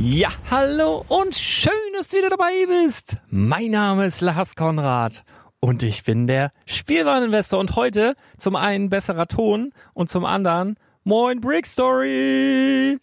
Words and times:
Ja, 0.00 0.28
hallo 0.48 1.04
und 1.08 1.34
schön, 1.34 1.72
dass 1.96 2.06
du 2.06 2.18
wieder 2.18 2.30
dabei 2.30 2.52
bist. 2.68 3.16
Mein 3.30 3.72
Name 3.72 4.06
ist 4.06 4.20
Lars 4.20 4.54
Konrad 4.54 5.24
und 5.58 5.82
ich 5.82 6.04
bin 6.04 6.28
der 6.28 6.52
Spielwareninvestor 6.66 7.58
und 7.58 7.74
heute 7.74 8.14
zum 8.36 8.54
einen 8.54 8.90
besserer 8.90 9.26
Ton 9.26 9.72
und 9.94 10.08
zum 10.08 10.24
anderen 10.24 10.76
Moin 11.02 11.40
Brick 11.40 11.66
Story. 11.66 12.98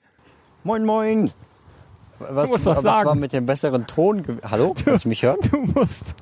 Moin 0.64 0.86
Moin. 0.86 1.32
Was, 2.20 2.46
du 2.46 2.52
musst 2.54 2.66
was, 2.66 2.78
was 2.78 2.84
sagen. 2.84 3.08
war 3.08 3.16
mit 3.16 3.34
dem 3.34 3.46
besseren 3.46 3.86
Ton? 3.88 4.24
Hallo, 4.50 4.74
du, 4.78 4.86
kannst 4.86 5.04
du 5.04 5.10
mich 5.10 5.22
hören? 5.22 5.38
Du 5.52 5.58
musst. 5.58 6.16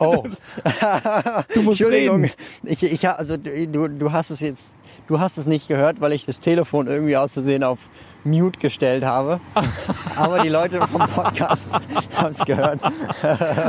Oh. 0.00 0.24
du 1.54 1.62
musst 1.62 1.80
Entschuldigung. 1.80 2.22
Reden. 2.22 2.34
Ich, 2.64 2.82
ich, 2.82 3.08
also 3.08 3.36
du, 3.36 3.88
du 3.88 4.10
hast 4.10 4.30
es 4.30 4.40
jetzt, 4.40 4.74
du 5.06 5.20
hast 5.20 5.36
es 5.36 5.46
nicht 5.46 5.68
gehört, 5.68 6.00
weil 6.00 6.12
ich 6.12 6.26
das 6.26 6.40
Telefon 6.40 6.88
irgendwie 6.88 7.16
aus 7.16 7.34
Versehen 7.34 7.62
auf 7.62 7.78
Mute 8.24 8.58
gestellt 8.58 9.04
habe. 9.04 9.40
Aber 10.16 10.40
die 10.40 10.48
Leute 10.48 10.80
vom 10.86 11.06
Podcast 11.08 11.70
haben 12.16 12.30
es 12.30 12.38
gehört. 12.44 12.80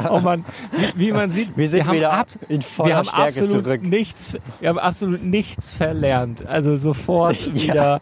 Oh 0.10 0.20
Mann, 0.20 0.46
wie, 0.72 1.08
wie, 1.08 1.12
man 1.12 1.32
sieht, 1.32 1.56
wir 1.56 1.70
sind 1.70 1.86
wir 1.88 1.94
wieder 1.94 2.26
in 2.50 2.62
voller 2.62 2.90
wir 2.90 2.98
haben 2.98 3.06
Stärke 3.06 3.42
absolut 3.42 3.66
zurück. 3.66 3.84
Nichts, 3.84 4.38
wir 4.60 4.70
haben 4.70 4.80
absolut 4.80 5.24
nichts 5.24 5.74
verlernt. 5.74 6.46
Also 6.46 6.76
sofort 6.76 7.38
ja. 7.54 7.54
wieder 7.54 8.02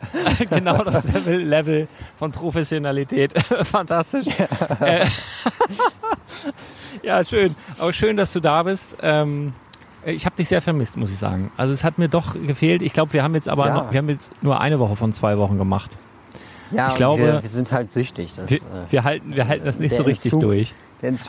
genau 0.50 0.84
das 0.84 1.12
Level, 1.12 1.44
Level 1.44 1.88
von 2.18 2.32
Professionalität. 2.32 3.34
Fantastisch. 3.64 4.26
Ja. 4.26 4.86
Äh, 4.86 5.06
ja, 7.04 7.24
schön. 7.24 7.56
Auch 7.80 7.92
schön, 7.92 8.18
dass 8.18 8.34
du 8.34 8.40
da 8.40 8.64
bist. 8.64 8.98
Ähm, 9.02 9.54
ich 10.06 10.26
habe 10.26 10.36
dich 10.36 10.48
sehr 10.48 10.62
vermisst, 10.62 10.98
muss 10.98 11.12
ich 11.12 11.18
sagen. 11.18 11.52
Also 11.58 11.74
es 11.74 11.84
hat 11.84 11.98
mir 11.98 12.08
doch 12.08 12.34
gefehlt. 12.34 12.82
Ich 12.82 12.94
glaube, 12.94 13.14
wir 13.14 13.24
haben 13.24 13.36
jetzt 13.36 13.50
aber 13.50 13.68
Ja. 13.68 13.74
noch, 13.74 13.92
wir 13.92 13.98
haben 13.98 14.10
jetzt 14.10 14.32
nur 14.42 14.60
eine 14.60 14.80
Woche 14.80 14.96
von 14.96 15.14
zwei 15.14 15.38
Wochen 15.38 15.58
gemacht. 15.58 15.98
Ja, 16.72 16.90
Ich 16.90 16.96
glaube, 16.96 17.24
wir, 17.24 17.42
wir 17.42 17.50
sind 17.50 17.72
halt 17.72 17.92
süchtig. 17.92 18.34
Das, 18.36 18.50
Wir, 18.50 18.58
äh, 18.58 18.62
wir 18.90 19.04
halten, 19.04 19.36
wir 19.36 19.48
halten 19.48 19.66
das 19.66 19.80
nicht 19.80 19.96
so 19.96 20.04
richtig 20.04 20.32
Entzug- 20.34 20.40
durch. 20.42 20.74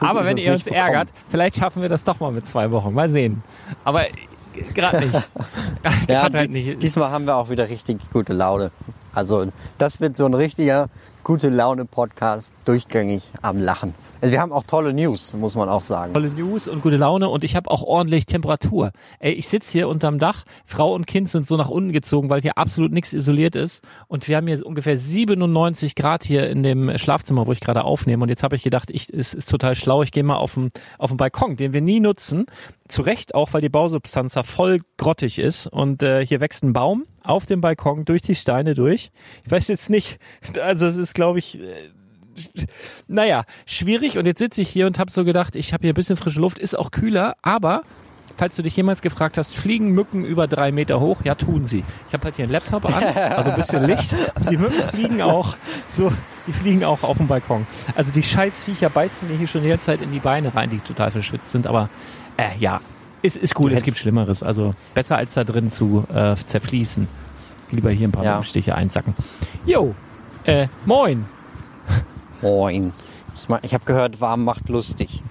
Aber 0.00 0.24
wenn 0.24 0.36
ihr 0.36 0.52
uns 0.52 0.66
ärgert, 0.66 1.08
bekommen. 1.08 1.24
vielleicht 1.30 1.56
schaffen 1.56 1.80
wir 1.82 1.88
das 1.88 2.02
doch 2.02 2.18
mal 2.20 2.32
mit 2.32 2.46
zwei 2.46 2.70
Wochen. 2.72 2.92
Mal 2.92 3.08
sehen. 3.08 3.42
Aber 3.84 4.04
gerade 4.74 5.06
nicht. 5.06 5.28
Ja, 6.08 6.22
halt 6.32 6.50
nicht. 6.50 6.82
diesmal 6.82 7.10
haben 7.10 7.24
wir 7.26 7.36
auch 7.36 7.48
wieder 7.50 7.68
richtig 7.68 7.98
gute 8.12 8.32
Laune. 8.32 8.72
Also 9.14 9.46
das 9.78 10.00
wird 10.00 10.16
so 10.16 10.26
ein 10.26 10.34
richtiger 10.34 10.88
gute 11.24 11.48
Laune 11.48 11.84
Podcast 11.84 12.52
durchgängig 12.64 13.30
am 13.42 13.58
Lachen. 13.60 13.94
Also 14.22 14.32
wir 14.32 14.40
haben 14.40 14.52
auch 14.52 14.64
tolle 14.64 14.92
News, 14.92 15.32
muss 15.34 15.54
man 15.54 15.70
auch 15.70 15.80
sagen. 15.80 16.12
Tolle 16.12 16.28
News 16.28 16.68
und 16.68 16.82
gute 16.82 16.98
Laune 16.98 17.30
und 17.30 17.42
ich 17.42 17.56
habe 17.56 17.70
auch 17.70 17.82
ordentlich 17.82 18.26
Temperatur. 18.26 18.92
Ey, 19.18 19.32
ich 19.32 19.48
sitze 19.48 19.72
hier 19.72 19.88
unterm 19.88 20.18
Dach, 20.18 20.44
Frau 20.66 20.94
und 20.94 21.06
Kind 21.06 21.30
sind 21.30 21.46
so 21.46 21.56
nach 21.56 21.70
unten 21.70 21.92
gezogen, 21.92 22.28
weil 22.28 22.42
hier 22.42 22.58
absolut 22.58 22.92
nichts 22.92 23.14
isoliert 23.14 23.56
ist 23.56 23.82
und 24.08 24.28
wir 24.28 24.36
haben 24.36 24.46
hier 24.46 24.64
ungefähr 24.66 24.98
97 24.98 25.94
Grad 25.94 26.24
hier 26.24 26.50
in 26.50 26.62
dem 26.62 26.98
Schlafzimmer, 26.98 27.46
wo 27.46 27.52
ich 27.52 27.60
gerade 27.60 27.84
aufnehme 27.84 28.22
und 28.22 28.28
jetzt 28.28 28.42
habe 28.42 28.56
ich 28.56 28.62
gedacht, 28.62 28.90
ich, 28.90 29.08
es 29.08 29.32
ist 29.32 29.48
total 29.48 29.74
schlau, 29.74 30.02
ich 30.02 30.12
gehe 30.12 30.22
mal 30.22 30.36
auf 30.36 30.52
den, 30.52 30.68
auf 30.98 31.10
den 31.10 31.16
Balkon, 31.16 31.56
den 31.56 31.72
wir 31.72 31.80
nie 31.80 32.00
nutzen. 32.00 32.44
Zu 32.88 33.02
Recht 33.02 33.34
auch, 33.34 33.54
weil 33.54 33.62
die 33.62 33.68
Bausubstanz 33.68 34.34
da 34.34 34.42
voll 34.42 34.80
grottig 34.98 35.38
ist 35.38 35.66
und 35.66 36.02
äh, 36.02 36.26
hier 36.26 36.40
wächst 36.40 36.62
ein 36.62 36.74
Baum 36.74 37.06
auf 37.22 37.46
dem 37.46 37.62
Balkon 37.62 38.04
durch 38.04 38.20
die 38.20 38.34
Steine 38.34 38.74
durch. 38.74 39.12
Ich 39.44 39.50
weiß 39.50 39.68
jetzt 39.68 39.88
nicht, 39.88 40.18
also 40.60 40.86
es 40.86 40.96
ist 40.96 41.14
glaube 41.14 41.38
ich 41.38 41.58
äh, 41.58 41.88
naja, 43.08 43.44
schwierig. 43.66 44.18
Und 44.18 44.26
jetzt 44.26 44.38
sitze 44.38 44.62
ich 44.62 44.68
hier 44.68 44.86
und 44.86 44.98
habe 44.98 45.10
so 45.10 45.24
gedacht, 45.24 45.56
ich 45.56 45.72
habe 45.72 45.82
hier 45.82 45.92
ein 45.92 45.94
bisschen 45.94 46.16
frische 46.16 46.40
Luft, 46.40 46.58
ist 46.58 46.78
auch 46.78 46.90
kühler, 46.90 47.36
aber 47.42 47.82
falls 48.36 48.56
du 48.56 48.62
dich 48.62 48.74
jemals 48.76 49.02
gefragt 49.02 49.36
hast, 49.36 49.54
fliegen 49.54 49.90
Mücken 49.90 50.24
über 50.24 50.46
drei 50.46 50.72
Meter 50.72 50.98
hoch? 51.00 51.18
Ja, 51.24 51.34
tun 51.34 51.64
sie. 51.66 51.84
Ich 52.08 52.14
habe 52.14 52.24
halt 52.24 52.36
hier 52.36 52.44
einen 52.44 52.52
Laptop 52.52 52.86
an, 52.86 53.04
also 53.04 53.50
ein 53.50 53.56
bisschen 53.56 53.84
Licht. 53.84 54.14
Und 54.34 54.50
die 54.50 54.56
Mücken 54.56 54.82
fliegen 54.88 55.20
auch 55.20 55.56
so, 55.86 56.10
die 56.46 56.52
fliegen 56.52 56.82
auch 56.84 57.02
auf 57.02 57.18
dem 57.18 57.26
Balkon. 57.26 57.66
Also 57.94 58.10
die 58.12 58.22
Scheißviecher 58.22 58.88
beißen 58.88 59.28
mir 59.28 59.36
hier 59.36 59.46
schon 59.46 59.62
die 59.62 59.68
ganze 59.68 59.86
Zeit 59.86 60.00
in 60.00 60.10
die 60.10 60.20
Beine 60.20 60.54
rein, 60.54 60.70
die 60.70 60.78
total 60.78 61.10
verschwitzt 61.10 61.52
sind. 61.52 61.66
Aber 61.66 61.90
äh, 62.38 62.56
ja, 62.58 62.80
ist, 63.20 63.36
ist 63.36 63.54
gut, 63.54 63.72
es 63.72 63.82
gibt 63.82 63.98
Schlimmeres. 63.98 64.42
Also 64.42 64.74
besser 64.94 65.18
als 65.18 65.34
da 65.34 65.44
drin 65.44 65.70
zu 65.70 66.06
äh, 66.10 66.34
zerfließen. 66.34 67.06
Lieber 67.72 67.90
hier 67.90 68.08
ein 68.08 68.12
paar 68.12 68.24
Ja. 68.24 68.32
Mückenstiche 68.36 68.74
einsacken. 68.74 69.14
Jo, 69.66 69.94
äh, 70.44 70.66
moin. 70.86 71.26
Moin. 72.42 72.92
Ich, 73.62 73.74
habe 73.74 73.84
gehört, 73.84 74.20
warm 74.20 74.44
macht 74.44 74.68
lustig. 74.68 75.22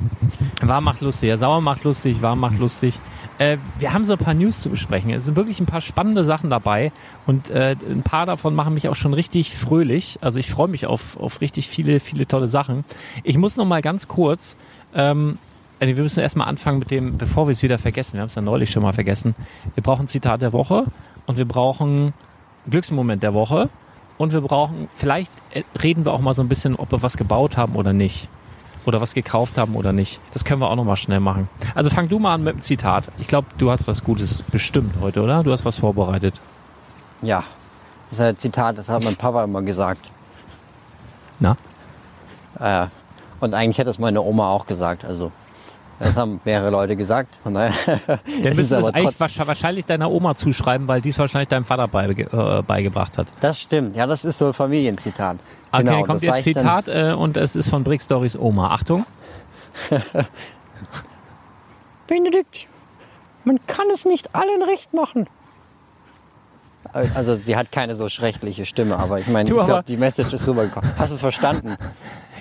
Warm 0.61 0.83
macht 0.83 1.01
lustig, 1.01 1.29
ja, 1.29 1.37
sauer 1.37 1.61
macht 1.61 1.83
lustig, 1.83 2.21
warm 2.21 2.39
macht 2.39 2.59
lustig. 2.59 2.99
Äh, 3.39 3.57
wir 3.79 3.93
haben 3.93 4.05
so 4.05 4.13
ein 4.13 4.19
paar 4.19 4.33
News 4.33 4.61
zu 4.61 4.69
besprechen. 4.69 5.09
Es 5.11 5.25
sind 5.25 5.35
wirklich 5.35 5.59
ein 5.59 5.65
paar 5.65 5.81
spannende 5.81 6.23
Sachen 6.23 6.49
dabei 6.49 6.91
und 7.25 7.49
äh, 7.49 7.75
ein 7.89 8.03
paar 8.03 8.25
davon 8.25 8.53
machen 8.53 8.73
mich 8.73 8.89
auch 8.89 8.95
schon 8.95 9.13
richtig 9.13 9.55
fröhlich. 9.55 10.19
Also 10.21 10.39
ich 10.39 10.49
freue 10.49 10.67
mich 10.67 10.85
auf, 10.85 11.17
auf 11.17 11.41
richtig 11.41 11.67
viele, 11.67 11.99
viele 11.99 12.27
tolle 12.27 12.47
Sachen. 12.47 12.83
Ich 13.23 13.37
muss 13.37 13.57
noch 13.57 13.65
mal 13.65 13.81
ganz 13.81 14.07
kurz, 14.07 14.55
ähm, 14.93 15.37
äh, 15.79 15.87
wir 15.87 16.03
müssen 16.03 16.19
erstmal 16.19 16.47
anfangen 16.47 16.79
mit 16.79 16.91
dem, 16.91 17.17
bevor 17.17 17.47
wir 17.47 17.53
es 17.53 17.63
wieder 17.63 17.79
vergessen, 17.79 18.13
wir 18.13 18.21
haben 18.21 18.27
es 18.27 18.35
ja 18.35 18.41
neulich 18.41 18.71
schon 18.71 18.83
mal 18.83 18.93
vergessen. 18.93 19.35
Wir 19.75 19.83
brauchen 19.83 20.07
Zitat 20.07 20.41
der 20.41 20.53
Woche 20.53 20.85
und 21.25 21.37
wir 21.37 21.45
brauchen 21.45 22.13
Glücksmoment 22.69 23.23
der 23.23 23.33
Woche 23.33 23.69
und 24.19 24.33
wir 24.33 24.41
brauchen, 24.41 24.89
vielleicht 24.95 25.31
äh, 25.51 25.63
reden 25.81 26.05
wir 26.05 26.13
auch 26.13 26.19
mal 26.19 26.35
so 26.35 26.43
ein 26.43 26.49
bisschen, 26.49 26.75
ob 26.75 26.91
wir 26.91 27.01
was 27.01 27.17
gebaut 27.17 27.57
haben 27.57 27.75
oder 27.75 27.93
nicht 27.93 28.27
oder 28.85 29.01
was 29.01 29.13
gekauft 29.13 29.57
haben 29.57 29.75
oder 29.75 29.93
nicht. 29.93 30.19
Das 30.33 30.43
können 30.45 30.61
wir 30.61 30.69
auch 30.69 30.75
noch 30.75 30.83
mal 30.83 30.97
schnell 30.97 31.19
machen. 31.19 31.49
Also 31.73 31.89
fang 31.89 32.09
du 32.09 32.19
mal 32.19 32.35
an 32.35 32.43
mit 32.43 32.55
dem 32.55 32.61
Zitat. 32.61 33.05
Ich 33.17 33.27
glaube, 33.27 33.47
du 33.57 33.71
hast 33.71 33.87
was 33.87 34.03
Gutes 34.03 34.43
bestimmt 34.43 34.95
heute, 35.01 35.23
oder? 35.23 35.43
Du 35.43 35.51
hast 35.51 35.65
was 35.65 35.79
vorbereitet. 35.79 36.35
Ja, 37.21 37.43
das 38.09 38.19
ist 38.19 38.25
ein 38.25 38.37
Zitat, 38.37 38.77
das 38.77 38.89
hat 38.89 39.03
mein 39.03 39.15
Papa 39.15 39.43
immer 39.43 39.61
gesagt. 39.61 40.09
Na? 41.39 41.55
Äh, 42.59 42.87
und 43.39 43.53
eigentlich 43.53 43.77
hätte 43.77 43.89
es 43.89 43.99
meine 43.99 44.21
Oma 44.21 44.49
auch 44.49 44.65
gesagt. 44.65 45.05
Also, 45.05 45.31
das 45.99 46.17
haben 46.17 46.39
mehrere 46.45 46.69
Leute 46.69 46.95
gesagt. 46.95 47.39
Von 47.43 47.53
daher, 47.55 47.73
Dann 48.07 48.55
müssen 48.55 48.81
wir 48.81 48.95
eigentlich 48.95 49.47
wahrscheinlich 49.47 49.85
deiner 49.85 50.09
Oma 50.09 50.35
zuschreiben, 50.35 50.87
weil 50.87 51.01
die 51.01 51.09
es 51.09 51.19
wahrscheinlich 51.19 51.49
deinem 51.49 51.65
Vater 51.65 51.87
beige 51.87 52.23
äh, 52.31 52.61
beigebracht 52.63 53.17
hat. 53.17 53.27
das 53.41 53.59
stimmt. 53.59 53.95
Ja, 53.95 54.07
das 54.07 54.25
ist 54.25 54.37
so 54.37 54.47
ein 54.47 54.53
Familienzitat. 54.53 55.37
Okay, 55.71 55.83
Genau, 55.83 55.97
dann 55.97 56.05
kommt 56.07 56.23
das 56.23 56.45
jetzt 56.45 56.57
Zitat 56.57 56.87
äh, 56.87 57.13
und 57.13 57.37
es 57.37 57.55
ist 57.55 57.69
von 57.69 57.83
Brick 57.83 58.01
Stories 58.01 58.37
Oma. 58.37 58.69
Achtung. 58.71 59.05
Benedikt, 62.07 62.67
man 63.43 63.59
kann 63.67 63.87
es 63.93 64.05
nicht 64.05 64.35
allen 64.35 64.63
recht 64.63 64.93
machen. 64.93 65.27
Also 67.13 67.35
sie 67.35 67.55
hat 67.55 67.71
keine 67.71 67.93
so 67.93 68.09
schreckliche 68.09 68.65
Stimme, 68.65 68.97
aber 68.97 69.19
ich 69.19 69.27
meine, 69.27 69.47
Du, 69.47 69.59
ich 69.59 69.65
glaube, 69.65 69.83
die 69.83 69.97
Message 69.97 70.33
ist 70.33 70.47
rübergekommen. 70.47 70.91
Hast 70.97 71.11
du 71.11 71.15
es 71.15 71.21
verstanden? 71.21 71.77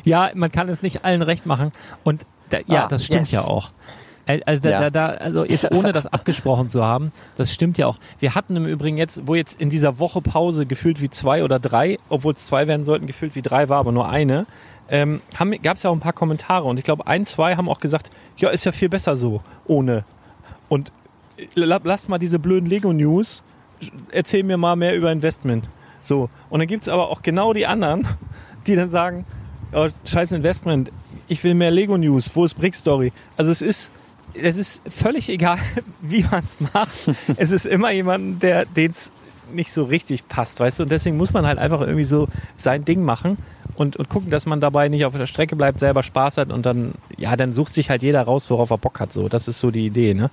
Ja, 0.05 0.31
man 0.35 0.51
kann 0.51 0.69
es 0.71 0.81
nicht 0.81 1.05
allen 1.05 1.21
recht 1.21 1.45
machen. 1.45 1.73
Und 2.03 2.25
da, 2.51 2.59
ja, 2.67 2.85
Ah, 2.85 2.89
das 2.89 3.05
stimmt 3.05 3.21
yes. 3.23 3.31
ja 3.33 3.45
auch. 3.45 3.71
Also, 4.45 4.61
da, 4.61 4.71
Ja. 4.71 4.91
da, 4.91 5.07
also 5.09 5.45
jetzt 5.47 5.73
ohne 5.73 5.91
das 5.93 6.07
abgesprochen 6.07 6.69
zu 6.69 6.85
haben, 6.85 7.13
das 7.37 7.51
stimmt 7.53 7.79
ja 7.79 7.87
auch. 7.87 7.97
Wir 8.19 8.35
hatten 8.35 8.57
im 8.57 8.67
Übrigen 8.67 8.99
jetzt, 8.99 9.23
wo 9.27 9.35
jetzt 9.35 9.59
in 9.59 9.71
dieser 9.71 9.99
Woche 9.99 10.21
Pause 10.21 10.67
gefühlt 10.67 11.01
wie 11.01 11.09
zwei 11.09 11.43
oder 11.45 11.59
drei, 11.59 11.97
obwohl 12.11 12.35
es 12.35 12.45
zwei 12.45 12.67
werden 12.67 12.85
sollten, 12.85 13.07
gefühlt 13.07 13.35
wie 13.37 13.41
drei 13.43 13.71
war, 13.71 13.79
aber 13.79 13.91
nur 13.91 14.07
eine, 14.11 14.45
ähm, 14.91 15.23
gab 15.63 15.79
es 15.79 15.83
ja 15.83 15.89
auch 15.91 15.95
ein 15.95 16.01
paar 16.01 16.13
Kommentare 16.13 16.65
und 16.65 16.77
ich 16.79 16.85
glaube, 16.85 17.07
ein, 17.07 17.25
zwei 17.25 17.57
haben 17.57 17.71
auch 17.71 17.81
gesagt, 17.81 18.11
ja, 18.37 18.51
ist 18.51 18.67
ja 18.67 18.73
viel 18.73 18.91
besser 18.91 19.17
so, 19.17 19.41
ohne. 19.67 20.05
Und 20.69 20.93
äh, 21.39 21.47
la- 21.55 21.81
lass 21.83 22.09
mal 22.09 22.19
diese 22.19 22.39
blöden 22.39 22.69
Lego-News, 22.69 23.43
erzähl 24.13 24.43
mir 24.43 24.59
mal 24.59 24.77
mehr 24.77 24.95
über 24.95 25.11
Investment. 25.11 25.69
So. 26.03 26.29
Und 26.51 26.59
dann 26.61 26.69
gibt's 26.69 26.89
aber 26.89 27.09
auch 27.09 27.23
genau 27.23 27.55
die 27.55 27.67
anderen, 27.67 28.07
die 28.67 28.77
dann 28.77 28.91
sagen, 28.91 29.25
oh, 29.73 29.89
scheiß 30.05 30.33
Investment, 30.33 30.91
ich 31.29 31.45
will 31.45 31.55
mehr 31.55 31.71
Lego 31.71 31.97
News, 31.97 32.31
wo 32.35 32.45
ist 32.45 32.55
Brick 32.55 32.75
Story? 32.75 33.13
Also 33.37 33.51
es 33.51 33.63
ist, 33.63 33.93
es 34.35 34.57
ist 34.57 34.83
völlig 34.89 35.29
egal, 35.29 35.59
wie 36.01 36.25
man 36.25 36.45
es 36.45 36.59
macht. 36.73 36.97
es 37.37 37.51
ist 37.51 37.67
immer 37.67 37.91
jemand, 37.93 38.43
der 38.43 38.65
den's 38.65 39.13
nicht 39.53 39.73
so 39.73 39.85
richtig 39.85 40.29
passt, 40.29 40.61
weißt 40.61 40.79
du? 40.79 40.83
Und 40.83 40.93
deswegen 40.93 41.17
muss 41.17 41.33
man 41.33 41.47
halt 41.47 41.59
einfach 41.59 41.81
irgendwie 41.81 42.05
so 42.05 42.29
sein 42.57 42.85
Ding 42.85 43.03
machen 43.03 43.39
und, 43.77 43.97
und 43.97 44.09
gucken, 44.09 44.31
dass 44.31 44.45
man 44.45 44.61
dabei 44.61 44.89
nicht 44.89 45.05
auf 45.05 45.15
der 45.17 45.27
Strecke 45.27 45.57
bleibt, 45.57 45.79
selber 45.79 46.03
Spaß 46.03 46.37
hat 46.37 46.51
und 46.51 46.67
dann, 46.67 46.93
ja, 47.17 47.35
dann 47.37 47.55
sucht 47.55 47.73
sich 47.73 47.89
halt 47.89 48.03
jeder 48.03 48.23
raus, 48.23 48.51
worauf 48.51 48.71
er 48.71 48.79
Bock 48.79 49.01
hat. 49.01 49.13
So, 49.13 49.29
das 49.29 49.49
ist 49.49 49.59
so 49.59 49.71
die 49.71 49.87
Idee, 49.87 50.15
ne? 50.15 50.31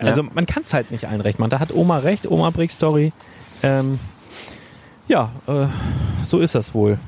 Also 0.00 0.22
man 0.22 0.46
kann 0.46 0.62
es 0.62 0.72
halt 0.72 0.92
nicht 0.92 1.08
allen 1.08 1.20
recht 1.20 1.40
machen. 1.40 1.50
Da 1.50 1.58
hat 1.58 1.74
Oma 1.74 1.98
recht, 1.98 2.30
Oma 2.30 2.50
Brick 2.50 2.70
Story. 2.70 3.12
Ähm, 3.64 3.98
ja, 5.08 5.30
äh, 5.48 5.66
so 6.24 6.38
ist 6.38 6.54
das 6.54 6.72
wohl. 6.72 6.98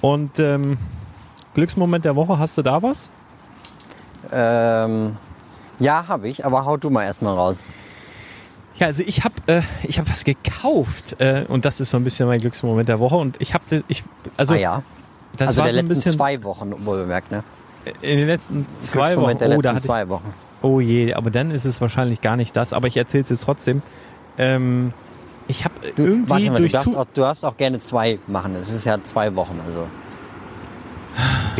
Und 0.00 0.40
ähm, 0.40 0.78
Glücksmoment 1.54 2.04
der 2.04 2.16
Woche, 2.16 2.38
hast 2.38 2.56
du 2.58 2.62
da 2.62 2.82
was? 2.82 3.10
Ähm, 4.32 5.16
ja, 5.78 6.06
habe 6.08 6.28
ich, 6.28 6.44
aber 6.44 6.64
hau 6.64 6.76
du 6.76 6.90
mal 6.90 7.04
erstmal 7.04 7.34
raus. 7.34 7.58
Ja, 8.76 8.86
also 8.88 9.02
ich 9.04 9.24
habe 9.24 9.34
äh, 9.46 9.62
ich 9.82 9.98
habe 9.98 10.08
was 10.08 10.24
gekauft 10.24 11.20
äh, 11.20 11.44
und 11.48 11.64
das 11.64 11.80
ist 11.80 11.90
so 11.90 11.96
ein 11.96 12.04
bisschen 12.04 12.28
mein 12.28 12.38
Glücksmoment 12.40 12.88
der 12.88 13.00
Woche 13.00 13.16
und 13.16 13.36
ich 13.40 13.54
habe 13.54 13.64
ich 13.88 14.04
also 14.36 14.54
ah 14.54 14.56
ja, 14.56 14.82
das 15.36 15.48
also 15.48 15.62
war 15.62 15.64
der 15.64 15.72
so 15.74 15.78
ein 15.80 15.86
letzten 15.86 15.94
bisschen 15.96 16.12
zwei 16.12 16.42
Wochen, 16.44 16.74
wohl 16.86 16.98
bemerkt, 16.98 17.30
ne? 17.32 17.42
in 18.02 18.18
den 18.18 18.26
letzten 18.26 18.66
zwei 18.78 19.16
Wochen. 19.16 19.38
Der 19.38 19.48
Oh, 19.48 19.52
letzten 19.60 19.76
ich, 19.78 19.82
zwei 19.82 20.08
Wochen. 20.08 20.32
oh 20.62 20.78
je, 20.80 21.14
aber 21.14 21.30
dann 21.30 21.50
ist 21.50 21.64
es 21.64 21.80
wahrscheinlich 21.80 22.20
gar 22.20 22.36
nicht 22.36 22.54
das, 22.54 22.72
aber 22.72 22.86
ich 22.86 22.96
erzähle 22.96 23.24
es 23.24 23.30
jetzt 23.30 23.42
trotzdem. 23.44 23.82
Ähm, 24.36 24.92
ich 25.48 25.64
habe 25.64 25.74
Du, 25.96 26.04
irgendwie 26.04 26.30
warte 26.30 26.44
mal, 26.46 26.52
du 26.52 26.58
durch 26.58 26.72
darfst, 26.72 26.90
Zu 26.90 26.98
auch, 26.98 27.06
du 27.14 27.20
darfst 27.22 27.44
auch 27.44 27.56
gerne 27.56 27.80
zwei 27.80 28.18
machen. 28.26 28.54
Es 28.60 28.70
ist 28.70 28.84
ja 28.84 29.02
zwei 29.02 29.34
Wochen, 29.34 29.58
also. 29.66 29.86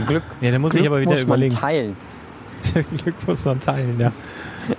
Glück, 0.06 0.22
Ja, 0.40 0.50
dann 0.50 0.60
muss 0.60 0.74
ich 0.74 0.80
Glück 0.80 0.92
aber 0.92 1.00
wieder 1.00 1.10
muss 1.10 1.22
überlegen. 1.22 1.54
Man 1.54 1.60
teilen. 1.62 1.96
Glück 3.02 3.14
muss 3.26 3.44
man 3.44 3.60
teilen, 3.60 3.98
ja. 3.98 4.12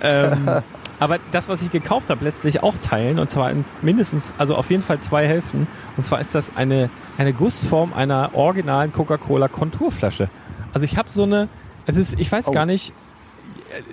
ähm, 0.02 0.48
aber 0.98 1.18
das, 1.32 1.48
was 1.48 1.62
ich 1.62 1.70
gekauft 1.70 2.10
habe, 2.10 2.24
lässt 2.24 2.42
sich 2.42 2.62
auch 2.62 2.74
teilen. 2.80 3.18
Und 3.18 3.30
zwar 3.30 3.50
in 3.50 3.64
mindestens, 3.82 4.34
also 4.38 4.54
auf 4.56 4.70
jeden 4.70 4.82
Fall 4.82 4.98
zwei 5.00 5.26
Hälften. 5.26 5.66
Und 5.96 6.04
zwar 6.04 6.20
ist 6.20 6.34
das 6.34 6.56
eine, 6.56 6.90
eine 7.18 7.32
Gussform 7.32 7.92
einer 7.92 8.30
originalen 8.34 8.92
Coca-Cola 8.92 9.48
Konturflasche. 9.48 10.28
Also 10.72 10.84
ich 10.84 10.96
habe 10.96 11.10
so 11.10 11.24
eine, 11.24 11.48
es 11.86 11.96
ist, 11.96 12.18
ich 12.18 12.30
weiß 12.30 12.48
Oh. 12.48 12.52
gar 12.52 12.66
nicht, 12.66 12.92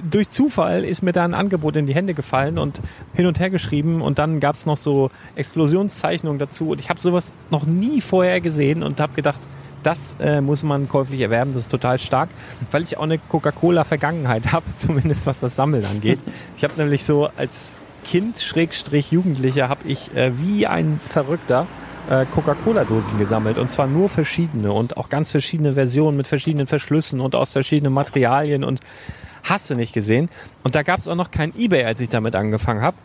durch 0.09 0.29
Zufall 0.29 0.83
ist 0.83 1.03
mir 1.03 1.13
da 1.13 1.23
ein 1.23 1.33
Angebot 1.33 1.75
in 1.75 1.85
die 1.85 1.93
Hände 1.93 2.13
gefallen 2.13 2.57
und 2.57 2.81
hin 3.13 3.25
und 3.25 3.39
her 3.39 3.49
geschrieben 3.49 4.01
und 4.01 4.17
dann 4.17 4.39
gab 4.39 4.55
es 4.55 4.65
noch 4.65 4.77
so 4.77 5.11
Explosionszeichnungen 5.35 6.39
dazu 6.39 6.69
und 6.69 6.79
ich 6.79 6.89
habe 6.89 6.99
sowas 6.99 7.31
noch 7.51 7.65
nie 7.65 8.01
vorher 8.01 8.41
gesehen 8.41 8.83
und 8.83 8.99
habe 8.99 9.13
gedacht, 9.13 9.39
das 9.87 10.17
äh, 10.19 10.41
muss 10.41 10.63
man 10.63 10.89
käuflich 10.89 11.21
erwerben, 11.21 11.53
das 11.53 11.63
ist 11.63 11.71
total 11.71 11.97
stark, 11.97 12.27
weil 12.71 12.83
ich 12.83 12.97
auch 12.97 13.03
eine 13.03 13.19
Coca-Cola-Vergangenheit 13.19 14.51
habe, 14.51 14.65
zumindest 14.75 15.25
was 15.27 15.39
das 15.39 15.55
Sammeln 15.55 15.85
angeht. 15.85 16.19
Ich 16.57 16.65
habe 16.65 16.73
nämlich 16.75 17.05
so 17.05 17.29
als 17.37 17.71
Kind, 18.03 18.37
Schrägstrich 18.37 19.11
Jugendlicher, 19.11 19.69
habe 19.69 19.87
ich 19.87 20.13
äh, 20.13 20.33
wie 20.37 20.67
ein 20.67 20.99
Verrückter 20.99 21.67
äh, 22.09 22.25
Coca-Cola-Dosen 22.25 23.17
gesammelt 23.17 23.57
und 23.57 23.69
zwar 23.69 23.87
nur 23.87 24.09
verschiedene 24.09 24.73
und 24.73 24.97
auch 24.97 25.07
ganz 25.07 25.31
verschiedene 25.31 25.75
Versionen 25.75 26.17
mit 26.17 26.27
verschiedenen 26.27 26.67
Verschlüssen 26.67 27.21
und 27.21 27.33
aus 27.33 27.53
verschiedenen 27.53 27.93
Materialien 27.93 28.65
und 28.65 28.81
hast 29.43 29.69
du 29.69 29.75
nicht 29.75 29.93
gesehen. 29.93 30.27
Und 30.65 30.75
da 30.75 30.83
gab 30.83 30.99
es 30.99 31.07
auch 31.07 31.15
noch 31.15 31.31
kein 31.31 31.57
Ebay, 31.57 31.85
als 31.85 32.01
ich 32.01 32.09
damit 32.09 32.35
angefangen 32.35 32.81
habe. 32.81 32.97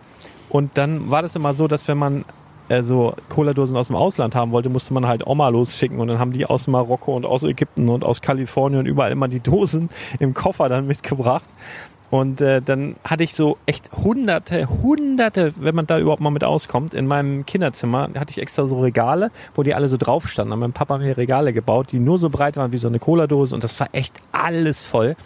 Und 0.48 0.76
dann 0.78 1.10
war 1.10 1.22
das 1.22 1.36
immer 1.36 1.54
so, 1.54 1.68
dass 1.68 1.86
wenn 1.86 1.98
man 1.98 2.24
äh, 2.72 2.82
so 2.82 3.14
Cola-Dosen 3.28 3.76
aus 3.76 3.88
dem 3.88 3.96
Ausland 3.96 4.34
haben 4.34 4.50
wollte, 4.52 4.70
musste 4.70 4.94
man 4.94 5.06
halt 5.06 5.26
Oma 5.26 5.48
losschicken 5.48 6.00
und 6.00 6.08
dann 6.08 6.18
haben 6.18 6.32
die 6.32 6.46
aus 6.46 6.66
Marokko 6.66 7.14
und 7.14 7.26
aus 7.26 7.42
Ägypten 7.42 7.88
und 7.88 8.04
aus 8.04 8.22
Kalifornien 8.22 8.80
und 8.80 8.86
überall 8.86 9.12
immer 9.12 9.28
die 9.28 9.40
Dosen 9.40 9.90
im 10.18 10.32
Koffer 10.32 10.68
dann 10.68 10.86
mitgebracht. 10.86 11.44
Und 12.10 12.42
äh, 12.42 12.60
dann 12.60 12.96
hatte 13.04 13.24
ich 13.24 13.34
so 13.34 13.56
echt 13.64 13.90
hunderte, 13.92 14.68
hunderte, 14.68 15.54
wenn 15.56 15.74
man 15.74 15.86
da 15.86 15.98
überhaupt 15.98 16.20
mal 16.20 16.30
mit 16.30 16.44
auskommt, 16.44 16.92
in 16.92 17.06
meinem 17.06 17.46
Kinderzimmer 17.46 18.10
hatte 18.18 18.30
ich 18.30 18.38
extra 18.38 18.66
so 18.66 18.80
Regale, 18.80 19.30
wo 19.54 19.62
die 19.62 19.74
alle 19.74 19.88
so 19.88 19.96
drauf 19.96 20.28
standen. 20.28 20.58
Mein 20.58 20.74
Papa 20.74 20.94
hat 20.94 21.00
mir 21.00 21.16
Regale 21.16 21.54
gebaut, 21.54 21.88
die 21.90 21.98
nur 21.98 22.18
so 22.18 22.28
breit 22.28 22.56
waren 22.56 22.72
wie 22.72 22.78
so 22.78 22.88
eine 22.88 22.98
Cola-Dose 22.98 23.54
und 23.54 23.64
das 23.64 23.78
war 23.80 23.88
echt 23.92 24.14
alles 24.30 24.82
voll. 24.82 25.16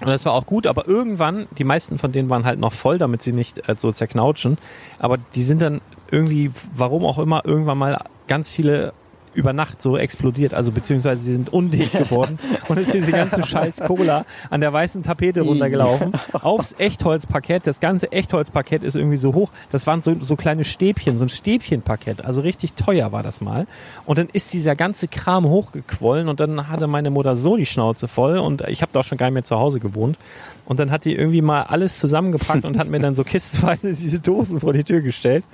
Und 0.00 0.08
das 0.08 0.24
war 0.24 0.32
auch 0.32 0.46
gut, 0.46 0.66
aber 0.66 0.88
irgendwann, 0.88 1.46
die 1.56 1.62
meisten 1.62 1.98
von 1.98 2.10
denen 2.10 2.28
waren 2.28 2.44
halt 2.44 2.58
noch 2.58 2.72
voll, 2.72 2.98
damit 2.98 3.22
sie 3.22 3.32
nicht 3.32 3.68
äh, 3.68 3.76
so 3.78 3.92
zerknautschen. 3.92 4.58
Aber 4.98 5.18
die 5.36 5.42
sind 5.42 5.62
dann 5.62 5.80
irgendwie, 6.12 6.50
warum 6.76 7.04
auch 7.04 7.18
immer, 7.18 7.44
irgendwann 7.44 7.78
mal 7.78 7.98
ganz 8.28 8.48
viele 8.48 8.92
über 9.34 9.52
Nacht 9.52 9.80
so 9.80 9.96
explodiert, 9.96 10.52
also 10.52 10.72
beziehungsweise 10.72 11.24
sie 11.24 11.32
sind 11.32 11.52
undicht 11.52 11.92
geworden 11.98 12.38
und 12.68 12.78
ist 12.78 12.92
diese 12.92 13.12
ganze 13.12 13.42
scheiß 13.42 13.78
Cola 13.86 14.24
an 14.50 14.60
der 14.60 14.72
weißen 14.72 15.02
Tapete 15.02 15.40
runtergelaufen, 15.42 16.12
aufs 16.32 16.74
Echtholzparkett. 16.78 17.66
Das 17.66 17.80
ganze 17.80 18.12
Echtholzparkett 18.12 18.82
ist 18.82 18.94
irgendwie 18.94 19.16
so 19.16 19.34
hoch. 19.34 19.50
Das 19.70 19.86
waren 19.86 20.02
so, 20.02 20.14
so 20.20 20.36
kleine 20.36 20.64
Stäbchen, 20.64 21.18
so 21.18 21.24
ein 21.24 21.28
Stäbchenparkett. 21.30 22.24
Also 22.24 22.42
richtig 22.42 22.74
teuer 22.74 23.12
war 23.12 23.22
das 23.22 23.40
mal. 23.40 23.66
Und 24.04 24.18
dann 24.18 24.28
ist 24.32 24.52
dieser 24.52 24.76
ganze 24.76 25.08
Kram 25.08 25.46
hochgequollen 25.46 26.28
und 26.28 26.40
dann 26.40 26.68
hatte 26.68 26.86
meine 26.86 27.10
Mutter 27.10 27.36
so 27.36 27.56
die 27.56 27.66
Schnauze 27.66 28.08
voll 28.08 28.38
und 28.38 28.62
ich 28.68 28.82
habe 28.82 28.92
da 28.92 29.00
auch 29.00 29.04
schon 29.04 29.18
gar 29.18 29.28
nicht 29.28 29.34
mehr 29.34 29.44
zu 29.44 29.56
Hause 29.56 29.80
gewohnt. 29.80 30.18
Und 30.64 30.78
dann 30.78 30.90
hat 30.90 31.04
die 31.04 31.14
irgendwie 31.14 31.42
mal 31.42 31.62
alles 31.62 31.98
zusammengepackt 31.98 32.64
und 32.64 32.78
hat 32.78 32.88
mir 32.88 33.00
dann 33.00 33.14
so 33.14 33.24
kistenweise 33.32 33.94
diese 33.94 34.20
Dosen 34.20 34.60
vor 34.60 34.72
die 34.72 34.84
Tür 34.84 35.00
gestellt. 35.00 35.44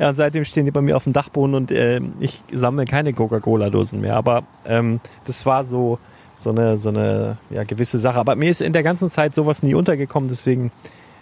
Ja, 0.00 0.08
und 0.08 0.14
seitdem 0.14 0.46
stehen 0.46 0.64
die 0.64 0.70
bei 0.70 0.80
mir 0.80 0.96
auf 0.96 1.04
dem 1.04 1.12
Dachboden 1.12 1.54
und 1.54 1.70
äh, 1.70 2.00
ich 2.20 2.40
sammle 2.50 2.86
keine 2.86 3.12
Coca-Cola-Dosen 3.12 4.00
mehr. 4.00 4.16
Aber 4.16 4.44
ähm, 4.64 4.98
das 5.26 5.44
war 5.44 5.64
so, 5.64 5.98
so 6.36 6.48
eine, 6.48 6.78
so 6.78 6.88
eine 6.88 7.36
ja, 7.50 7.64
gewisse 7.64 7.98
Sache. 7.98 8.18
Aber 8.18 8.34
mir 8.34 8.50
ist 8.50 8.62
in 8.62 8.72
der 8.72 8.82
ganzen 8.82 9.10
Zeit 9.10 9.34
sowas 9.34 9.62
nie 9.62 9.74
untergekommen, 9.74 10.30
deswegen 10.30 10.72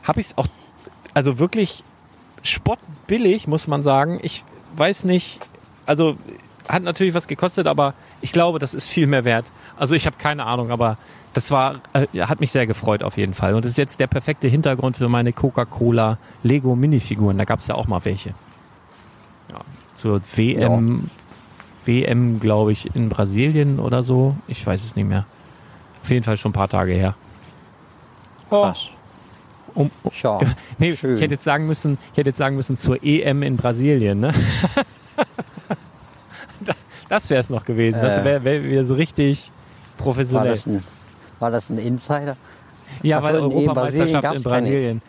habe 0.04 0.20
ich 0.20 0.26
es 0.26 0.38
auch, 0.38 0.47
also 1.12 1.40
wirklich 1.40 1.82
spottbillig, 2.44 3.49
muss 3.49 3.66
man 3.66 3.82
sagen. 3.82 4.20
Ich 4.23 4.44
weiß 4.76 5.02
nicht, 5.02 5.40
also 5.85 6.16
hat 6.68 6.85
natürlich 6.85 7.14
was 7.14 7.26
gekostet, 7.26 7.66
aber 7.66 7.94
ich 8.20 8.30
glaube, 8.30 8.61
das 8.61 8.75
ist 8.75 8.87
viel 8.87 9.08
mehr 9.08 9.25
wert. 9.25 9.47
Also 9.76 9.97
ich 9.97 10.06
habe 10.06 10.18
keine 10.20 10.47
Ahnung, 10.47 10.70
aber 10.70 10.99
das 11.35 11.50
war, 11.50 11.80
äh, 11.94 12.06
hat 12.20 12.38
mich 12.38 12.52
sehr 12.52 12.68
gefreut 12.68 13.02
auf 13.02 13.16
jeden 13.16 13.35
Fall. 13.35 13.56
Und 13.56 13.64
das 13.64 13.73
ist 13.73 13.78
jetzt 13.78 13.99
der 13.99 14.06
perfekte 14.06 14.47
Hintergrund 14.47 14.99
für 14.99 15.08
meine 15.08 15.32
Coca-Cola 15.32 16.18
Lego 16.44 16.76
Minifiguren. 16.76 17.38
Da 17.38 17.44
gab 17.44 17.58
es 17.58 17.66
ja 17.66 17.75
auch 17.75 17.88
mal 17.88 18.04
welche 18.04 18.35
zur 19.99 20.21
WM, 20.37 21.11
WM, 21.85 22.38
glaube 22.40 22.73
ich, 22.73 22.95
in 22.95 23.09
Brasilien 23.09 23.78
oder 23.81 24.02
so. 24.02 24.37
Ich 24.47 24.64
weiß 24.67 24.85
es 24.85 24.95
nicht 24.97 25.09
mehr. 25.09 25.26
Auf 26.02 26.11
jeden 26.11 26.25
Fall 26.25 26.37
schon 26.37 26.50
ein 26.50 26.55
paar 26.55 26.69
Tage 26.69 26.93
her. 26.93 27.14
Krass. 28.49 28.88
Um, 29.75 29.90
um, 30.02 30.12
Ja, 30.23 30.38
nee, 30.78 30.95
schön. 30.97 31.17
ich 31.17 31.23
hätte 31.23 31.35
jetzt 31.35 31.45
sagen 31.45 31.67
müssen, 31.67 31.99
ich 32.12 32.19
hätte 32.19 32.31
jetzt 32.31 32.38
sagen 32.38 32.57
müssen 32.57 32.76
zur 32.76 33.02
EM 33.02 33.43
in 33.43 33.57
Brasilien, 33.57 34.21
ne? 34.21 34.33
Da- 36.61 36.75
das 37.09 37.31
wäre 37.31 37.40
es 37.40 37.50
noch 37.50 37.64
gewesen. 37.64 38.00
Das 38.00 38.19
Äh. 38.19 38.25
wäre 38.25 38.45
wär 38.45 38.64
wieder 38.64 38.85
so 38.85 38.95
richtig 38.95 39.50
War 39.99 40.05
professionell. 40.05 40.50
das 40.50 40.67
ein, 40.67 40.83
war 41.38 41.50
das 41.50 41.71
ein 41.71 41.78
Insider? 41.78 42.37
ja, 43.02 43.19
Ach 43.19 43.23
so, 43.23 43.28
weil 43.28 43.37
in 43.37 43.43
Europameisterschaft 43.45 43.75
Brasilien 43.75 44.14
in 44.17 44.21
gab's 44.23 44.45
keine- 44.45 44.57
Brasilien. 44.67 45.02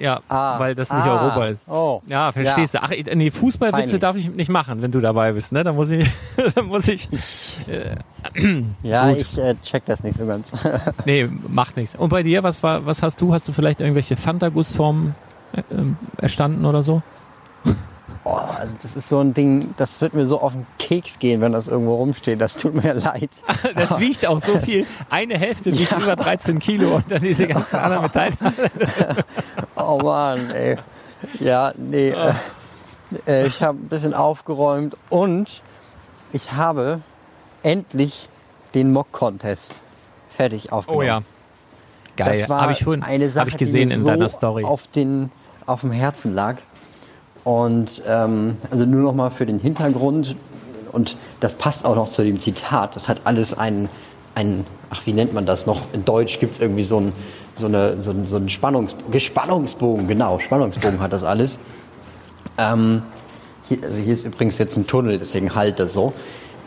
Ja, 0.00 0.20
Ah, 0.28 0.58
weil 0.58 0.74
das 0.74 0.90
nicht 0.90 1.04
ah, 1.04 1.22
Europa 1.22 1.46
ist. 1.48 1.60
Oh. 1.68 2.00
Ja, 2.06 2.32
verstehst 2.32 2.74
du. 2.74 2.82
Ach, 2.82 2.90
nee, 2.90 3.30
Fußballwitze 3.30 3.82
Peinlich. 3.82 4.00
darf 4.00 4.16
ich 4.16 4.30
nicht 4.34 4.48
machen, 4.50 4.80
wenn 4.80 4.90
du 4.90 5.00
dabei 5.00 5.32
bist, 5.32 5.52
ne? 5.52 5.62
Da 5.62 5.72
muss 5.74 5.90
ich, 5.90 6.08
da 6.54 6.62
muss 6.62 6.88
ich, 6.88 7.06
Ja, 8.82 9.08
Gut. 9.08 9.18
ich 9.18 9.38
äh, 9.38 9.54
check 9.62 9.84
das 9.84 10.02
nicht 10.02 10.16
so 10.18 10.26
ganz. 10.26 10.52
nee, 11.04 11.28
macht 11.48 11.76
nichts. 11.76 11.94
Und 11.94 12.08
bei 12.08 12.22
dir, 12.22 12.42
was 12.42 12.62
war, 12.62 12.86
was 12.86 13.02
hast 13.02 13.20
du? 13.20 13.32
Hast 13.34 13.46
du 13.46 13.52
vielleicht 13.52 13.80
irgendwelche 13.80 14.16
Fanta-Gussformen 14.16 15.14
äh, 15.52 15.62
ähm, 15.74 15.96
erstanden 16.16 16.64
oder 16.64 16.82
so? 16.82 17.02
Oh, 18.24 18.30
also 18.32 18.74
das 18.82 18.96
ist 18.96 19.08
so 19.08 19.20
ein 19.20 19.32
Ding, 19.32 19.74
das 19.78 20.00
wird 20.02 20.12
mir 20.12 20.26
so 20.26 20.40
auf 20.40 20.52
den 20.52 20.66
Keks 20.78 21.18
gehen, 21.18 21.40
wenn 21.40 21.52
das 21.52 21.68
irgendwo 21.68 21.94
rumsteht. 21.94 22.40
Das 22.40 22.56
tut 22.56 22.74
mir 22.74 22.92
leid. 22.94 23.30
Das 23.74 23.98
wiegt 23.98 24.26
auch 24.26 24.44
so 24.44 24.58
viel. 24.58 24.86
Eine 25.08 25.38
Hälfte 25.38 25.72
wiegt 25.72 25.92
über 25.92 26.16
13 26.16 26.58
Kilo 26.58 26.96
und 26.96 27.10
dann 27.10 27.22
diese 27.22 27.46
ganzen 27.46 27.76
anderen 27.76 28.02
Metallteile. 28.02 28.52
Oh 29.76 29.98
Mann, 30.02 30.50
ey. 30.50 30.76
Ja, 31.38 31.72
nee. 31.76 32.10
Äh, 32.10 32.34
äh, 33.26 33.46
ich 33.46 33.62
habe 33.62 33.78
ein 33.78 33.88
bisschen 33.88 34.12
aufgeräumt 34.12 34.96
und 35.08 35.62
ich 36.32 36.52
habe 36.52 37.00
endlich 37.62 38.28
den 38.74 38.92
Mock-Contest 38.92 39.82
fertig 40.36 40.72
aufgenommen. 40.72 41.00
Oh 41.00 41.02
ja. 41.02 41.22
Geil. 42.16 42.38
Das 42.38 42.48
war 42.50 42.70
ich 42.70 42.84
vorhin 42.84 43.02
eine 43.02 43.30
Sache, 43.30 43.48
ich 43.48 43.56
gesehen 43.56 43.88
die 43.88 43.94
mir 43.94 43.94
in 43.94 44.02
so 44.02 44.08
deiner 44.08 44.28
Story. 44.28 44.64
Auf, 44.64 44.86
den, 44.88 45.30
auf 45.66 45.80
dem 45.80 45.92
Herzen 45.92 46.34
lag. 46.34 46.56
Und 47.44 48.02
ähm, 48.06 48.56
also 48.70 48.84
nur 48.84 49.02
noch 49.02 49.14
mal 49.14 49.30
für 49.30 49.46
den 49.46 49.58
Hintergrund. 49.58 50.36
Und 50.92 51.16
das 51.40 51.54
passt 51.54 51.84
auch 51.84 51.96
noch 51.96 52.08
zu 52.08 52.24
dem 52.24 52.40
Zitat. 52.40 52.96
Das 52.96 53.08
hat 53.08 53.22
alles 53.24 53.56
einen, 53.56 53.88
einen 54.34 54.66
ach 54.90 55.06
wie 55.06 55.12
nennt 55.12 55.32
man 55.32 55.46
das 55.46 55.66
noch? 55.66 55.82
In 55.92 56.04
Deutsch 56.04 56.38
gibt 56.38 56.54
es 56.54 56.60
irgendwie 56.60 56.82
so 56.82 56.98
einen 56.98 57.12
so 57.60 57.66
eine, 57.66 58.02
so 58.02 58.10
einen, 58.10 58.26
so 58.26 58.36
einen 58.36 58.48
Spannungs 58.48 58.96
Spannungsbogen, 59.16 60.08
genau, 60.08 60.38
Spannungsbogen 60.38 61.00
hat 61.00 61.12
das 61.12 61.22
alles. 61.22 61.58
Ähm, 62.58 63.02
hier, 63.68 63.78
also 63.84 64.00
hier 64.00 64.12
ist 64.12 64.24
übrigens 64.24 64.58
jetzt 64.58 64.76
ein 64.76 64.86
Tunnel, 64.86 65.18
deswegen 65.18 65.54
halt 65.54 65.78
das 65.78 65.92
so. 65.92 66.12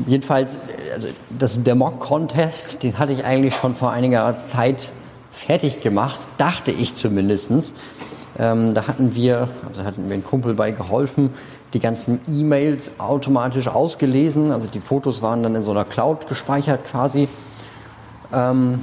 Jedenfalls, 0.07 0.59
also 0.93 1.09
das, 1.37 1.61
der 1.61 1.75
Mock-Contest, 1.75 2.81
den 2.83 2.97
hatte 2.97 3.11
ich 3.11 3.25
eigentlich 3.25 3.55
schon 3.55 3.75
vor 3.75 3.91
einiger 3.91 4.43
Zeit 4.43 4.89
fertig 5.31 5.81
gemacht, 5.81 6.19
dachte 6.37 6.71
ich 6.71 6.95
zumindestens. 6.95 7.73
Ähm, 8.39 8.73
da 8.73 8.87
hatten 8.87 9.15
wir, 9.15 9.49
also 9.67 9.83
hatten 9.83 10.07
wir 10.07 10.13
einen 10.13 10.23
Kumpel 10.23 10.53
bei 10.53 10.71
geholfen, 10.71 11.33
die 11.73 11.79
ganzen 11.79 12.19
E-Mails 12.27 12.99
automatisch 12.99 13.67
ausgelesen. 13.67 14.51
Also 14.51 14.67
die 14.67 14.79
Fotos 14.79 15.21
waren 15.21 15.43
dann 15.43 15.55
in 15.55 15.63
so 15.63 15.71
einer 15.71 15.85
Cloud 15.85 16.27
gespeichert 16.27 16.85
quasi. 16.85 17.27
Ähm, 18.33 18.79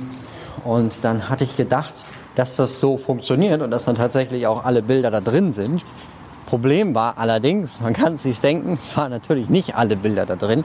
und 0.65 1.05
dann 1.05 1.29
hatte 1.29 1.45
ich 1.45 1.57
gedacht, 1.57 1.95
dass 2.37 2.57
das 2.57 2.79
so 2.79 2.97
funktioniert 2.97 3.63
und 3.63 3.71
dass 3.71 3.85
dann 3.85 3.97
tatsächlich 3.97 4.47
auch 4.47 4.65
alle 4.65 4.83
Bilder 4.83 5.11
da 5.11 5.21
drin 5.21 5.53
sind. 5.53 5.85
Problem 6.47 6.95
war 6.95 7.19
allerdings, 7.19 7.81
man 7.81 7.93
kann 7.93 8.15
es 8.15 8.25
sich 8.25 8.41
denken, 8.41 8.79
es 8.81 8.97
waren 8.97 9.11
natürlich 9.11 9.49
nicht 9.49 9.77
alle 9.77 9.97
Bilder 9.97 10.27
da 10.27 10.37
drin, 10.37 10.65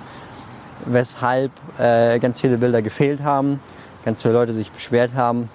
weshalb 0.85 1.51
äh, 1.79 2.19
ganz 2.19 2.41
viele 2.41 2.57
Bilder 2.57 2.81
gefehlt 2.81 3.23
haben, 3.23 3.59
ganz 4.03 4.21
viele 4.21 4.33
Leute 4.33 4.53
sich 4.53 4.71
beschwert 4.71 5.11
haben. 5.15 5.49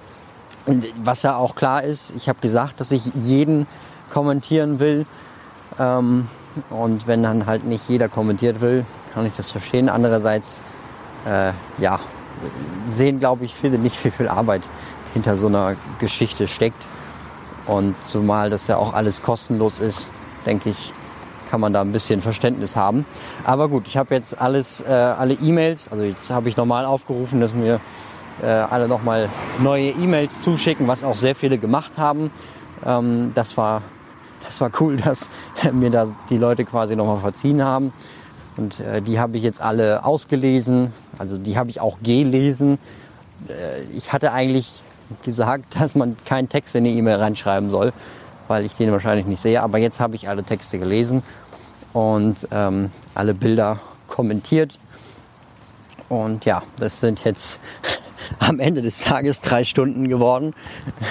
Was 1.03 1.23
ja 1.23 1.37
auch 1.37 1.55
klar 1.55 1.83
ist, 1.83 2.13
ich 2.17 2.29
habe 2.29 2.39
gesagt, 2.41 2.81
dass 2.81 2.93
ich 2.93 3.07
jeden 3.15 3.67
kommentieren 4.13 4.79
will. 4.79 5.07
Ähm, 5.79 6.29
und 6.69 7.07
wenn 7.07 7.23
dann 7.23 7.47
halt 7.47 7.65
nicht 7.65 7.89
jeder 7.89 8.09
kommentiert 8.09 8.61
will, 8.61 8.85
kann 9.15 9.27
ich 9.27 9.33
das 9.35 9.51
verstehen. 9.51 9.89
Andererseits, 9.89 10.63
äh, 11.27 11.53
ja, 11.79 11.99
sehen, 12.87 13.19
glaube 13.19 13.45
ich, 13.45 13.55
viele 13.55 13.79
nicht, 13.79 14.03
wie 14.05 14.11
viel 14.11 14.29
Arbeit 14.29 14.63
hinter 15.15 15.37
so 15.37 15.47
einer 15.47 15.77
Geschichte 15.99 16.49
steckt. 16.49 16.87
Und 17.67 17.95
zumal 18.05 18.51
das 18.51 18.67
ja 18.67 18.77
auch 18.77 18.95
alles 18.95 19.23
kostenlos 19.23 19.81
ist, 19.81 20.13
denke 20.47 20.71
ich, 20.71 20.93
kann 21.51 21.61
man 21.61 21.73
da 21.73 21.81
ein 21.81 21.93
bisschen 21.93 22.23
Verständnis 22.23 22.77
haben. 22.77 23.05
Aber 23.45 23.69
gut, 23.69 23.87
ich 23.87 23.97
habe 23.97 24.15
jetzt 24.15 24.41
alles, 24.41 24.81
äh, 24.81 24.93
alle 24.93 25.35
E-Mails, 25.35 25.89
also 25.91 26.05
jetzt 26.05 26.31
habe 26.31 26.49
ich 26.49 26.57
nochmal 26.57 26.85
aufgerufen, 26.85 27.41
dass 27.41 27.55
mir 27.55 27.81
äh, 28.43 28.47
alle 28.47 28.89
nochmal 28.89 29.29
neue 29.59 29.91
E-Mails 29.91 30.43
zuschicken, 30.43 30.89
was 30.89 31.05
auch 31.05 31.17
sehr 31.17 31.35
viele 31.35 31.59
gemacht 31.59 31.99
haben. 31.99 32.31
Ähm, 32.85 33.33
das, 33.35 33.57
war, 33.57 33.83
das 34.45 34.61
war 34.61 34.71
cool, 34.81 34.97
dass 35.05 35.29
mir 35.73 35.91
da 35.91 36.09
die 36.29 36.39
Leute 36.39 36.65
quasi 36.65 36.97
nochmal 36.97 37.19
verziehen 37.19 37.65
haben. 37.65 37.93
Und 38.57 38.81
äh, 38.81 39.01
die 39.01 39.19
habe 39.19 39.37
ich 39.37 39.43
jetzt 39.43 39.61
alle 39.61 40.05
ausgelesen, 40.05 40.93
also 41.19 41.39
die 41.39 41.57
habe 41.57 41.71
ich 41.71 41.81
auch 41.81 41.99
gelesen. 42.03 42.79
Äh, 43.49 43.83
ich 43.97 44.13
hatte 44.13 44.33
eigentlich 44.33 44.83
gesagt, 45.25 45.77
dass 45.81 45.95
man 45.95 46.17
keinen 46.25 46.49
Text 46.49 46.75
in 46.75 46.85
die 46.85 46.97
E-Mail 46.97 47.17
reinschreiben 47.17 47.71
soll, 47.71 47.93
weil 48.49 48.65
ich 48.65 48.75
den 48.75 48.91
wahrscheinlich 48.93 49.27
nicht 49.27 49.41
sehe. 49.41 49.63
Aber 49.63 49.79
jetzt 49.79 50.01
habe 50.01 50.17
ich 50.17 50.29
alle 50.29 50.43
Texte 50.43 50.79
gelesen 50.79 51.23
und 51.93 52.49
ähm, 52.51 52.91
alle 53.15 53.35
Bilder 53.35 53.81
kommentiert. 54.07 54.79
Und 56.09 56.45
ja, 56.45 56.63
das 56.79 57.01
sind 57.01 57.25
jetzt 57.25 57.61
am 58.39 58.61
Ende 58.61 58.83
des 58.83 59.01
Tages 59.01 59.41
drei 59.41 59.65
Stunden 59.65 60.09
geworden, 60.09 60.55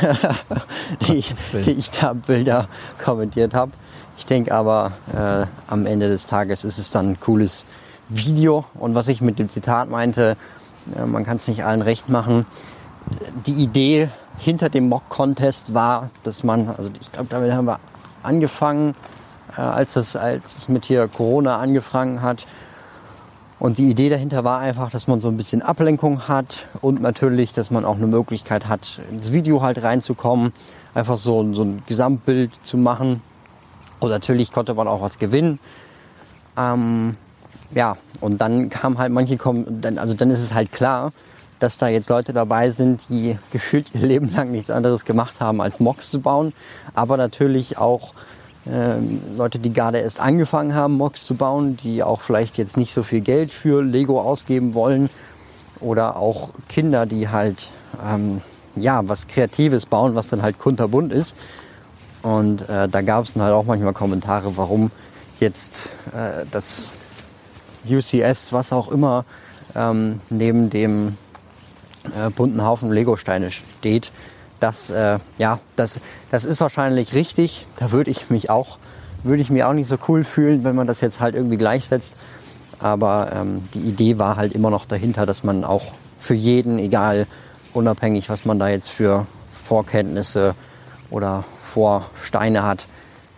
die, 1.08 1.24
die 1.64 1.72
ich 1.72 1.92
da 1.92 2.14
Bilder 2.14 2.68
kommentiert 3.04 3.54
habe. 3.54 3.72
Ich 4.18 4.26
denke 4.26 4.54
aber, 4.54 4.92
äh, 5.14 5.46
am 5.68 5.86
Ende 5.86 6.10
des 6.10 6.26
Tages 6.26 6.64
ist 6.64 6.78
es 6.78 6.92
dann 6.92 7.12
ein 7.12 7.20
cooles 7.20 7.66
Video. 8.10 8.66
Und 8.74 8.96
was 8.96 9.08
ich 9.08 9.22
mit 9.22 9.40
dem 9.40 9.50
Zitat 9.50 9.90
meinte, 9.90 10.36
äh, 10.98 11.06
man 11.06 11.24
kann 11.24 11.38
es 11.38 11.48
nicht 11.48 11.64
allen 11.64 11.82
recht 11.82 12.10
machen. 12.10 12.46
Die 13.46 13.54
Idee 13.54 14.10
hinter 14.38 14.70
dem 14.70 14.90
Mock-Contest 14.90 15.74
war, 15.74 16.10
dass 16.24 16.44
man, 16.44 16.70
also 16.70 16.90
ich 17.00 17.12
glaube, 17.12 17.30
damit 17.30 17.54
haben 17.54 17.66
wir 17.66 17.80
angefangen, 18.24 18.94
äh, 19.58 19.62
als, 19.62 19.96
es, 19.96 20.16
als 20.16 20.58
es 20.58 20.70
mit 20.70 20.86
hier 20.86 21.08
Corona 21.08 21.58
angefangen 21.58 22.22
hat. 22.22 22.46
Und 23.60 23.78
die 23.78 23.90
Idee 23.90 24.10
dahinter 24.10 24.46
war 24.46 24.60
einfach, 24.60 24.90
dass 24.90 25.08
man 25.08 25.20
so 25.20 25.28
ein 25.28 25.36
bisschen 25.36 25.62
Ablenkung 25.62 26.30
hat 26.30 26.68
und 26.82 27.02
natürlich, 27.02 27.52
dass 27.52 27.72
man 27.72 27.84
auch 27.84 27.98
eine 27.98 28.08
Möglichkeit 28.08 28.68
hat, 28.68 29.02
ins 29.12 29.34
Video 29.34 29.62
halt 29.62 29.84
reinzukommen, 29.84 30.54
einfach 30.94 31.18
so, 31.18 31.54
so 31.54 31.64
ein 31.64 31.84
Gesamtbild 31.86 32.52
zu 32.64 32.78
machen. 32.78 33.22
Und 34.00 34.12
natürlich 34.12 34.54
konnte 34.54 34.74
man 34.74 34.88
auch 34.88 35.02
was 35.02 35.20
gewinnen. 35.20 35.60
Ähm, 36.58 37.18
ja, 37.72 37.98
und 38.22 38.40
dann 38.40 38.70
kam 38.70 38.98
halt 38.98 39.12
manche 39.12 39.36
kommen, 39.36 39.82
dann, 39.82 39.98
also 39.98 40.14
dann 40.14 40.32
ist 40.32 40.42
es 40.42 40.54
halt 40.54 40.72
klar, 40.72 41.12
dass 41.60 41.78
da 41.78 41.90
jetzt 41.90 42.10
Leute 42.10 42.32
dabei 42.32 42.70
sind, 42.70 43.10
die 43.10 43.38
gefühlt 43.52 43.94
ihr 43.94 44.08
Leben 44.08 44.34
lang 44.34 44.52
nichts 44.52 44.70
anderes 44.70 45.04
gemacht 45.04 45.42
haben, 45.42 45.60
als 45.60 45.82
Mocks 45.82 46.12
zu 46.12 46.22
bauen. 46.22 46.54
Aber 46.94 47.18
natürlich 47.18 47.78
auch 47.78 48.14
ähm, 48.72 49.22
Leute, 49.38 49.60
die 49.60 49.74
gerade 49.74 50.00
erst 50.00 50.20
angefangen 50.20 50.76
haben, 50.76 50.98
Mocks 50.98 51.26
zu 51.26 51.36
bauen, 51.36 51.78
die 51.78 52.04
auch 52.04 52.22
vielleicht 52.22 52.58
jetzt 52.58 52.78
nicht 52.78 52.94
so 52.94 53.04
viel 53.04 53.22
Geld 53.22 53.52
für 53.52 53.82
Lego 53.82 54.22
ausgeben 54.22 54.74
wollen. 54.74 55.10
Oder 55.80 56.18
auch 56.18 56.52
Kinder, 56.68 57.06
die 57.06 57.30
halt 57.30 57.70
ähm, 58.06 58.42
ja 58.76 59.02
was 59.08 59.28
Kreatives 59.28 59.86
bauen, 59.86 60.14
was 60.16 60.28
dann 60.28 60.42
halt 60.42 60.60
kunterbunt 60.60 61.14
ist. 61.14 61.36
Und 62.22 62.68
äh, 62.68 62.90
da 62.90 63.02
gab 63.02 63.26
es 63.26 63.34
dann 63.34 63.44
halt 63.44 63.54
auch 63.54 63.66
manchmal 63.66 63.94
Kommentare, 63.94 64.58
warum 64.58 64.92
jetzt 65.40 65.94
äh, 66.14 66.46
das 66.52 66.94
UCS, 67.90 68.52
was 68.52 68.74
auch 68.74 68.90
immer, 68.92 69.24
ähm, 69.74 70.20
neben 70.30 70.70
dem 70.70 71.18
äh, 72.04 72.30
bunten 72.30 72.64
Haufen 72.66 72.92
Lego-Steine 72.92 73.52
steht. 73.52 74.12
Das, 74.60 74.90
äh, 74.90 75.20
ja, 75.38 75.60
das, 75.76 76.00
das 76.32 76.46
ist 76.46 76.60
wahrscheinlich 76.60 77.14
richtig. 77.14 77.66
Da 77.78 77.92
würde 77.92 78.12
ich 78.12 78.30
mich 78.30 78.50
auch, 78.50 78.78
würde 79.24 79.42
ich 79.42 79.50
mir 79.50 79.68
auch 79.68 79.74
nicht 79.74 79.88
so 79.88 79.98
cool 80.08 80.24
fühlen, 80.24 80.64
wenn 80.64 80.76
man 80.76 80.88
das 80.88 81.02
jetzt 81.02 81.20
halt 81.20 81.36
irgendwie 81.36 81.58
gleichsetzt. 81.58 82.18
Aber 82.80 83.32
ähm, 83.34 83.64
die 83.74 83.80
Idee 83.80 84.20
war 84.20 84.36
halt 84.36 84.54
immer 84.54 84.70
noch 84.70 84.86
dahinter, 84.86 85.26
dass 85.26 85.44
man 85.44 85.64
auch 85.64 85.94
für 86.18 86.34
jeden, 86.34 86.80
egal 86.80 87.28
unabhängig, 87.74 88.30
was 88.30 88.46
man 88.46 88.60
da 88.60 88.68
jetzt 88.68 88.90
für 88.90 89.26
Vorkenntnisse 89.50 90.56
oder 91.10 91.44
Vorsteine 91.62 92.64
hat, 92.64 92.88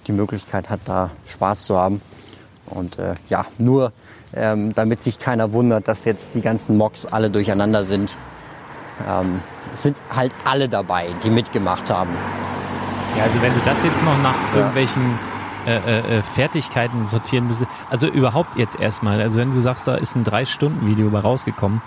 die 0.07 0.11
Möglichkeit 0.11 0.69
hat, 0.69 0.81
da 0.85 1.11
Spaß 1.27 1.65
zu 1.65 1.77
haben. 1.77 2.01
Und 2.65 2.97
äh, 2.99 3.15
ja, 3.27 3.45
nur 3.57 3.91
ähm, 4.33 4.73
damit 4.73 5.01
sich 5.01 5.19
keiner 5.19 5.53
wundert, 5.53 5.87
dass 5.87 6.05
jetzt 6.05 6.35
die 6.35 6.41
ganzen 6.41 6.77
Mocks 6.77 7.05
alle 7.05 7.29
durcheinander 7.29 7.85
sind. 7.85 8.17
Ähm, 9.07 9.41
es 9.73 9.83
sind 9.83 9.97
halt 10.13 10.31
alle 10.43 10.67
dabei, 10.67 11.07
die 11.23 11.29
mitgemacht 11.29 11.89
haben. 11.89 12.11
Ja, 13.17 13.23
also 13.23 13.41
wenn 13.41 13.53
du 13.53 13.59
das 13.65 13.83
jetzt 13.83 14.03
noch 14.03 14.17
nach 14.19 14.35
ja. 14.53 14.59
irgendwelchen 14.59 15.19
äh, 15.65 15.75
äh, 15.77 16.17
äh, 16.17 16.21
Fertigkeiten 16.21 17.05
sortieren 17.07 17.47
müsstest, 17.47 17.69
also 17.89 18.07
überhaupt 18.07 18.57
jetzt 18.57 18.79
erstmal, 18.79 19.21
also 19.21 19.39
wenn 19.39 19.53
du 19.53 19.61
sagst, 19.61 19.87
da 19.87 19.95
ist 19.95 20.15
ein 20.15 20.23
Drei-Stunden-Video 20.23 21.09
bei 21.09 21.19
rausgekommen, 21.19 21.81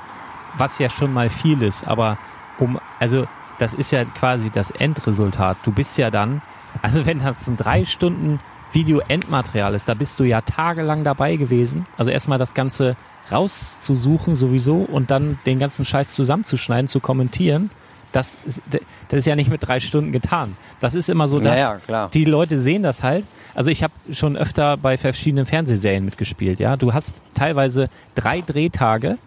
was 0.57 0.79
ja 0.79 0.89
schon 0.91 1.13
mal 1.13 1.31
viel 1.31 1.63
ist, 1.63 1.87
aber 1.87 2.17
um, 2.59 2.79
also 3.01 3.27
das 3.59 3.75
ist 3.75 3.91
ja 3.91 4.05
quasi 4.05 4.51
das 4.51 4.71
Endresultat. 4.71 5.57
Du 5.65 5.73
bist 5.73 5.99
ja 5.99 6.11
dann, 6.11 6.43
also 6.83 7.07
wenn 7.07 7.21
das 7.21 7.47
ein 7.47 7.57
drei 7.57 7.85
Stunden 7.85 8.41
Video-Endmaterial 8.73 9.75
ist, 9.75 9.89
da 9.89 9.95
bist 9.95 10.19
du 10.21 10.25
ja 10.25 10.41
tagelang 10.41 11.05
dabei 11.05 11.37
gewesen. 11.37 11.87
Also 11.97 12.11
erstmal 12.11 12.39
das 12.39 12.55
Ganze 12.55 12.97
rauszusuchen 13.31 14.35
sowieso 14.35 14.77
und 14.77 15.11
dann 15.11 15.39
den 15.47 15.59
ganzen 15.59 15.85
Scheiß 15.85 16.13
zusammenzuschneiden, 16.15 16.89
zu 16.89 17.01
kommentieren. 17.01 17.71
Das 18.13 18.39
ist, 18.45 18.63
das 18.71 19.19
ist 19.19 19.27
ja 19.27 19.35
nicht 19.35 19.51
mit 19.51 19.67
drei 19.67 19.81
Stunden 19.81 20.13
getan. 20.13 20.57
Das 20.79 20.95
ist 20.95 21.09
immer 21.09 21.27
so, 21.27 21.41
dass 21.41 21.59
ja, 21.59 21.81
ja, 21.89 22.09
die 22.09 22.25
Leute 22.25 22.61
sehen 22.61 22.83
das 22.83 23.03
halt. 23.03 23.25
Also 23.55 23.71
ich 23.71 23.83
habe 23.83 23.93
schon 24.13 24.37
öfter 24.37 24.77
bei 24.77 24.97
verschiedenen 24.97 25.47
Fernsehserien 25.47 26.05
mitgespielt. 26.05 26.61
Ja, 26.61 26.77
du 26.77 26.93
hast 26.93 27.21
teilweise 27.35 27.89
drei 28.15 28.41
Drehtage 28.41 29.19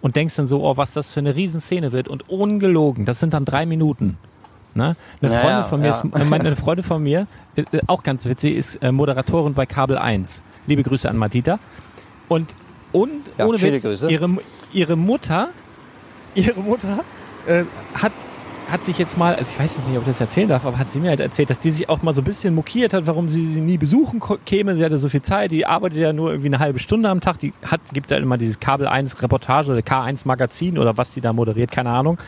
und 0.00 0.14
denkst 0.14 0.36
dann 0.36 0.46
so, 0.46 0.62
oh, 0.64 0.76
was 0.76 0.92
das 0.92 1.12
für 1.12 1.20
eine 1.20 1.34
Riesenszene 1.34 1.90
wird 1.90 2.06
und 2.06 2.28
ungelogen. 2.28 3.04
Das 3.04 3.18
sind 3.18 3.34
dann 3.34 3.44
drei 3.44 3.66
Minuten. 3.66 4.18
Ne? 4.74 4.94
Eine, 5.22 5.32
naja, 5.32 5.40
Freundin 5.40 5.64
von 5.64 5.80
mir 5.80 5.86
ja. 5.86 5.92
ist, 5.92 6.30
meine 6.30 6.54
Freundin 6.54 6.84
von 6.84 7.02
mir, 7.02 7.26
äh, 7.56 7.64
auch 7.86 8.02
ganz 8.02 8.26
witzig, 8.26 8.56
ist 8.56 8.76
äh, 8.76 8.92
Moderatorin 8.92 9.54
bei 9.54 9.64
Kabel 9.64 9.96
1. 9.96 10.42
Liebe 10.66 10.82
Grüße 10.82 11.08
an 11.08 11.16
Matita. 11.16 11.58
Und, 12.28 12.54
und 12.92 13.22
ja, 13.38 13.46
ohne 13.46 13.60
Witz, 13.60 14.02
ihre, 14.02 14.38
ihre 14.72 14.96
Mutter, 14.96 15.50
ihre 16.34 16.60
Mutter 16.60 17.04
äh, 17.46 17.64
hat 17.94 18.12
hat 18.70 18.82
sich 18.82 18.98
jetzt 18.98 19.16
mal, 19.16 19.34
also 19.34 19.50
ich 19.52 19.58
weiß 19.58 19.78
nicht, 19.78 19.96
ob 19.96 20.02
ich 20.02 20.08
das 20.08 20.20
erzählen 20.20 20.48
darf, 20.48 20.64
aber 20.64 20.78
hat 20.78 20.90
sie 20.90 20.98
mir 20.98 21.10
halt 21.10 21.20
erzählt, 21.20 21.50
dass 21.50 21.60
die 21.60 21.70
sich 21.70 21.88
auch 21.88 22.02
mal 22.02 22.14
so 22.14 22.20
ein 22.20 22.24
bisschen 22.24 22.54
mokiert 22.54 22.94
hat, 22.94 23.06
warum 23.06 23.28
sie 23.28 23.46
sie 23.46 23.60
nie 23.60 23.78
besuchen 23.78 24.20
käme. 24.44 24.74
Sie 24.74 24.84
hatte 24.84 24.98
so 24.98 25.08
viel 25.08 25.22
Zeit, 25.22 25.52
die 25.52 25.66
arbeitet 25.66 25.98
ja 25.98 26.12
nur 26.12 26.30
irgendwie 26.30 26.48
eine 26.48 26.58
halbe 26.58 26.78
Stunde 26.78 27.08
am 27.08 27.20
Tag. 27.20 27.38
Die 27.38 27.52
hat, 27.64 27.80
gibt 27.92 28.10
halt 28.10 28.22
immer 28.22 28.38
dieses 28.38 28.58
Kabel 28.58 28.88
1 28.88 29.22
Reportage 29.22 29.70
oder 29.70 29.80
K1 29.80 30.22
Magazin 30.24 30.78
oder 30.78 30.96
was 30.96 31.14
sie 31.14 31.20
da 31.20 31.32
moderiert, 31.32 31.70
keine 31.70 31.90
Ahnung. 31.90 32.18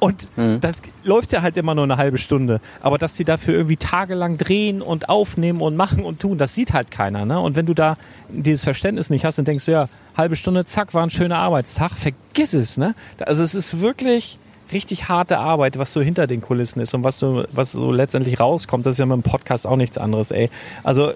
Und 0.00 0.36
mhm. 0.36 0.60
das 0.60 0.76
läuft 1.04 1.32
ja 1.32 1.42
halt 1.42 1.56
immer 1.56 1.74
nur 1.74 1.84
eine 1.84 1.96
halbe 1.96 2.18
Stunde. 2.18 2.60
Aber 2.80 2.98
dass 2.98 3.14
die 3.14 3.24
dafür 3.24 3.54
irgendwie 3.54 3.76
tagelang 3.76 4.38
drehen 4.38 4.82
und 4.82 5.08
aufnehmen 5.08 5.60
und 5.60 5.76
machen 5.76 6.04
und 6.04 6.20
tun, 6.20 6.38
das 6.38 6.54
sieht 6.54 6.72
halt 6.72 6.90
keiner. 6.90 7.24
Ne? 7.26 7.38
Und 7.38 7.54
wenn 7.54 7.66
du 7.66 7.74
da 7.74 7.96
dieses 8.28 8.64
Verständnis 8.64 9.10
nicht 9.10 9.24
hast 9.24 9.38
und 9.38 9.46
denkst, 9.46 9.68
ja, 9.68 9.88
halbe 10.16 10.36
Stunde, 10.36 10.64
zack, 10.64 10.94
war 10.94 11.02
ein 11.02 11.10
schöner 11.10 11.38
Arbeitstag, 11.38 11.92
vergiss 11.92 12.54
es. 12.54 12.76
Ne? 12.76 12.94
Also 13.20 13.42
es 13.42 13.54
ist 13.54 13.80
wirklich 13.80 14.38
richtig 14.72 15.08
harte 15.08 15.38
Arbeit, 15.38 15.78
was 15.78 15.92
so 15.92 16.00
hinter 16.00 16.26
den 16.26 16.40
Kulissen 16.40 16.80
ist 16.80 16.94
und 16.94 17.04
was 17.04 17.18
so, 17.18 17.44
was 17.52 17.72
so 17.72 17.90
letztendlich 17.92 18.40
rauskommt. 18.40 18.86
Das 18.86 18.92
ist 18.92 18.98
ja 18.98 19.06
mit 19.06 19.16
dem 19.16 19.22
Podcast 19.22 19.66
auch 19.66 19.76
nichts 19.76 19.98
anderes, 19.98 20.30
ey. 20.30 20.48
Also 20.82 21.12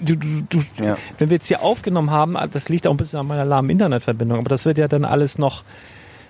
du, 0.00 0.16
du, 0.16 0.42
du 0.50 0.60
ja. 0.82 0.96
wenn 1.18 1.30
wir 1.30 1.36
jetzt 1.36 1.46
hier 1.46 1.62
aufgenommen 1.62 2.10
haben, 2.10 2.36
das 2.52 2.68
liegt 2.68 2.86
auch 2.86 2.90
ein 2.90 2.96
bisschen 2.96 3.20
an 3.20 3.26
meiner 3.26 3.44
lahmen 3.44 3.70
Internetverbindung, 3.70 4.38
aber 4.38 4.48
das 4.48 4.64
wird 4.64 4.78
ja 4.78 4.88
dann 4.88 5.04
alles 5.04 5.38
noch 5.38 5.64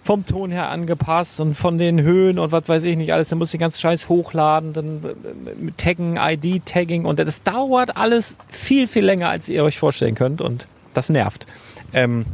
vom 0.03 0.27
Ton 0.27 0.51
her 0.51 0.69
angepasst 0.69 1.41
und 1.41 1.55
von 1.55 1.79
den 1.79 2.03
Höhen 2.03 2.39
und 2.39 2.51
was 2.51 2.69
weiß 2.69 2.85
ich 2.85 2.97
nicht 2.97 3.13
alles. 3.13 3.29
Dann 3.29 3.39
muss 3.39 3.49
ich 3.49 3.53
den 3.53 3.61
ganzen 3.61 3.81
Scheiß 3.81 4.09
hochladen, 4.09 4.73
dann 4.73 5.01
äh, 5.05 5.65
mit 5.65 5.79
Taggen, 5.79 6.17
ID-Tagging 6.17 7.05
und 7.05 7.19
das 7.21 7.43
dauert 7.43 7.97
alles 7.97 8.37
viel, 8.51 8.89
viel 8.89 9.05
länger, 9.05 9.29
als 9.29 9.49
ihr 9.49 9.63
euch 9.63 9.79
vorstellen 9.79 10.15
könnt 10.15 10.41
und 10.41 10.67
das 10.93 11.09
nervt. 11.09 11.47
Ähm, 11.93 12.27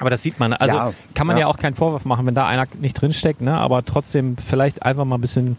aber 0.00 0.10
das 0.10 0.22
sieht 0.22 0.40
man. 0.40 0.54
Also 0.54 0.74
ja, 0.74 0.92
kann 1.14 1.26
man 1.26 1.36
ja. 1.36 1.42
ja. 1.42 1.46
auch 1.48 1.58
keinen 1.58 1.74
Vorwurf 1.74 2.04
machen, 2.04 2.26
wenn 2.26 2.34
da 2.34 2.46
einer 2.46 2.66
nicht 2.80 2.94
drinsteckt, 2.94 3.42
ne? 3.42 3.56
aber 3.56 3.84
trotzdem 3.84 4.36
vielleicht 4.38 4.82
einfach 4.82 5.04
mal 5.04 5.16
ein 5.16 5.20
bisschen 5.20 5.58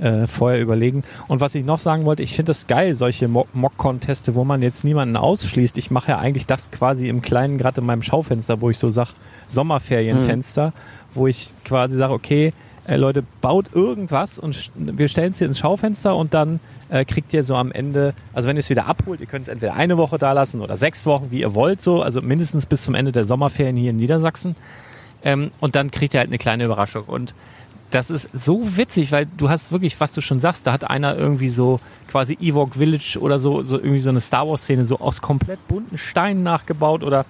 äh, 0.00 0.26
vorher 0.26 0.60
überlegen. 0.60 1.04
Und 1.28 1.40
was 1.40 1.54
ich 1.54 1.64
noch 1.64 1.78
sagen 1.78 2.06
wollte, 2.06 2.22
ich 2.22 2.34
finde 2.34 2.52
es 2.52 2.66
geil, 2.66 2.94
solche 2.94 3.28
Mock-Conteste, 3.28 4.34
wo 4.34 4.42
man 4.42 4.62
jetzt 4.62 4.84
niemanden 4.84 5.16
ausschließt. 5.16 5.76
Ich 5.78 5.90
mache 5.90 6.12
ja 6.12 6.18
eigentlich 6.18 6.46
das 6.46 6.70
quasi 6.70 7.08
im 7.08 7.20
Kleinen, 7.20 7.58
gerade 7.58 7.82
in 7.82 7.86
meinem 7.86 8.02
Schaufenster, 8.02 8.62
wo 8.62 8.70
ich 8.70 8.78
so 8.78 8.90
sage, 8.90 9.10
Sommerferienfenster. 9.48 10.68
Mhm 10.68 10.93
wo 11.14 11.26
ich 11.26 11.50
quasi 11.64 11.96
sage, 11.96 12.12
okay, 12.12 12.52
äh, 12.86 12.96
Leute, 12.96 13.24
baut 13.40 13.66
irgendwas 13.72 14.38
und 14.38 14.70
wir 14.74 15.08
stellen 15.08 15.32
es 15.32 15.38
hier 15.38 15.46
ins 15.46 15.58
Schaufenster 15.58 16.14
und 16.16 16.34
dann 16.34 16.60
äh, 16.90 17.04
kriegt 17.04 17.32
ihr 17.32 17.42
so 17.42 17.56
am 17.56 17.72
Ende, 17.72 18.14
also 18.32 18.48
wenn 18.48 18.56
ihr 18.56 18.60
es 18.60 18.70
wieder 18.70 18.86
abholt, 18.86 19.20
ihr 19.20 19.26
könnt 19.26 19.42
es 19.42 19.48
entweder 19.48 19.74
eine 19.74 19.96
Woche 19.96 20.18
da 20.18 20.32
lassen 20.32 20.60
oder 20.60 20.76
sechs 20.76 21.06
Wochen, 21.06 21.30
wie 21.30 21.40
ihr 21.40 21.54
wollt, 21.54 21.80
so, 21.80 22.02
also 22.02 22.20
mindestens 22.20 22.66
bis 22.66 22.82
zum 22.84 22.94
Ende 22.94 23.12
der 23.12 23.24
Sommerferien 23.24 23.76
hier 23.76 23.90
in 23.90 23.96
Niedersachsen. 23.96 24.54
Ähm, 25.22 25.50
und 25.60 25.74
dann 25.76 25.90
kriegt 25.90 26.12
ihr 26.14 26.20
halt 26.20 26.28
eine 26.28 26.38
kleine 26.38 26.64
Überraschung. 26.64 27.04
Und 27.04 27.34
das 27.90 28.10
ist 28.10 28.28
so 28.34 28.76
witzig, 28.76 29.12
weil 29.12 29.26
du 29.38 29.48
hast 29.48 29.72
wirklich, 29.72 29.98
was 30.00 30.12
du 30.12 30.20
schon 30.20 30.40
sagst, 30.40 30.66
da 30.66 30.72
hat 30.72 30.88
einer 30.90 31.16
irgendwie 31.16 31.48
so 31.48 31.80
quasi 32.10 32.36
Ewok 32.40 32.74
Village 32.74 33.18
oder 33.20 33.38
so, 33.38 33.62
so 33.62 33.78
irgendwie 33.78 34.00
so 34.00 34.10
eine 34.10 34.20
Star 34.20 34.46
Wars 34.48 34.62
Szene 34.62 34.84
so 34.84 34.98
aus 34.98 35.22
komplett 35.22 35.66
bunten 35.68 35.96
Steinen 35.96 36.42
nachgebaut 36.42 37.02
oder 37.02 37.24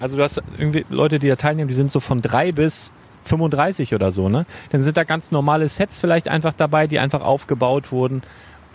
also 0.00 0.16
du 0.16 0.22
hast 0.22 0.42
irgendwie 0.58 0.84
Leute, 0.90 1.18
die 1.18 1.28
da 1.28 1.36
teilnehmen, 1.36 1.68
die 1.68 1.74
sind 1.74 1.90
so 1.90 2.00
von 2.00 2.20
drei 2.20 2.52
bis 2.52 2.92
35 3.24 3.94
oder 3.94 4.12
so, 4.12 4.28
ne? 4.28 4.46
Dann 4.70 4.82
sind 4.82 4.96
da 4.96 5.04
ganz 5.04 5.30
normale 5.30 5.68
Sets 5.68 5.98
vielleicht 5.98 6.28
einfach 6.28 6.52
dabei, 6.52 6.86
die 6.86 6.98
einfach 6.98 7.22
aufgebaut 7.22 7.92
wurden, 7.92 8.22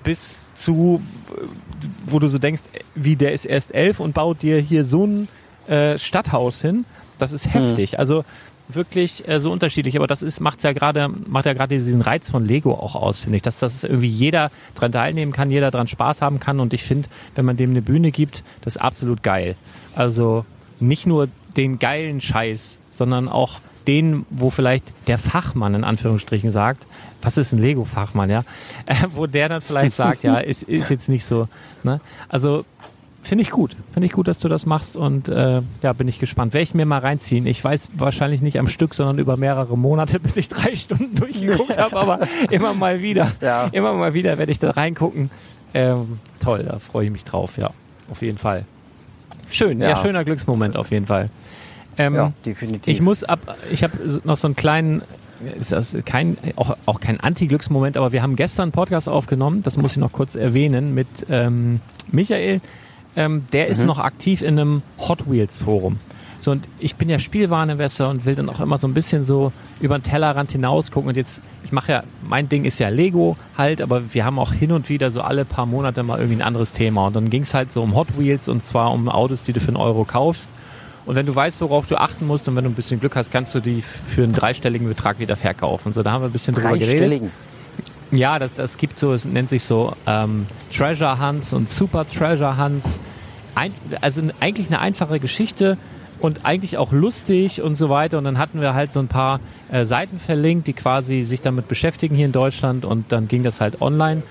bis 0.04 0.42
zu, 0.54 1.02
wo 2.06 2.20
du 2.20 2.28
so 2.28 2.38
denkst, 2.38 2.62
wie 2.96 3.16
der 3.16 3.34
ist 3.34 3.46
erst 3.46 3.74
elf 3.74 4.00
und 4.00 4.14
baut 4.14 4.42
dir 4.42 4.60
hier 4.60 4.84
so 4.84 5.06
ein 5.06 5.28
äh, 5.68 5.98
Stadthaus 5.98 6.62
hin. 6.62 6.86
Das 7.18 7.32
ist 7.32 7.54
heftig. 7.54 7.94
Mhm. 7.94 8.00
Also 8.00 8.26
wirklich 8.70 9.28
äh, 9.28 9.40
so 9.40 9.52
unterschiedlich, 9.52 9.98
aber 9.98 10.08
das 10.08 10.22
ist 10.22 10.40
macht's 10.40 10.64
ja 10.64 10.74
gerade 10.74 11.10
macht 11.10 11.48
ja 11.48 11.54
gerade 11.54 11.76
diesen 11.76 12.02
Reiz 12.02 12.30
von 12.30 12.46
Lego 12.46 12.74
auch 12.74 12.96
aus, 12.96 13.20
finde 13.20 13.38
ich, 13.38 13.42
dass 13.42 13.60
das 13.60 13.84
irgendwie 13.84 14.08
jeder 14.08 14.52
dran 14.76 14.92
teilnehmen 14.92 15.32
kann, 15.32 15.50
jeder 15.50 15.72
dran 15.72 15.88
Spaß 15.88 16.22
haben 16.22 16.40
kann 16.40 16.60
und 16.60 16.74
ich 16.74 16.84
finde, 16.84 17.10
wenn 17.36 17.46
man 17.46 17.58
dem 17.58 17.72
eine 17.72 17.82
Bühne 17.82 18.12
gibt, 18.12 18.44
das 18.62 18.76
ist 18.76 18.82
absolut 18.82 19.24
geil. 19.24 19.56
Also 19.96 20.46
nicht 20.80 21.08
nur 21.08 21.28
den 21.58 21.80
geilen 21.80 22.22
Scheiß, 22.22 22.78
sondern 22.92 23.28
auch 23.28 23.60
den, 23.90 24.28
wo 24.30 24.52
vielleicht 24.52 24.86
der 25.08 25.18
Fachmann 25.18 25.74
in 25.74 25.84
Anführungsstrichen 25.84 26.52
sagt, 26.52 26.86
was 27.24 27.40
ist 27.40 27.54
ein 27.54 27.60
Lego-Fachmann, 27.60 28.30
ja? 28.30 28.44
Äh, 28.86 29.08
wo 29.16 29.26
der 29.26 29.50
dann 29.50 29.62
vielleicht 29.62 29.96
sagt, 29.96 30.24
ja, 30.24 30.38
ist, 30.38 30.62
ist 30.64 30.90
jetzt 30.90 31.10
nicht 31.10 31.26
so. 31.26 31.48
Ne? 31.84 32.00
Also 32.28 32.66
finde 33.24 33.42
ich 33.42 33.50
gut. 33.50 33.76
Finde 33.94 34.06
ich 34.06 34.12
gut, 34.12 34.28
dass 34.28 34.38
du 34.38 34.48
das 34.48 34.68
machst 34.68 34.96
und 34.96 35.28
äh, 35.28 35.62
ja, 35.82 35.94
bin 35.94 36.08
ich 36.08 36.20
gespannt. 36.20 36.54
Werde 36.54 36.64
ich 36.64 36.76
mir 36.76 36.86
mal 36.86 37.00
reinziehen. 37.00 37.48
Ich 37.48 37.64
weiß 37.64 37.90
wahrscheinlich 37.98 38.42
nicht 38.42 38.60
am 38.60 38.68
Stück, 38.68 38.94
sondern 38.94 39.18
über 39.18 39.38
mehrere 39.38 39.76
Monate, 39.76 40.20
bis 40.20 40.38
ich 40.38 40.50
drei 40.50 40.76
Stunden 40.76 41.16
durchgeguckt 41.16 41.80
habe, 41.80 41.98
aber 41.98 42.20
immer 42.52 42.76
mal 42.76 43.02
wieder, 43.02 43.32
ja. 43.42 43.70
immer 43.72 43.94
mal 43.94 44.14
wieder 44.14 44.38
werde 44.38 44.52
ich 44.52 44.60
da 44.60 44.70
reingucken. 44.70 45.32
Ähm, 45.74 46.20
toll, 46.40 46.64
da 46.64 46.78
freue 46.78 47.06
ich 47.06 47.12
mich 47.12 47.24
drauf, 47.24 47.58
ja, 47.58 47.72
auf 48.12 48.22
jeden 48.22 48.38
Fall. 48.38 48.66
Schön, 49.50 49.82
ja, 49.82 49.90
ja 49.90 49.96
schöner 49.96 50.24
Glücksmoment 50.24 50.78
auf 50.78 50.92
jeden 50.92 51.08
Fall. 51.08 51.32
Ähm, 52.00 52.16
Ja, 52.16 52.34
definitiv. 52.46 52.92
Ich 52.92 53.02
muss 53.02 53.24
ab, 53.24 53.40
ich 53.72 53.84
habe 53.84 53.94
noch 54.24 54.38
so 54.38 54.48
einen 54.48 54.56
kleinen, 54.56 55.04
ist 55.60 55.72
das 55.72 55.96
kein, 56.06 56.38
auch, 56.56 56.76
auch 56.86 57.00
kein 57.00 57.20
Anti-Glücksmoment, 57.20 57.98
aber 57.98 58.12
wir 58.12 58.24
haben 58.24 58.36
gestern 58.36 58.64
einen 58.64 58.72
Podcast 58.72 59.08
aufgenommen, 59.08 59.62
das 59.64 59.78
muss 59.78 59.92
ich 59.92 59.98
noch 59.98 60.14
kurz 60.14 60.36
erwähnen, 60.36 60.96
mit 60.96 61.08
ähm, 61.30 61.82
Michael. 62.12 62.62
Ähm, 63.16 63.46
der 63.52 63.68
ist 63.68 63.86
noch 63.86 64.00
aktiv 64.00 64.42
in 64.42 64.60
einem 64.60 64.82
Hot 64.98 65.30
Wheels 65.30 65.58
Forum. 65.58 65.98
So, 66.40 66.52
und 66.52 66.68
ich 66.80 66.96
bin 66.96 67.10
ja 67.10 67.20
Spielwareninvestor 67.20 68.08
und 68.08 68.26
will 68.26 68.36
dann 68.36 68.48
auch 68.48 68.62
immer 68.62 68.78
so 68.78 68.88
ein 68.88 68.94
bisschen 68.94 69.24
so 69.24 69.52
über 69.82 69.98
den 69.98 70.04
Tellerrand 70.04 70.52
hinaus 70.52 70.90
gucken. 70.90 71.10
Und 71.10 71.18
jetzt, 71.18 71.42
ich 71.66 71.74
mache 71.74 71.92
ja, 71.92 72.04
mein 72.28 72.48
Ding 72.48 72.64
ist 72.64 72.80
ja 72.80 72.88
Lego 72.88 73.36
halt, 73.58 73.82
aber 73.82 74.14
wir 74.14 74.24
haben 74.24 74.40
auch 74.40 74.54
hin 74.54 74.72
und 74.72 74.88
wieder 74.88 75.12
so 75.12 75.22
alle 75.22 75.44
paar 75.44 75.66
Monate 75.66 76.02
mal 76.04 76.18
irgendwie 76.18 76.38
ein 76.38 76.42
anderes 76.42 76.72
Thema. 76.72 77.08
Und 77.08 77.16
dann 77.16 77.30
ging 77.30 77.42
es 77.42 77.54
halt 77.54 77.74
so 77.74 77.82
um 77.82 77.94
Hot 77.94 78.18
Wheels 78.18 78.48
und 78.48 78.64
zwar 78.64 78.94
um 78.94 79.10
Autos, 79.10 79.44
die 79.44 79.52
du 79.52 79.60
für 79.60 79.68
einen 79.68 79.78
Euro 79.78 80.06
kaufst. 80.06 80.54
Und 81.10 81.16
wenn 81.16 81.26
du 81.26 81.36
weißt, 81.36 81.60
worauf 81.62 81.88
du 81.88 82.00
achten 82.00 82.28
musst 82.28 82.48
und 82.48 82.56
wenn 82.56 82.66
du 82.66 82.70
ein 82.70 82.76
bisschen 82.76 83.00
Glück 83.00 83.16
hast, 83.16 83.32
kannst 83.32 83.56
du 83.56 83.62
die 83.62 83.82
für 83.82 84.22
einen 84.22 84.32
dreistelligen 84.32 84.88
Betrag 84.88 85.18
wieder 85.18 85.36
verkaufen. 85.36 85.92
So, 85.92 86.04
da 86.04 86.12
haben 86.12 86.22
wir 86.22 86.30
ein 86.30 86.32
bisschen 86.32 86.54
drüber 86.54 86.74
geredet. 86.74 87.00
Dreistelligen. 87.00 87.32
Ja, 88.12 88.38
das, 88.38 88.54
das 88.54 88.78
gibt 88.78 89.00
so, 89.00 89.12
es 89.14 89.26
nennt 89.26 89.50
sich 89.50 89.64
so 89.64 89.94
ähm, 90.06 90.46
Treasure 90.72 91.20
Hunts 91.20 91.52
und 91.52 91.68
Super 91.68 92.08
Treasure 92.08 92.64
Hunts. 92.64 93.00
Ein, 93.56 93.74
also 94.02 94.22
eigentlich 94.40 94.68
eine 94.68 94.82
einfache 94.82 95.20
Geschichte 95.20 95.80
und 96.20 96.46
eigentlich 96.46 96.78
auch 96.78 96.92
lustig 96.92 97.64
und 97.64 97.74
so 97.74 97.90
weiter. 97.90 98.20
Und 98.20 98.26
dann 98.26 98.38
hatten 98.38 98.62
wir 98.62 98.76
halt 98.76 98.94
so 98.94 99.00
ein 99.00 99.08
paar 99.08 99.40
äh, 99.72 99.86
Seiten 99.86 100.20
verlinkt, 100.20 100.68
die 100.68 100.74
quasi 100.74 101.24
sich 101.24 101.42
damit 101.42 101.68
beschäftigen 101.68 102.14
hier 102.16 102.28
in 102.28 102.34
Deutschland 102.34 102.86
und 102.86 103.12
dann 103.12 103.28
ging 103.28 103.42
das 103.42 103.62
halt 103.62 103.82
online. 103.82 104.22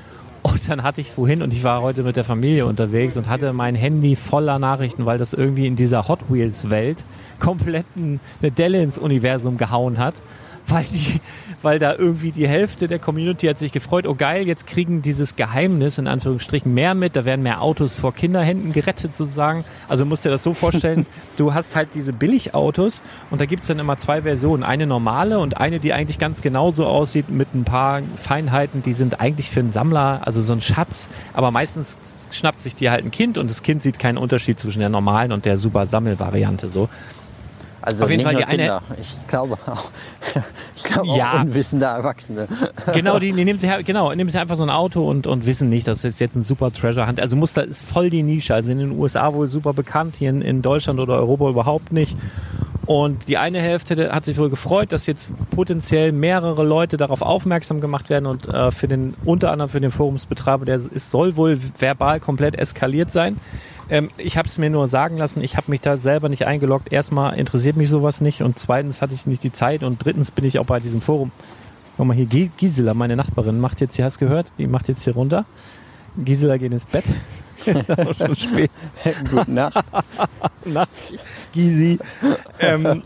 Und 0.50 0.68
dann 0.68 0.82
hatte 0.82 1.00
ich 1.00 1.10
vorhin, 1.10 1.42
und 1.42 1.52
ich 1.52 1.64
war 1.64 1.82
heute 1.82 2.02
mit 2.02 2.16
der 2.16 2.24
Familie 2.24 2.66
unterwegs 2.66 3.16
und 3.16 3.28
hatte 3.28 3.52
mein 3.52 3.74
Handy 3.74 4.16
voller 4.16 4.58
Nachrichten, 4.58 5.06
weil 5.06 5.18
das 5.18 5.32
irgendwie 5.34 5.66
in 5.66 5.76
dieser 5.76 6.08
Hot 6.08 6.20
Wheels 6.28 6.70
Welt 6.70 7.04
komplett 7.38 7.86
ein- 7.96 8.20
eine 8.40 8.50
Delle 8.50 8.82
ins 8.82 8.98
Universum 8.98 9.58
gehauen 9.58 9.98
hat. 9.98 10.14
Weil, 10.66 10.84
die, 10.92 11.20
weil 11.62 11.78
da 11.78 11.94
irgendwie 11.94 12.30
die 12.30 12.46
Hälfte 12.46 12.88
der 12.88 12.98
Community 12.98 13.46
hat 13.46 13.58
sich 13.58 13.72
gefreut, 13.72 14.06
oh 14.06 14.14
geil, 14.14 14.46
jetzt 14.46 14.66
kriegen 14.66 15.02
dieses 15.02 15.36
Geheimnis 15.36 15.98
in 15.98 16.06
Anführungsstrichen 16.06 16.72
mehr 16.72 16.94
mit, 16.94 17.16
da 17.16 17.24
werden 17.24 17.42
mehr 17.42 17.62
Autos 17.62 17.94
vor 17.94 18.14
Kinderhänden 18.14 18.72
gerettet 18.72 19.16
sozusagen. 19.16 19.64
Also 19.88 20.04
musst 20.04 20.24
dir 20.24 20.30
das 20.30 20.42
so 20.42 20.54
vorstellen, 20.54 21.06
du 21.36 21.54
hast 21.54 21.74
halt 21.74 21.90
diese 21.94 22.12
Billigautos 22.12 23.02
und 23.30 23.40
da 23.40 23.46
gibt's 23.46 23.68
dann 23.68 23.78
immer 23.78 23.98
zwei 23.98 24.22
Versionen. 24.22 24.62
Eine 24.62 24.86
normale 24.86 25.38
und 25.38 25.56
eine, 25.56 25.80
die 25.80 25.92
eigentlich 25.92 26.18
ganz 26.18 26.42
genauso 26.42 26.86
aussieht 26.86 27.28
mit 27.28 27.54
ein 27.54 27.64
paar 27.64 28.02
Feinheiten, 28.16 28.82
die 28.82 28.92
sind 28.92 29.20
eigentlich 29.20 29.50
für 29.50 29.60
einen 29.60 29.70
Sammler, 29.70 30.20
also 30.24 30.40
so 30.40 30.52
ein 30.52 30.60
Schatz, 30.60 31.08
aber 31.32 31.50
meistens 31.50 31.98
schnappt 32.30 32.62
sich 32.62 32.76
dir 32.76 32.90
halt 32.90 33.04
ein 33.04 33.10
Kind 33.10 33.38
und 33.38 33.50
das 33.50 33.62
Kind 33.62 33.82
sieht 33.82 33.98
keinen 33.98 34.18
Unterschied 34.18 34.60
zwischen 34.60 34.80
der 34.80 34.88
normalen 34.88 35.32
und 35.32 35.44
der 35.44 35.58
super 35.58 35.86
Sammelvariante 35.86 36.68
so. 36.68 36.88
Also 37.80 38.04
Auf 38.04 38.10
jeden 38.10 38.22
Fall 38.22 38.34
die 38.36 38.44
eine- 38.44 38.56
Kinder. 38.56 38.82
Ich 39.00 39.18
glaube 39.28 39.56
auch, 39.66 39.90
ich 40.76 40.82
glaube 40.82 41.08
Ja. 41.16 41.34
auch 41.34 41.40
unwissende 41.42 41.86
Erwachsene. 41.86 42.48
Genau, 42.92 43.18
die, 43.18 43.32
die 43.32 43.44
nehmen 43.44 43.58
sich 43.58 43.70
halt- 43.70 43.86
genau, 43.86 44.12
nehmen 44.14 44.28
sich 44.30 44.40
einfach 44.40 44.56
so 44.56 44.62
ein 44.64 44.70
Auto 44.70 45.08
und, 45.08 45.26
und 45.26 45.46
wissen 45.46 45.68
nicht, 45.68 45.86
dass 45.86 46.04
es 46.04 46.18
jetzt 46.18 46.34
ein 46.36 46.42
super 46.42 46.72
Treasure 46.72 47.06
Hunt. 47.06 47.20
Also 47.20 47.36
Muster 47.36 47.64
ist 47.64 47.82
voll 47.82 48.10
die 48.10 48.22
Nische. 48.22 48.54
Also 48.54 48.70
in 48.72 48.78
den 48.78 48.98
USA 48.98 49.32
wohl 49.34 49.48
super 49.48 49.72
bekannt, 49.74 50.16
hier 50.16 50.30
in, 50.30 50.42
in 50.42 50.62
Deutschland 50.62 50.98
oder 51.00 51.14
Europa 51.14 51.48
überhaupt 51.50 51.92
nicht. 51.92 52.16
Und 52.86 53.28
die 53.28 53.36
eine 53.36 53.60
Hälfte 53.60 54.12
hat 54.14 54.24
sich 54.24 54.38
wohl 54.38 54.48
gefreut, 54.48 54.92
dass 54.92 55.06
jetzt 55.06 55.30
potenziell 55.50 56.10
mehrere 56.10 56.64
Leute 56.64 56.96
darauf 56.96 57.20
aufmerksam 57.20 57.82
gemacht 57.82 58.08
werden 58.08 58.24
und 58.24 58.48
äh, 58.48 58.70
für 58.70 58.88
den 58.88 59.12
unter 59.26 59.52
anderem 59.52 59.68
für 59.68 59.80
den 59.80 59.90
Forumsbetreiber, 59.90 60.64
der 60.64 60.76
ist, 60.76 61.10
soll 61.10 61.36
wohl 61.36 61.58
verbal 61.78 62.18
komplett 62.18 62.54
eskaliert 62.56 63.10
sein. 63.10 63.36
Ähm, 63.90 64.10
ich 64.18 64.36
habe 64.36 64.48
es 64.48 64.58
mir 64.58 64.70
nur 64.70 64.86
sagen 64.88 65.16
lassen, 65.16 65.42
ich 65.42 65.56
habe 65.56 65.70
mich 65.70 65.80
da 65.80 65.96
selber 65.96 66.28
nicht 66.28 66.46
eingeloggt. 66.46 66.92
Erstmal 66.92 67.38
interessiert 67.38 67.76
mich 67.76 67.88
sowas 67.88 68.20
nicht 68.20 68.42
und 68.42 68.58
zweitens 68.58 69.00
hatte 69.02 69.14
ich 69.14 69.26
nicht 69.26 69.42
die 69.44 69.52
Zeit 69.52 69.82
und 69.82 70.04
drittens 70.04 70.30
bin 70.30 70.44
ich 70.44 70.58
auch 70.58 70.66
bei 70.66 70.78
diesem 70.80 71.00
Forum. 71.00 71.32
Guck 71.96 72.06
mal 72.06 72.14
hier, 72.14 72.26
Gi- 72.26 72.50
Gisela, 72.56 72.94
meine 72.94 73.16
Nachbarin, 73.16 73.60
macht 73.60 73.80
jetzt 73.80 73.96
hier, 73.96 74.04
hast 74.04 74.20
du 74.20 74.26
gehört? 74.26 74.46
Die 74.58 74.66
macht 74.66 74.88
jetzt 74.88 75.04
hier 75.04 75.14
runter. 75.14 75.44
Gisela 76.16 76.56
geht 76.58 76.72
ins 76.72 76.86
Bett. 76.86 77.04
Schon 78.18 78.36
spät. 78.36 78.70
Gute 79.30 79.50
Nacht. 79.50 79.84
Nacht, 80.64 80.88
Gysi. 81.52 81.98
Ähm, 82.60 83.02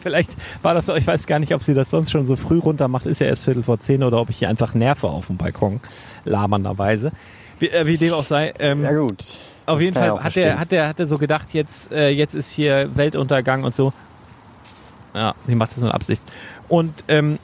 vielleicht 0.00 0.32
war 0.62 0.74
das, 0.74 0.88
ich 0.88 1.06
weiß 1.06 1.26
gar 1.26 1.38
nicht, 1.38 1.54
ob 1.54 1.62
sie 1.62 1.74
das 1.74 1.90
sonst 1.90 2.10
schon 2.10 2.26
so 2.26 2.34
früh 2.34 2.58
runter 2.58 2.88
macht, 2.88 3.06
ist 3.06 3.20
ja 3.20 3.28
erst 3.28 3.44
Viertel 3.44 3.62
vor 3.62 3.78
zehn 3.78 4.02
oder 4.02 4.20
ob 4.20 4.30
ich 4.30 4.38
hier 4.38 4.48
einfach 4.48 4.74
nerve 4.74 5.08
auf 5.08 5.28
dem 5.28 5.36
Balkon, 5.36 5.80
labernderweise. 6.24 7.12
Wie, 7.58 7.68
äh, 7.68 7.86
wie 7.86 7.96
dem 7.96 8.12
auch 8.12 8.24
sei. 8.24 8.52
Ähm, 8.58 8.82
Ja 8.82 8.92
gut. 8.92 9.24
auf 9.66 9.76
Das 9.76 9.82
jeden 9.82 9.94
Fall 9.94 10.22
hat 10.22 10.36
er, 10.36 10.58
hat 10.58 10.72
er, 10.72 10.88
hat 10.88 11.00
er 11.00 11.06
so 11.06 11.18
gedacht, 11.18 11.54
jetzt, 11.54 11.92
äh, 11.92 12.08
jetzt 12.10 12.34
ist 12.34 12.50
hier 12.50 12.90
Weltuntergang 12.94 13.64
und 13.64 13.74
so. 13.74 13.92
Ja, 15.14 15.34
die 15.46 15.54
macht 15.54 15.72
das 15.72 15.78
nur 15.78 15.94
Absicht. 15.94 16.22
Und 16.68 16.92
ähm, 17.08 17.38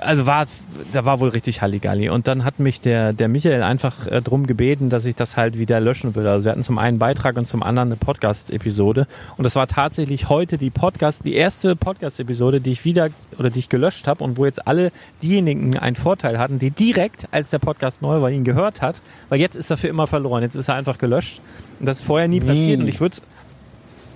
also 0.00 0.26
war, 0.26 0.46
da 0.92 1.04
war 1.04 1.20
wohl 1.20 1.30
richtig 1.30 1.62
Halligalli. 1.62 2.10
Und 2.10 2.28
dann 2.28 2.44
hat 2.44 2.58
mich 2.58 2.80
der, 2.80 3.12
der 3.12 3.28
Michael 3.28 3.62
einfach 3.62 4.06
äh, 4.06 4.20
drum 4.20 4.46
gebeten, 4.46 4.90
dass 4.90 5.04
ich 5.06 5.16
das 5.16 5.36
halt 5.36 5.58
wieder 5.58 5.80
löschen 5.80 6.14
will. 6.14 6.26
Also 6.26 6.44
wir 6.44 6.52
hatten 6.52 6.64
zum 6.64 6.78
einen 6.78 6.90
einen 6.90 6.98
Beitrag 6.98 7.36
und 7.36 7.46
zum 7.46 7.62
anderen 7.62 7.88
eine 7.88 7.96
Podcast-Episode. 7.96 9.06
Und 9.36 9.44
das 9.44 9.56
war 9.56 9.66
tatsächlich 9.66 10.28
heute 10.28 10.58
die 10.58 10.70
Podcast, 10.70 11.24
die 11.24 11.34
erste 11.34 11.76
Podcast-Episode, 11.76 12.60
die 12.60 12.72
ich 12.72 12.84
wieder 12.84 13.08
oder 13.38 13.50
die 13.50 13.60
ich 13.60 13.68
gelöscht 13.68 14.06
habe 14.06 14.22
und 14.24 14.36
wo 14.36 14.44
jetzt 14.44 14.66
alle 14.66 14.92
diejenigen 15.22 15.78
einen 15.78 15.96
Vorteil 15.96 16.38
hatten, 16.38 16.58
die 16.58 16.70
direkt, 16.70 17.28
als 17.30 17.50
der 17.50 17.58
Podcast 17.58 18.02
neu 18.02 18.20
war, 18.20 18.30
ihn 18.30 18.44
gehört 18.44 18.82
hat, 18.82 19.00
weil 19.28 19.40
jetzt 19.40 19.56
ist 19.56 19.70
er 19.70 19.76
für 19.76 19.88
immer 19.88 20.06
verloren. 20.06 20.42
Jetzt 20.42 20.56
ist 20.56 20.68
er 20.68 20.74
einfach 20.74 20.98
gelöscht. 20.98 21.40
Und 21.78 21.86
das 21.86 21.98
ist 21.98 22.06
vorher 22.06 22.28
nie 22.28 22.40
passiert. 22.40 22.80
Und 22.80 22.88
ich 22.88 23.00
würde 23.00 23.16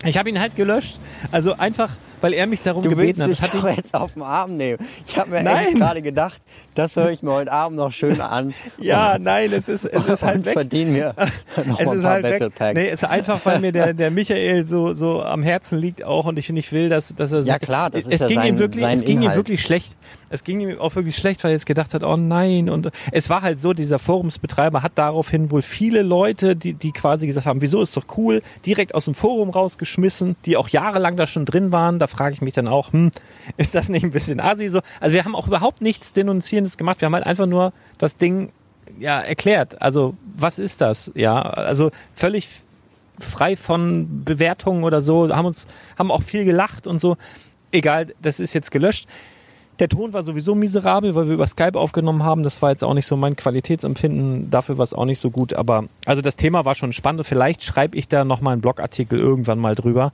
ich 0.05 0.19
habe 0.19 0.29
ihn 0.29 0.39
halt 0.39 0.55
gelöscht. 0.57 0.99
Also 1.31 1.57
einfach, 1.57 1.91
weil 2.25 2.33
er 2.33 2.47
mich 2.47 2.63
darum 2.63 2.83
Du 2.83 2.89
gebeten 2.91 3.19
willst 3.27 3.43
hat. 3.43 3.53
dich 3.53 3.55
hat 3.55 3.63
doch 3.63 3.69
ihn, 3.69 3.77
jetzt 3.77 3.95
auf 3.95 4.15
den 4.15 4.23
Arm 4.23 4.57
nehmen. 4.57 4.79
Ich 5.07 5.17
habe 5.19 5.31
mir 5.31 5.43
Nein. 5.43 5.67
echt 5.69 5.77
gerade 5.77 6.03
gedacht, 6.03 6.41
das 6.75 6.97
höre 6.97 7.11
ich 7.11 7.23
mir 7.23 7.33
heute 7.33 7.53
Abend 7.53 7.77
noch 7.77 7.93
schön 7.93 8.21
an. 8.21 8.55
ja, 8.79 9.19
nein, 9.19 9.53
es 9.53 9.69
ist, 9.69 9.85
es 9.85 10.07
ist 10.07 10.23
halt 10.23 10.45
weg. 10.45 10.55
verdiene 10.55 10.91
mir 10.91 11.15
noch 11.67 11.79
Es 11.81 11.87
ein 11.89 11.97
ist 11.97 12.03
paar 12.03 12.13
halt 12.13 12.23
Battle. 12.23 12.51
Packs. 12.51 12.75
Nee, 12.75 12.87
es 12.89 13.03
ist 13.03 13.05
einfach, 13.09 13.41
weil 13.45 13.61
mir 13.61 13.73
der, 13.73 13.95
der 13.95 14.11
Michael 14.11 14.67
so, 14.67 14.95
so 14.95 15.23
am 15.23 15.43
Herzen 15.43 15.79
liegt 15.79 16.03
auch 16.03 16.25
und 16.27 16.39
ich 16.39 16.49
nicht 16.51 16.73
will, 16.73 16.89
dass, 16.89 17.15
dass 17.15 17.33
er 17.33 17.43
sich, 17.43 17.53
Ja, 17.53 17.59
klar, 17.59 17.91
das 17.91 18.03
ist 18.03 18.15
es 18.15 18.21
ja 18.21 18.27
ging 18.29 18.39
ihm 18.39 18.43
sein- 18.43 18.59
wirklich, 18.59 18.83
sein 18.83 18.95
es 18.99 19.05
ging 19.05 19.19
ihm 19.19 19.23
Inhalt. 19.23 19.37
wirklich 19.37 19.63
schlecht. 19.63 19.97
Es 20.35 20.43
ging 20.43 20.59
ihm 20.59 20.81
auch 20.81 20.97
wirklich 20.97 21.17
schlecht, 21.17 21.45
weil 21.45 21.53
er 21.53 21.55
jetzt 21.55 21.65
gedacht 21.65 21.95
hat, 21.95 22.03
oh 22.03 22.17
nein. 22.17 22.69
Und 22.69 22.91
es 23.13 23.31
war 23.31 23.43
halt 23.43 23.61
so, 23.61 23.73
dieser 23.73 24.01
Forumsbetreiber 24.01 24.83
hat 24.83 24.93
daraufhin 24.97 25.53
wohl 25.53 25.63
viele 25.63 26.03
Leute, 26.03 26.57
die, 26.57 26.73
die 26.73 26.91
quasi 26.91 27.29
gesagt 27.29 27.47
haben, 27.47 27.61
wieso 27.61 27.81
ist 27.81 27.97
doch 27.97 28.07
cool, 28.17 28.43
direkt 28.67 28.97
aus 28.97 29.05
dem 29.05 29.15
Forum 29.15 29.51
rausgeschmissen, 29.51 30.35
die 30.45 30.57
auch 30.57 30.69
jahrelang 30.69 31.15
da 31.17 31.29
schon 31.29 31.45
drin 31.45 31.71
waren. 31.71 32.01
Da 32.01 32.09
frage 32.09 32.35
ich 32.35 32.43
mich 32.43 32.53
dann 32.53 32.67
auch, 32.67 32.93
hm, 32.93 33.13
ist 33.59 33.77
das 33.77 33.89
nicht 33.89 34.03
ein 34.03 34.11
bisschen 34.11 34.41
assi 34.41 34.67
so? 34.67 34.81
Also 34.99 35.15
wir 35.15 35.25
haben 35.25 35.37
auch 35.37 35.47
überhaupt 35.47 35.81
nichts 35.81 36.13
Denunzierendes 36.13 36.77
gemacht. 36.77 37.01
Wir 37.01 37.07
haben 37.07 37.15
halt 37.15 37.27
einfach 37.27 37.47
nur 37.47 37.73
das 37.99 38.17
Ding 38.17 38.51
ja 38.99 39.21
erklärt. 39.21 39.81
Also 39.81 40.17
was 40.37 40.59
ist 40.59 40.81
das? 40.81 41.13
Ja, 41.15 41.43
also 41.43 41.93
völlig 42.13 42.49
frei 43.21 43.57
von 43.57 44.25
Bewertungen 44.25 44.83
oder 44.83 45.01
so, 45.01 45.33
haben 45.33 45.47
uns, 45.47 45.69
haben 45.97 46.11
auch 46.11 46.25
viel 46.25 46.45
gelacht 46.45 46.89
und 46.89 46.99
so. 47.01 47.17
Egal, 47.71 48.15
das 48.21 48.41
ist 48.41 48.53
jetzt 48.53 48.73
gelöscht. 48.73 49.09
Der 49.81 49.89
Ton 49.89 50.13
war 50.13 50.23
sowieso 50.23 50.55
miserabel, 50.55 51.15
weil 51.15 51.27
wir 51.27 51.35
über 51.35 51.47
Skype 51.47 51.79
aufgenommen 51.79 52.23
haben. 52.23 52.45
Das 52.45 52.63
war 52.63 52.71
jetzt 52.71 52.85
auch 52.85 52.95
nicht 52.95 53.07
so 53.07 53.17
mein 53.17 53.35
Qualitätsempfinden. 53.35 54.51
Dafür 54.51 54.79
war 54.79 54.85
es 54.85 54.95
auch 54.95 55.05
nicht 55.05 55.19
so 55.19 55.31
gut. 55.31 55.55
Aber 55.55 55.85
also 56.07 56.23
das 56.23 56.37
Thema 56.37 56.65
war 56.65 56.75
schon 56.75 56.93
spannend. 56.93 57.27
Vielleicht 57.27 57.63
schreibe 57.65 57.97
ich 57.97 58.07
da 58.07 58.25
nochmal 58.25 58.53
einen 58.53 58.63
Blogartikel 58.63 59.19
irgendwann 59.19 59.59
mal 59.59 59.75
drüber, 59.75 60.13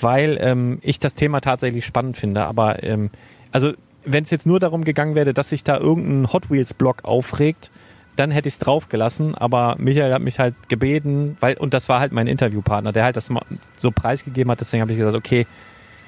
weil 0.00 0.38
ähm, 0.40 0.78
ich 0.80 0.98
das 0.98 1.14
Thema 1.14 1.40
tatsächlich 1.40 1.84
spannend 1.84 2.16
finde. 2.16 2.44
Aber 2.46 2.82
ähm, 2.82 3.10
also 3.50 3.72
wenn 4.04 4.24
es 4.24 4.30
jetzt 4.30 4.46
nur 4.46 4.60
darum 4.60 4.84
gegangen 4.84 5.14
wäre, 5.14 5.34
dass 5.34 5.50
sich 5.50 5.62
da 5.62 5.78
irgendein 5.78 6.32
Hot 6.32 6.50
Wheels 6.50 6.74
Blog 6.74 7.04
aufregt, 7.04 7.70
dann 8.16 8.30
hätte 8.30 8.48
ich 8.48 8.54
es 8.54 8.58
draufgelassen, 8.58 9.34
aber 9.34 9.76
Michael 9.78 10.12
hat 10.12 10.20
mich 10.20 10.38
halt 10.38 10.54
gebeten, 10.68 11.36
weil, 11.40 11.56
und 11.56 11.72
das 11.72 11.88
war 11.88 12.00
halt 12.00 12.12
mein 12.12 12.26
Interviewpartner, 12.26 12.92
der 12.92 13.04
halt 13.04 13.16
das 13.16 13.30
so 13.78 13.90
preisgegeben 13.90 14.50
hat, 14.50 14.60
deswegen 14.60 14.82
habe 14.82 14.92
ich 14.92 14.98
gesagt, 14.98 15.16
okay, 15.16 15.46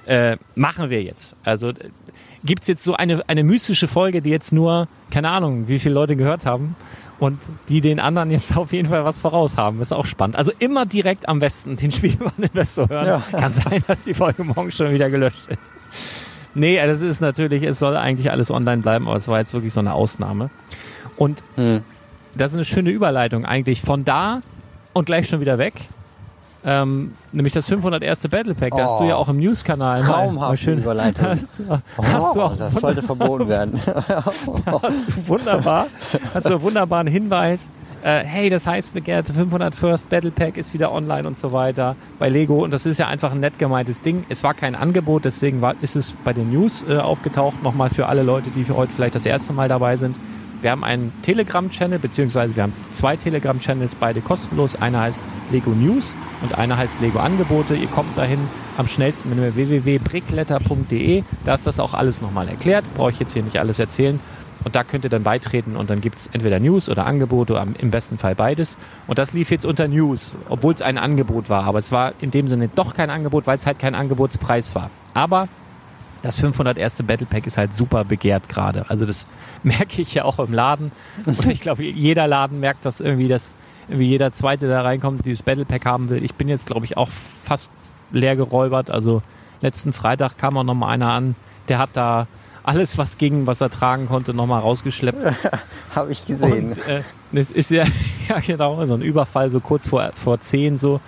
äh, 0.07 0.37
machen 0.55 0.90
wir 0.90 1.03
jetzt. 1.03 1.35
Also 1.45 1.73
gibt's 2.45 2.67
jetzt 2.69 2.85
so 2.85 2.95
eine, 2.95 3.23
eine 3.29 3.43
mystische 3.45 3.89
Folge, 3.89 4.21
die 4.23 4.31
jetzt 4.31 4.53
nur, 4.53 4.89
keine 5.11 5.31
Ahnung, 5.31 5.69
wie 5.69 5.79
viele 5.79 5.95
Leute 5.95 6.15
gehört 6.17 6.47
haben 6.47 6.77
und 7.19 7.39
die 7.69 7.81
den 7.81 8.01
anderen 8.01 8.31
jetzt 8.31 8.57
auf 8.57 8.73
jeden 8.73 8.89
Fall 8.89 9.05
was 9.05 9.21
voraus 9.21 9.57
haben. 9.57 9.81
Ist 9.81 9.93
auch 9.93 10.07
spannend. 10.07 10.37
Also 10.37 10.53
immer 10.59 10.85
direkt 10.87 11.29
am 11.29 11.39
besten 11.39 11.77
den 11.77 11.91
Spielwareninvestor 11.93 12.89
hören. 12.89 13.07
Ja. 13.07 13.23
Kann 13.31 13.53
sein, 13.53 13.83
dass 13.87 14.05
die 14.05 14.15
Folge 14.15 14.45
morgen 14.45 14.71
schon 14.73 14.93
wieder 14.93 15.11
gelöscht 15.11 15.47
ist. 15.49 15.73
Nee, 16.55 16.77
das 16.87 17.01
ist 17.01 17.21
natürlich, 17.21 17.63
es 17.65 17.79
soll 17.79 17.97
eigentlich 17.97 18.31
alles 18.31 18.51
online 18.51 18.83
bleiben, 18.83 19.09
aber 19.09 19.17
es 19.17 19.27
war 19.27 19.39
jetzt 19.41 19.55
wirklich 19.55 19.73
so 19.73 19.81
eine 19.81 19.93
Ausnahme. 19.95 20.51
Und 21.17 21.43
Hm. 21.57 21.83
das 22.37 22.53
ist 22.53 22.57
eine 22.57 22.65
schöne 22.65 22.91
Überleitung 22.91 23.45
eigentlich 23.45 23.81
von 23.81 24.05
da 24.05 24.41
und 24.93 25.07
gleich 25.07 25.29
schon 25.29 25.41
wieder 25.41 25.59
weg. 25.59 25.75
Ähm, 26.66 27.12
nämlich 27.33 27.53
das 27.53 27.66
501. 27.66 28.29
Battle 28.29 28.55
Pack, 28.55 28.72
da 28.77 28.85
hast 28.85 28.98
du 29.00 29.05
Oh. 29.05 29.09
ja 29.09 29.16
auch 29.16 29.29
im 29.29 29.37
News-Kanal. 29.38 30.00
Traumhafte 30.00 30.57
schön- 30.57 30.79
Überleitung. 30.79 31.27
Hast, 31.29 31.59
du- 31.59 31.68
hast 31.98 32.37
du 32.37 32.40
Oh, 32.42 32.53
das 32.59 32.74
sollte 32.77 33.03
verboten 33.03 33.48
werden. 33.48 33.81
hast 34.09 34.46
du 35.09 35.29
wunderbar, 35.29 35.87
hast 36.33 36.46
du 36.46 36.50
einen 36.55 36.62
wunderbaren 36.62 37.07
Hinweis 37.07 37.70
äh, 38.03 38.22
hey, 38.22 38.50
das 38.50 38.66
heißt 38.66 38.92
begehrte 38.92 39.33
500 39.33 39.74
First 39.74 40.11
Battle 40.11 40.31
Pack 40.31 40.59
ist 40.59 40.74
wieder 40.74 40.92
online 40.92 41.27
und 41.27 41.38
so 41.38 41.53
weiter 41.53 41.96
bei 42.18 42.29
Lego. 42.29 42.62
Und 42.62 42.70
das 42.70 42.85
ist 42.85 42.98
ja 42.98 43.09
einfach 43.09 43.33
ein 43.33 43.40
nett 43.40 43.59
gemeintes 43.59 44.03
Ding. 44.03 44.24
Es 44.29 44.44
war 44.44 44.53
kein 44.53 44.74
Angebot, 44.74 45.24
deswegen 45.24 45.62
war, 45.62 45.74
ist 45.81 45.96
es 45.96 46.12
bei 46.12 46.35
den 46.35 46.50
News 46.53 46.85
äh, 46.87 46.98
aufgetaucht. 46.98 47.62
Nochmal 47.62 47.88
für 47.88 48.07
alle 48.07 48.22
Leute, 48.22 48.50
die 48.50 48.64
für 48.64 48.77
heute 48.77 48.92
vielleicht 48.92 49.14
das 49.14 49.24
erste 49.24 49.55
Mal 49.55 49.68
dabei 49.70 49.96
sind. 49.96 50.16
Wir 50.64 50.70
haben 50.70 50.83
einen 50.83 51.12
Telegram-Channel, 51.20 51.98
beziehungsweise 51.98 52.57
wir 52.57 52.62
haben 52.62 52.72
zwei 52.90 53.18
Telegram-Channels, 53.18 53.96
beide 53.96 54.22
kostenlos. 54.22 54.77
Einer 54.77 55.03
heißt 55.03 55.20
Lego 55.53 55.72
News 55.72 56.14
und 56.42 56.57
einer 56.57 56.79
heißt 56.79 57.03
Lego 57.03 57.18
Angebote. 57.18 57.77
Ihr 57.77 57.87
kommt 57.88 58.16
dahin 58.16 58.38
am 58.79 58.88
schnellsten 58.88 59.29
mit 59.29 59.57
www.brickletter.de. 59.57 61.22
Da 61.44 61.55
ist 61.55 61.66
das 61.66 61.79
auch 61.81 61.92
alles 61.92 62.22
nochmal 62.22 62.48
erklärt. 62.48 62.87
Brauche 62.94 63.11
ich 63.11 63.20
jetzt 63.20 63.35
hier 63.35 63.42
nicht 63.42 63.59
alles 63.59 63.79
erzählen. 63.79 64.18
Und 64.64 64.74
da 64.74 64.85
könnt 64.85 65.05
ihr 65.05 65.11
dann 65.11 65.22
beitreten 65.22 65.77
und 65.77 65.90
dann 65.90 66.00
gibt 66.00 66.20
es 66.20 66.27
entweder 66.29 66.59
News 66.59 66.88
oder 66.88 67.05
Angebote, 67.05 67.62
im 67.79 67.90
besten 67.90 68.16
Fall 68.16 68.35
beides. 68.35 68.79
Und 69.07 69.18
das 69.18 69.35
lief 69.35 69.50
jetzt 69.50 69.66
unter 69.66 69.87
News, 69.87 70.35
obwohl 70.48 70.72
es 70.72 70.81
ein 70.81 70.96
Angebot 70.96 71.50
war. 71.50 71.64
Aber 71.64 71.79
es 71.79 71.92
war 71.92 72.14
in 72.22 72.31
dem 72.31 72.48
Sinne 72.48 72.70
doch 72.74 72.94
kein 72.94 73.11
Angebot, 73.11 73.46
weil 73.46 73.59
es 73.59 73.66
halt 73.66 73.79
kein 73.79 73.94
Angebotspreis 73.94 74.74
war. 74.74 74.90
Aber 75.12 75.48
das 76.25 76.39
500 76.39 76.79
erste 76.79 77.03
Battle 77.03 77.27
Pack 77.27 77.47
ist 77.47 77.59
halt 77.59 77.77
super 77.77 78.05
begehrt 78.05 78.49
gerade. 78.49 78.87
Also 78.89 79.05
das 79.05 79.27
merke 79.63 80.01
ich 80.01 80.15
ja 80.15 80.25
auch 80.25 80.39
im 80.39 80.55
Laden. 80.55 80.91
Und 81.27 81.47
ich 81.47 81.61
glaube, 81.61 81.85
jeder 81.85 82.27
Laden 82.27 82.61
merkt 82.61 82.87
das 82.87 83.01
irgendwie, 83.01 83.29
dass 83.29 83.57
irgendwie 83.89 84.09
jeder 84.09 84.33
Zweite 84.33 84.67
da 84.67 84.81
reinkommt, 84.81 85.27
dieses 85.27 85.43
Battle 85.43 85.67
Pack 85.67 85.85
haben 85.85 86.09
will. 86.09 86.25
Ich 86.25 86.35
bin 86.35 86.49
jetzt, 86.49 86.67
glaube 86.67 86.87
ich, 86.87 86.97
auch 86.97 87.11
fast 87.11 87.71
leer 88.11 88.37
geräubert. 88.37 88.91
Also 88.91 89.23
letzten 89.61 89.93
Freitag 89.93 90.39
kam 90.39 90.57
auch 90.57 90.65
noch 90.65 90.75
mal 90.75 90.89
einer 90.89 91.13
an, 91.13 91.35
der 91.69 91.79
hat 91.79 91.91
da 91.93 92.27
alles, 92.63 92.97
was 92.97 93.19
ging, 93.19 93.47
was 93.47 93.61
er 93.61 93.69
tragen 93.69 94.09
konnte, 94.09 94.33
nochmal 94.33 94.61
rausgeschleppt. 94.61 95.23
Habe 95.95 96.11
ich 96.11 96.25
gesehen. 96.25 96.73
Und, 96.73 96.89
äh, 96.89 97.03
es 97.35 97.51
ist 97.51 97.71
ja, 97.71 97.85
ja 98.29 98.41
genau 98.41 98.85
so 98.87 98.95
ein 98.95 99.03
Überfall, 99.03 99.51
so 99.51 99.61
kurz 99.61 99.87
vor, 99.87 100.11
vor 100.15 100.41
zehn 100.41 100.79
so. 100.79 101.03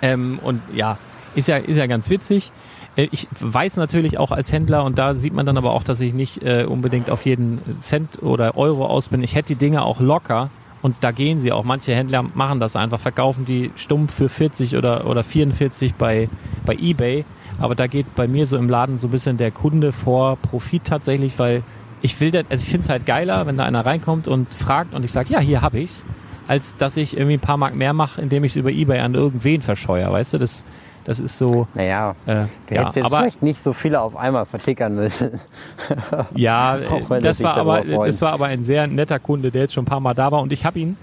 Ähm, 0.00 0.38
und 0.40 0.62
ja, 0.72 0.98
ist 1.34 1.48
ja, 1.48 1.56
ist 1.56 1.76
ja 1.76 1.86
ganz 1.86 2.08
witzig. 2.08 2.52
Äh, 2.98 3.08
ich 3.12 3.26
weiß 3.40 3.76
natürlich 3.76 4.18
auch 4.18 4.32
als 4.32 4.52
Händler, 4.52 4.84
und 4.84 4.98
da 4.98 5.14
sieht 5.14 5.32
man 5.32 5.46
dann 5.46 5.56
aber 5.56 5.72
auch, 5.72 5.84
dass 5.84 6.00
ich 6.00 6.12
nicht 6.12 6.42
äh, 6.42 6.66
unbedingt 6.68 7.08
auf 7.08 7.24
jeden 7.24 7.60
Cent 7.80 8.22
oder 8.22 8.58
Euro 8.58 8.84
aus 8.86 9.08
bin. 9.08 9.22
Ich 9.22 9.34
hätte 9.34 9.48
die 9.48 9.54
Dinge 9.54 9.82
auch 9.82 10.00
locker 10.00 10.50
und 10.82 10.96
da 11.00 11.12
gehen 11.12 11.38
sie 11.38 11.52
auch. 11.52 11.64
Manche 11.64 11.94
Händler 11.94 12.24
machen 12.34 12.60
das 12.60 12.76
einfach, 12.76 13.00
verkaufen 13.00 13.44
die 13.44 13.70
stumpf 13.76 14.14
für 14.14 14.28
40 14.28 14.76
oder, 14.76 15.06
oder 15.06 15.22
44 15.22 15.94
bei, 15.94 16.28
bei 16.66 16.74
Ebay. 16.74 17.24
Aber 17.60 17.74
da 17.74 17.86
geht 17.88 18.14
bei 18.14 18.28
mir 18.28 18.46
so 18.46 18.56
im 18.56 18.68
Laden 18.68 18.98
so 18.98 19.08
ein 19.08 19.10
bisschen 19.10 19.36
der 19.36 19.50
Kunde 19.50 19.90
vor 19.90 20.36
Profit 20.36 20.84
tatsächlich, 20.84 21.38
weil 21.38 21.62
ich 22.02 22.20
will 22.20 22.30
das, 22.30 22.44
also 22.48 22.62
ich 22.62 22.70
finde 22.70 22.84
es 22.84 22.88
halt 22.88 23.04
geiler, 23.04 23.46
wenn 23.46 23.56
da 23.56 23.64
einer 23.64 23.84
reinkommt 23.84 24.28
und 24.28 24.52
fragt 24.54 24.94
und 24.94 25.04
ich 25.04 25.10
sage, 25.10 25.32
ja, 25.32 25.40
hier 25.40 25.60
habe 25.60 25.80
ich's, 25.80 26.04
als 26.46 26.76
dass 26.76 26.96
ich 26.96 27.16
irgendwie 27.16 27.34
ein 27.34 27.40
paar 27.40 27.56
Mark 27.56 27.74
mehr 27.74 27.92
mache, 27.92 28.22
indem 28.22 28.44
ich 28.44 28.52
es 28.52 28.56
über 28.56 28.70
Ebay 28.70 29.00
an 29.00 29.14
irgendwen 29.14 29.60
verscheuere, 29.62 30.12
weißt 30.12 30.34
du? 30.34 30.38
Das, 30.38 30.62
das 31.08 31.20
ist 31.20 31.38
so. 31.38 31.66
Naja, 31.72 32.14
äh, 32.26 32.44
du 32.66 32.74
ja, 32.74 32.80
hättest 32.82 32.96
jetzt 32.96 33.06
aber, 33.06 33.16
vielleicht 33.16 33.42
nicht 33.42 33.62
so 33.62 33.72
viele 33.72 34.02
auf 34.02 34.14
einmal 34.14 34.44
vertickern 34.44 34.94
müssen. 34.94 35.40
ja, 36.34 36.76
das 37.22 37.42
war, 37.42 37.56
aber, 37.56 37.80
das 37.80 38.20
war 38.20 38.34
aber 38.34 38.44
ein 38.44 38.62
sehr 38.62 38.86
netter 38.86 39.18
Kunde, 39.18 39.50
der 39.50 39.62
jetzt 39.62 39.72
schon 39.72 39.84
ein 39.84 39.86
paar 39.86 40.00
Mal 40.00 40.12
da 40.12 40.30
war 40.30 40.42
und 40.42 40.52
ich 40.52 40.66
habe 40.66 40.78
ihn 40.78 40.98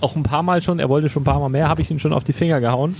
auch 0.00 0.14
ein 0.14 0.22
paar 0.22 0.44
Mal 0.44 0.62
schon, 0.62 0.78
er 0.78 0.88
wollte 0.88 1.08
schon 1.08 1.22
ein 1.22 1.24
paar 1.24 1.40
Mal 1.40 1.48
mehr, 1.48 1.68
habe 1.68 1.82
ich 1.82 1.90
ihn 1.90 1.98
schon 1.98 2.12
auf 2.12 2.22
die 2.22 2.32
Finger 2.32 2.60
gehauen. 2.60 2.94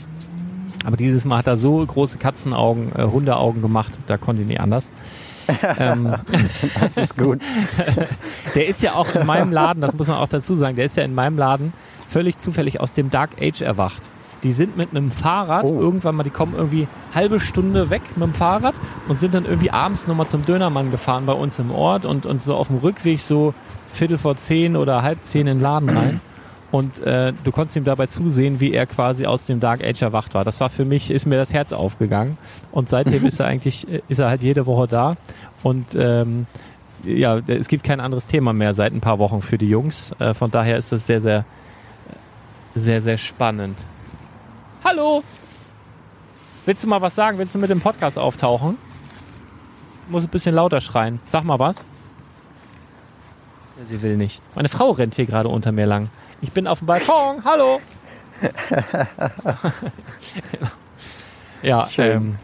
Aber 0.85 0.97
dieses 0.97 1.25
Mal 1.25 1.39
hat 1.39 1.47
er 1.47 1.57
so 1.57 1.87
große 1.87 2.19
Katzenaugen, 2.19 2.91
äh, 2.97 3.05
Hundeaugen 3.05 3.63
gemacht, 3.63 3.93
da 4.09 4.17
konnte 4.17 4.43
ich 4.43 4.49
nicht 4.49 4.61
anders. 4.61 4.91
ähm, 5.79 6.17
das 6.81 6.97
ist 6.97 7.17
gut. 7.17 7.41
der 8.57 8.67
ist 8.67 8.83
ja 8.83 8.95
auch 8.95 9.15
in 9.15 9.25
meinem 9.25 9.53
Laden, 9.53 9.83
das 9.83 9.95
muss 9.95 10.09
man 10.09 10.17
auch 10.17 10.29
dazu 10.29 10.57
sagen, 10.57 10.75
der 10.75 10.87
ist 10.87 10.97
ja 10.97 11.05
in 11.05 11.15
meinem 11.15 11.39
Laden 11.39 11.73
völlig 12.09 12.39
zufällig 12.39 12.81
aus 12.81 12.93
dem 12.93 13.09
Dark 13.09 13.41
Age 13.41 13.63
erwacht. 13.63 14.03
Die 14.43 14.53
sind 14.53 14.77
mit 14.77 14.91
einem 14.91 15.11
Fahrrad 15.11 15.65
oh. 15.65 15.81
irgendwann 15.81 16.17
mal, 16.17 16.23
die 16.23 16.31
kommen 16.31 16.55
irgendwie 16.57 16.89
halbe 17.15 17.41
Stunde 17.41 17.91
weg 17.91 18.03
mit 18.17 18.25
dem 18.25 18.35
Fahrrad 18.35 18.75
und 19.09 19.21
sind 19.21 19.35
dann 19.35 19.45
irgendwie 19.45 19.71
abends 19.71 20.07
nochmal 20.07 20.29
zum 20.29 20.45
Dönermann 20.47 20.91
gefahren 20.91 21.27
bei 21.27 21.33
uns 21.33 21.59
im 21.59 21.71
Ort 21.71 22.07
und, 22.07 22.27
und 22.27 22.43
so 22.43 22.55
auf 22.55 22.69
dem 22.69 22.79
Rückweg 22.79 23.21
so 23.21 23.55
Viertel 23.89 24.19
vor 24.19 24.37
zehn 24.37 24.77
oder 24.77 25.03
halb 25.03 25.23
zehn 25.23 25.47
in 25.47 25.57
den 25.57 25.61
Laden 25.61 25.89
rein. 25.91 26.21
Und 26.71 27.01
äh, 27.01 27.33
du 27.43 27.51
konntest 27.51 27.77
ihm 27.77 27.85
dabei 27.85 28.07
zusehen, 28.07 28.61
wie 28.61 28.73
er 28.73 28.87
quasi 28.87 29.27
aus 29.27 29.47
dem 29.47 29.59
Dark 29.59 29.83
Age 29.83 30.03
erwacht 30.03 30.35
war. 30.35 30.45
Das 30.45 30.61
war 30.61 30.69
für 30.69 30.85
mich, 30.85 31.11
ist 31.11 31.27
mir 31.27 31.37
das 31.37 31.53
Herz 31.53 31.73
aufgegangen. 31.73 32.39
Und 32.71 32.89
seitdem 32.89 33.27
ist 33.27 33.41
er 33.41 33.47
eigentlich, 33.47 33.89
ist 34.09 34.21
er 34.21 34.29
halt 34.29 34.43
jede 34.43 34.67
Woche 34.67 34.87
da. 34.87 35.17
Und 35.65 35.97
ähm, 35.97 36.47
ja, 37.05 37.39
es 37.47 37.67
gibt 37.67 37.83
kein 37.83 37.99
anderes 37.99 38.27
Thema 38.27 38.53
mehr 38.53 38.73
seit 38.73 38.93
ein 38.93 39.01
paar 39.01 39.19
Wochen 39.19 39.43
für 39.43 39.59
die 39.59 39.69
Jungs. 39.69 40.13
Äh, 40.21 40.33
von 40.33 40.51
daher 40.51 40.77
ist 40.77 40.93
das 40.93 41.07
sehr, 41.07 41.21
sehr, 41.21 41.45
sehr, 42.77 43.01
sehr 43.01 43.19
spannend. 43.19 43.85
Hallo! 44.83 45.23
Willst 46.65 46.83
du 46.85 46.89
mal 46.89 47.03
was 47.03 47.15
sagen? 47.15 47.37
Willst 47.39 47.55
du 47.55 47.59
mit 47.59 47.69
dem 47.69 47.81
Podcast 47.81 48.19
auftauchen? 48.19 48.79
Ich 50.07 50.11
muss 50.11 50.25
ein 50.25 50.31
bisschen 50.31 50.55
lauter 50.55 50.81
schreien. 50.81 51.21
Sag 51.29 51.45
mal 51.45 51.59
was. 51.59 51.85
Sie 53.87 54.01
will 54.03 54.17
nicht. 54.17 54.41
Meine 54.55 54.69
Frau 54.69 54.91
rennt 54.93 55.15
hier 55.15 55.27
gerade 55.27 55.49
unter 55.49 55.71
mir 55.73 55.87
lang. 55.87 56.09
Ich 56.41 56.53
bin 56.53 56.67
auf 56.67 56.79
dem 56.79 56.87
Balkon. 56.87 57.45
Hallo. 57.45 57.81
ja, 61.63 61.87
ähm, 61.99 62.37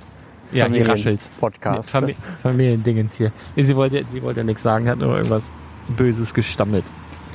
ja, 0.53 0.66
hier 0.66 0.88
raschelt. 0.88 1.20
Podcast. 1.40 1.90
Famili 1.90 2.16
Familiendingens 2.42 3.14
hier. 3.16 3.33
Sie 3.57 3.77
wollte, 3.77 4.05
sie 4.12 4.22
wollte 4.22 4.40
ja 4.40 4.44
nichts 4.44 4.62
sagen, 4.62 4.88
hat 4.88 4.99
nur 4.99 5.16
irgendwas 5.16 5.51
Böses 5.88 6.35
gestammelt. 6.35 6.85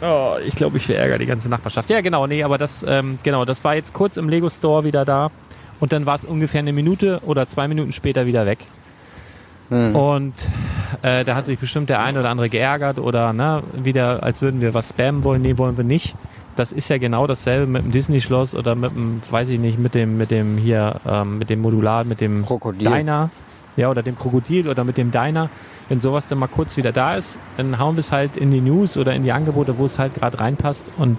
Oh, 0.01 0.35
ich 0.43 0.55
glaube, 0.55 0.77
ich 0.77 0.85
verärgere 0.85 1.19
die 1.19 1.25
ganze 1.25 1.47
Nachbarschaft. 1.49 1.89
Ja, 1.89 2.01
genau, 2.01 2.27
nee, 2.27 2.43
aber 2.43 2.57
das, 2.57 2.83
ähm, 2.87 3.19
genau, 3.23 3.45
das 3.45 3.63
war 3.63 3.75
jetzt 3.75 3.93
kurz 3.93 4.17
im 4.17 4.29
Lego 4.29 4.49
Store 4.49 4.83
wieder 4.83 5.05
da 5.05 5.31
und 5.79 5.93
dann 5.93 6.05
war 6.05 6.15
es 6.15 6.25
ungefähr 6.25 6.59
eine 6.59 6.73
Minute 6.73 7.21
oder 7.25 7.47
zwei 7.47 7.67
Minuten 7.67 7.93
später 7.93 8.25
wieder 8.25 8.45
weg. 8.45 8.59
Hm. 9.69 9.95
Und 9.95 10.33
äh, 11.01 11.23
da 11.23 11.35
hat 11.35 11.45
sich 11.45 11.59
bestimmt 11.59 11.89
der 11.89 12.01
eine 12.01 12.19
oder 12.19 12.29
andere 12.29 12.49
geärgert 12.49 12.97
oder 12.97 13.31
ne, 13.31 13.63
wieder, 13.73 14.23
als 14.23 14.41
würden 14.41 14.59
wir 14.59 14.73
was 14.73 14.89
spammen 14.89 15.23
wollen. 15.23 15.41
Nee, 15.41 15.57
wollen 15.57 15.77
wir 15.77 15.83
nicht 15.83 16.15
das 16.55 16.71
ist 16.71 16.89
ja 16.89 16.97
genau 16.97 17.27
dasselbe 17.27 17.65
mit 17.65 17.83
dem 17.83 17.91
Disney-Schloss 17.91 18.55
oder 18.55 18.75
mit 18.75 18.91
dem, 18.91 19.19
weiß 19.29 19.49
ich 19.49 19.59
nicht, 19.59 19.79
mit 19.79 19.95
dem, 19.95 20.17
mit 20.17 20.31
dem 20.31 20.57
hier, 20.57 20.95
ähm, 21.07 21.37
mit 21.37 21.49
dem 21.49 21.61
Modular, 21.61 22.03
mit 22.03 22.21
dem 22.21 22.45
Krokodil. 22.45 22.89
Diner. 22.89 23.29
Ja, 23.77 23.89
oder 23.89 24.03
dem 24.03 24.17
Krokodil 24.17 24.67
oder 24.67 24.83
mit 24.83 24.97
dem 24.97 25.11
Diner. 25.11 25.49
Wenn 25.89 26.01
sowas 26.01 26.27
dann 26.27 26.39
mal 26.39 26.47
kurz 26.47 26.77
wieder 26.77 26.91
da 26.91 27.15
ist, 27.15 27.37
dann 27.57 27.79
hauen 27.79 27.95
wir 27.95 28.01
es 28.01 28.11
halt 28.11 28.37
in 28.37 28.51
die 28.51 28.61
News 28.61 28.97
oder 28.97 29.13
in 29.13 29.23
die 29.23 29.31
Angebote, 29.31 29.77
wo 29.77 29.85
es 29.85 29.99
halt 29.99 30.15
gerade 30.15 30.39
reinpasst. 30.39 30.91
Und 30.97 31.17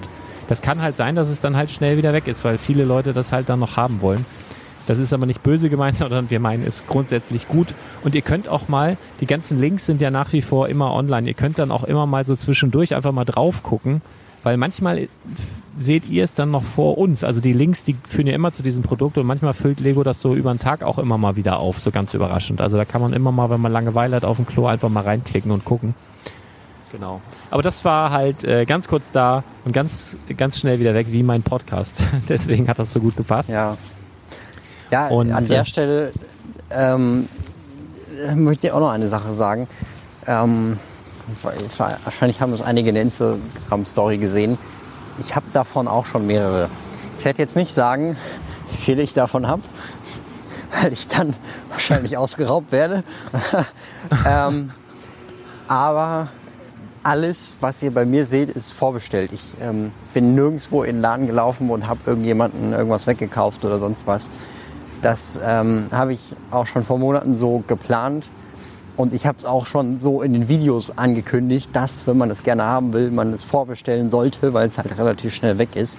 das 0.48 0.62
kann 0.62 0.82
halt 0.82 0.96
sein, 0.96 1.14
dass 1.14 1.28
es 1.28 1.40
dann 1.40 1.56
halt 1.56 1.70
schnell 1.70 1.96
wieder 1.96 2.12
weg 2.12 2.26
ist, 2.26 2.44
weil 2.44 2.58
viele 2.58 2.84
Leute 2.84 3.12
das 3.12 3.32
halt 3.32 3.48
dann 3.48 3.60
noch 3.60 3.76
haben 3.76 4.00
wollen. 4.00 4.24
Das 4.86 4.98
ist 4.98 5.12
aber 5.12 5.26
nicht 5.26 5.42
böse 5.42 5.70
gemeint, 5.70 5.96
sondern 5.98 6.30
wir 6.30 6.40
meinen 6.40 6.66
es 6.66 6.86
grundsätzlich 6.86 7.48
gut. 7.48 7.74
Und 8.02 8.14
ihr 8.14 8.22
könnt 8.22 8.48
auch 8.48 8.68
mal, 8.68 8.96
die 9.20 9.26
ganzen 9.26 9.60
Links 9.60 9.86
sind 9.86 10.00
ja 10.00 10.10
nach 10.10 10.32
wie 10.32 10.42
vor 10.42 10.68
immer 10.68 10.92
online. 10.92 11.28
Ihr 11.28 11.34
könnt 11.34 11.58
dann 11.58 11.70
auch 11.70 11.84
immer 11.84 12.06
mal 12.06 12.26
so 12.26 12.36
zwischendurch 12.36 12.94
einfach 12.94 13.12
mal 13.12 13.24
drauf 13.24 13.62
gucken 13.62 14.02
weil 14.42 14.56
manchmal 14.56 15.08
seht 15.76 16.08
ihr 16.08 16.24
es 16.24 16.34
dann 16.34 16.50
noch 16.50 16.62
vor 16.62 16.98
uns. 16.98 17.24
Also 17.24 17.40
die 17.40 17.52
Links, 17.52 17.84
die 17.84 17.96
führen 18.06 18.26
ja 18.26 18.34
immer 18.34 18.52
zu 18.52 18.62
diesem 18.62 18.82
Produkt 18.82 19.18
und 19.18 19.26
manchmal 19.26 19.54
füllt 19.54 19.80
Lego 19.80 20.02
das 20.02 20.20
so 20.20 20.34
über 20.34 20.52
den 20.52 20.58
Tag 20.58 20.82
auch 20.82 20.98
immer 20.98 21.18
mal 21.18 21.36
wieder 21.36 21.58
auf, 21.58 21.80
so 21.80 21.90
ganz 21.90 22.14
überraschend. 22.14 22.60
Also 22.60 22.76
da 22.76 22.84
kann 22.84 23.00
man 23.00 23.12
immer 23.12 23.32
mal, 23.32 23.50
wenn 23.50 23.60
man 23.60 23.72
Langeweile 23.72 24.16
hat, 24.16 24.24
auf 24.24 24.36
dem 24.36 24.46
Klo 24.46 24.66
einfach 24.66 24.88
mal 24.88 25.02
reinklicken 25.02 25.50
und 25.50 25.64
gucken. 25.64 25.94
Genau. 26.92 27.22
Aber 27.50 27.62
das 27.62 27.84
war 27.86 28.10
halt 28.10 28.44
äh, 28.44 28.66
ganz 28.66 28.86
kurz 28.86 29.10
da 29.10 29.44
und 29.64 29.72
ganz, 29.72 30.18
ganz 30.36 30.58
schnell 30.58 30.78
wieder 30.78 30.92
weg, 30.92 31.06
wie 31.10 31.22
mein 31.22 31.42
Podcast. 31.42 32.04
Deswegen 32.28 32.68
hat 32.68 32.78
das 32.78 32.92
so 32.92 33.00
gut 33.00 33.16
gepasst. 33.16 33.48
Ja. 33.48 33.78
Ja, 34.90 35.08
und, 35.08 35.32
an 35.32 35.46
der 35.46 35.62
äh, 35.62 35.64
Stelle 35.64 36.12
ähm, 36.70 37.28
möchte 38.34 38.66
ich 38.66 38.72
auch 38.74 38.80
noch 38.80 38.90
eine 38.90 39.08
Sache 39.08 39.32
sagen. 39.32 39.66
Ähm, 40.26 40.78
wahrscheinlich 42.04 42.42
haben 42.42 42.52
das 42.52 42.60
einige 42.60 42.90
in 42.90 42.94
der 42.94 43.02
Instagram-Story 43.04 44.18
gesehen. 44.18 44.58
Ich 45.18 45.36
habe 45.36 45.46
davon 45.52 45.88
auch 45.88 46.04
schon 46.04 46.26
mehrere. 46.26 46.68
Ich 47.18 47.24
werde 47.24 47.40
jetzt 47.40 47.56
nicht 47.56 47.72
sagen, 47.72 48.16
wie 48.70 48.76
viele 48.78 49.02
ich 49.02 49.14
davon 49.14 49.46
habe, 49.46 49.62
weil 50.82 50.92
ich 50.92 51.08
dann 51.08 51.34
wahrscheinlich 51.70 52.16
ausgeraubt 52.16 52.72
werde. 52.72 53.04
ähm, 54.26 54.70
aber 55.68 56.28
alles, 57.02 57.56
was 57.60 57.82
ihr 57.82 57.92
bei 57.92 58.04
mir 58.04 58.26
seht, 58.26 58.50
ist 58.50 58.72
vorbestellt. 58.72 59.32
Ich 59.32 59.42
ähm, 59.60 59.92
bin 60.14 60.34
nirgendwo 60.34 60.82
in 60.82 60.96
den 60.96 61.02
Laden 61.02 61.26
gelaufen 61.26 61.70
und 61.70 61.88
habe 61.88 62.00
irgendjemanden 62.06 62.72
irgendwas 62.72 63.06
weggekauft 63.06 63.64
oder 63.64 63.78
sonst 63.78 64.06
was. 64.06 64.30
Das 65.02 65.40
ähm, 65.44 65.86
habe 65.90 66.12
ich 66.12 66.36
auch 66.50 66.66
schon 66.66 66.84
vor 66.84 66.98
Monaten 66.98 67.38
so 67.38 67.64
geplant 67.66 68.30
und 68.96 69.14
ich 69.14 69.26
habe 69.26 69.38
es 69.38 69.44
auch 69.44 69.66
schon 69.66 69.98
so 70.00 70.22
in 70.22 70.32
den 70.32 70.48
Videos 70.48 70.96
angekündigt, 70.96 71.70
dass, 71.72 72.06
wenn 72.06 72.18
man 72.18 72.30
es 72.30 72.42
gerne 72.42 72.64
haben 72.64 72.92
will, 72.92 73.10
man 73.10 73.32
es 73.32 73.42
vorbestellen 73.42 74.10
sollte, 74.10 74.52
weil 74.54 74.66
es 74.66 74.78
halt 74.78 74.96
relativ 74.98 75.34
schnell 75.34 75.58
weg 75.58 75.76
ist. 75.76 75.96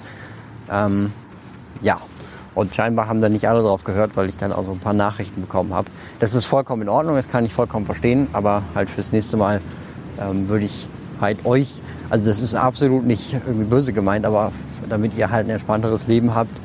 Ähm, 0.71 1.11
ja, 1.81 1.99
und 2.55 2.75
scheinbar 2.75 3.07
haben 3.07 3.21
da 3.21 3.29
nicht 3.29 3.47
alle 3.47 3.61
drauf 3.61 3.83
gehört, 3.83 4.15
weil 4.15 4.29
ich 4.29 4.37
dann 4.37 4.53
auch 4.53 4.65
so 4.65 4.71
ein 4.71 4.79
paar 4.79 4.93
Nachrichten 4.93 5.41
bekommen 5.41 5.73
habe. 5.73 5.89
Das 6.19 6.35
ist 6.35 6.45
vollkommen 6.45 6.83
in 6.83 6.89
Ordnung, 6.89 7.15
das 7.15 7.27
kann 7.27 7.45
ich 7.45 7.53
vollkommen 7.53 7.85
verstehen, 7.85 8.27
aber 8.33 8.63
halt 8.75 8.89
fürs 8.89 9.11
nächste 9.11 9.37
Mal 9.37 9.59
ähm, 10.19 10.47
würde 10.47 10.65
ich 10.65 10.87
halt 11.19 11.45
euch 11.45 11.81
Also 12.09 12.25
das 12.25 12.39
ist 12.41 12.53
absolut 12.53 13.05
nicht 13.05 13.33
irgendwie 13.33 13.65
böse 13.65 13.93
gemeint, 13.93 14.25
aber 14.25 14.51
damit 14.87 15.15
ihr 15.17 15.31
halt 15.31 15.47
ein 15.47 15.49
entspannteres 15.49 16.07
Leben 16.07 16.35
habt, 16.35 16.55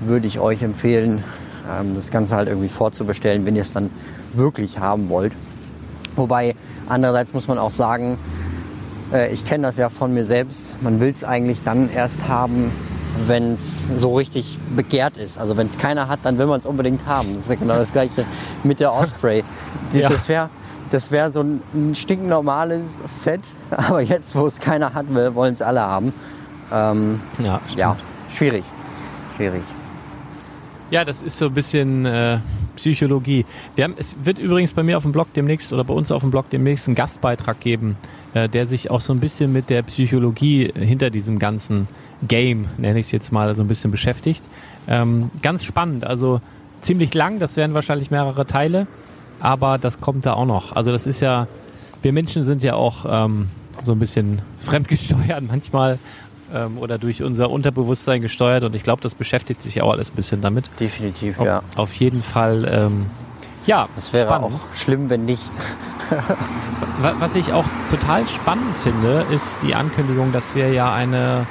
würde 0.00 0.26
ich 0.26 0.38
euch 0.38 0.62
empfehlen, 0.62 1.24
ähm, 1.70 1.94
das 1.94 2.10
Ganze 2.10 2.36
halt 2.36 2.48
irgendwie 2.48 2.68
vorzubestellen, 2.68 3.46
wenn 3.46 3.56
ihr 3.56 3.62
es 3.62 3.72
dann 3.72 3.90
wirklich 4.34 4.78
haben 4.78 5.08
wollt. 5.08 5.32
Wobei 6.18 6.54
andererseits 6.88 7.32
muss 7.32 7.48
man 7.48 7.58
auch 7.58 7.70
sagen, 7.70 8.18
äh, 9.12 9.32
ich 9.32 9.44
kenne 9.44 9.66
das 9.66 9.76
ja 9.76 9.88
von 9.88 10.12
mir 10.12 10.24
selbst, 10.24 10.80
man 10.82 11.00
will 11.00 11.10
es 11.10 11.24
eigentlich 11.24 11.62
dann 11.62 11.90
erst 11.90 12.28
haben, 12.28 12.70
wenn 13.26 13.54
es 13.54 13.84
so 13.96 14.16
richtig 14.16 14.58
begehrt 14.76 15.16
ist. 15.16 15.38
Also 15.38 15.56
wenn 15.56 15.66
es 15.66 15.78
keiner 15.78 16.08
hat, 16.08 16.20
dann 16.22 16.38
will 16.38 16.46
man 16.46 16.60
es 16.60 16.66
unbedingt 16.66 17.06
haben. 17.06 17.34
Das 17.34 17.44
ist 17.44 17.50
ja 17.50 17.56
genau 17.56 17.74
das 17.76 17.92
gleiche 17.92 18.24
mit 18.62 18.80
der 18.80 18.92
Osprey. 18.92 19.44
Die, 19.92 20.00
Ja. 20.00 20.08
Das 20.08 20.28
wäre 20.28 20.50
das 20.90 21.10
wär 21.10 21.30
so 21.30 21.42
ein, 21.42 21.62
ein 21.74 21.94
stinknormales 21.94 23.22
Set, 23.22 23.40
aber 23.70 24.00
jetzt, 24.00 24.34
wo 24.34 24.46
es 24.46 24.58
keiner 24.58 24.94
hat, 24.94 25.06
wollen 25.34 25.54
es 25.54 25.62
alle 25.62 25.82
haben. 25.82 26.12
Ähm, 26.72 27.20
Ja, 27.38 27.60
ja, 27.76 27.96
schwierig. 28.28 28.64
Schwierig. 29.36 29.62
Ja, 30.90 31.04
das 31.04 31.20
ist 31.20 31.38
so 31.38 31.46
ein 31.46 31.54
bisschen 31.54 32.06
äh, 32.06 32.38
Psychologie. 32.78 33.44
Wir 33.74 33.84
haben, 33.84 33.94
es 33.98 34.16
wird 34.22 34.38
übrigens 34.38 34.72
bei 34.72 34.82
mir 34.82 34.96
auf 34.96 35.02
dem 35.02 35.12
Blog 35.12 35.32
demnächst 35.34 35.72
oder 35.72 35.84
bei 35.84 35.92
uns 35.92 36.12
auf 36.12 36.22
dem 36.22 36.30
Blog 36.30 36.48
demnächst 36.50 36.86
einen 36.86 36.94
Gastbeitrag 36.94 37.60
geben, 37.60 37.96
äh, 38.34 38.48
der 38.48 38.66
sich 38.66 38.90
auch 38.90 39.00
so 39.00 39.12
ein 39.12 39.20
bisschen 39.20 39.52
mit 39.52 39.68
der 39.68 39.82
Psychologie 39.82 40.72
hinter 40.74 41.10
diesem 41.10 41.38
ganzen 41.38 41.88
Game, 42.26 42.66
nenne 42.78 43.00
ich 43.00 43.06
es 43.06 43.12
jetzt 43.12 43.32
mal, 43.32 43.52
so 43.54 43.62
ein 43.62 43.68
bisschen 43.68 43.90
beschäftigt. 43.90 44.42
Ähm, 44.86 45.30
ganz 45.42 45.64
spannend, 45.64 46.04
also 46.04 46.40
ziemlich 46.80 47.12
lang, 47.14 47.40
das 47.40 47.56
werden 47.56 47.74
wahrscheinlich 47.74 48.10
mehrere 48.10 48.46
Teile, 48.46 48.86
aber 49.40 49.78
das 49.78 50.00
kommt 50.00 50.24
da 50.24 50.34
auch 50.34 50.46
noch. 50.46 50.74
Also 50.74 50.92
das 50.92 51.06
ist 51.06 51.20
ja, 51.20 51.48
wir 52.02 52.12
Menschen 52.12 52.44
sind 52.44 52.62
ja 52.62 52.74
auch 52.74 53.04
ähm, 53.08 53.48
so 53.82 53.92
ein 53.92 53.98
bisschen 53.98 54.40
fremdgesteuert 54.60 55.42
manchmal 55.46 55.98
ähm, 56.54 56.78
oder 56.78 56.98
durch 56.98 57.22
unser 57.22 57.50
Unterbewusstsein 57.50 58.22
gesteuert 58.22 58.64
und 58.64 58.74
ich 58.74 58.82
glaube, 58.82 59.02
das 59.02 59.14
beschäftigt 59.14 59.62
sich 59.62 59.82
auch 59.82 59.92
alles 59.92 60.10
ein 60.12 60.16
bisschen 60.16 60.40
damit. 60.40 60.70
Definitiv, 60.80 61.40
ja. 61.40 61.62
auf 61.76 61.94
jeden 61.94 62.22
Fall, 62.22 62.68
ähm, 62.72 63.06
ja. 63.66 63.88
Das 63.94 64.12
wäre 64.12 64.26
spannend. 64.28 64.54
auch 64.54 64.74
schlimm, 64.74 65.10
wenn 65.10 65.24
nicht. 65.24 65.50
Wa- 67.00 67.14
Was 67.18 67.34
ich 67.34 67.52
auch 67.52 67.64
total 67.90 68.26
spannend 68.26 68.76
finde, 68.78 69.26
ist 69.30 69.58
die 69.62 69.74
Ankündigung, 69.74 70.32
dass 70.32 70.54
wir 70.54 70.70
ja 70.72 70.92
eine, 70.92 71.46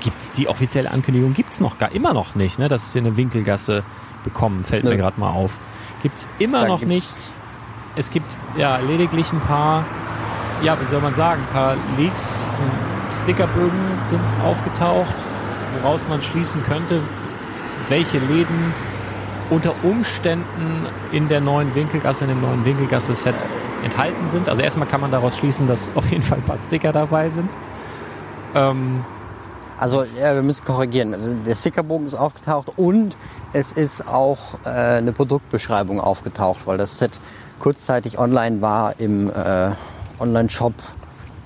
gibt's 0.00 0.30
die 0.32 0.48
offizielle 0.48 0.90
Ankündigung 0.90 1.34
gibt's 1.34 1.60
noch 1.60 1.78
gar 1.78 1.92
immer 1.92 2.12
noch 2.14 2.34
nicht, 2.34 2.58
ne, 2.58 2.68
dass 2.68 2.94
wir 2.94 3.00
eine 3.02 3.16
Winkelgasse 3.16 3.82
bekommen, 4.24 4.64
fällt 4.64 4.84
Nö. 4.84 4.90
mir 4.90 4.96
gerade 4.96 5.18
mal 5.20 5.30
auf. 5.30 5.58
Gibt's 6.02 6.28
immer 6.38 6.62
Da 6.62 6.68
noch 6.68 6.80
gibt's- 6.80 6.94
nicht. 6.94 7.14
Es 7.98 8.10
gibt 8.10 8.36
ja 8.58 8.76
lediglich 8.76 9.32
ein 9.32 9.40
paar, 9.40 9.82
ja, 10.62 10.76
wie 10.80 10.84
soll 10.86 11.00
man 11.00 11.14
sagen, 11.14 11.40
ein 11.48 11.52
paar 11.54 11.74
Leaks, 11.98 12.52
und 12.60 12.70
Stickerbögen 13.16 13.80
sind 14.04 14.20
aufgetaucht, 14.44 15.14
woraus 15.80 16.00
man 16.08 16.22
schließen 16.22 16.62
könnte, 16.64 17.00
welche 17.88 18.18
Läden 18.18 18.74
unter 19.50 19.72
Umständen 19.82 20.86
in 21.12 21.28
der 21.28 21.40
neuen 21.40 21.74
Winkelgasse, 21.74 22.24
in 22.24 22.30
dem 22.30 22.40
neuen 22.40 22.64
Winkelgasse-Set 22.64 23.34
enthalten 23.84 24.28
sind. 24.28 24.48
Also 24.48 24.62
erstmal 24.62 24.88
kann 24.88 25.00
man 25.00 25.10
daraus 25.10 25.36
schließen, 25.36 25.66
dass 25.66 25.90
auf 25.94 26.10
jeden 26.10 26.22
Fall 26.22 26.38
ein 26.38 26.44
paar 26.44 26.58
Sticker 26.58 26.92
dabei 26.92 27.30
sind. 27.30 27.50
Ähm, 28.54 29.04
Also 29.78 30.04
ja, 30.18 30.34
wir 30.34 30.42
müssen 30.42 30.64
korrigieren. 30.64 31.12
Also 31.12 31.34
der 31.34 31.54
Stickerbogen 31.54 32.06
ist 32.06 32.14
aufgetaucht 32.14 32.72
und 32.76 33.14
es 33.52 33.72
ist 33.72 34.08
auch 34.08 34.58
äh, 34.64 34.68
eine 34.70 35.12
Produktbeschreibung 35.12 36.00
aufgetaucht, 36.00 36.66
weil 36.66 36.78
das 36.78 36.98
Set 36.98 37.20
kurzzeitig 37.58 38.18
online 38.18 38.62
war 38.62 38.98
im 38.98 39.30
äh, 39.30 39.70
Online-Shop 40.18 40.72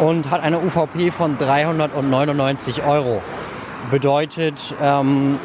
und 0.00 0.30
hat 0.30 0.42
eine 0.42 0.58
UVP 0.60 1.10
von 1.10 1.38
399 1.38 2.84
Euro. 2.84 3.22
Bedeutet, 3.90 4.74
ähm, 4.82 5.38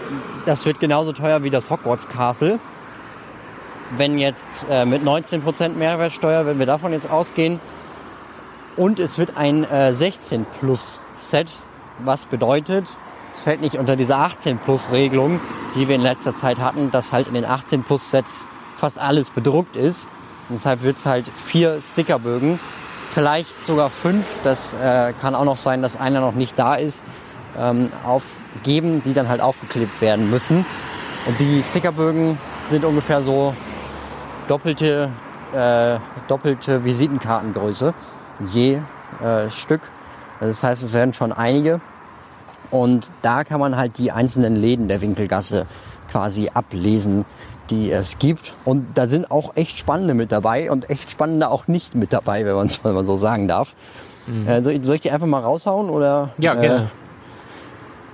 das 0.45 0.65
wird 0.65 0.79
genauso 0.79 1.11
teuer 1.13 1.43
wie 1.43 1.49
das 1.49 1.69
Hogwarts 1.69 2.07
Castle. 2.07 2.59
Wenn 3.95 4.17
jetzt 4.17 4.65
äh, 4.69 4.85
mit 4.85 5.03
19% 5.03 5.75
Mehrwertsteuer, 5.75 6.45
wenn 6.45 6.57
wir 6.59 6.65
davon 6.65 6.91
jetzt 6.93 7.09
ausgehen, 7.11 7.59
und 8.77 8.99
es 8.99 9.17
wird 9.17 9.37
ein 9.37 9.63
äh, 9.63 9.93
16 9.93 10.45
Plus 10.59 11.01
Set, 11.13 11.51
was 11.99 12.25
bedeutet, 12.25 12.87
es 13.33 13.41
fällt 13.41 13.61
nicht 13.61 13.79
unter 13.79 13.95
diese 13.95 14.15
18 14.15 14.59
Plus 14.59 14.91
Regelung, 14.91 15.39
die 15.75 15.87
wir 15.87 15.95
in 15.95 16.01
letzter 16.01 16.35
Zeit 16.35 16.59
hatten, 16.59 16.91
dass 16.91 17.11
halt 17.11 17.27
in 17.27 17.33
den 17.33 17.45
18 17.45 17.83
Plus 17.83 18.11
Sets 18.11 18.45
fast 18.75 18.99
alles 18.99 19.31
bedruckt 19.31 19.75
ist. 19.75 20.07
Und 20.49 20.55
deshalb 20.55 20.83
wird 20.83 20.97
es 20.97 21.05
halt 21.05 21.25
vier 21.27 21.81
Stickerbögen, 21.81 22.59
vielleicht 23.09 23.65
sogar 23.65 23.89
fünf, 23.89 24.37
das 24.43 24.75
äh, 24.75 25.13
kann 25.19 25.33
auch 25.33 25.45
noch 25.45 25.57
sein, 25.57 25.81
dass 25.81 25.99
einer 25.99 26.19
noch 26.19 26.35
nicht 26.35 26.59
da 26.59 26.75
ist, 26.75 27.03
ähm, 27.57 27.89
aufgeben, 28.05 29.01
die 29.03 29.13
dann 29.13 29.29
halt 29.29 29.41
aufgeklebt 29.41 29.99
werden 29.99 30.29
müssen. 30.29 30.65
Und 31.25 31.39
die 31.39 31.63
Stickerbögen 31.63 32.37
sind 32.69 32.85
ungefähr 32.85 33.21
so 33.21 33.55
doppelte, 34.47 35.09
äh, 35.53 35.97
doppelte 36.27 36.85
Visitenkartengröße 36.85 37.95
je 38.51 38.79
äh, 39.23 39.49
Stück. 39.49 39.81
Das 40.39 40.63
heißt, 40.63 40.83
es 40.83 40.93
werden 40.93 41.13
schon 41.13 41.31
einige. 41.31 41.79
Und 42.71 43.11
da 43.21 43.43
kann 43.43 43.59
man 43.59 43.77
halt 43.77 43.97
die 43.97 44.11
einzelnen 44.11 44.55
Läden 44.55 44.87
der 44.87 45.01
Winkelgasse 45.01 45.67
quasi 46.11 46.49
ablesen, 46.53 47.25
die 47.69 47.91
es 47.91 48.17
gibt. 48.19 48.55
Und 48.65 48.97
da 48.97 49.07
sind 49.07 49.29
auch 49.31 49.55
echt 49.55 49.77
spannende 49.77 50.13
mit 50.13 50.31
dabei 50.31 50.71
und 50.71 50.89
echt 50.89 51.11
spannende 51.11 51.49
auch 51.49 51.67
nicht 51.67 51.95
mit 51.95 52.11
dabei, 52.11 52.45
wenn 52.45 52.55
man 52.55 52.67
es 52.67 52.83
mal 52.83 53.03
so 53.05 53.15
sagen 53.17 53.47
darf. 53.47 53.75
Äh, 54.47 54.61
soll, 54.61 54.73
ich, 54.73 54.85
soll 54.85 54.95
ich 54.95 55.01
die 55.01 55.11
einfach 55.11 55.27
mal 55.27 55.41
raushauen? 55.41 55.89
Oder, 55.89 56.29
Ja, 56.37 56.53
äh, 56.55 56.61
gerne. 56.61 56.89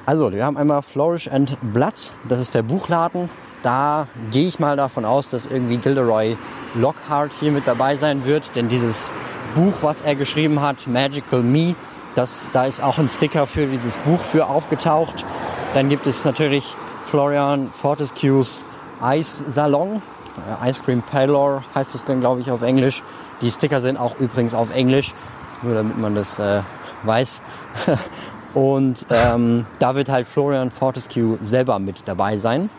also, 0.05 0.31
wir 0.31 0.43
haben 0.43 0.57
einmal 0.57 0.81
Flourish 0.81 1.27
and 1.31 1.57
Blood, 1.73 1.93
das 2.27 2.39
ist 2.39 2.55
der 2.55 2.63
Buchladen. 2.63 3.29
Da 3.61 4.07
gehe 4.31 4.47
ich 4.47 4.59
mal 4.59 4.75
davon 4.75 5.05
aus, 5.05 5.29
dass 5.29 5.45
irgendwie 5.45 5.77
Gilderoy 5.77 6.35
Lockhart 6.75 7.31
hier 7.39 7.51
mit 7.51 7.67
dabei 7.67 7.95
sein 7.95 8.25
wird, 8.25 8.49
denn 8.55 8.69
dieses 8.69 9.11
Buch, 9.55 9.73
was 9.81 10.01
er 10.01 10.15
geschrieben 10.15 10.61
hat, 10.61 10.87
Magical 10.87 11.41
Me, 11.41 11.75
das, 12.15 12.47
da 12.53 12.65
ist 12.65 12.81
auch 12.81 12.97
ein 12.97 13.09
Sticker 13.09 13.47
für 13.47 13.67
dieses 13.67 13.97
Buch 13.97 14.19
für 14.19 14.47
aufgetaucht. 14.47 15.25
Dann 15.73 15.89
gibt 15.89 16.07
es 16.07 16.25
natürlich 16.25 16.75
Florian 17.03 17.69
Fortescues 17.71 18.65
Ice 19.01 19.51
Salon, 19.51 20.01
äh, 20.39 20.69
Ice 20.69 20.81
Cream 20.81 21.01
Parlor 21.01 21.63
heißt 21.75 21.95
es 21.95 22.05
dann, 22.05 22.19
glaube 22.19 22.41
ich, 22.41 22.51
auf 22.51 22.61
Englisch. 22.61 23.03
Die 23.41 23.49
Sticker 23.49 23.81
sind 23.81 23.97
auch 23.97 24.17
übrigens 24.19 24.53
auf 24.53 24.73
Englisch, 24.73 25.13
nur 25.61 25.73
damit 25.75 25.97
man 25.97 26.15
das 26.15 26.39
äh, 26.39 26.61
weiß. 27.03 27.41
Und 28.53 29.05
ähm, 29.09 29.65
da 29.77 29.95
wird 29.95 30.09
halt 30.09 30.27
Florian 30.27 30.71
Fortescue 30.71 31.37
selber 31.41 31.77
mit 31.79 32.07
dabei 32.07 32.37
sein. 32.39 32.69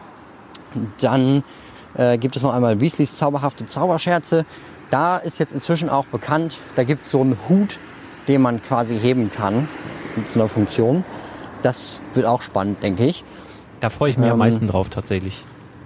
Dann 1.01 1.45
äh, 1.95 2.19
gibt 2.19 2.37
es 2.37 2.43
noch 2.43 2.53
einmal 2.53 2.81
Weasleys 2.81 3.17
zauberhafte 3.17 3.67
Zauberscherze. 3.67 4.45
Da 4.91 5.17
ist 5.19 5.39
jetzt 5.39 5.53
inzwischen 5.53 5.89
auch 5.89 6.07
bekannt, 6.07 6.59
da 6.75 6.85
gibt 6.85 7.05
es 7.05 7.11
so 7.11 7.21
einen 7.21 7.37
Hut, 7.49 7.79
den 8.29 8.43
man 8.43 8.63
quasi 8.63 8.99
heben 8.99 9.31
kann 9.31 9.69
mit 10.17 10.29
so 10.29 10.41
einer 10.41 10.49
Funktion. 10.49 11.05
Das 11.63 12.01
wird 12.15 12.27
auch 12.27 12.43
spannend, 12.43 12.83
denke 12.83 13.05
ich. 13.07 13.25
Da 13.81 13.89
freue 13.91 14.11
ich 14.11 14.19
mich 14.19 14.27
am 14.27 14.33
ähm, 14.33 14.39
meisten 14.39 14.67
drauf 14.67 14.89
tatsächlich. 14.91 15.45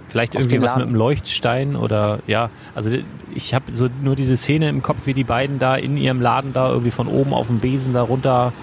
Vielleicht 0.09 0.35
irgendwie 0.35 0.61
was 0.61 0.75
mit 0.75 0.85
einem 0.85 0.95
Leuchtstein 0.95 1.75
oder 1.75 2.19
ja, 2.25 2.49
also 2.73 2.89
ich 3.33 3.53
habe 3.53 3.75
so 3.75 3.89
nur 4.01 4.15
diese 4.15 4.37
Szene 4.37 4.69
im 4.69 4.81
Kopf, 4.81 4.99
wie 5.05 5.13
die 5.13 5.23
beiden 5.23 5.59
da 5.59 5.75
in 5.75 5.97
ihrem 5.97 6.21
Laden 6.21 6.53
da 6.53 6.69
irgendwie 6.69 6.91
von 6.91 7.07
oben 7.07 7.33
auf 7.33 7.47
dem 7.47 7.59
Besen 7.59 7.93
da 7.93 8.01
runter 8.01 8.53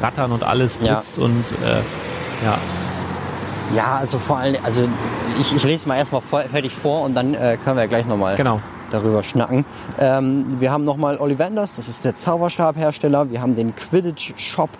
rattern 0.00 0.32
und 0.32 0.42
alles 0.42 0.78
Ja. 0.80 0.94
blitzt 0.94 1.18
und 1.18 1.44
äh, 1.62 2.44
ja, 2.44 2.58
Ja, 3.74 3.96
also 3.96 4.18
vor 4.18 4.38
allem, 4.38 4.56
also 4.62 4.88
ich, 5.40 5.54
ich 5.54 5.62
lese 5.64 5.86
mal 5.88 5.96
erstmal 5.96 6.20
fertig 6.22 6.72
vor 6.74 7.02
und 7.02 7.14
dann 7.14 7.34
äh, 7.34 7.58
können 7.62 7.76
wir 7.76 7.86
gleich 7.86 8.06
nochmal 8.06 8.36
genau. 8.36 8.60
Darüber 8.90 9.22
schnacken. 9.22 9.64
Ähm, 9.98 10.56
wir 10.60 10.70
haben 10.72 10.84
nochmal 10.84 11.18
Ollivanders, 11.18 11.76
das 11.76 11.88
ist 11.88 12.04
der 12.04 12.14
Zauberstabhersteller. 12.14 13.30
Wir 13.30 13.40
haben 13.40 13.54
den 13.54 13.74
Quidditch 13.74 14.34
Shop, 14.36 14.70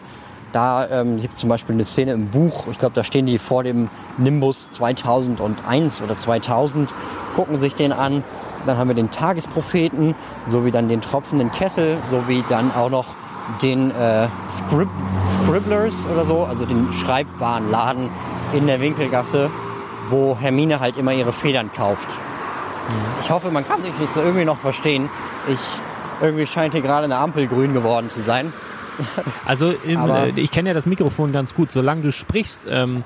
Da 0.53 0.87
ähm, 0.89 1.21
gibt 1.21 1.35
es 1.35 1.41
zum 1.41 1.49
Beispiel 1.49 1.75
eine 1.75 1.85
Szene 1.85 2.13
im 2.13 2.29
Buch, 2.29 2.67
ich 2.71 2.79
glaube, 2.79 2.95
da 2.95 3.03
stehen 3.03 3.27
die 3.27 3.39
vor 3.39 3.65
dem 3.65 3.89
Nimbus 4.19 4.71
2001 4.71 6.01
oder 6.01 6.17
2000, 6.17 6.89
gucken 7.35 7.61
sich 7.61 7.75
den 7.75 7.93
an. 7.93 8.23
Dann 8.65 8.79
haben 8.79 8.89
wir 8.89 8.95
den 8.95 9.11
Tagespropheten, 9.11 10.15
sowie 10.47 10.71
dann 10.71 10.89
den 10.89 11.01
tropfenden 11.01 11.51
Kessel, 11.51 11.99
sowie 12.11 12.45
dann 12.49 12.73
auch 12.73 12.89
noch 12.89 13.07
den 13.63 13.91
äh, 13.91 14.29
Scrib 14.51 14.89
Scribblers 15.27 16.07
oder 16.07 16.25
so, 16.25 16.45
also 16.45 16.65
den 16.65 16.93
Schreibwarenladen 16.93 18.09
in 18.53 18.67
der 18.67 18.81
Winkelgasse, 18.81 19.51
wo 20.09 20.37
Hermine 20.39 20.81
halt 20.81 20.97
immer 20.97 21.13
ihre 21.13 21.33
Federn 21.33 21.71
kauft. 21.73 22.09
Ich 23.21 23.31
hoffe, 23.31 23.51
man 23.51 23.67
kann 23.67 23.83
sich 23.83 23.93
jetzt 24.01 24.17
irgendwie 24.17 24.45
noch 24.45 24.59
verstehen. 24.59 25.09
Ich 25.49 25.59
irgendwie 26.23 26.47
scheint 26.47 26.75
hier 26.75 26.83
gerade 26.83 27.05
eine 27.05 27.17
Ampel 27.17 27.47
grün 27.47 27.73
geworden 27.75 28.09
zu 28.09 28.23
sein. 28.23 28.53
Also 29.45 29.73
im, 29.85 29.99
Aber- 29.99 30.27
äh, 30.29 30.33
ich 30.41 30.51
kenne 30.53 30.69
ja 30.71 30.75
das 30.75 30.87
Mikrofon 30.87 31.33
ganz 31.33 31.55
gut. 31.55 31.73
Solange 31.73 32.03
du 32.03 32.13
sprichst, 32.13 32.69
ähm, 32.71 33.03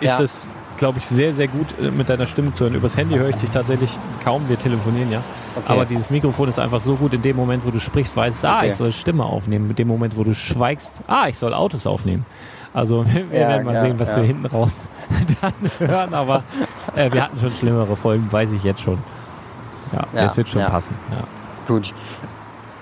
ist 0.00 0.08
Ja. 0.18 0.20
es, 0.24 0.54
glaube 0.78 0.98
ich, 1.00 1.06
sehr, 1.06 1.34
sehr 1.34 1.48
gut 1.48 1.66
äh, 1.82 1.90
mit 1.90 2.08
deiner 2.08 2.26
Stimme 2.26 2.52
zu 2.52 2.64
hören. 2.64 2.74
Übers 2.74 2.96
Handy 2.96 3.16
höre 3.16 3.28
ich 3.28 3.36
dich 3.36 3.50
tatsächlich 3.50 3.98
kaum. 4.24 4.48
Wir 4.48 4.58
telefonieren 4.58 5.10
ja. 5.12 5.20
Okay. 5.54 5.66
Aber 5.70 5.84
dieses 5.84 6.08
Mikrofon 6.08 6.48
ist 6.48 6.58
einfach 6.58 6.80
so 6.80 6.94
gut. 6.96 7.12
In 7.12 7.20
dem 7.20 7.36
Moment, 7.36 7.66
wo 7.66 7.70
du 7.70 7.78
sprichst, 7.78 8.16
weißt 8.16 8.44
du, 8.44 8.48
ah, 8.48 8.58
Okay. 8.60 8.68
ich 8.68 8.76
soll 8.76 8.90
Stimme 8.92 9.24
aufnehmen. 9.24 9.68
Mit 9.68 9.78
dem 9.78 9.88
Moment, 9.88 10.16
wo 10.16 10.24
du 10.24 10.34
schweigst, 10.34 11.02
ah, 11.08 11.26
ich 11.28 11.36
soll 11.36 11.52
Autos 11.52 11.86
aufnehmen. 11.86 12.24
Also 12.74 13.04
wir 13.12 13.30
werden 13.30 13.64
mal 13.64 13.80
sehen, 13.80 13.98
was 13.98 14.14
wir 14.16 14.22
hinten 14.22 14.46
raus 14.46 14.88
dann 15.40 15.88
hören. 15.88 16.14
Aber 16.14 16.42
äh, 16.94 17.10
wir 17.12 17.24
hatten 17.24 17.38
schon 17.38 17.52
schlimmere 17.52 17.96
Folgen, 17.96 18.30
weiß 18.30 18.50
ich 18.52 18.62
jetzt 18.62 18.80
schon. 18.80 18.98
Ja, 19.92 20.06
das 20.14 20.36
wird 20.36 20.48
schon 20.48 20.62
passen. 20.62 20.94
Gut. 21.66 21.94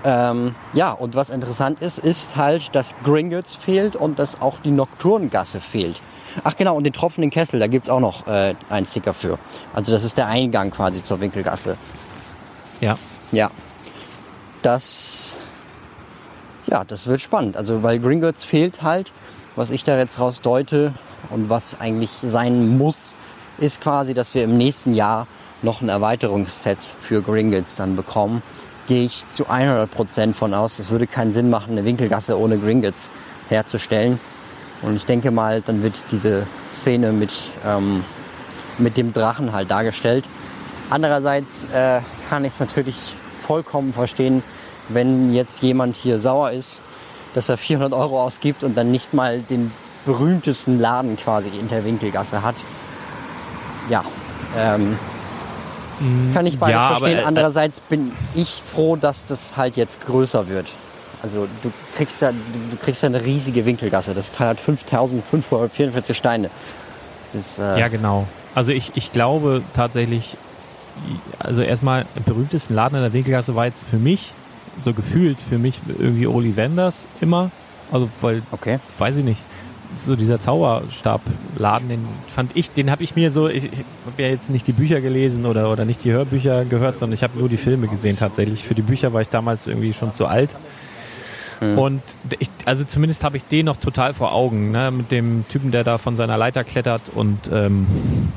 Ähm, 0.05 0.55
ja, 0.72 0.93
und 0.93 1.14
was 1.14 1.30
interessant 1.30 1.80
ist, 1.80 1.99
ist 1.99 2.37
halt, 2.37 2.74
dass 2.74 2.95
Gringotts 3.03 3.55
fehlt 3.57 3.97
und 3.97 4.18
dass 4.18 4.41
auch 4.41 4.59
die 4.64 4.70
Nocturngasse 4.70 5.61
fehlt. 5.61 6.01
Ach 6.45 6.57
genau, 6.57 6.76
und 6.76 6.84
den 6.84 6.93
tropfenden 6.93 7.30
Kessel, 7.30 7.59
da 7.59 7.66
gibt's 7.66 7.89
auch 7.89 8.01
noch 8.01 8.26
äh, 8.26 8.55
einen 8.70 8.87
Sticker 8.87 9.14
für. 9.14 9.39
Also 9.74 9.91
das 9.93 10.05
ist 10.05 10.18
der 10.18 10.26
Eingang 10.26 10.70
quasi 10.70 11.03
zur 11.03 11.20
Winkelgasse. 11.20 11.76
ja. 12.80 12.97
Ja. 13.32 13.51
Das, 14.62 15.37
ja, 16.66 16.82
das 16.84 17.07
wird 17.07 17.20
spannend. 17.20 17.57
Also, 17.57 17.82
weil 17.82 17.99
Gringotts 18.01 18.43
fehlt 18.43 18.82
halt, 18.82 19.12
was 19.57 19.70
ich 19.70 19.84
da 19.84 19.98
jetzt 19.98 20.20
raus 20.20 20.42
deute 20.42 20.92
und 21.30 21.48
was 21.48 21.80
eigentlich 21.80 22.11
sein 22.11 22.78
muss, 22.78 23.14
ist 23.59 23.80
quasi, 23.80 24.14
dass 24.14 24.34
wir 24.34 24.44
im 24.44 24.57
nächsten 24.57 24.94
Jahr 24.94 25.26
noch 25.62 25.80
ein 25.80 25.88
Erweiterungsset 25.88 26.78
für 27.00 27.22
Gringotts 27.22 27.76
dann 27.76 27.96
bekommen. 27.96 28.42
Gehe 28.86 29.04
ich 29.04 29.26
zu 29.26 29.46
100% 29.46 30.34
von 30.34 30.54
aus. 30.54 30.78
Es 30.78 30.90
würde 30.90 31.07
keinen 31.07 31.32
Sinn 31.32 31.50
machen, 31.50 31.72
eine 31.72 31.84
Winkelgasse 31.84 32.38
ohne 32.38 32.59
Gringotts 32.59 33.11
herzustellen. 33.48 34.20
Und 34.82 34.94
ich 34.96 35.07
denke 35.07 35.30
mal, 35.30 35.62
dann 35.62 35.82
wird 35.82 36.04
diese 36.12 36.46
Szene 36.68 37.12
mit, 37.12 37.32
ähm, 37.64 38.04
mit 38.78 38.96
dem 38.98 39.12
Drachen 39.12 39.52
halt 39.52 39.70
dargestellt. 39.70 40.24
Andererseits 40.90 41.64
äh, 41.72 42.00
kann 42.28 42.44
ich 42.44 42.52
es 42.52 42.61
natürlich 42.61 43.14
vollkommen 43.40 43.92
verstehen, 43.92 44.42
wenn 44.88 45.32
jetzt 45.32 45.62
jemand 45.62 45.96
hier 45.96 46.20
sauer 46.20 46.52
ist, 46.52 46.80
dass 47.37 47.51
er 47.51 47.59
400 47.59 47.93
Euro 47.93 48.20
ausgibt 48.22 48.64
und 48.64 48.76
dann 48.76 48.91
nicht 48.91 49.12
mal 49.12 49.41
den 49.41 49.70
berühmtesten 50.07 50.78
Laden 50.78 51.16
quasi 51.16 51.49
in 51.49 51.68
der 51.68 51.84
Winkelgasse 51.84 52.43
hat. 52.43 52.57
Ja, 53.91 54.03
ähm, 54.57 54.99
kann 56.32 56.47
ich 56.47 56.59
beides 56.59 56.76
ja, 56.76 56.89
aber, 56.89 56.99
verstehen. 56.99 57.18
äh, 57.18 57.22
Andererseits 57.22 57.80
bin 57.80 58.12
ich 58.34 58.62
froh, 58.64 58.97
dass 58.97 59.26
das 59.26 59.57
halt 59.57 59.76
jetzt 59.76 60.05
größer 60.07 60.49
wird. 60.49 60.66
Also 61.22 61.47
du 61.62 61.70
kriegst 61.95 62.22
ja, 62.22 62.32
du, 62.32 62.76
kriegst 62.82 63.03
ja 63.03 63.09
eine 63.09 63.22
riesige 63.22 63.66
Winkelgasse. 63.66 64.14
Das 64.14 64.32
Teil 64.32 64.49
hat 64.49 64.61
5544 64.61 66.16
Steine. 66.16 66.51
Das, 67.34 67.59
äh, 67.59 67.78
Ja, 67.78 67.89
genau. 67.89 68.26
Also 68.55 68.72
ich, 68.72 68.93
ich 68.95 69.12
glaube 69.12 69.62
tatsächlich, 69.74 70.39
also 71.39 71.61
erstmal 71.61 72.07
berühmtesten 72.24 72.74
Laden 72.74 72.97
in 72.97 73.03
der 73.03 73.12
Winkelgasse 73.12 73.55
war 73.55 73.66
jetzt 73.66 73.84
für 73.84 73.99
mich, 73.99 74.32
so 74.82 74.92
gefühlt 74.92 75.38
für 75.40 75.58
mich 75.58 75.80
irgendwie 75.98 76.26
Oli 76.26 76.56
Wenders 76.56 77.06
immer. 77.20 77.50
Also 77.92 78.08
weil, 78.20 78.42
Okay. 78.50 78.78
weiß 78.98 79.16
ich 79.16 79.24
nicht, 79.24 79.40
so 80.04 80.16
dieser 80.16 80.40
Zauberstabladen, 80.40 81.88
den 81.88 82.04
fand 82.34 82.50
ich, 82.54 82.70
den 82.70 82.90
habe 82.90 83.02
ich 83.04 83.14
mir 83.16 83.30
so, 83.30 83.48
ich, 83.48 83.64
ich 83.64 83.70
habe 84.04 84.22
ja 84.22 84.28
jetzt 84.28 84.50
nicht 84.50 84.66
die 84.66 84.72
Bücher 84.72 85.00
gelesen 85.00 85.46
oder, 85.46 85.70
oder 85.70 85.84
nicht 85.84 86.02
die 86.04 86.12
Hörbücher 86.12 86.64
gehört, 86.64 86.98
sondern 86.98 87.14
ich 87.14 87.22
habe 87.22 87.38
nur 87.38 87.48
die 87.48 87.56
Filme 87.56 87.86
gesehen 87.88 88.16
tatsächlich. 88.16 88.64
Für 88.64 88.74
die 88.74 88.82
Bücher 88.82 89.12
war 89.12 89.20
ich 89.20 89.28
damals 89.28 89.66
irgendwie 89.66 89.92
schon 89.92 90.12
zu 90.12 90.26
alt. 90.26 90.56
Und 91.61 92.02
ich, 92.38 92.50
also 92.64 92.84
zumindest 92.84 93.24
habe 93.24 93.36
ich 93.36 93.44
den 93.44 93.66
noch 93.66 93.76
total 93.76 94.14
vor 94.14 94.32
Augen, 94.32 94.70
ne? 94.70 94.90
mit 94.90 95.11
dem 95.11 95.46
Typen, 95.48 95.70
der 95.70 95.84
da 95.84 95.98
von 95.98 96.16
seiner 96.16 96.36
Leiter 96.36 96.64
klettert. 96.64 97.02
Und 97.14 97.38
ähm, 97.52 97.86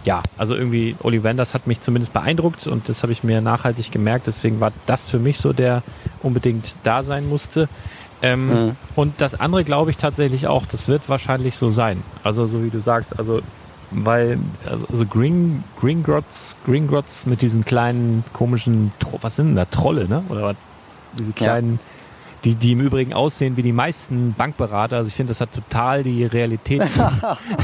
ja, 0.05 0.22
also 0.38 0.55
irgendwie 0.55 0.95
Oli 1.03 1.24
Wenders 1.24 1.53
hat 1.53 1.67
mich 1.67 1.82
zumindest 1.82 2.13
beeindruckt 2.13 2.67
und 2.67 2.88
das 2.89 3.03
habe 3.03 3.11
ich 3.11 3.24
mir 3.24 3.41
nachhaltig 3.41 3.91
gemerkt. 3.91 4.28
Deswegen 4.28 4.59
war 4.59 4.72
das 4.86 5.05
für 5.05 5.20
mich 5.20 5.39
so, 5.39 5.53
der 5.53 5.84
unbedingt 6.24 6.76
da 6.84 7.03
sein 7.03 7.28
musste. 7.28 7.67
Ähm, 8.22 8.76
Und 8.95 9.22
das 9.22 9.39
andere 9.39 9.63
glaube 9.63 9.91
ich 9.91 9.97
tatsächlich 9.97 10.47
auch, 10.47 10.65
das 10.65 10.88
wird 10.88 11.07
wahrscheinlich 11.07 11.57
so 11.57 11.70
sein. 11.70 12.03
Also 12.24 12.45
so 12.45 12.63
wie 12.63 12.70
du 12.70 12.82
sagst, 12.82 13.17
also 13.17 13.41
weil 13.91 14.38
also 14.70 14.86
also 14.91 15.05
Green 15.05 15.63
Gringotts, 15.80 16.55
Gringotts 16.65 17.26
mit 17.26 17.41
diesen 17.41 17.65
kleinen 17.65 18.24
komischen, 18.34 18.91
was 19.22 19.36
sind 19.38 19.47
denn 19.47 19.55
da 19.55 19.65
Trolle, 19.65 20.07
ne? 20.07 20.24
Oder 20.30 20.43
was? 20.43 20.55
Diese 21.17 21.32
kleinen, 21.32 21.80
die, 22.43 22.55
die 22.55 22.73
im 22.73 22.81
Übrigen 22.81 23.13
aussehen 23.13 23.57
wie 23.57 23.61
die 23.61 23.73
meisten 23.73 24.33
Bankberater. 24.33 24.97
Also 24.97 25.07
ich 25.07 25.15
finde, 25.15 25.31
das 25.31 25.41
hat 25.41 25.53
total 25.53 26.03
die 26.03 26.25
Realität. 26.25 26.81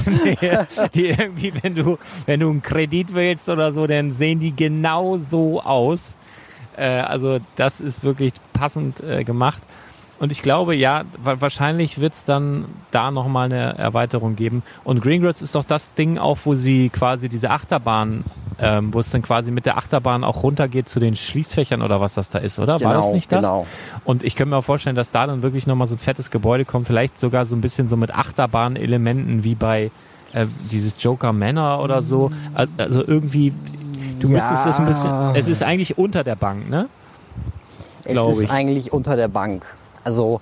die 0.93 1.07
irgendwie, 1.07 1.53
wenn 1.61 1.75
du, 1.75 1.97
wenn 2.25 2.39
du 2.39 2.49
einen 2.49 2.61
Kredit 2.61 3.13
willst 3.13 3.49
oder 3.49 3.71
so, 3.73 3.87
dann 3.87 4.15
sehen 4.15 4.39
die 4.39 4.55
genau 4.55 5.17
so 5.17 5.61
aus. 5.61 6.13
Äh, 6.77 6.85
also 6.85 7.39
das 7.55 7.79
ist 7.79 8.03
wirklich 8.03 8.33
passend 8.53 9.01
äh, 9.01 9.23
gemacht. 9.23 9.61
Und 10.17 10.31
ich 10.31 10.41
glaube, 10.41 10.75
ja, 10.75 11.03
wa- 11.21 11.35
wahrscheinlich 11.39 11.99
wird 11.99 12.13
es 12.13 12.23
dann 12.23 12.65
da 12.91 13.11
nochmal 13.11 13.45
eine 13.51 13.77
Erweiterung 13.77 14.35
geben. 14.37 14.63
Und 14.85 15.01
Gringotts 15.01 15.41
ist 15.41 15.55
doch 15.55 15.65
das 15.65 15.93
Ding 15.93 16.17
auch, 16.17 16.37
wo 16.45 16.55
sie 16.55 16.89
quasi 16.89 17.27
diese 17.27 17.49
Achterbahn, 17.51 18.23
ähm, 18.57 18.93
wo 18.93 18.99
es 18.99 19.09
dann 19.09 19.21
quasi 19.21 19.51
mit 19.51 19.65
der 19.65 19.75
Achterbahn 19.77 20.23
auch 20.23 20.43
runtergeht 20.43 20.87
zu 20.87 21.01
den 21.01 21.17
Schließfächern 21.17 21.81
oder 21.81 21.99
was 21.99 22.13
das 22.13 22.29
da 22.29 22.39
ist, 22.39 22.59
oder? 22.59 22.79
War 22.79 22.93
das 22.93 23.03
Genau, 23.05 23.13
nicht 23.13 23.29
das? 23.31 23.41
genau. 23.41 23.67
Und 24.05 24.23
ich 24.23 24.35
kann 24.37 24.47
mir 24.47 24.55
auch 24.57 24.63
vorstellen, 24.63 24.95
dass 24.95 25.11
da 25.11 25.27
dann 25.27 25.41
wirklich 25.43 25.67
nochmal 25.67 25.87
so 25.87 25.95
ein 25.95 25.99
fettes 25.99 26.31
Gebäude 26.31 26.63
kommt, 26.63 26.87
vielleicht 26.87 27.17
sogar 27.17 27.45
so 27.45 27.55
ein 27.57 27.61
bisschen 27.61 27.89
so 27.89 27.97
mit 27.97 28.11
Achterbahn-Elementen 28.15 29.43
wie 29.43 29.55
bei 29.55 29.91
äh, 30.31 30.45
dieses 30.71 30.93
Joker 30.97 31.33
Manor 31.33 31.83
oder 31.83 32.01
so. 32.01 32.31
Al- 32.53 32.69
Also 32.77 33.05
irgendwie, 33.05 33.51
du 34.21 34.29
müsstest 34.29 34.65
es 34.65 34.79
ein 34.79 34.85
bisschen, 34.85 35.11
es 35.35 35.49
ist 35.49 35.61
eigentlich 35.61 35.97
unter 35.97 36.23
der 36.23 36.35
Bank, 36.37 36.69
ne? 36.69 36.87
Es 38.05 38.15
ist 38.17 38.43
ich. 38.43 38.49
eigentlich 38.49 38.93
unter 38.93 39.17
der 39.17 39.27
Bank. 39.27 39.65
Also, 40.05 40.39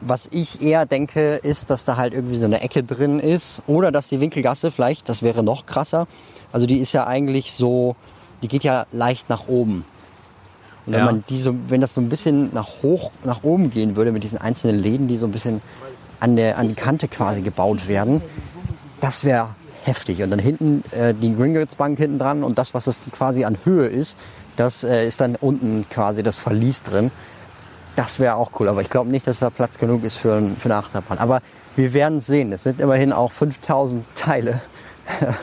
was 0.00 0.28
ich 0.32 0.62
eher 0.62 0.86
denke, 0.86 1.34
ist, 1.36 1.68
dass 1.68 1.84
da 1.84 1.96
halt 1.98 2.14
irgendwie 2.14 2.38
so 2.38 2.46
eine 2.46 2.62
Ecke 2.62 2.82
drin 2.82 3.20
ist. 3.20 3.62
Oder 3.66 3.92
dass 3.92 4.08
die 4.08 4.20
Winkelgasse 4.20 4.70
vielleicht, 4.70 5.08
das 5.10 5.22
wäre 5.22 5.42
noch 5.42 5.66
krasser. 5.66 6.06
Also, 6.52 6.66
die 6.66 6.78
ist 6.78 6.92
ja 6.92 7.06
eigentlich 7.06 7.52
so, 7.52 7.96
die 8.42 8.48
geht 8.48 8.64
ja 8.64 8.86
leicht 8.92 9.28
nach 9.28 9.46
oben. 9.48 9.84
Und 10.86 10.94
wenn 10.94 11.00
Ja. 11.00 11.04
man 11.04 11.24
die 11.28 11.36
so, 11.36 11.54
wenn 11.68 11.82
das 11.82 11.94
so 11.94 12.00
ein 12.00 12.08
bisschen 12.08 12.50
nach 12.54 12.68
hoch, 12.82 13.10
nach 13.24 13.44
oben 13.44 13.70
gehen 13.70 13.96
würde 13.96 14.12
mit 14.12 14.24
diesen 14.24 14.38
einzelnen 14.38 14.78
Läden, 14.82 15.06
die 15.08 15.18
so 15.18 15.26
ein 15.26 15.32
bisschen 15.32 15.60
an 16.20 16.36
der, 16.36 16.56
an 16.56 16.68
die 16.68 16.74
Kante 16.74 17.06
quasi 17.06 17.42
gebaut 17.42 17.86
werden, 17.86 18.22
das 19.00 19.24
wäre 19.24 19.50
heftig. 19.84 20.22
Und 20.22 20.30
dann 20.30 20.38
hinten 20.38 20.82
äh, 20.92 21.14
die 21.14 21.34
Gringotts 21.34 21.76
Bank 21.76 21.98
hinten 21.98 22.18
dran 22.18 22.42
und 22.44 22.58
das, 22.58 22.72
was 22.74 22.84
das 22.84 23.00
quasi 23.12 23.44
an 23.44 23.58
Höhe 23.64 23.86
ist, 23.86 24.16
das 24.56 24.84
äh, 24.84 25.06
ist 25.06 25.20
dann 25.20 25.36
unten 25.36 25.86
quasi 25.90 26.22
das 26.22 26.38
Verlies 26.38 26.82
drin. 26.82 27.10
Das 27.96 28.18
wäre 28.18 28.36
auch 28.36 28.52
cool, 28.58 28.68
aber 28.68 28.80
ich 28.80 28.90
glaube 28.90 29.10
nicht, 29.10 29.26
dass 29.26 29.40
da 29.40 29.50
Platz 29.50 29.78
genug 29.78 30.04
ist 30.04 30.16
für, 30.16 30.34
ein, 30.34 30.56
für 30.56 30.66
eine 30.66 30.76
Achterbahn. 30.76 31.18
Aber 31.18 31.42
wir 31.76 31.92
werden 31.92 32.20
sehen. 32.20 32.52
Es 32.52 32.62
sind 32.62 32.80
immerhin 32.80 33.12
auch 33.12 33.32
5000 33.32 34.06
Teile. 34.14 34.60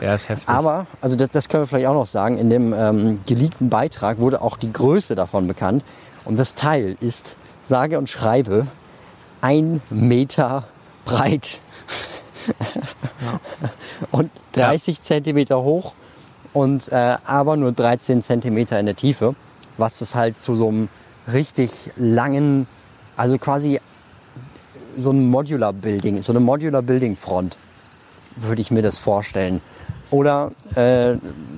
Ja, 0.00 0.14
ist 0.14 0.30
heftig. 0.30 0.48
Aber, 0.48 0.86
also 1.02 1.16
das, 1.16 1.28
das 1.30 1.48
können 1.50 1.64
wir 1.64 1.66
vielleicht 1.66 1.88
auch 1.88 1.94
noch 1.94 2.06
sagen, 2.06 2.38
in 2.38 2.48
dem 2.48 2.72
ähm, 2.72 3.20
geleakten 3.26 3.68
Beitrag 3.68 4.18
wurde 4.18 4.40
auch 4.40 4.56
die 4.56 4.72
Größe 4.72 5.14
davon 5.14 5.46
bekannt. 5.46 5.84
Und 6.24 6.38
das 6.38 6.54
Teil 6.54 6.96
ist, 7.00 7.36
sage 7.64 7.98
und 7.98 8.08
schreibe, 8.08 8.66
ein 9.42 9.82
Meter 9.90 10.64
breit 11.04 11.60
und 14.10 14.30
30 14.52 15.00
Zentimeter 15.00 15.62
hoch 15.62 15.92
und 16.52 16.90
äh, 16.90 17.16
aber 17.24 17.56
nur 17.56 17.72
13 17.72 18.22
Zentimeter 18.22 18.78
in 18.80 18.86
der 18.86 18.96
Tiefe, 18.96 19.34
was 19.76 19.98
das 19.98 20.14
halt 20.14 20.40
zu 20.40 20.54
so 20.54 20.68
einem 20.68 20.88
richtig 21.32 21.90
langen, 21.96 22.66
also 23.16 23.38
quasi 23.38 23.80
so 24.96 25.10
ein 25.10 25.28
Modular 25.28 25.72
Building, 25.72 26.22
so 26.22 26.32
eine 26.32 26.40
Modular 26.40 26.82
Building 26.82 27.16
Front, 27.16 27.56
würde 28.36 28.60
ich 28.60 28.70
mir 28.70 28.82
das 28.82 28.98
vorstellen. 28.98 29.60
Oder 30.10 30.52
äh, 30.74 31.16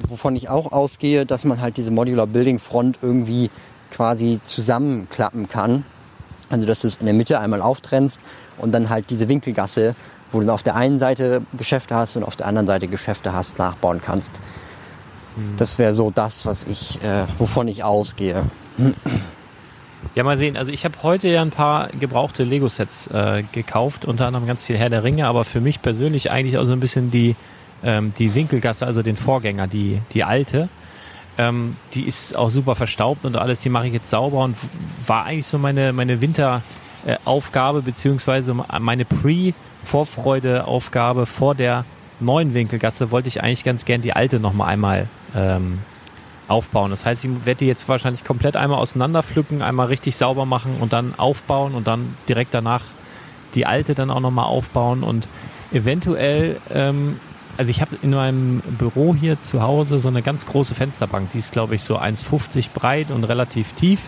wovon 0.08 0.34
ich 0.36 0.48
auch 0.48 0.72
ausgehe, 0.72 1.24
dass 1.24 1.44
man 1.44 1.60
halt 1.60 1.76
diese 1.76 1.90
Modular 1.90 2.26
Building 2.26 2.58
Front 2.58 2.98
irgendwie 3.00 3.50
quasi 3.90 4.40
zusammenklappen 4.44 5.48
kann 5.48 5.84
Also 6.48 6.66
dass 6.66 6.80
du 6.80 6.88
es 6.88 6.96
in 6.96 7.06
der 7.06 7.14
Mitte 7.14 7.38
einmal 7.38 7.62
auftrennst 7.62 8.20
und 8.58 8.72
dann 8.72 8.90
halt 8.90 9.10
diese 9.10 9.28
Winkelgasse, 9.28 9.94
wo 10.32 10.40
du 10.40 10.46
dann 10.46 10.54
auf 10.54 10.62
der 10.62 10.76
einen 10.76 10.98
Seite 10.98 11.42
Geschäfte 11.56 11.94
hast 11.94 12.16
und 12.16 12.24
auf 12.24 12.36
der 12.36 12.46
anderen 12.46 12.66
Seite 12.66 12.88
Geschäfte 12.88 13.32
hast, 13.32 13.58
nachbauen 13.58 14.00
kannst. 14.04 14.30
Das 15.58 15.78
wäre 15.78 15.94
so 15.94 16.10
das, 16.10 16.44
was 16.44 16.64
ich, 16.64 17.02
äh, 17.02 17.24
wovon 17.38 17.68
ich 17.68 17.84
ausgehe. 17.84 18.44
Ja, 20.14 20.24
mal 20.24 20.36
sehen. 20.36 20.56
Also 20.56 20.72
ich 20.72 20.84
habe 20.84 20.94
heute 21.02 21.28
ja 21.28 21.42
ein 21.42 21.50
paar 21.50 21.88
gebrauchte 21.88 22.44
Lego-Sets 22.44 23.08
äh, 23.08 23.42
gekauft, 23.52 24.04
unter 24.04 24.26
anderem 24.26 24.46
ganz 24.46 24.62
viel 24.62 24.76
Herr 24.76 24.90
der 24.90 25.04
Ringe, 25.04 25.26
aber 25.26 25.44
für 25.44 25.60
mich 25.60 25.82
persönlich 25.82 26.30
eigentlich 26.30 26.58
auch 26.58 26.64
so 26.64 26.72
ein 26.72 26.80
bisschen 26.80 27.10
die, 27.10 27.36
ähm, 27.84 28.12
die 28.18 28.34
Winkelgasse, 28.34 28.86
also 28.86 29.02
den 29.02 29.16
Vorgänger, 29.16 29.66
die, 29.66 30.00
die 30.12 30.24
alte. 30.24 30.68
Ähm, 31.38 31.76
die 31.94 32.06
ist 32.06 32.36
auch 32.36 32.50
super 32.50 32.74
verstaubt 32.74 33.24
und 33.24 33.36
alles, 33.36 33.60
die 33.60 33.68
mache 33.68 33.86
ich 33.86 33.92
jetzt 33.92 34.10
sauber 34.10 34.44
und 34.44 34.56
war 35.06 35.26
eigentlich 35.26 35.46
so 35.46 35.58
meine, 35.58 35.92
meine 35.92 36.20
Winteraufgabe, 36.20 37.82
beziehungsweise 37.82 38.54
meine 38.80 39.04
Pre-Vorfreude-Aufgabe 39.04 41.26
vor 41.26 41.54
der 41.54 41.84
neuen 42.18 42.52
Winkelgasse 42.52 43.10
wollte 43.10 43.28
ich 43.28 43.42
eigentlich 43.42 43.64
ganz 43.64 43.84
gern 43.84 44.02
die 44.02 44.12
alte 44.12 44.40
nochmal 44.40 44.68
einmal 44.68 45.06
ähm, 45.34 45.78
aufbauen. 46.50 46.90
Das 46.90 47.06
heißt, 47.06 47.24
ich 47.24 47.30
werde 47.46 47.60
die 47.60 47.66
jetzt 47.66 47.88
wahrscheinlich 47.88 48.24
komplett 48.24 48.56
einmal 48.56 48.78
auseinanderpflücken, 48.78 49.62
einmal 49.62 49.86
richtig 49.86 50.16
sauber 50.16 50.44
machen 50.44 50.76
und 50.80 50.92
dann 50.92 51.14
aufbauen 51.16 51.74
und 51.74 51.86
dann 51.86 52.14
direkt 52.28 52.54
danach 52.54 52.82
die 53.54 53.66
alte 53.66 53.94
dann 53.94 54.10
auch 54.10 54.20
nochmal 54.20 54.46
aufbauen 54.46 55.02
und 55.02 55.26
eventuell, 55.72 56.60
ähm, 56.72 57.18
also 57.56 57.70
ich 57.70 57.80
habe 57.80 57.96
in 58.02 58.10
meinem 58.10 58.60
Büro 58.78 59.14
hier 59.14 59.40
zu 59.42 59.62
Hause 59.62 60.00
so 60.00 60.08
eine 60.08 60.22
ganz 60.22 60.46
große 60.46 60.74
Fensterbank, 60.74 61.32
die 61.32 61.38
ist 61.38 61.52
glaube 61.52 61.74
ich 61.74 61.82
so 61.82 61.98
1,50 61.98 62.70
breit 62.74 63.10
und 63.10 63.24
relativ 63.24 63.72
tief. 63.72 64.00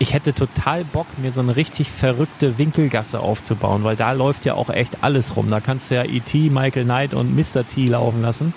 Ich 0.00 0.12
hätte 0.12 0.34
total 0.34 0.84
Bock, 0.84 1.06
mir 1.18 1.32
so 1.32 1.40
eine 1.40 1.54
richtig 1.54 1.88
verrückte 1.88 2.58
Winkelgasse 2.58 3.20
aufzubauen, 3.20 3.84
weil 3.84 3.94
da 3.94 4.10
läuft 4.10 4.44
ja 4.44 4.54
auch 4.54 4.68
echt 4.68 4.98
alles 5.02 5.36
rum. 5.36 5.48
Da 5.48 5.60
kannst 5.60 5.90
du 5.90 5.94
ja 5.94 6.02
E.T., 6.02 6.50
Michael 6.50 6.84
Knight 6.84 7.14
und 7.14 7.36
Mr. 7.36 7.66
T 7.66 7.86
laufen 7.86 8.20
lassen. 8.20 8.52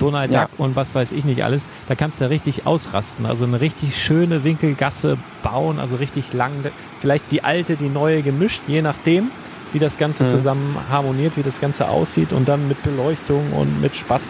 Donald 0.00 0.32
Ja. 0.32 0.42
Duck 0.42 0.50
und 0.58 0.74
was 0.74 0.94
weiß 0.94 1.12
ich 1.12 1.24
nicht 1.24 1.44
alles. 1.44 1.64
Da 1.88 1.94
kannst 1.94 2.18
du 2.20 2.24
ja 2.24 2.28
richtig 2.28 2.66
ausrasten. 2.66 3.26
Also 3.26 3.44
eine 3.44 3.60
richtig 3.60 4.02
schöne 4.02 4.42
Winkelgasse 4.42 5.16
bauen, 5.44 5.78
also 5.78 5.96
richtig 5.96 6.32
lang. 6.32 6.50
Vielleicht 7.00 7.30
die 7.30 7.44
alte, 7.44 7.76
die 7.76 7.88
neue 7.88 8.22
gemischt, 8.22 8.62
je 8.66 8.82
nachdem, 8.82 9.30
wie 9.72 9.78
das 9.78 9.98
Ganze 9.98 10.24
zusammen 10.26 10.76
harmoniert, 10.90 11.36
wie 11.36 11.42
das 11.44 11.60
Ganze 11.60 11.88
aussieht 11.88 12.32
und 12.32 12.48
dann 12.48 12.66
mit 12.66 12.82
Beleuchtung 12.82 13.52
und 13.52 13.80
mit 13.80 13.94
Spaß. 13.94 14.22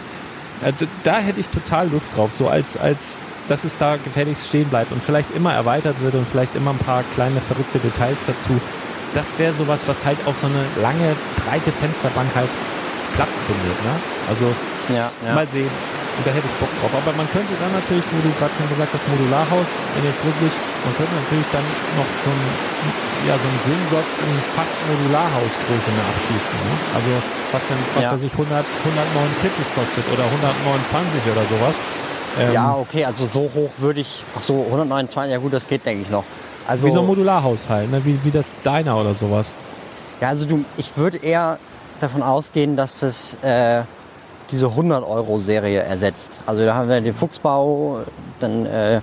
Äh, 0.63 0.73
Da 1.03 1.17
hätte 1.17 1.39
ich 1.39 1.49
total 1.49 1.89
Lust 1.89 2.15
drauf, 2.15 2.29
so 2.37 2.47
als, 2.47 2.77
als 2.77 3.15
dass 3.47 3.63
es 3.63 3.75
da 3.77 3.97
gefälligst 3.97 4.47
stehen 4.47 4.69
bleibt 4.69 4.91
und 4.91 5.03
vielleicht 5.03 5.35
immer 5.35 5.51
erweitert 5.53 5.95
wird 6.01 6.13
und 6.13 6.27
vielleicht 6.29 6.55
immer 6.55 6.71
ein 6.71 6.77
paar 6.77 7.03
kleine 7.15 7.41
verrückte 7.41 7.79
Details 7.79 8.17
dazu. 8.27 8.61
Das 9.15 9.25
wäre 9.39 9.51
sowas, 9.53 9.87
was 9.87 10.05
halt 10.05 10.17
auf 10.25 10.39
so 10.39 10.47
eine 10.47 10.63
lange, 10.81 11.15
breite 11.43 11.71
Fensterbank 11.71 12.29
halt 12.35 12.49
Platz 13.15 13.31
findet. 13.47 13.83
Ne? 13.83 13.91
Also 14.29 14.45
Ja, 14.89 15.11
Mal 15.35 15.47
sehen. 15.47 15.69
Und 16.17 16.27
da 16.27 16.31
hätte 16.31 16.43
ich 16.47 16.57
Bock 16.59 16.69
drauf. 16.81 16.91
Aber 16.91 17.13
man 17.15 17.29
könnte 17.31 17.55
dann 17.55 17.71
natürlich, 17.71 18.03
wo 18.11 18.19
du 18.19 18.29
gerade 18.35 18.51
schon 18.57 18.67
gesagt 18.67 18.91
hast, 18.93 19.07
Modularhaus, 19.07 19.69
wenn 19.95 20.03
jetzt 20.03 20.23
wirklich, 20.25 20.53
man 20.83 20.93
könnte 20.97 21.15
natürlich 21.15 21.47
dann 21.55 21.63
noch 21.95 22.09
so 22.25 22.29
ein, 22.29 22.41
ja, 23.23 23.39
so 23.39 23.47
ein 23.47 23.57
Gringotts 23.63 24.13
in 24.19 24.31
fast 24.51 24.75
Modularhausgröße 24.91 25.89
mehr 25.95 26.07
abschließen. 26.11 26.57
Ne? 26.67 26.71
Also 26.93 27.09
was 27.55 27.63
dann, 27.69 27.79
was 27.95 28.03
Ja. 28.03 28.11
weiß 28.11 28.23
ich, 28.27 28.33
100, 28.33 28.65
149 28.83 29.75
kostet 29.75 30.03
oder 30.11 30.25
129 30.27 31.31
oder 31.31 31.45
sowas. 31.47 31.75
Ähm, 32.39 32.53
Ja, 32.53 32.75
okay, 32.75 33.05
also 33.05 33.25
so 33.25 33.47
hoch 33.53 33.71
würde 33.79 34.01
ich. 34.01 34.23
Ach 34.35 34.41
so, 34.41 34.65
129, 34.67 35.31
ja 35.31 35.37
gut, 35.39 35.53
das 35.53 35.67
geht, 35.67 35.85
denke 35.85 36.03
ich 36.03 36.09
noch. 36.09 36.23
Also, 36.67 36.87
Wie 36.87 36.91
so 36.91 36.99
ein 37.01 37.07
Modularhaus 37.07 37.67
halt, 37.69 37.89
ne? 37.91 38.03
wie, 38.05 38.19
wie 38.23 38.31
das 38.31 38.57
Deiner 38.63 38.95
oder 38.99 39.13
sowas. 39.13 39.53
ja, 40.21 40.27
also 40.29 40.45
du, 40.45 40.63
ich 40.77 40.95
würde 40.95 41.17
eher 41.17 41.57
davon 41.99 42.21
ausgehen, 42.21 42.75
dass 42.75 42.99
das 42.99 43.35
äh, 43.41 43.83
diese 44.49 44.67
100-Euro-Serie 44.67 45.81
ersetzt. 45.81 46.41
Also 46.45 46.65
da 46.65 46.75
haben 46.75 46.89
wir 46.89 46.99
den 46.99 47.13
Fuchsbau, 47.13 48.01
dann 48.39 48.65
äh, 48.65 49.01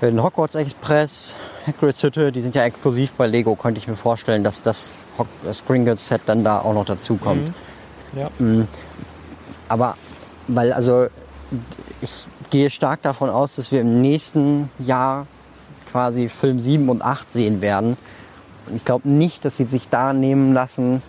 den 0.00 0.22
Hogwarts 0.22 0.54
Express, 0.56 1.34
Hagrid's 1.66 2.02
Hütte, 2.02 2.32
die 2.32 2.40
sind 2.40 2.54
ja 2.54 2.64
exklusiv 2.64 3.12
bei 3.12 3.26
Lego, 3.26 3.54
könnte 3.54 3.78
ich 3.78 3.86
mir 3.86 3.96
vorstellen, 3.96 4.42
dass 4.42 4.62
das, 4.62 4.94
das 5.44 5.64
Gringotts 5.64 6.08
Set 6.08 6.22
dann 6.26 6.42
da 6.42 6.60
auch 6.60 6.74
noch 6.74 6.84
dazu 6.84 7.16
kommt. 7.16 7.52
Ja. 8.14 8.30
Aber 9.68 9.96
weil 10.48 10.72
also 10.72 11.06
ich 12.00 12.26
gehe 12.50 12.68
stark 12.68 13.02
davon 13.02 13.30
aus, 13.30 13.56
dass 13.56 13.72
wir 13.72 13.80
im 13.80 14.02
nächsten 14.02 14.70
Jahr 14.78 15.26
quasi 15.90 16.28
Film 16.28 16.58
7 16.58 16.88
und 16.88 17.02
8 17.02 17.30
sehen 17.30 17.60
werden. 17.60 17.96
Und 18.66 18.76
ich 18.76 18.84
glaube 18.84 19.08
nicht, 19.08 19.44
dass 19.44 19.56
sie 19.56 19.64
sich 19.64 19.88
da 19.88 20.12
nehmen 20.12 20.52
lassen, 20.52 21.02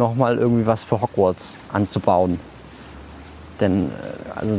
nochmal 0.00 0.38
irgendwie 0.38 0.66
was 0.66 0.82
für 0.82 1.00
Hogwarts 1.00 1.60
anzubauen. 1.72 2.40
Denn 3.60 3.86
äh, 3.86 4.38
also 4.38 4.58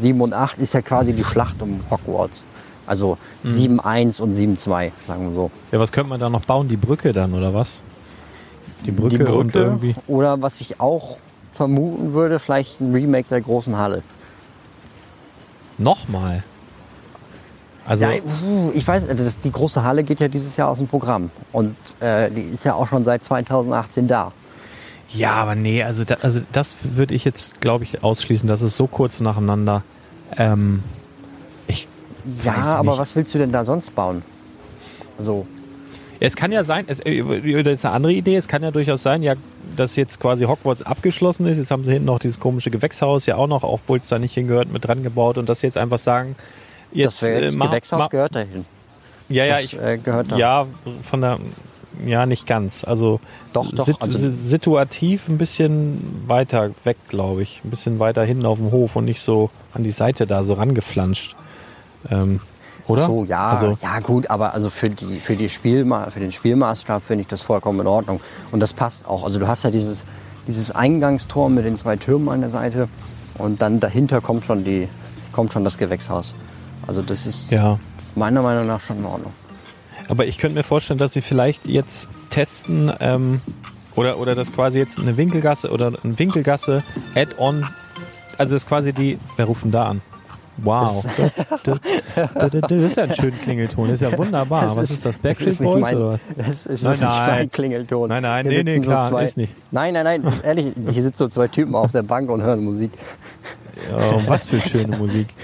7 0.00 0.20
und 0.20 0.32
8 0.32 0.58
ist 0.58 0.72
ja 0.72 0.80
quasi 0.80 1.12
die 1.12 1.24
Schlacht 1.24 1.60
um 1.60 1.80
Hogwarts. 1.90 2.46
Also 2.86 3.18
7-1 3.44 4.22
und 4.22 4.32
7-2, 4.32 4.92
sagen 5.06 5.28
wir 5.28 5.34
so. 5.34 5.50
ja, 5.72 5.80
was 5.80 5.90
könnte 5.90 6.08
man 6.08 6.20
da 6.20 6.30
noch 6.30 6.42
bauen? 6.42 6.68
Die 6.68 6.76
Brücke 6.76 7.12
dann 7.12 7.34
oder 7.34 7.52
was? 7.52 7.82
Die 8.84 8.92
Brücke, 8.92 9.18
die 9.18 9.24
und 9.24 9.52
Brücke 9.52 9.58
irgendwie. 9.58 9.94
oder 10.06 10.40
was 10.40 10.60
ich 10.60 10.80
auch 10.80 11.16
vermuten 11.52 12.12
würde, 12.12 12.38
vielleicht 12.38 12.80
ein 12.80 12.92
Remake 12.92 13.28
der 13.28 13.40
großen 13.40 13.76
Halle. 13.76 14.02
Nochmal. 15.78 16.44
Also, 17.86 18.04
Ja, 18.04 18.10
ich 18.74 18.86
weiß, 18.86 19.06
das, 19.08 19.38
die 19.40 19.52
große 19.52 19.82
Halle 19.84 20.02
geht 20.02 20.20
ja 20.20 20.28
dieses 20.28 20.56
Jahr 20.56 20.68
aus 20.68 20.78
dem 20.78 20.88
Programm. 20.88 21.30
Und 21.52 21.76
äh, 22.00 22.30
die 22.30 22.40
ist 22.40 22.64
ja 22.64 22.74
auch 22.74 22.86
schon 22.88 23.04
seit 23.04 23.22
2018 23.22 24.08
da. 24.08 24.32
Ja, 25.10 25.32
aber 25.34 25.54
nee, 25.54 25.82
also, 25.82 26.04
da, 26.04 26.16
also 26.22 26.40
das 26.52 26.74
würde 26.82 27.14
ich 27.14 27.24
jetzt, 27.24 27.60
glaube 27.60 27.84
ich, 27.84 28.02
ausschließen. 28.02 28.48
Das 28.48 28.60
ist 28.62 28.76
so 28.76 28.86
kurz 28.88 29.20
nacheinander. 29.20 29.82
Ähm, 30.36 30.82
ich 31.68 31.86
Ja, 32.42 32.54
aber 32.54 32.90
nicht. 32.90 32.98
was 32.98 33.14
willst 33.14 33.32
du 33.34 33.38
denn 33.38 33.52
da 33.52 33.64
sonst 33.64 33.94
bauen? 33.94 34.22
Also, 35.16 35.46
Es 36.18 36.34
kann 36.34 36.50
ja 36.50 36.64
sein, 36.64 36.86
es, 36.88 36.98
äh, 37.00 37.62
das 37.62 37.74
ist 37.74 37.84
eine 37.84 37.94
andere 37.94 38.12
Idee, 38.12 38.34
es 38.36 38.48
kann 38.48 38.62
ja 38.64 38.72
durchaus 38.72 39.02
sein, 39.02 39.22
ja, 39.22 39.34
dass 39.76 39.94
jetzt 39.94 40.18
quasi 40.18 40.44
Hogwarts 40.46 40.82
abgeschlossen 40.82 41.46
ist. 41.46 41.58
Jetzt 41.58 41.70
haben 41.70 41.84
sie 41.84 41.92
hinten 41.92 42.06
noch 42.06 42.18
dieses 42.18 42.40
komische 42.40 42.70
Gewächshaus 42.70 43.26
ja 43.26 43.36
auch 43.36 43.46
noch, 43.46 43.62
obwohl 43.62 43.98
es 43.98 44.08
da 44.08 44.18
nicht 44.18 44.34
hingehört, 44.34 44.72
mit 44.72 44.84
dran 44.86 45.04
gebaut 45.04 45.38
und 45.38 45.54
sie 45.54 45.66
jetzt 45.66 45.78
einfach 45.78 45.98
sagen, 45.98 46.34
jetzt, 46.92 47.22
das, 47.22 47.28
jetzt 47.28 47.54
äh, 47.54 47.58
Gewächshaus 47.58 48.08
gehört 48.10 48.34
dahin. 48.34 48.64
Ja, 49.28 49.44
ja, 49.44 49.54
das 49.54 49.64
ich, 49.64 49.80
äh, 49.80 49.98
gehört 49.98 50.30
da. 50.32 50.36
ja, 50.36 50.66
von 51.02 51.20
der, 51.20 51.38
ja, 52.04 52.26
nicht 52.26 52.46
ganz. 52.46 52.84
Also, 52.84 53.20
Doch, 53.52 53.70
doch, 53.72 53.84
sit- 53.86 54.00
also- 54.00 54.18
si- 54.18 54.30
situativ 54.30 55.28
ein 55.28 55.38
bisschen 55.38 56.24
weiter 56.26 56.70
weg, 56.84 56.96
glaube 57.08 57.42
ich. 57.42 57.60
Ein 57.64 57.70
bisschen 57.70 57.98
weiter 57.98 58.22
hinten 58.24 58.46
auf 58.46 58.58
dem 58.58 58.70
Hof 58.70 58.96
und 58.96 59.04
nicht 59.06 59.20
so 59.20 59.50
an 59.72 59.82
die 59.82 59.90
Seite 59.90 60.26
da 60.26 60.44
so 60.44 60.52
rangeflanscht. 60.54 61.34
Ähm, 62.10 62.40
oder? 62.86 63.02
So, 63.02 63.24
ja, 63.24 63.48
Also, 63.48 63.76
ja 63.82 63.98
gut, 63.98 64.30
aber 64.30 64.54
also 64.54 64.70
für, 64.70 64.90
die, 64.90 65.18
für, 65.20 65.34
die 65.34 65.48
Spielma 65.48 66.08
für 66.10 66.20
den 66.20 66.30
Spielmaßstab 66.30 67.02
finde 67.02 67.22
ich 67.22 67.28
das 67.28 67.42
vollkommen 67.42 67.80
in 67.80 67.86
Ordnung. 67.88 68.20
Und 68.52 68.60
das 68.60 68.72
passt 68.74 69.08
auch. 69.08 69.24
Also 69.24 69.40
du 69.40 69.48
hast 69.48 69.64
ja 69.64 69.70
dieses, 69.72 70.04
dieses 70.46 70.70
Eingangstor 70.70 71.48
mit 71.50 71.64
den 71.64 71.76
zwei 71.76 71.96
Türmen 71.96 72.28
an 72.28 72.42
der 72.42 72.50
Seite 72.50 72.88
und 73.38 73.60
dann 73.60 73.80
dahinter 73.80 74.20
kommt 74.20 74.44
schon, 74.44 74.62
die, 74.62 74.88
kommt 75.32 75.52
schon 75.52 75.64
das 75.64 75.78
Gewächshaus. 75.78 76.36
Also 76.86 77.02
das 77.02 77.26
ist 77.26 77.50
ja. 77.50 77.78
meiner 78.14 78.42
Meinung 78.42 78.66
nach 78.66 78.80
schon 78.80 78.98
in 78.98 79.04
Ordnung. 79.04 79.32
Aber 80.08 80.26
ich 80.26 80.38
könnte 80.38 80.56
mir 80.56 80.62
vorstellen, 80.62 80.98
dass 80.98 81.12
sie 81.12 81.20
vielleicht 81.20 81.66
jetzt 81.66 82.08
testen 82.30 82.92
ähm, 83.00 83.40
oder, 83.96 84.18
oder 84.18 84.34
das 84.34 84.52
quasi 84.52 84.78
jetzt 84.78 84.98
eine 84.98 85.16
Winkelgasse 85.16 85.70
oder 85.70 85.92
ein 86.04 86.18
Winkelgasse 86.18 86.82
Add-on, 87.14 87.66
also 88.38 88.54
das 88.54 88.62
ist 88.62 88.68
quasi 88.68 88.92
die, 88.92 89.18
wer 89.36 89.46
ruft 89.46 89.64
denn 89.64 89.72
da 89.72 89.86
an? 89.86 90.02
Wow. 90.58 91.04
Das, 91.04 91.30
das, 91.64 91.80
das, 92.34 92.60
das 92.62 92.82
ist 92.82 92.96
ja 92.96 93.02
ein 93.04 93.12
schöner 93.14 93.36
Klingelton, 93.36 93.88
das 93.88 94.00
ist 94.00 94.10
ja 94.10 94.16
wunderbar. 94.16 94.62
Das 94.62 94.76
Was 94.76 94.90
ist, 94.90 95.04
das, 95.04 95.14
das 95.14 95.22
Backstreet 95.22 95.52
ist 95.52 95.62
Boys 95.62 95.80
mein- 95.80 95.96
oder 95.96 96.12
was? 96.12 96.20
Das 96.36 96.66
ist 96.66 96.82
Nein, 96.82 96.92
nicht 96.92 97.00
nein. 97.02 97.30
mein 97.30 97.50
Klingelton. 97.50 98.08
Nein, 98.08 98.22
nein, 98.22 98.48
Hier 98.48 98.64
nee, 98.64 98.80
klar, 98.80 99.08
zwei, 99.08 99.24
ist 99.24 99.36
nicht. 99.36 99.54
Nein, 99.70 99.94
nein, 99.94 100.22
nein, 100.22 100.32
ehrlich, 100.44 100.74
hier 100.90 101.02
sitzen 101.02 101.18
so 101.18 101.28
zwei 101.28 101.48
Typen 101.48 101.74
auf 101.74 101.92
der 101.92 102.02
Bank 102.02 102.30
und 102.30 102.42
hören 102.42 102.64
Musik. 102.64 102.92
Oh, 103.94 104.22
was 104.26 104.48
für 104.48 104.60
schöne 104.60 104.96
Musik. 104.96 105.28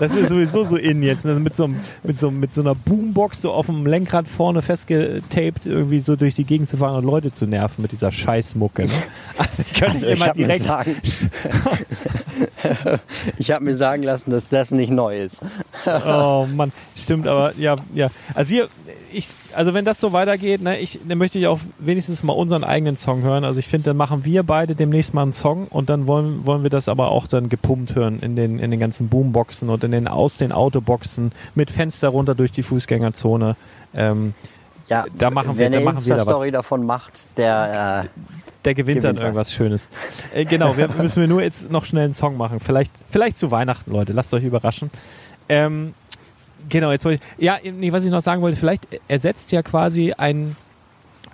Das 0.00 0.14
ist 0.14 0.28
sowieso 0.30 0.64
so 0.64 0.76
in 0.76 1.02
jetzt. 1.02 1.24
Ne? 1.24 1.34
Mit, 1.34 1.56
so, 1.56 1.64
einem- 1.64 1.80
mit, 2.02 2.18
so, 2.18 2.30
mit 2.30 2.54
so 2.54 2.60
einer 2.62 2.74
Boombox 2.74 3.42
so 3.42 3.52
auf 3.52 3.66
dem 3.66 3.86
Lenkrad 3.86 4.26
vorne 4.28 4.62
festgetaped, 4.62 5.66
irgendwie 5.66 5.98
so 6.00 6.16
durch 6.16 6.34
die 6.34 6.44
Gegend 6.44 6.68
zu 6.68 6.76
fahren 6.78 6.96
und 6.96 7.04
Leute 7.04 7.32
zu 7.32 7.46
nerven 7.46 7.82
mit 7.82 7.92
dieser 7.92 8.10
Scheißmucke. 8.12 8.84
Ne? 8.86 8.88
Also, 9.80 10.06
Also 10.06 10.08
ich 10.08 10.20
habe 10.26 10.40
mir, 10.40 10.46
direkt. 10.46 10.64
sagen, 10.64 10.96
ich 13.38 13.50
hab 13.50 13.62
mir 13.62 13.76
sagen 13.76 14.02
lassen, 14.02 14.30
dass 14.30 14.48
das 14.48 14.70
nicht 14.70 14.90
neu 14.90 15.18
ist. 15.20 15.40
Oh 15.86 16.46
Mann, 16.52 16.72
stimmt, 16.96 17.26
aber 17.26 17.52
ja, 17.56 17.76
ja. 17.94 18.08
Also 18.34 18.50
wir, 18.50 18.68
ich, 19.12 19.28
also 19.58 19.74
wenn 19.74 19.84
das 19.84 20.00
so 20.00 20.12
weitergeht, 20.12 20.62
ne, 20.62 20.78
ich, 20.78 20.98
dann 21.06 21.18
möchte 21.18 21.38
ich 21.38 21.46
auch 21.46 21.58
wenigstens 21.78 22.22
mal 22.22 22.32
unseren 22.32 22.64
eigenen 22.64 22.96
Song 22.96 23.22
hören. 23.22 23.44
Also 23.44 23.58
ich 23.60 23.68
finde, 23.68 23.86
dann 23.90 23.96
machen 23.96 24.24
wir 24.24 24.42
beide 24.44 24.74
demnächst 24.74 25.12
mal 25.14 25.22
einen 25.22 25.32
Song 25.32 25.66
und 25.68 25.90
dann 25.90 26.06
wollen, 26.06 26.46
wollen 26.46 26.62
wir 26.62 26.70
das 26.70 26.88
aber 26.88 27.10
auch 27.10 27.26
dann 27.26 27.48
gepumpt 27.48 27.94
hören 27.94 28.20
in 28.20 28.36
den, 28.36 28.58
in 28.58 28.70
den 28.70 28.80
ganzen 28.80 29.08
Boomboxen 29.08 29.68
und 29.68 29.82
in 29.84 29.90
den, 29.92 30.08
aus 30.08 30.38
den 30.38 30.52
Autoboxen 30.52 31.32
mit 31.54 31.70
Fenster 31.70 32.08
runter 32.08 32.34
durch 32.34 32.52
die 32.52 32.62
Fußgängerzone. 32.62 33.56
Ähm, 33.94 34.34
Ja, 34.88 35.04
Da 35.18 35.30
machen 35.30 35.50
wir- 35.50 35.58
wer 35.58 35.70
da 35.70 35.76
eine 35.76 35.84
machen 35.84 35.96
wir 36.04 36.14
da 36.14 36.14
was. 36.14 36.22
Insta-Story 36.22 36.50
davon 36.50 36.86
macht, 36.86 37.28
der 37.36 38.04
äh, 38.04 38.08
der 38.64 38.74
gewinnt, 38.74 39.04
dann 39.04 39.16
Gewinnt 39.16 39.18
was. 39.20 39.24
irgendwas 39.26 39.52
Schönes. 39.54 39.88
Äh, 40.34 40.44
genau, 40.44 40.76
wir 40.76 40.88
müssen 40.88 41.20
wir 41.20 41.28
nur 41.28 41.42
jetzt 41.42 41.70
noch 41.70 41.84
schnell 41.84 42.04
einen 42.04 42.14
Song 42.14 42.36
machen. 42.36 42.58
Vielleicht, 42.60 42.90
vielleicht 43.10 43.38
zu 43.38 43.50
Weihnachten, 43.50 43.92
Leute. 43.92 44.12
Lasst 44.12 44.32
euch 44.34 44.44
überraschen. 44.44 44.90
Ähm, 45.48 45.94
genau, 46.68 46.90
jetzt 46.92 47.04
wollte 47.04 47.22
ich, 47.38 47.44
ja, 47.44 47.58
nee, 47.62 47.92
was 47.92 48.04
ich 48.04 48.10
noch 48.10 48.22
sagen 48.22 48.42
wollte, 48.42 48.58
vielleicht 48.58 48.86
ersetzt 49.08 49.52
ja 49.52 49.62
quasi 49.62 50.12
ein, 50.12 50.56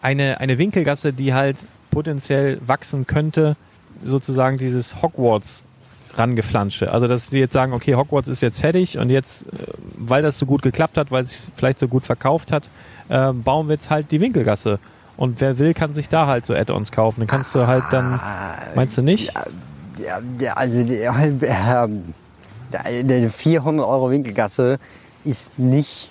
eine, 0.03 0.41
eine 0.41 0.59
Winkelgasse, 0.59 1.13
die 1.13 1.35
halt 1.35 1.57
potenziell 1.91 2.59
wachsen 2.67 3.07
könnte, 3.07 3.57
sozusagen 4.03 4.59
dieses 4.59 5.03
Hogwarts 5.03 5.65
rangeflansche. 6.17 6.93
Also, 6.93 7.09
dass 7.09 7.29
sie 7.29 7.39
jetzt 7.39 7.53
sagen, 7.53 7.73
okay, 7.73 7.95
Hogwarts 7.95 8.29
ist 8.29 8.41
jetzt 8.41 8.61
fertig 8.61 8.99
und 8.99 9.11
jetzt, 9.11 9.47
äh, 9.47 9.67
weil 9.97 10.23
das 10.23 10.39
so 10.39 10.47
gut 10.47 10.63
geklappt 10.63 10.97
hat, 10.97 11.11
weil 11.11 11.23
es 11.23 11.43
sich 11.43 11.53
vielleicht 11.57 11.79
so 11.79 11.89
gut 11.89 12.05
verkauft 12.05 12.53
hat, 12.53 12.69
äh, 13.09 13.33
bauen 13.33 13.69
wir 13.69 13.75
jetzt 13.75 13.91
halt 13.91 14.11
die 14.11 14.21
Winkelgasse. 14.21 14.79
Und 15.17 15.41
wer 15.41 15.59
will, 15.59 15.75
kann 15.75 15.93
sich 15.93 16.09
da 16.09 16.27
halt 16.27 16.45
so 16.45 16.55
Add-ons 16.55 16.91
kaufen. 16.91 17.21
Dann 17.21 17.29
kannst 17.29 17.55
du 17.55 17.67
halt 17.67 17.85
dann, 17.93 18.21
meinst 18.75 18.99
du 18.99 19.03
nicht? 19.03 19.33
Ja, 19.99 20.21
ja, 20.41 20.55
also 20.55 20.83
der, 20.83 21.15
ähm, 21.15 22.15
der, 22.73 23.05
der 23.05 23.31
400 23.31 23.87
Euro 23.87 24.11
Winkelgasse 24.11 24.79
ist 25.25 25.59
nicht 25.59 26.11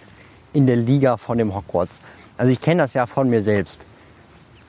in 0.54 0.68
der 0.68 0.76
Liga 0.76 1.18
von 1.18 1.38
dem 1.38 1.56
Hogwarts. 1.56 2.02
Also 2.38 2.52
ich 2.52 2.62
kenne 2.62 2.82
das 2.84 2.94
ja 2.94 3.06
von 3.06 3.30
mir 3.30 3.42
selbst. 3.42 3.86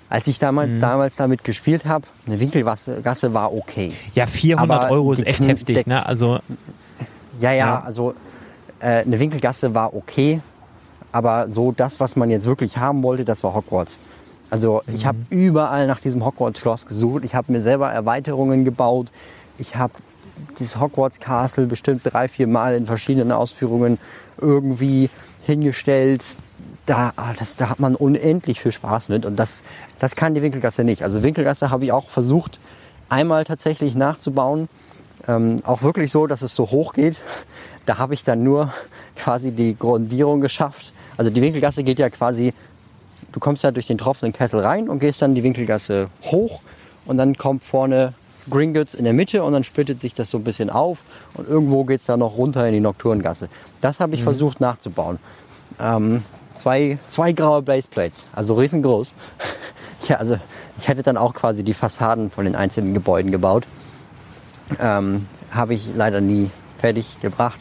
Als 0.09 0.27
ich 0.27 0.39
damals, 0.39 0.69
Mhm. 0.71 0.81
damals 0.81 1.17
damit 1.17 1.45
gespielt 1.45 1.87
habe, 1.87 2.07
eine 2.27 2.39
Winkelgasse 2.39 3.01
Gasse 3.03 3.35
war 3.35 3.53
okay. 3.55 3.93
Ja, 4.15 4.27
400 4.27 4.81
Aber 4.83 4.91
Euro 4.93 5.13
ist 5.13 5.27
echt 5.27 5.41
Kn- 5.43 5.49
heftig, 5.49 5.87
ne? 5.87 6.05
Also, 6.07 6.39
Ja, 7.41 7.51
ja, 7.51 7.57
Ja. 7.57 7.83
also 7.85 8.15
äh, 8.81 9.03
eine 9.03 9.19
Winkelgasse 9.19 9.75
war 9.75 9.95
okay, 9.95 10.41
aber 11.11 11.51
so 11.51 11.73
das, 11.73 11.99
was 12.01 12.15
man 12.17 12.31
jetzt 12.31 12.47
wirklich 12.47 12.77
haben 12.79 13.03
wollte, 13.03 13.25
das 13.25 13.43
war 13.43 13.55
Hogwarts. 13.55 13.99
Also 14.51 14.83
ich 14.87 15.05
habe 15.07 15.19
überall 15.31 15.87
nach 15.89 16.01
diesem 16.01 16.25
Hogwarts-Schloss 16.25 16.87
gesucht. 16.87 17.25
Ich 17.25 17.35
habe 17.35 17.51
mir 17.51 17.61
selber 17.61 17.91
Erweiterungen 17.91 18.65
gebaut. 18.65 19.09
Ich 19.59 19.75
habe 19.75 19.95
dieses 20.59 20.81
Hogwarts 20.81 21.21
Castle 21.21 21.67
bestimmt 21.67 22.03
drei, 22.05 22.29
vier 22.29 22.47
Mal 22.47 22.75
in 22.75 22.87
verschiedenen 22.87 23.33
Ausführungen 23.33 23.99
irgendwie 24.41 25.11
hingestellt. 25.45 26.25
Da, 26.87 27.13
ah, 27.17 27.33
das, 27.39 27.57
da 27.57 27.71
hat 27.71 27.81
man 27.81 27.95
unendlich 27.97 28.61
viel 28.61 28.73
Spaß 28.73 29.09
mit 29.09 29.25
und 29.25 29.37
das, 29.37 29.65
das 29.99 30.17
kann 30.17 30.35
die 30.35 30.43
Winkelgasse 30.43 30.85
nicht. 30.85 31.03
Also 31.03 31.23
Winkelgasse 31.23 31.71
habe 31.71 31.85
ich 31.85 31.93
auch 31.93 32.11
versucht, 32.11 32.61
einmal 33.09 33.45
tatsächlich 33.45 33.95
nachzubauen. 33.95 34.69
Ähm, 35.27 35.61
auch 35.65 35.83
wirklich 35.83 36.11
so, 36.11 36.27
dass 36.27 36.43
es 36.43 36.55
so 36.55 36.71
hoch 36.71 36.93
geht. 36.93 37.19
Da 37.87 37.99
habe 37.99 38.15
ich 38.15 38.25
dann 38.25 38.43
nur 38.43 38.73
quasi 39.17 39.53
die 39.53 39.77
Grundierung 39.79 40.41
geschafft. 40.41 40.93
Also 41.17 41.31
die 41.31 41.41
Winkelgasse 41.41 41.85
geht 41.85 41.99
ja 41.99 42.11
quasi, 42.11 42.53
du 43.33 43.41
kommst 43.41 43.63
ja 43.63 43.71
durch 43.71 43.87
den 43.87 43.99
tropfenden 43.99 44.37
Kessel 44.37 44.61
rein 44.61 44.89
und 44.89 44.99
gehst 44.99 45.23
dann 45.23 45.35
die 45.35 45.43
Winkelgasse 45.43 46.09
hoch 46.25 46.61
und 47.07 47.17
dann 47.17 47.37
kommt 47.37 47.65
vorne 47.65 48.15
Gringotts 48.51 48.95
in 48.95 49.05
der 49.05 49.13
Mitte 49.13 49.43
und 49.43 49.53
dann 49.53 49.65
splittet 49.65 50.01
sich 50.01 50.15
das 50.15 50.31
so 50.31 50.39
ein 50.39 50.45
bisschen 50.45 50.71
auf 50.71 51.05
und 51.35 51.49
irgendwo 51.49 51.85
geht 51.85 52.01
es 52.01 52.07
dann 52.07 52.21
noch 52.21 52.37
runter 52.37 52.67
in 52.67 52.75
die 52.75 52.81
Nocturngasse. 52.81 53.49
Das 53.81 54.01
habe 54.01 54.15
ich 54.15 54.23
versucht 54.23 54.61
nachzubauen. 54.61 55.19
Ähm, 55.81 56.23
zwei, 56.55 56.99
zwei 57.09 57.33
graue 57.33 57.63
Blazeplates, 57.63 58.27
also 58.33 58.55
riesengroß. 58.55 59.15
ja, 60.09 60.17
also 60.17 60.39
ich 60.79 60.89
hätte 60.89 61.03
dann 61.03 61.17
auch 61.17 61.35
quasi 61.35 61.65
die 61.65 61.75
Fassaden 61.75 62.31
von 62.31 62.45
den 62.45 62.57
einzelnen 62.57 62.95
Gebäuden 62.95 63.31
gebaut. 63.31 63.67
Ähm, 64.81 65.27
habe 65.51 65.75
ich 65.75 65.95
leider 65.95 66.21
nie 66.21 66.51
fertig 66.79 67.21
gebracht, 67.21 67.61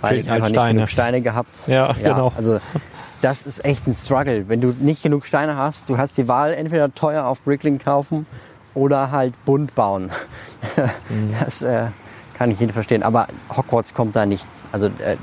weil 0.00 0.10
Fehlen 0.10 0.22
ich 0.22 0.30
halt 0.30 0.36
einfach 0.42 0.48
nicht 0.48 0.56
Steine. 0.56 0.74
genug 0.74 0.90
Steine 0.90 1.20
gehabt. 1.20 1.58
Ja, 1.66 1.92
genau. 1.92 2.32
Also 2.36 2.60
das 3.20 3.46
ist 3.46 3.64
echt 3.64 3.86
ein 3.86 3.94
Struggle. 3.94 4.48
Wenn 4.48 4.60
du 4.60 4.74
nicht 4.78 5.02
genug 5.02 5.26
Steine 5.26 5.56
hast, 5.56 5.88
du 5.88 5.98
hast 5.98 6.16
die 6.16 6.28
Wahl, 6.28 6.52
entweder 6.52 6.94
teuer 6.94 7.26
auf 7.26 7.42
Bricklink 7.42 7.84
kaufen 7.84 8.26
oder 8.74 9.10
halt 9.10 9.34
bunt 9.44 9.74
bauen. 9.74 10.10
Mhm. 11.08 11.34
Das 11.40 11.62
äh, 11.62 11.86
kann 12.36 12.50
ich 12.50 12.60
nicht 12.60 12.72
verstehen. 12.72 13.02
Aber 13.02 13.26
Hogwarts 13.54 13.94
kommt 13.94 14.14
da 14.16 14.26
nicht, 14.26 14.46
also 14.72 14.86
äh, 14.86 15.16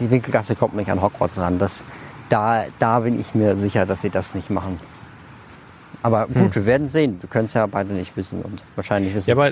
die 0.00 0.10
Winkelgasse 0.10 0.54
kommt 0.56 0.74
nicht 0.74 0.90
an 0.90 1.00
Hogwarts 1.00 1.38
ran. 1.38 1.58
Das, 1.58 1.84
da, 2.28 2.64
da 2.78 3.00
bin 3.00 3.18
ich 3.18 3.34
mir 3.34 3.56
sicher, 3.56 3.86
dass 3.86 4.00
sie 4.02 4.10
das 4.10 4.34
nicht 4.34 4.50
machen. 4.50 4.78
Aber 6.02 6.26
gut, 6.26 6.36
Hm. 6.36 6.54
wir 6.56 6.66
werden 6.66 6.86
sehen. 6.86 7.16
Wir 7.22 7.30
können 7.30 7.46
es 7.46 7.54
ja 7.54 7.64
beide 7.66 7.94
nicht 7.94 8.14
wissen 8.16 8.42
und 8.42 8.62
wahrscheinlich 8.74 9.14
wissen. 9.14 9.30
ja, 9.30 9.36
aber, 9.36 9.50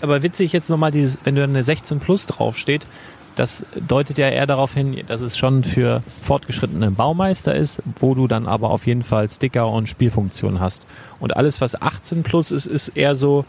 aber 0.00 0.22
witzig 0.22 0.52
jetzt 0.52 0.70
nochmal 0.70 0.92
dieses, 0.92 1.18
wenn 1.24 1.34
da 1.34 1.42
eine 1.42 1.62
16 1.62 1.98
Plus 1.98 2.26
draufsteht, 2.26 2.86
das 3.38 3.64
deutet 3.86 4.18
ja 4.18 4.28
eher 4.28 4.46
darauf 4.46 4.74
hin, 4.74 5.00
dass 5.06 5.20
es 5.20 5.38
schon 5.38 5.62
für 5.62 6.02
fortgeschrittene 6.22 6.90
Baumeister 6.90 7.54
ist, 7.54 7.80
wo 8.00 8.14
du 8.14 8.26
dann 8.26 8.46
aber 8.46 8.70
auf 8.70 8.86
jeden 8.86 9.02
Fall 9.04 9.28
Sticker 9.28 9.68
und 9.68 9.88
Spielfunktionen 9.88 10.60
hast. 10.60 10.86
Und 11.20 11.36
alles, 11.36 11.60
was 11.60 11.80
18 11.80 12.24
Plus 12.24 12.50
ist, 12.50 12.66
ist 12.66 12.88
eher 12.88 13.14
so, 13.14 13.44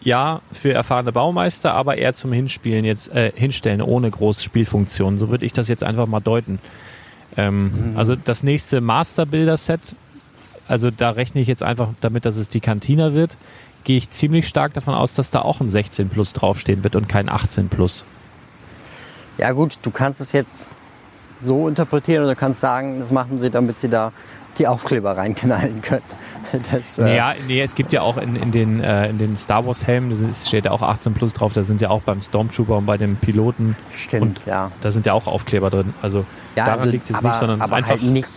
ja, 0.00 0.40
für 0.52 0.72
erfahrene 0.72 1.12
Baumeister, 1.12 1.74
aber 1.74 1.98
eher 1.98 2.14
zum 2.14 2.32
Hinspielen 2.32 2.84
jetzt, 2.84 3.12
äh, 3.12 3.32
hinstellen 3.34 3.82
ohne 3.82 4.10
große 4.10 4.42
Spielfunktionen. 4.42 5.18
So 5.18 5.28
würde 5.28 5.44
ich 5.44 5.52
das 5.52 5.68
jetzt 5.68 5.84
einfach 5.84 6.06
mal 6.06 6.20
deuten. 6.20 6.58
Ähm, 7.36 7.92
Also 7.96 8.16
das 8.16 8.42
nächste 8.42 8.80
Master-Builder-Set, 8.80 9.94
also 10.68 10.90
da 10.90 11.10
rechne 11.10 11.42
ich 11.42 11.48
jetzt 11.48 11.62
einfach 11.62 11.88
damit, 12.00 12.24
dass 12.24 12.36
es 12.36 12.48
die 12.48 12.60
Cantina 12.60 13.12
wird, 13.12 13.36
gehe 13.84 13.98
ich 13.98 14.08
ziemlich 14.08 14.48
stark 14.48 14.72
davon 14.72 14.94
aus, 14.94 15.14
dass 15.14 15.30
da 15.30 15.42
auch 15.42 15.60
ein 15.60 15.68
16 15.68 16.08
Plus 16.08 16.32
draufstehen 16.32 16.82
wird 16.82 16.96
und 16.96 17.08
kein 17.08 17.28
18 17.28 17.68
Plus. 17.68 18.04
Ja 19.38 19.52
gut, 19.52 19.78
du 19.82 19.90
kannst 19.90 20.20
es 20.20 20.32
jetzt 20.32 20.70
so 21.40 21.68
interpretieren 21.68 22.24
oder 22.24 22.34
du 22.34 22.38
kannst 22.38 22.60
sagen, 22.60 23.00
das 23.00 23.10
machen 23.10 23.38
sie, 23.38 23.50
damit 23.50 23.78
sie 23.78 23.88
da 23.88 24.12
die 24.58 24.66
Aufkleber 24.66 25.16
reinknallen 25.16 25.80
können. 25.80 26.02
Das, 26.70 27.00
äh, 27.00 27.16
Ja, 27.16 27.34
nee, 27.48 27.60
es 27.60 27.74
gibt 27.74 27.92
ja 27.92 28.02
auch 28.02 28.16
in, 28.16 28.36
in 28.36 28.52
den, 28.52 28.80
äh, 28.80 29.08
in 29.08 29.18
den 29.18 29.36
Star 29.36 29.66
Wars 29.66 29.88
Helmen, 29.88 30.10
da 30.10 30.32
steht 30.32 30.66
ja 30.66 30.70
auch 30.70 30.82
18 30.82 31.12
Plus 31.12 31.32
drauf, 31.32 31.52
da 31.52 31.64
sind 31.64 31.80
ja 31.80 31.90
auch 31.90 32.02
beim 32.02 32.22
Stormtrooper 32.22 32.76
und 32.76 32.86
bei 32.86 32.96
den 32.96 33.16
Piloten, 33.16 33.76
Stimmt, 33.90 34.22
Und 34.22 34.46
ja. 34.46 34.70
da 34.80 34.92
sind 34.92 35.04
ja 35.04 35.14
auch 35.14 35.26
Aufkleber 35.26 35.70
drin. 35.70 35.94
Also 36.00 36.18
ja 36.54 36.66
daran 36.66 36.78
also, 36.78 36.90
liegt 36.90 37.10
es 37.10 37.16
aber, 37.16 37.28
nicht, 37.28 37.38
sondern 37.38 37.60
aber 37.60 37.74
einfach. 37.74 37.90
halt 37.90 38.02
nicht, 38.04 38.28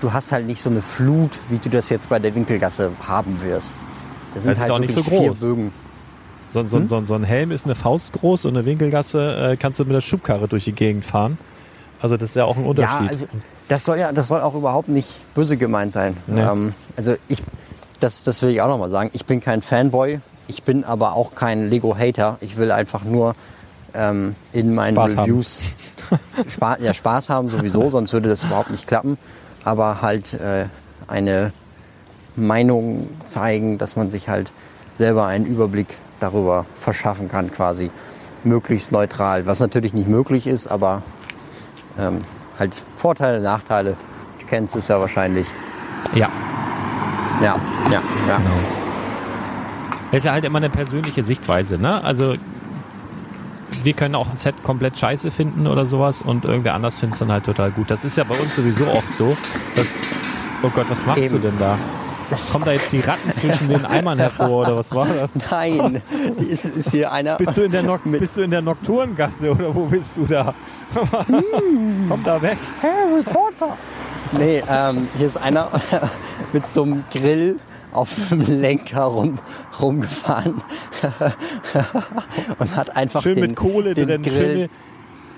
du 0.00 0.12
hast 0.12 0.30
halt 0.30 0.46
nicht 0.46 0.60
so 0.60 0.70
eine 0.70 0.80
Flut, 0.80 1.32
wie 1.48 1.58
du 1.58 1.68
das 1.68 1.88
jetzt 1.88 2.08
bei 2.08 2.20
der 2.20 2.36
Winkelgasse 2.36 2.92
haben 3.08 3.42
wirst. 3.42 3.82
Das 4.32 4.44
sind 4.44 4.52
ist 4.52 4.60
halt 4.60 4.70
doch 4.70 4.78
nicht 4.78 4.94
so 4.94 5.02
vier 5.02 5.28
groß. 5.28 5.40
Bögen. 5.40 5.72
So, 6.52 6.60
Hm? 6.60 6.68
so, 6.68 6.86
so, 6.88 7.06
so 7.06 7.14
ein 7.14 7.24
Helm 7.24 7.50
ist 7.50 7.64
eine 7.64 7.74
Faust 7.74 8.12
groß 8.12 8.46
und 8.46 8.56
eine 8.56 8.64
Winkelgasse 8.66 9.52
äh, 9.52 9.56
kannst 9.56 9.80
du 9.80 9.84
mit 9.84 9.94
der 9.94 10.00
Schubkarre 10.00 10.48
durch 10.48 10.64
die 10.64 10.72
Gegend 10.72 11.04
fahren. 11.04 11.38
Also 12.00 12.16
das 12.16 12.30
ist 12.30 12.36
ja 12.36 12.44
auch 12.44 12.56
ein 12.56 12.64
Unterschied. 12.66 13.00
Ja, 13.02 13.08
also 13.08 13.26
das 13.68 13.84
soll 13.84 13.98
ja, 13.98 14.12
das 14.12 14.28
soll 14.28 14.40
auch 14.40 14.54
überhaupt 14.54 14.88
nicht 14.88 15.20
böse 15.34 15.56
gemeint 15.56 15.92
sein. 15.92 16.16
Nee. 16.26 16.40
Ähm, 16.42 16.74
also 16.96 17.14
ich, 17.28 17.42
das, 18.00 18.24
das 18.24 18.42
will 18.42 18.50
ich 18.50 18.60
auch 18.60 18.68
nochmal 18.68 18.90
sagen. 18.90 19.10
Ich 19.12 19.24
bin 19.24 19.40
kein 19.40 19.62
Fanboy, 19.62 20.20
ich 20.46 20.62
bin 20.62 20.84
aber 20.84 21.14
auch 21.14 21.34
kein 21.34 21.68
Lego-Hater. 21.70 22.36
Ich 22.40 22.56
will 22.56 22.70
einfach 22.70 23.04
nur 23.04 23.34
ähm, 23.94 24.34
in 24.52 24.74
meinen 24.74 24.94
Spaß. 24.94 25.18
Reviews 25.26 25.62
Spaß, 26.48 26.80
ja, 26.80 26.94
Spaß 26.94 27.30
haben 27.30 27.48
sowieso, 27.48 27.90
sonst 27.90 28.12
würde 28.12 28.28
das 28.28 28.44
überhaupt 28.44 28.70
nicht 28.70 28.86
klappen. 28.86 29.18
Aber 29.64 30.02
halt 30.02 30.34
äh, 30.34 30.66
eine 31.08 31.52
Meinung 32.36 33.08
zeigen, 33.26 33.78
dass 33.78 33.96
man 33.96 34.10
sich 34.10 34.28
halt 34.28 34.52
selber 34.94 35.26
einen 35.26 35.46
Überblick 35.46 35.96
darüber 36.20 36.66
verschaffen 36.74 37.28
kann, 37.28 37.50
quasi 37.50 37.90
möglichst 38.44 38.92
neutral. 38.92 39.46
Was 39.46 39.60
natürlich 39.60 39.94
nicht 39.94 40.08
möglich 40.08 40.46
ist, 40.46 40.66
aber 40.66 41.02
ähm, 41.98 42.20
halt 42.58 42.74
Vorteile, 42.94 43.40
Nachteile. 43.40 43.96
Du 44.40 44.46
kennst 44.46 44.76
es 44.76 44.88
ja 44.88 45.00
wahrscheinlich. 45.00 45.46
ja, 46.14 46.28
Ja, 47.40 47.56
ja, 47.90 48.02
ja. 48.28 48.36
Genau. 48.38 48.50
Es 50.12 50.18
ist 50.18 50.24
ja 50.24 50.32
halt 50.32 50.44
immer 50.44 50.58
eine 50.58 50.70
persönliche 50.70 51.24
Sichtweise, 51.24 51.78
ne? 51.78 52.02
Also 52.02 52.36
wir 53.82 53.92
können 53.92 54.14
auch 54.14 54.28
ein 54.30 54.36
Set 54.36 54.62
komplett 54.62 54.96
scheiße 54.98 55.30
finden 55.30 55.66
oder 55.66 55.84
sowas 55.84 56.22
und 56.22 56.44
irgendwer 56.44 56.74
anders 56.74 56.96
findet 56.96 57.14
es 57.14 57.18
dann 57.18 57.32
halt 57.32 57.44
total 57.44 57.70
gut. 57.72 57.90
Das 57.90 58.04
ist 58.04 58.16
ja 58.16 58.24
bei 58.24 58.36
uns 58.36 58.54
sowieso 58.54 58.86
oft 58.88 59.12
so, 59.12 59.36
dass 59.74 59.94
Oh 60.62 60.70
Gott, 60.74 60.86
was 60.88 61.04
machst 61.04 61.22
Eben. 61.22 61.34
du 61.34 61.38
denn 61.50 61.58
da? 61.58 61.78
Kommen 62.52 62.64
da 62.64 62.72
jetzt 62.72 62.92
die 62.92 63.00
Ratten 63.00 63.32
zwischen 63.40 63.68
den 63.68 63.84
Eimern 63.84 64.18
hervor 64.18 64.66
oder 64.66 64.76
was 64.76 64.92
war 64.94 65.06
das? 65.06 65.30
Nein, 65.50 66.02
ist, 66.38 66.64
ist 66.64 66.90
hier 66.90 67.12
einer. 67.12 67.36
Bist 67.36 67.56
du 67.56 67.62
in 67.62 67.72
der, 67.72 67.82
Nok 67.82 68.00
bist 68.04 68.36
du 68.36 68.42
in 68.42 68.50
der 68.50 68.62
Nocturngasse 68.62 69.50
oder 69.52 69.74
wo 69.74 69.86
bist 69.86 70.16
du 70.16 70.26
da? 70.26 70.52
Komm 70.94 72.22
da 72.24 72.42
weg. 72.42 72.58
Harry 72.82 73.22
Potter? 73.22 73.76
Nee, 74.32 74.62
ähm, 74.68 75.08
hier 75.16 75.26
ist 75.28 75.36
einer 75.36 75.68
mit 76.52 76.66
so 76.66 76.82
einem 76.82 77.04
Grill 77.12 77.58
auf 77.92 78.10
dem 78.28 78.40
Lenker 78.60 79.02
rum, 79.04 79.34
rumgefahren 79.80 80.60
und 82.58 82.76
hat 82.76 82.96
einfach 82.96 83.22
Schön 83.22 83.36
den, 83.36 83.46
mit 83.48 83.56
Kohle 83.56 83.94
den 83.94 84.08
drin, 84.08 84.22
Grill, 84.22 84.68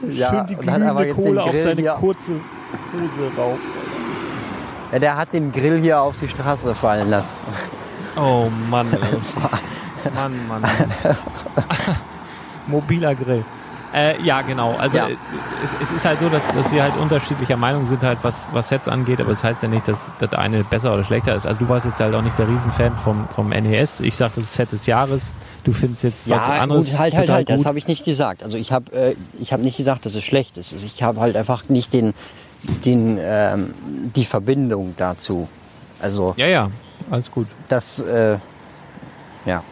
schön, 0.00 0.10
ja, 0.16 0.30
schön 0.30 0.46
die 0.48 0.56
und 0.56 0.70
hat 0.70 0.80
einfach 0.82 1.02
glühende 1.02 1.14
Kohle 1.22 1.42
auf 1.44 1.58
seine 1.58 1.80
hier- 1.82 1.92
kurze 1.92 2.32
Hose 2.32 3.22
rauf. 3.36 3.58
Ja, 4.92 4.98
der 4.98 5.16
hat 5.16 5.32
den 5.32 5.52
Grill 5.52 5.80
hier 5.80 6.00
auf 6.00 6.16
die 6.16 6.28
Straße 6.28 6.74
fallen 6.74 7.10
lassen. 7.10 7.34
Oh 8.16 8.48
Mann. 8.70 8.88
Mann, 10.14 10.32
Mann, 10.48 10.62
Mann. 10.62 10.70
Mobiler 12.66 13.14
Grill. 13.14 13.44
Äh, 13.94 14.20
ja, 14.22 14.42
genau. 14.42 14.74
Also 14.76 14.98
Ja. 14.98 15.08
äh, 15.08 15.16
es, 15.64 15.70
es 15.88 15.90
ist 15.92 16.04
halt 16.04 16.20
so, 16.20 16.28
dass, 16.28 16.42
dass 16.54 16.70
wir 16.70 16.82
halt 16.82 16.94
unterschiedlicher 16.98 17.56
Meinung 17.56 17.86
sind, 17.86 18.02
halt 18.02 18.18
was, 18.22 18.50
was 18.52 18.68
Sets 18.68 18.86
angeht, 18.86 19.18
aber 19.18 19.30
es 19.30 19.38
das 19.38 19.44
heißt 19.44 19.62
ja 19.62 19.68
nicht, 19.70 19.88
dass 19.88 20.10
das 20.18 20.34
eine 20.34 20.62
besser 20.62 20.92
oder 20.92 21.04
schlechter 21.04 21.34
ist. 21.34 21.46
Also 21.46 21.58
du 21.60 21.68
warst 21.70 21.86
jetzt 21.86 21.98
halt 21.98 22.14
auch 22.14 22.20
nicht 22.20 22.38
der 22.38 22.48
Riesenfan 22.48 22.98
vom, 22.98 23.26
vom 23.30 23.48
NES. 23.48 24.00
Ich 24.00 24.14
sag, 24.14 24.34
das 24.34 24.44
ist 24.44 24.54
Set 24.54 24.72
des 24.72 24.84
Jahres. 24.84 25.32
Du 25.64 25.72
findest 25.72 26.04
jetzt 26.04 26.28
was 26.28 26.36
Ja, 26.36 26.60
anderes 26.60 26.90
gut, 26.90 26.98
halt, 26.98 27.16
halt, 27.16 27.30
halt. 27.30 27.48
Das 27.48 27.58
gut. 27.58 27.66
habe 27.66 27.78
ich 27.78 27.88
nicht 27.88 28.04
gesagt. 28.04 28.42
Also 28.42 28.58
ich 28.58 28.72
habe 28.72 28.92
äh, 28.92 29.14
ich 29.40 29.54
hab 29.54 29.60
nicht 29.60 29.78
gesagt, 29.78 30.04
dass 30.04 30.14
es 30.14 30.22
schlecht 30.24 30.58
ist. 30.58 30.74
Ich 30.84 31.02
habe 31.02 31.20
halt 31.20 31.34
einfach 31.36 31.64
nicht 31.70 31.94
den, 31.94 32.12
den, 32.84 33.18
ähm, 33.20 33.74
die 34.14 34.24
Verbindung 34.24 34.94
dazu. 34.96 35.48
Also 36.00 36.34
ja, 36.36 36.46
ja, 36.46 36.70
alles 37.10 37.30
gut. 37.30 37.46
das, 37.68 38.00
äh, 38.00 38.38
ja. 39.46 39.62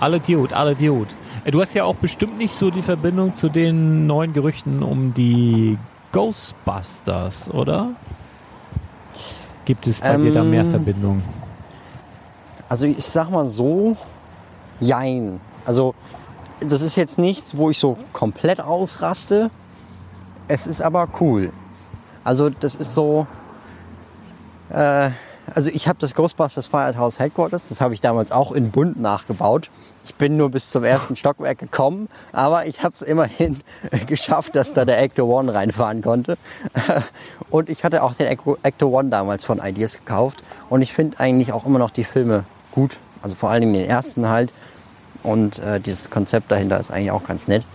Alle 0.00 0.20
Dude, 0.20 0.54
alle 0.54 0.74
Dude. 0.74 1.10
Äh, 1.44 1.50
Du 1.50 1.60
hast 1.60 1.74
ja 1.74 1.84
auch 1.84 1.96
bestimmt 1.96 2.38
nicht 2.38 2.54
so 2.54 2.70
die 2.70 2.82
Verbindung 2.82 3.34
zu 3.34 3.48
den 3.48 4.06
neuen 4.06 4.32
Gerüchten 4.32 4.82
um 4.82 5.14
die 5.14 5.78
Ghostbusters, 6.12 7.50
oder? 7.50 7.90
Gibt 9.64 9.86
es 9.86 10.00
bei 10.00 10.16
dir 10.16 10.34
da 10.34 10.42
mehr 10.42 10.62
Ähm, 10.64 10.70
Verbindung? 10.70 11.22
Also 12.68 12.86
ich 12.86 13.04
sag 13.04 13.30
mal 13.30 13.46
so, 13.46 13.96
jein. 14.80 15.40
Also 15.64 15.94
das 16.60 16.82
ist 16.82 16.96
jetzt 16.96 17.18
nichts, 17.18 17.56
wo 17.56 17.70
ich 17.70 17.78
so 17.78 17.96
komplett 18.12 18.60
ausraste. 18.60 19.50
Es 20.48 20.66
ist 20.66 20.82
aber 20.82 21.08
cool. 21.20 21.52
Also 22.24 22.50
das 22.50 22.74
ist 22.74 22.94
so, 22.94 23.26
äh, 24.70 25.10
also 25.54 25.70
ich 25.70 25.88
habe 25.88 25.98
das 25.98 26.14
Ghostbusters 26.14 26.66
Firehouse 26.68 27.18
Headquarters, 27.18 27.68
das 27.68 27.80
habe 27.80 27.94
ich 27.94 28.00
damals 28.00 28.30
auch 28.30 28.52
in 28.52 28.70
bunt 28.70 29.00
nachgebaut. 29.00 29.70
Ich 30.04 30.14
bin 30.14 30.36
nur 30.36 30.50
bis 30.50 30.70
zum 30.70 30.84
ersten 30.84 31.16
Stockwerk 31.16 31.58
gekommen, 31.58 32.08
aber 32.32 32.66
ich 32.66 32.82
habe 32.82 32.94
es 32.94 33.02
immerhin 33.02 33.60
geschafft, 34.06 34.54
dass 34.54 34.72
da 34.72 34.84
der 34.84 35.00
Ecto 35.00 35.24
One 35.24 35.52
reinfahren 35.52 36.02
konnte. 36.02 36.38
Und 37.50 37.70
ich 37.70 37.84
hatte 37.84 38.02
auch 38.02 38.14
den 38.14 38.28
Ecto 38.28 38.88
One 38.88 39.10
damals 39.10 39.44
von 39.44 39.58
Ideas 39.58 39.98
gekauft 39.98 40.42
und 40.70 40.80
ich 40.80 40.92
finde 40.92 41.20
eigentlich 41.20 41.52
auch 41.52 41.66
immer 41.66 41.78
noch 41.78 41.90
die 41.90 42.04
Filme 42.04 42.44
gut, 42.70 42.98
also 43.20 43.36
vor 43.36 43.50
allen 43.50 43.60
Dingen 43.60 43.74
den 43.74 43.84
ersten 43.84 44.28
halt. 44.28 44.54
Und 45.22 45.58
äh, 45.58 45.80
dieses 45.80 46.08
Konzept 46.08 46.50
dahinter 46.50 46.80
ist 46.80 46.90
eigentlich 46.90 47.10
auch 47.10 47.24
ganz 47.24 47.46
nett. 47.46 47.66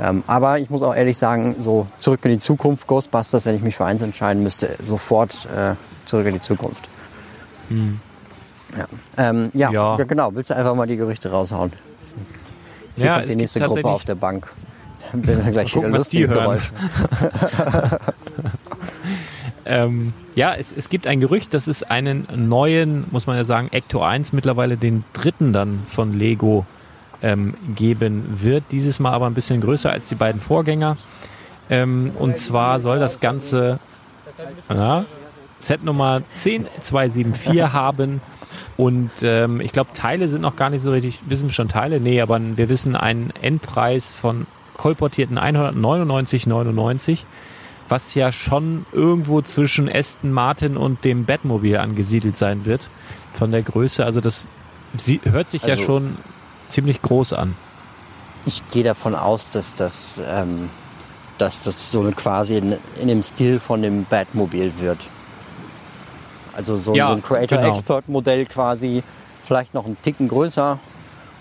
Ähm, 0.00 0.24
aber 0.26 0.58
ich 0.58 0.70
muss 0.70 0.82
auch 0.82 0.94
ehrlich 0.94 1.18
sagen, 1.18 1.56
so 1.60 1.86
zurück 1.98 2.20
in 2.24 2.30
die 2.30 2.38
Zukunft, 2.38 2.86
Ghostbusters, 2.86 3.44
wenn 3.44 3.54
ich 3.54 3.62
mich 3.62 3.76
für 3.76 3.84
eins 3.84 4.00
entscheiden 4.02 4.42
müsste, 4.42 4.70
sofort 4.82 5.46
äh, 5.54 5.74
zurück 6.06 6.26
in 6.26 6.34
die 6.34 6.40
Zukunft. 6.40 6.88
Ja. 7.70 8.86
Ähm, 9.18 9.50
ja, 9.52 9.70
Ja. 9.70 9.96
genau. 9.96 10.34
Willst 10.34 10.50
du 10.50 10.56
einfach 10.56 10.74
mal 10.74 10.86
die 10.86 10.96
Gerüchte 10.96 11.30
raushauen? 11.30 11.72
Hier 12.96 13.04
Ja, 13.04 13.12
kommt 13.14 13.24
es 13.24 13.28
die 13.30 13.32
gibt 13.32 13.40
nächste 13.40 13.60
Gruppe 13.60 13.84
auf 13.88 14.04
der 14.04 14.14
Bank. 14.14 14.52
Dann 15.12 15.26
werden 15.26 15.44
wir 15.44 15.52
gleich 15.52 15.72
gucken, 15.72 15.88
wieder 15.88 15.98
lustige. 15.98 16.28
Geräusche. 16.28 16.70
Ähm, 19.66 20.14
ja, 20.34 20.54
es, 20.54 20.72
es 20.72 20.88
gibt 20.88 21.06
ein 21.06 21.20
Gerücht, 21.20 21.54
dass 21.54 21.66
es 21.66 21.82
einen 21.82 22.26
neuen, 22.48 23.04
muss 23.10 23.26
man 23.26 23.36
ja 23.36 23.44
sagen, 23.44 23.68
Ecto 23.70 24.02
1, 24.02 24.32
mittlerweile 24.32 24.76
den 24.76 25.04
dritten 25.12 25.52
dann 25.52 25.80
von 25.86 26.12
Lego 26.18 26.64
ähm, 27.22 27.54
geben 27.74 28.24
wird. 28.42 28.64
Dieses 28.70 29.00
Mal 29.00 29.12
aber 29.12 29.26
ein 29.26 29.34
bisschen 29.34 29.60
größer 29.60 29.90
als 29.90 30.08
die 30.08 30.14
beiden 30.14 30.40
Vorgänger. 30.40 30.96
Ähm, 31.68 32.12
und 32.18 32.36
zwar 32.36 32.80
soll 32.80 32.98
das 32.98 33.20
Ganze 33.20 33.78
ja, 34.68 35.04
Set 35.58 35.84
Nummer 35.84 36.22
10274 36.32 37.62
haben. 37.72 38.20
Und 38.76 39.10
ähm, 39.22 39.60
ich 39.60 39.72
glaube, 39.72 39.90
Teile 39.92 40.28
sind 40.28 40.40
noch 40.40 40.56
gar 40.56 40.70
nicht 40.70 40.82
so 40.82 40.90
richtig, 40.90 41.20
wissen 41.26 41.48
wir 41.48 41.52
schon 41.54 41.68
Teile? 41.68 42.00
Nee, 42.00 42.20
aber 42.20 42.40
wir 42.56 42.68
wissen 42.68 42.96
einen 42.96 43.30
Endpreis 43.42 44.12
von 44.12 44.46
kolportierten 44.76 45.38
199,99 45.38 47.24
was 47.90 48.14
ja 48.14 48.30
schon 48.30 48.86
irgendwo 48.92 49.42
zwischen 49.42 49.90
Aston 49.92 50.30
Martin 50.30 50.76
und 50.76 51.04
dem 51.04 51.24
Batmobil 51.24 51.76
angesiedelt 51.76 52.36
sein 52.36 52.64
wird 52.64 52.88
von 53.32 53.50
der 53.50 53.62
Größe. 53.62 54.04
Also 54.04 54.20
das 54.20 54.46
hört 55.24 55.50
sich 55.50 55.62
ja 55.64 55.70
Also- 55.74 55.84
schon 55.86 56.16
ziemlich 56.70 57.02
groß 57.02 57.32
an. 57.34 57.54
Ich 58.46 58.66
gehe 58.68 58.84
davon 58.84 59.14
aus, 59.14 59.50
dass 59.50 59.74
das, 59.74 60.20
ähm, 60.26 60.70
dass 61.38 61.62
das 61.62 61.90
so 61.90 62.02
quasi 62.16 62.56
in, 62.56 62.76
in 63.00 63.08
dem 63.08 63.22
Stil 63.22 63.58
von 63.58 63.82
dem 63.82 64.04
Batmobil 64.04 64.72
wird. 64.78 64.98
Also 66.54 66.76
so, 66.76 66.94
Ja, 66.94 67.08
so 67.08 67.14
ein 67.14 67.22
Creator 67.22 67.58
genau. 67.58 68.46
Quasi, 68.48 69.02
vielleicht 69.42 69.74
noch 69.74 69.86
einen 69.86 70.00
Ticken 70.00 70.28
größer 70.28 70.78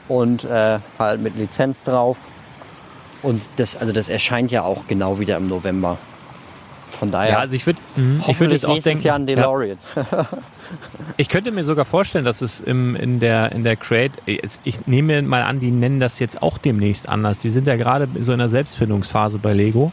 und 0.07 0.43
äh, 0.43 0.79
halt 0.97 1.21
mit 1.21 1.35
Lizenz 1.35 1.83
drauf. 1.83 2.17
Und 3.21 3.47
das, 3.57 3.75
also 3.75 3.93
das 3.93 4.09
erscheint 4.09 4.51
ja 4.51 4.63
auch 4.63 4.87
genau 4.87 5.19
wieder 5.19 5.37
im 5.37 5.47
November. 5.47 5.97
Von 6.91 7.11
daher 7.11 7.31
Ja, 7.31 7.39
also 7.39 7.55
ich 7.55 7.65
würde 7.65 7.79
ich 8.27 8.39
würd 8.39 8.51
jetzt 8.51 8.65
auch 8.65 8.77
denken, 8.79 9.03
Jahr 9.03 9.15
ein 9.17 9.27
ja, 9.27 9.35
DeLorean. 9.35 9.77
ich 11.17 11.29
könnte 11.29 11.51
mir 11.51 11.63
sogar 11.63 11.85
vorstellen, 11.85 12.25
dass 12.25 12.41
es 12.41 12.61
im, 12.61 12.95
in 12.95 13.19
der 13.19 13.51
in 13.51 13.63
der 13.63 13.75
Create, 13.75 14.11
jetzt- 14.25 14.59
ich 14.63 14.85
nehme 14.87 15.21
mal 15.21 15.43
an, 15.43 15.59
die 15.59 15.71
nennen 15.71 15.99
das 15.99 16.19
jetzt 16.19 16.41
auch 16.41 16.57
demnächst 16.57 17.07
anders. 17.09 17.39
Die 17.39 17.49
sind 17.49 17.67
ja 17.67 17.75
gerade 17.75 18.07
so 18.19 18.31
in 18.33 18.39
der 18.39 18.49
Selbstfindungsphase 18.49 19.37
bei 19.39 19.53
Lego. 19.53 19.91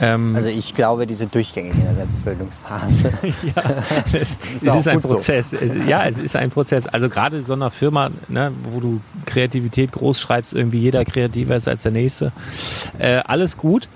Ähm, 0.00 0.36
Also 0.36 0.48
ich 0.48 0.74
glaube, 0.74 1.08
die 1.08 1.14
sind 1.14 1.34
durchgängig 1.34 1.74
in 1.74 1.82
der 1.84 1.94
Selbstbildungsphase. 1.96 3.12
es, 4.12 4.38
es 4.56 4.68
auch 4.68 4.78
ist 4.78 4.86
ein 4.88 5.00
gut 5.00 5.08
so. 5.10 5.14
Prozess. 5.16 5.52
Es, 5.52 5.72
ja, 5.88 6.04
es 6.06 6.18
ist 6.18 6.36
ein 6.36 6.50
Prozess. 6.50 6.86
Also 6.86 7.08
gerade 7.08 7.42
so 7.42 7.54
einer 7.54 7.70
Firma, 7.72 8.10
ne, 8.28 8.52
wo 8.70 8.78
du 8.80 9.00
Kreativität 9.26 9.90
groß 9.92 10.20
schreibst, 10.20 10.54
irgendwie 10.54 10.78
jeder 10.78 11.04
kreativer 11.04 11.56
ist 11.56 11.68
als 11.68 11.82
der 11.82 11.92
nächste. 11.92 12.30
Äh, 12.98 13.22
alles 13.26 13.56
gut. 13.56 13.88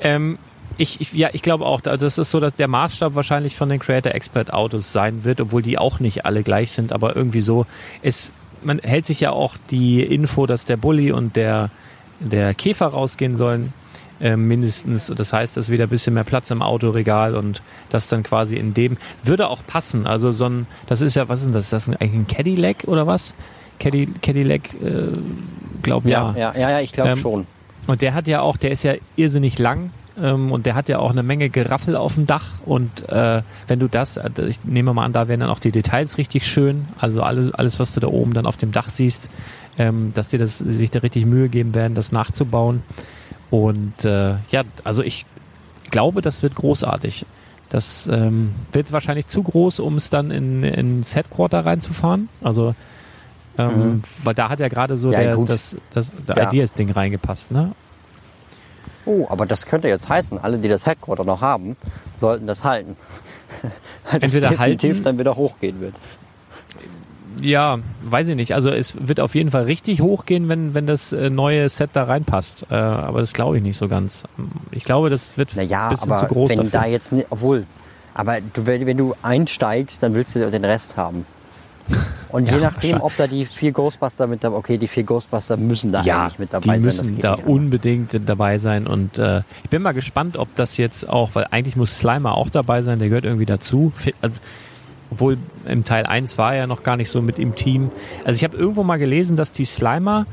Ähm, 0.00 0.38
ich, 0.76 1.00
ich, 1.00 1.12
ja, 1.12 1.30
ich 1.32 1.42
glaube 1.42 1.66
auch, 1.66 1.80
das 1.80 2.18
ist 2.18 2.30
so, 2.30 2.40
dass 2.40 2.54
der 2.56 2.68
Maßstab 2.68 3.14
wahrscheinlich 3.14 3.56
von 3.56 3.68
den 3.68 3.78
Creator 3.78 4.12
Expert 4.12 4.52
Autos 4.52 4.92
sein 4.92 5.24
wird, 5.24 5.40
obwohl 5.40 5.62
die 5.62 5.78
auch 5.78 6.00
nicht 6.00 6.24
alle 6.24 6.42
gleich 6.42 6.72
sind, 6.72 6.92
aber 6.92 7.16
irgendwie 7.16 7.40
so. 7.40 7.66
Es, 8.02 8.32
man 8.62 8.78
hält 8.78 9.06
sich 9.06 9.20
ja 9.20 9.30
auch 9.30 9.54
die 9.70 10.02
Info, 10.02 10.46
dass 10.46 10.64
der 10.64 10.76
Bulli 10.76 11.12
und 11.12 11.36
der, 11.36 11.70
der 12.20 12.54
Käfer 12.54 12.86
rausgehen 12.86 13.36
sollen 13.36 13.72
äh, 14.20 14.36
mindestens. 14.36 15.06
Das 15.06 15.32
heißt, 15.32 15.56
es 15.56 15.66
ist 15.66 15.70
wieder 15.72 15.84
ein 15.84 15.90
bisschen 15.90 16.14
mehr 16.14 16.24
Platz 16.24 16.50
im 16.50 16.62
Autoregal 16.62 17.34
und 17.34 17.62
das 17.90 18.08
dann 18.08 18.22
quasi 18.22 18.56
in 18.56 18.74
dem 18.74 18.96
würde 19.24 19.48
auch 19.48 19.62
passen. 19.66 20.06
Also 20.06 20.30
so 20.30 20.46
ein, 20.46 20.66
das 20.86 21.00
ist 21.00 21.16
ja, 21.16 21.28
was 21.28 21.40
ist 21.40 21.46
denn 21.46 21.54
das? 21.54 21.64
Ist 21.64 21.72
das 21.72 21.88
eigentlich 21.88 22.12
ein 22.12 22.26
Cadillac 22.26 22.84
oder 22.86 23.06
was? 23.06 23.34
Caddy, 23.78 24.08
Cadillac, 24.20 24.74
äh, 24.82 25.16
glaube 25.82 26.10
ja. 26.10 26.34
ja, 26.36 26.52
ja, 26.54 26.70
ja, 26.70 26.80
ich 26.80 26.92
glaube 26.92 27.10
Ähm, 27.12 27.16
schon. 27.16 27.46
Und 27.86 28.02
der 28.02 28.12
hat 28.14 28.28
ja 28.28 28.42
auch, 28.42 28.58
der 28.58 28.70
ist 28.70 28.84
ja 28.84 28.94
irrsinnig 29.16 29.58
lang 29.58 29.90
ähm, 30.22 30.52
und 30.52 30.66
der 30.66 30.74
hat 30.74 30.88
ja 30.88 30.98
auch 30.98 31.10
eine 31.10 31.22
Menge 31.22 31.50
Geraffel 31.50 31.96
auf 31.96 32.14
dem 32.14 32.26
Dach 32.26 32.46
und 32.66 33.08
äh, 33.08 33.42
wenn 33.66 33.78
du 33.80 33.88
das, 33.88 34.16
äh, 34.16 34.30
ich 34.48 34.64
nehme 34.64 34.92
mal 34.94 35.04
an, 35.04 35.12
da 35.12 35.28
werden 35.28 35.40
dann 35.40 35.50
auch 35.50 35.58
die 35.58 35.72
Details 35.72 36.18
richtig 36.18 36.46
schön, 36.46 36.86
also 36.98 37.22
alles, 37.22 37.52
alles 37.54 37.80
was 37.80 37.94
du 37.94 38.00
da 38.00 38.08
oben 38.08 38.34
dann 38.34 38.46
auf 38.46 38.56
dem 38.56 38.72
Dach 38.72 38.88
siehst, 38.88 39.28
ähm, 39.78 40.12
dass 40.14 40.28
die 40.28 40.38
das, 40.38 40.58
sich 40.58 40.90
da 40.90 41.00
richtig 41.00 41.26
Mühe 41.26 41.48
geben 41.48 41.74
werden, 41.74 41.94
das 41.94 42.12
nachzubauen. 42.12 42.82
Und 43.50 44.04
äh, 44.04 44.34
ja, 44.50 44.62
also 44.84 45.02
ich 45.02 45.24
glaube, 45.90 46.22
das 46.22 46.42
wird 46.42 46.54
großartig. 46.54 47.26
Das 47.68 48.08
ähm, 48.08 48.50
wird 48.72 48.92
wahrscheinlich 48.92 49.26
zu 49.28 49.42
groß, 49.42 49.80
um 49.80 49.96
es 49.96 50.10
dann 50.10 50.30
in, 50.30 50.62
ins 50.64 51.14
Headquarter 51.16 51.64
reinzufahren. 51.64 52.28
Also 52.42 52.74
ähm, 53.58 54.02
weil 54.24 54.34
da 54.34 54.48
hat 54.48 54.60
ja 54.60 54.68
gerade 54.68 54.96
so 54.96 55.08
Mhm. 55.08 55.12
Ja, 55.12 55.22
der, 55.22 55.36
das, 55.44 55.76
das, 55.92 56.14
der 56.28 56.36
Ja. 56.36 56.48
Ideas-Ding 56.48 56.90
reingepasst, 56.90 57.50
ne? 57.50 57.72
Oh, 59.12 59.26
aber 59.28 59.44
das 59.44 59.66
könnte 59.66 59.88
jetzt 59.88 60.08
heißen, 60.08 60.38
alle, 60.38 60.58
die 60.58 60.68
das 60.68 60.86
Headquarter 60.86 61.24
noch 61.24 61.40
haben, 61.40 61.76
sollten 62.14 62.46
das 62.46 62.62
halten. 62.62 62.96
Weil 63.62 64.20
das 64.20 64.34
Entweder 64.34 64.48
definitiv 64.50 64.90
halten- 64.90 65.02
dann 65.04 65.18
wieder 65.18 65.34
hochgehen 65.34 65.80
wird. 65.80 65.94
Ja, 67.40 67.78
weiß 68.02 68.28
ich 68.28 68.36
nicht. 68.36 68.54
Also 68.54 68.70
es 68.70 68.92
wird 69.08 69.18
auf 69.18 69.34
jeden 69.34 69.50
Fall 69.50 69.64
richtig 69.64 70.00
hochgehen, 70.00 70.48
wenn, 70.48 70.74
wenn 70.74 70.86
das 70.86 71.12
äh, 71.12 71.28
neue 71.30 71.68
Set 71.68 71.90
da 71.94 72.04
reinpasst. 72.04 72.66
Äh, 72.70 72.74
aber 72.74 73.20
das 73.20 73.32
glaube 73.32 73.56
ich 73.56 73.62
nicht 73.62 73.78
so 73.78 73.88
ganz. 73.88 74.24
Ich 74.72 74.84
glaube, 74.84 75.10
das 75.10 75.36
wird 75.38 75.52
ein 75.54 75.56
Naja, 75.56 75.88
bisschen 75.88 76.12
aber 76.12 76.20
zu 76.28 76.32
groß 76.34 76.50
wenn 76.50 76.56
dafür. 76.58 76.70
da 76.70 76.86
jetzt 76.86 77.14
obwohl, 77.30 77.66
aber 78.14 78.38
du, 78.40 78.66
wenn 78.66 78.96
du 78.96 79.14
einsteigst, 79.22 80.02
dann 80.02 80.14
willst 80.14 80.34
du 80.36 80.50
den 80.50 80.64
Rest 80.64 80.96
haben. 80.96 81.24
Und 82.30 82.48
je 82.48 82.58
Ja, 82.58 82.60
nachdem, 82.60 82.92
wahrscheinlich. 82.92 83.02
ob 83.02 83.16
da 83.16 83.26
die 83.26 83.44
vier 83.44 83.72
Ghostbuster 83.72 84.26
mit 84.26 84.44
dabei, 84.44 84.56
okay, 84.56 84.78
die 84.78 84.86
vier 84.86 85.02
Ghostbuster 85.04 85.56
müssen 85.56 85.90
da 85.92 86.02
ja, 86.02 86.22
eigentlich 86.22 86.38
mit 86.38 86.48
die 86.50 86.52
dabei 86.52 86.74
sein. 86.74 86.82
Das 86.84 86.96
müssen 86.98 87.14
geht 87.16 87.24
da 87.24 87.32
anders. 87.34 87.46
unbedingt 87.48 88.20
dabei 88.28 88.58
sein. 88.58 88.86
Und 88.86 89.18
äh, 89.18 89.42
ich 89.64 89.70
bin 89.70 89.82
mal 89.82 89.92
gespannt, 89.92 90.36
ob 90.36 90.54
das 90.54 90.76
jetzt 90.76 91.08
auch, 91.08 91.30
weil 91.34 91.46
eigentlich 91.50 91.76
muss 91.76 91.98
Slimer 91.98 92.34
auch 92.36 92.48
dabei 92.50 92.82
sein, 92.82 92.98
der 93.00 93.08
gehört 93.08 93.24
irgendwie 93.24 93.46
dazu. 93.46 93.92
Also, 94.20 94.36
Obwohl 95.10 95.38
im 95.66 95.84
Teil 95.84 96.06
1 96.06 96.38
war 96.38 96.52
er 96.52 96.58
ja 96.60 96.66
noch 96.68 96.84
gar 96.84 96.96
nicht 96.96 97.10
so 97.10 97.20
mit 97.20 97.38
im 97.40 97.56
Team. 97.56 97.90
Also 98.24 98.36
ich 98.36 98.44
habe 98.44 98.56
irgendwo 98.56 98.84
mal 98.84 98.98
gelesen, 98.98 99.36
dass 99.36 99.50
die 99.50 99.64
Slimer 99.64 100.26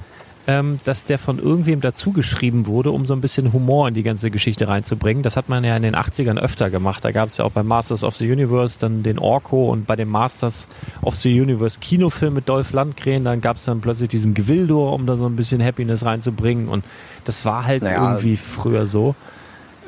ähm, 0.50 0.80
dass 0.86 1.04
der 1.04 1.20
von 1.20 1.40
irgendwem 1.40 1.82
dazugeschrieben 1.82 2.68
wurde, 2.68 2.92
um 2.92 3.06
so 3.06 3.14
ein 3.14 3.20
bisschen 3.20 3.52
Humor 3.52 3.88
in 3.90 3.94
die 3.94 4.04
ganze 4.04 4.32
Geschichte 4.32 4.70
reinzubringen. 4.70 5.22
Das 5.22 5.36
hat 5.36 5.50
man 5.50 5.66
ja 5.66 5.76
in 5.76 5.84
den 5.84 5.94
80ern 5.96 6.40
öfter 6.40 6.70
gemacht. 6.70 7.04
Da 7.04 7.12
gab 7.12 7.28
es 7.28 7.38
ja 7.38 7.46
auch 7.46 7.52
bei 7.52 7.64
Masters 7.64 8.06
of 8.06 8.16
the 8.16 8.32
Universe 8.32 8.80
dann 8.80 9.04
den 9.04 9.20
Orko 9.20 9.70
und 9.70 9.86
bei 9.86 9.98
dem 9.98 10.10
Masters 10.10 10.70
of 11.02 11.16
the 11.18 11.42
Universe 11.42 11.80
Kinofilm 11.82 12.34
mit 12.34 12.48
Dolph 12.48 12.72
Lundgren, 12.72 13.26
dann 13.26 13.42
gab 13.42 13.58
es 13.58 13.66
dann 13.66 13.82
plötzlich 13.82 14.08
diesen 14.08 14.34
Gewildor, 14.34 14.94
um 14.94 15.06
da 15.06 15.18
so 15.18 15.26
ein 15.26 15.36
bisschen 15.36 15.62
Happiness 15.62 16.06
reinzubringen. 16.06 16.70
Und 16.70 16.86
das 17.26 17.44
war 17.44 17.66
halt 17.66 17.84
Naja. 17.84 18.12
irgendwie 18.12 18.38
früher 18.38 18.86
so. 18.86 19.16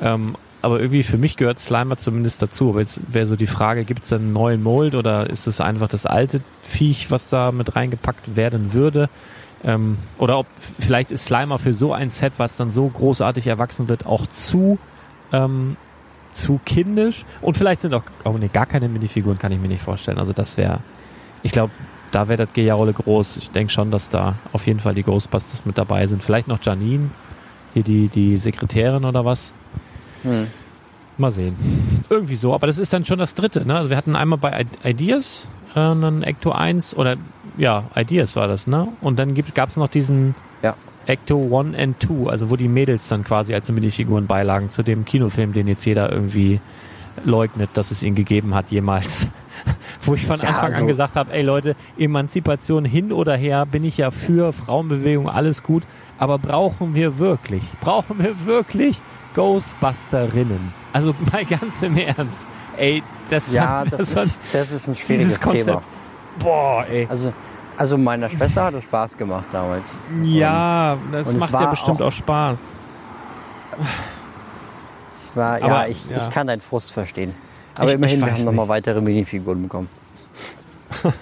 Ähm, 0.02 0.36
aber 0.62 0.78
irgendwie 0.80 1.02
für 1.02 1.16
mich 1.16 1.38
gehört 1.38 1.58
Slimer 1.58 1.96
zumindest 1.96 2.42
dazu. 2.42 2.68
Aber 2.68 2.80
jetzt 2.80 3.00
wäre 3.10 3.24
so 3.24 3.34
die 3.34 3.46
Frage, 3.46 3.84
gibt 3.84 4.04
es 4.04 4.12
einen 4.12 4.34
neuen 4.34 4.62
Mold 4.62 4.94
oder 4.94 5.30
ist 5.30 5.46
es 5.46 5.62
einfach 5.62 5.88
das 5.88 6.04
alte 6.04 6.42
Viech, 6.62 7.10
was 7.10 7.30
da 7.30 7.50
mit 7.50 7.76
reingepackt 7.76 8.36
werden 8.36 8.74
würde? 8.74 9.08
Ähm, 9.64 9.98
oder 10.18 10.38
ob 10.38 10.46
vielleicht 10.78 11.10
ist 11.10 11.26
Slimer 11.26 11.58
für 11.58 11.74
so 11.74 11.92
ein 11.92 12.10
Set, 12.10 12.34
was 12.38 12.56
dann 12.56 12.70
so 12.70 12.88
großartig 12.88 13.46
erwachsen 13.46 13.88
wird, 13.88 14.06
auch 14.06 14.26
zu, 14.26 14.78
ähm, 15.32 15.76
zu 16.32 16.60
kindisch. 16.64 17.24
Und 17.42 17.56
vielleicht 17.56 17.82
sind 17.82 17.94
auch, 17.94 18.02
oh 18.24 18.36
nee, 18.38 18.48
gar 18.52 18.66
keine 18.66 18.88
Minifiguren 18.88 19.38
kann 19.38 19.52
ich 19.52 19.60
mir 19.60 19.68
nicht 19.68 19.82
vorstellen. 19.82 20.18
Also 20.18 20.32
das 20.32 20.56
wäre, 20.56 20.80
ich 21.42 21.52
glaube, 21.52 21.72
da 22.10 22.28
wäre 22.28 22.46
das 22.46 22.52
Gejaule 22.54 22.92
groß. 22.92 23.36
Ich 23.36 23.50
denke 23.50 23.72
schon, 23.72 23.90
dass 23.90 24.08
da 24.08 24.36
auf 24.52 24.66
jeden 24.66 24.80
Fall 24.80 24.94
die 24.94 25.02
Ghostbusters 25.02 25.64
mit 25.66 25.78
dabei 25.78 26.06
sind. 26.06 26.24
Vielleicht 26.24 26.48
noch 26.48 26.58
Janine, 26.62 27.10
hier 27.74 27.82
die, 27.82 28.08
die 28.08 28.38
Sekretärin 28.38 29.04
oder 29.04 29.24
was. 29.24 29.52
Hm. 30.22 30.48
Mal 31.18 31.30
sehen. 31.30 31.54
Irgendwie 32.08 32.34
so, 32.34 32.54
aber 32.54 32.66
das 32.66 32.78
ist 32.78 32.92
dann 32.92 33.04
schon 33.04 33.18
das 33.18 33.34
dritte. 33.34 33.66
Ne? 33.66 33.76
Also 33.76 33.90
wir 33.90 33.96
hatten 33.96 34.16
einmal 34.16 34.38
bei 34.38 34.66
Ideas, 34.84 35.46
äh, 35.72 35.74
dann 35.74 36.22
Ecto 36.22 36.52
1 36.52 36.96
oder 36.96 37.16
ja, 37.56 37.84
Ideas 37.96 38.36
war 38.36 38.48
das, 38.48 38.66
ne? 38.66 38.88
Und 39.00 39.18
dann 39.18 39.34
gab 39.54 39.68
es 39.68 39.76
noch 39.76 39.88
diesen 39.88 40.34
Ja. 40.62 40.74
Ecto 41.06 41.58
1 41.58 41.76
and 41.76 41.96
2, 42.02 42.30
also 42.30 42.50
wo 42.50 42.56
die 42.56 42.68
Mädels 42.68 43.08
dann 43.08 43.24
quasi 43.24 43.54
als 43.54 43.70
Minifiguren 43.70 44.26
beilagen 44.26 44.70
zu 44.70 44.82
dem 44.82 45.04
Kinofilm, 45.04 45.52
den 45.52 45.66
jetzt 45.68 45.84
jeder 45.86 46.12
irgendwie 46.12 46.60
leugnet, 47.24 47.70
dass 47.74 47.90
es 47.90 48.02
ihn 48.02 48.14
gegeben 48.14 48.54
hat 48.54 48.70
jemals. 48.70 49.26
Wo 50.02 50.14
ich 50.14 50.24
von 50.26 50.38
Ja, 50.40 50.48
Anfang 50.48 50.64
also- 50.70 50.80
an 50.82 50.86
gesagt 50.86 51.16
habe, 51.16 51.32
ey 51.34 51.42
Leute, 51.42 51.76
Emanzipation 51.98 52.84
hin 52.86 53.12
oder 53.12 53.36
her, 53.36 53.66
bin 53.66 53.84
ich 53.84 53.98
ja 53.98 54.10
für 54.10 54.52
Frauenbewegung, 54.54 55.28
alles 55.28 55.62
gut, 55.62 55.82
aber 56.18 56.38
brauchen 56.38 56.94
wir 56.94 57.18
wirklich, 57.18 57.62
brauchen 57.82 58.18
wir 58.20 58.46
wirklich 58.46 59.00
Ghostbusterinnen? 59.34 60.72
Also 60.92 61.14
mal 61.32 61.44
ganz 61.44 61.82
im 61.82 61.96
Ernst. 61.96 62.46
Ey, 62.76 63.02
das 63.28 63.52
Ja, 63.52 63.62
war- 63.70 63.84
das, 63.86 64.16
war- 64.16 64.22
ist, 64.22 64.40
das 64.52 64.70
ist 64.72 64.88
ein 64.88 64.96
schwieriges. 64.96 65.40
Thema. 65.40 65.82
Boah, 66.38 66.84
ey. 66.90 67.06
Also, 67.10 67.32
also 67.76 67.98
meiner 67.98 68.30
Schwester 68.30 68.64
hat 68.64 68.74
es 68.74 68.84
Spaß 68.84 69.16
gemacht 69.16 69.46
damals. 69.52 69.98
Ja, 70.22 70.96
das 71.12 71.28
und 71.28 71.38
macht 71.40 71.52
ja 71.52 71.70
bestimmt 71.70 72.00
auch, 72.02 72.06
auch- 72.08 72.12
Spaß. 72.12 72.60
Es 75.12 75.34
war, 75.36 75.58
ja, 75.58 75.64
Aber, 75.64 75.88
ich, 75.88 76.08
ja. 76.10 76.18
ich 76.18 76.30
kann 76.30 76.46
deinen 76.46 76.60
Frust 76.60 76.92
verstehen. 76.92 77.34
Aber 77.74 77.88
Ich- 77.88 77.94
immerhin, 77.94 78.20
ich 78.20 78.24
wir 78.26 78.32
haben 78.32 78.44
nochmal 78.44 78.68
weitere 78.68 79.00
Minifiguren 79.00 79.62
bekommen. 79.62 79.88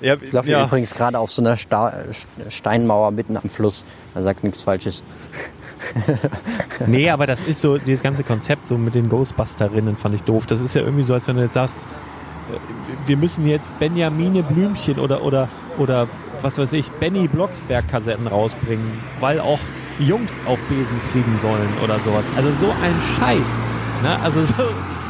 Ja, 0.00 0.14
Ich 0.14 0.30
laufe 0.32 0.48
übrigens 0.62 0.94
gerade 0.94 1.18
auf 1.18 1.32
so 1.32 1.42
einer 1.42 1.56
Sta 1.56 1.92
Steinmauer 2.50 3.10
mitten 3.10 3.36
am 3.36 3.48
Fluss. 3.48 3.84
Da 4.14 4.22
sagt 4.22 4.44
nichts 4.44 4.62
Falsches. 4.62 5.02
Nee, 6.86 7.10
aber 7.10 7.26
das 7.26 7.40
ist 7.40 7.60
so, 7.60 7.78
dieses 7.78 8.02
ganze 8.02 8.22
Konzept 8.22 8.66
so 8.68 8.78
mit 8.78 8.94
den 8.94 9.08
Ghostbusterinnen 9.08 9.96
fand 9.96 10.14
ich 10.14 10.22
doof. 10.22 10.46
Das 10.46 10.60
ist 10.60 10.74
ja 10.74 10.82
irgendwie 10.82 11.02
so, 11.02 11.14
als 11.14 11.26
wenn 11.26 11.36
du 11.36 11.42
jetzt 11.42 11.54
sagst, 11.54 11.86
wir 13.06 13.16
müssen 13.16 13.46
jetzt 13.46 13.76
Benjamine 13.78 14.42
Blümchen 14.42 14.98
oder, 14.98 15.22
oder, 15.22 15.48
oder 15.78 16.08
was 16.42 16.58
weiß 16.58 16.72
ich, 16.74 16.90
Benny 16.92 17.28
Blocksberg-Kassetten 17.28 18.26
rausbringen, 18.26 18.86
weil 19.20 19.40
auch 19.40 19.58
Jungs 19.98 20.40
auf 20.46 20.60
Besen 20.64 21.00
fliegen 21.10 21.36
sollen 21.40 21.68
oder 21.82 21.98
sowas. 22.00 22.26
Also 22.36 22.50
so 22.60 22.66
ein 22.70 22.94
Scheiß. 23.18 23.60
Ne? 24.02 24.18
Also 24.22 24.44
so, 24.44 24.54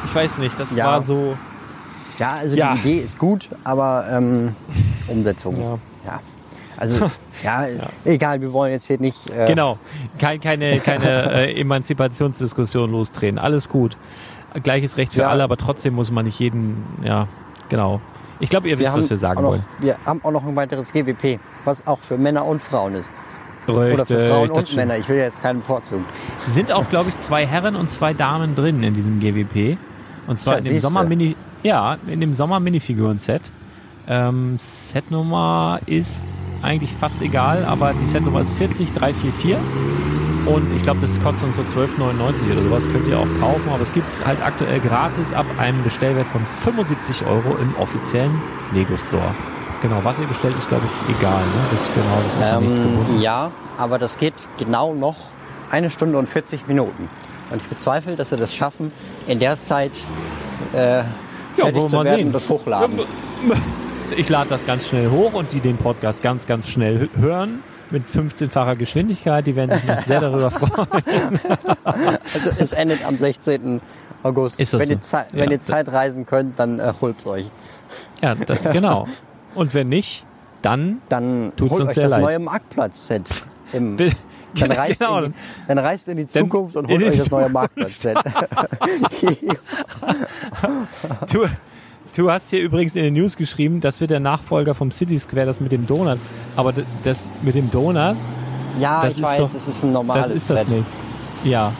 ich 0.06 0.14
weiß 0.14 0.38
nicht, 0.38 0.58
das 0.58 0.74
Ja. 0.74 0.86
war 0.86 1.02
so. 1.02 1.36
Ja, 2.18 2.32
also 2.36 2.56
Ja. 2.56 2.74
die 2.74 2.80
Idee 2.80 2.98
ist 3.00 3.18
gut, 3.18 3.48
aber 3.64 4.06
ähm, 4.10 4.54
Umsetzung. 5.06 5.60
Ja. 5.60 5.78
Ja. 6.06 6.20
Also, 6.76 7.10
ja, 7.44 7.66
egal, 8.04 8.40
wir 8.40 8.52
wollen 8.52 8.72
jetzt 8.72 8.86
hier 8.86 8.98
nicht. 9.00 9.28
Äh, 9.30 9.46
Genau, 9.46 9.78
Kein, 10.18 10.40
keine, 10.40 10.78
keine 10.80 11.32
äh, 11.54 11.60
Emanzipationsdiskussion 11.60 12.90
losdrehen. 12.90 13.38
Alles 13.38 13.68
gut. 13.68 13.96
Gleiches 14.62 14.96
Recht 14.96 15.12
für 15.12 15.20
Ja. 15.22 15.28
alle, 15.28 15.44
aber 15.44 15.56
trotzdem 15.56 15.94
muss 15.94 16.10
man 16.10 16.24
nicht 16.24 16.38
jeden, 16.38 16.82
ja, 17.02 17.26
genau. 17.68 18.00
Ich 18.40 18.50
glaube, 18.50 18.68
ihr 18.68 18.78
Wir 18.78 18.86
wisst, 18.86 18.96
was 18.96 19.10
wir 19.10 19.18
sagen 19.18 19.42
noch, 19.42 19.50
wollen. 19.50 19.64
wir 19.80 19.96
haben 20.06 20.20
auch 20.24 20.30
noch 20.30 20.44
ein 20.46 20.54
weiteres 20.56 20.92
GWP, 20.92 21.38
was 21.64 21.86
auch 21.86 21.98
für 21.98 22.16
Männer 22.16 22.44
und 22.46 22.62
Frauen 22.62 22.94
ist. 22.94 23.10
Oder 23.66 24.06
für 24.06 24.14
Richtig, 24.16 24.30
Frauen 24.30 24.50
und. 24.50 24.76
Männer. 24.76 24.96
Ich 24.96 25.08
will 25.08 25.18
jetzt 25.18 25.42
keinen 25.42 25.60
bevorzugen. 25.60 26.04
Sind 26.46 26.72
auch, 26.72 26.88
glaube 26.88 27.10
ich, 27.10 27.18
zwei 27.18 27.46
Herren 27.46 27.76
und 27.76 27.90
zwei 27.90 28.14
Damen 28.14 28.54
drin 28.54 28.82
in 28.82 28.94
diesem 28.94 29.20
GWP. 29.20 29.76
Und 30.26 30.38
zwar 30.38 30.54
Ja, 30.54 30.58
in 30.60 30.64
dem 30.64 30.70
siehste. 30.74 30.88
Sommer-Mini, 30.88 31.36
ja, 31.62 31.98
in 32.06 32.20
dem 32.20 32.32
Sommer-Minifiguren-Set. 32.32 33.42
Ähm, 34.08 34.56
Setnummer 34.58 35.80
ist 35.84 36.22
eigentlich 36.62 36.92
fast 36.94 37.20
egal, 37.20 37.64
aber 37.66 37.92
die 37.92 38.06
Setnummer 38.06 38.40
ist 38.40 38.56
40344. 38.56 39.56
Und 40.48 40.72
ich 40.74 40.82
glaube, 40.82 41.00
das 41.00 41.20
kostet 41.20 41.44
uns 41.48 41.56
so 41.56 41.62
12,99 41.62 42.50
oder 42.52 42.62
sowas. 42.62 42.84
Könnt 42.90 43.06
ihr 43.06 43.18
auch 43.18 43.26
kaufen, 43.40 43.68
aber 43.70 43.82
es 43.82 43.92
gibt 43.92 44.08
es 44.08 44.24
halt 44.24 44.38
aktuell 44.42 44.80
gratis 44.80 45.32
ab 45.34 45.44
einem 45.58 45.82
Bestellwert 45.84 46.26
von 46.28 46.44
75 46.44 47.26
Euro 47.26 47.56
im 47.60 47.74
offiziellen 47.78 48.40
Lego 48.72 48.96
Store. 48.96 49.34
Genau, 49.82 49.96
was 50.02 50.18
ihr 50.18 50.26
bestellt, 50.26 50.54
ist 50.58 50.68
glaube 50.68 50.84
ich 50.86 51.16
egal. 51.18 51.40
Ne? 51.40 51.46
Das 51.70 51.80
ist 51.82 51.94
genau, 51.94 52.06
das 52.24 52.36
ist 52.42 52.48
ja 52.48 52.60
nichts 52.60 52.78
gebunden. 52.78 53.14
Ähm, 53.16 53.20
ja, 53.20 53.50
aber 53.76 53.98
das 53.98 54.16
geht 54.18 54.34
genau 54.58 54.94
noch 54.94 55.16
eine 55.70 55.90
Stunde 55.90 56.18
und 56.18 56.28
40 56.28 56.66
Minuten. 56.66 57.08
Und 57.50 57.58
ich 57.62 57.68
bezweifle, 57.68 58.16
dass 58.16 58.30
wir 58.30 58.38
das 58.38 58.54
schaffen, 58.54 58.90
in 59.26 59.38
der 59.38 59.60
Zeit 59.60 59.92
äh, 60.72 61.02
fertig 61.56 61.74
wir 61.82 61.86
zu 61.86 61.92
werden 62.04 62.16
sehen. 62.16 62.26
und 62.28 62.32
das 62.32 62.48
hochladen. 62.48 62.98
Ich 64.16 64.30
lade 64.30 64.48
das 64.48 64.64
ganz 64.64 64.88
schnell 64.88 65.10
hoch 65.10 65.34
und 65.34 65.52
die 65.52 65.60
den 65.60 65.76
Podcast 65.76 66.22
ganz, 66.22 66.46
ganz 66.46 66.66
schnell 66.66 67.10
hö- 67.14 67.20
hören 67.20 67.62
mit 67.90 68.08
15-facher 68.08 68.76
Geschwindigkeit. 68.76 69.46
Die 69.46 69.56
werden 69.56 69.70
sich 69.76 69.86
noch 69.86 69.98
sehr 69.98 70.20
darüber 70.20 70.50
freuen. 70.50 71.40
Also 71.84 72.50
es 72.58 72.72
endet 72.72 73.04
am 73.06 73.16
16. 73.16 73.80
August. 74.22 74.60
Ist 74.60 74.74
das 74.74 74.88
wenn, 74.88 75.00
so? 75.00 75.16
ihr 75.16 75.20
Ja, 75.20 75.26
wenn 75.32 75.50
ihr 75.50 75.60
Zeit 75.60 75.88
reisen 75.88 76.26
könnt, 76.26 76.58
dann 76.58 76.78
äh, 76.80 76.92
holt's 77.00 77.24
euch. 77.26 77.50
Ja, 78.22 78.34
da, 78.34 78.54
genau. 78.72 79.06
Und 79.54 79.74
wenn 79.74 79.88
nicht, 79.88 80.24
dann 80.62 81.00
Dann 81.08 81.52
Tut's 81.56 81.72
holt 81.72 81.80
uns 81.82 81.88
euch 81.90 81.94
sehr 81.94 82.02
das 82.04 82.12
leid. 82.12 82.22
neue 82.22 82.38
Marktplatz-Set. 82.38 83.30
Im- 83.72 83.96
Dann 84.58 84.72
reist, 84.72 84.98
genau. 85.00 85.18
in 85.18 85.24
die, 85.26 85.38
dann 85.68 85.78
reist 85.78 86.08
in 86.08 86.16
die 86.16 86.24
Zukunft 86.26 86.74
und 86.74 86.88
holt 86.88 87.02
euch 87.02 87.18
das 87.18 87.30
neue 87.30 87.50
Marktplatz-Set. 87.50 88.16
Du, 92.18 92.32
hast 92.32 92.50
hier 92.50 92.60
übrigens 92.62 92.96
in 92.96 93.04
den 93.04 93.14
News 93.14 93.36
geschrieben, 93.36 93.80
das 93.80 94.00
wird 94.00 94.10
der 94.10 94.18
Nachfolger 94.18 94.74
vom 94.74 94.90
City 94.90 95.16
Square, 95.16 95.46
das 95.46 95.60
mit 95.60 95.70
dem 95.70 95.86
Donut. 95.86 96.18
Aber 96.56 96.74
das 97.04 97.28
mit 97.42 97.54
dem 97.54 97.70
Donut, 97.70 98.16
ja, 98.80 99.02
Das 99.02 99.12
ich 99.12 99.18
ist 99.18 99.22
weiß, 99.24 99.38
doch- 99.38 99.52
das 99.52 99.68
ist 99.68 99.84
ein 99.84 99.92
normales 99.92 100.26
das 100.26 100.34
ist 100.34 100.50
das 100.50 100.58
Set. 100.58 100.68
nicht. 100.68 100.84
Ja, 101.44 101.72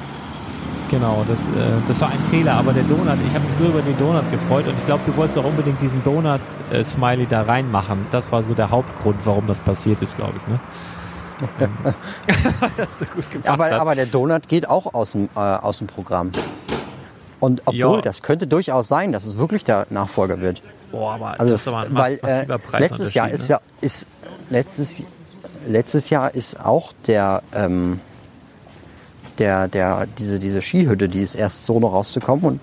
genau. 0.92 1.24
Das, 1.28 1.40
äh, 1.48 1.50
das 1.88 2.00
war 2.00 2.10
ein 2.10 2.20
Fehler. 2.30 2.52
Aber 2.54 2.72
der 2.72 2.84
Donut, 2.84 3.16
ich 3.28 3.34
habe 3.34 3.44
mich 3.46 3.56
so 3.56 3.64
über 3.64 3.82
den 3.82 3.98
Donut 3.98 4.30
gefreut 4.30 4.68
und 4.68 4.74
ich 4.78 4.86
glaube, 4.86 5.02
du 5.06 5.16
wolltest 5.16 5.38
auch 5.38 5.44
unbedingt 5.44 5.82
diesen 5.82 6.04
Donut-Smiley 6.04 7.26
da 7.28 7.42
reinmachen. 7.42 8.06
Das 8.12 8.30
war 8.30 8.40
so 8.44 8.54
der 8.54 8.70
Hauptgrund, 8.70 9.16
warum 9.24 9.48
das 9.48 9.60
passiert 9.60 10.00
ist, 10.02 10.14
glaube 10.16 10.34
ich. 10.36 10.52
Ne? 10.52 10.60
Ähm, 11.60 11.94
Dass 12.76 12.96
du 12.98 13.06
gut 13.06 13.28
gepasst 13.28 13.48
Aber, 13.48 13.64
hat. 13.64 13.72
aber 13.72 13.94
der 13.96 14.06
Donut 14.06 14.46
geht 14.46 14.68
auch 14.70 14.94
aus 14.94 15.12
dem, 15.12 15.28
äh, 15.34 15.40
aus 15.40 15.78
dem 15.78 15.88
Programm. 15.88 16.30
Und 17.40 17.62
obwohl, 17.66 17.96
Ja. 17.96 18.00
das 18.02 18.22
könnte 18.22 18.46
durchaus 18.46 18.88
sein, 18.88 19.12
dass 19.12 19.24
es 19.24 19.36
wirklich 19.36 19.64
der 19.64 19.86
Nachfolger 19.90 20.40
wird. 20.40 20.62
Boah, 20.90 21.12
aber 21.12 21.38
Also, 21.38 21.52
das 21.52 21.60
ist 21.62 21.68
aber 21.68 21.80
ein 21.80 21.96
weil 21.96 22.20
äh, 22.22 22.78
letztes 22.78 23.14
Jahr 23.14 23.28
ne? 23.28 23.34
ist 23.34 23.48
ja, 23.48 23.60
ist, 23.80 24.06
letztes, 24.50 25.02
letztes 25.66 26.10
Jahr 26.10 26.34
ist 26.34 26.58
auch 26.58 26.92
der, 27.06 27.42
ähm, 27.54 28.00
der, 29.38 29.68
der, 29.68 30.06
diese, 30.18 30.38
diese 30.38 30.62
Skihütte, 30.62 31.08
die 31.08 31.22
ist 31.22 31.34
erst 31.34 31.66
so 31.66 31.78
noch 31.78 31.92
rauszukommen 31.92 32.44
und 32.44 32.60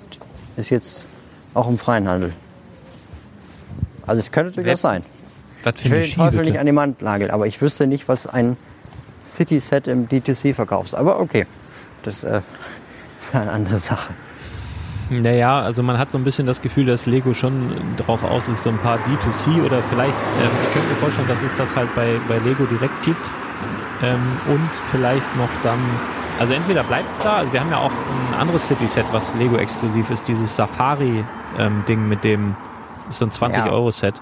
ist 0.58 1.08
auch 1.54 1.68
im 1.68 1.78
freien 1.78 2.08
Handel. 2.08 2.34
Also 4.06 4.20
es 4.20 4.32
könnte 4.32 4.62
durchaus 4.62 4.82
sein. 4.82 5.04
Ich 5.84 5.90
will 5.90 6.02
den 6.04 6.12
Teufel 6.12 6.44
nicht 6.46 6.60
an 6.60 6.66
die 6.66 6.76
Wand 6.76 7.02
nageln, 7.02 7.32
aber 7.32 7.48
ich 7.48 7.62
wüsste 7.62 7.88
nicht, 7.88 8.08
was 8.08 8.28
ein 8.28 8.56
City-Set 9.24 9.88
im 9.88 10.08
D2C 10.08 10.54
verkaufst. 10.54 10.94
Aber 10.94 11.20
okay, 11.20 11.48
das 12.04 12.24
äh, 12.24 12.42
ist 13.20 13.34
eine 13.34 13.52
andere 13.52 13.80
Sache. 13.80 14.14
Naja, 15.10 15.60
also 15.62 15.84
man 15.84 16.00
hat 16.00 16.12
so 16.12 16.18
ein 16.18 16.24
bisschen 16.24 16.48
das 16.48 16.62
Gefühl, 16.62 16.86
dass 16.86 17.06
Lego 17.06 17.34
schon 17.34 17.76
drauf 17.98 18.24
aus 18.24 18.48
ist, 18.48 18.64
so 18.64 18.70
ein 18.70 18.78
paar 18.80 18.98
D2C 18.98 19.64
oder 19.64 19.82
vielleicht, 19.84 20.14
ähm, 20.42 20.50
ich 20.68 20.74
könnte 20.74 20.90
mir 20.90 20.96
vorstellen, 20.96 21.28
dass 21.28 21.44
es 21.44 21.54
das 21.54 21.76
halt 21.76 21.94
bei, 21.96 22.20
bei 22.28 22.40
Lego 22.40 22.66
direkt 22.66 23.04
gibt 23.04 23.22
ähm, 24.02 24.38
und 24.48 24.70
vielleicht 24.90 25.36
noch 25.38 25.50
dann, 25.64 25.80
also 26.40 26.54
entweder 26.54 26.84
bleibt 26.84 27.12
es 27.12 27.24
da, 27.24 27.38
also 27.38 27.54
wir 27.54 27.60
haben 27.60 27.70
ja 27.70 27.78
auch 27.78 27.92
ein 27.92 28.40
anderes 28.40 28.68
City-Set, 28.68 29.06
was 29.12 29.36
Lego 29.36 29.58
exklusiv 29.58 30.10
ist, 30.10 30.28
dieses 30.28 30.56
Safari-Ding 30.56 32.08
mit 32.08 32.24
dem, 32.24 32.56
ist 33.08 33.20
so 33.20 33.26
ein 33.26 33.32
20-Euro-Set. 33.32 34.22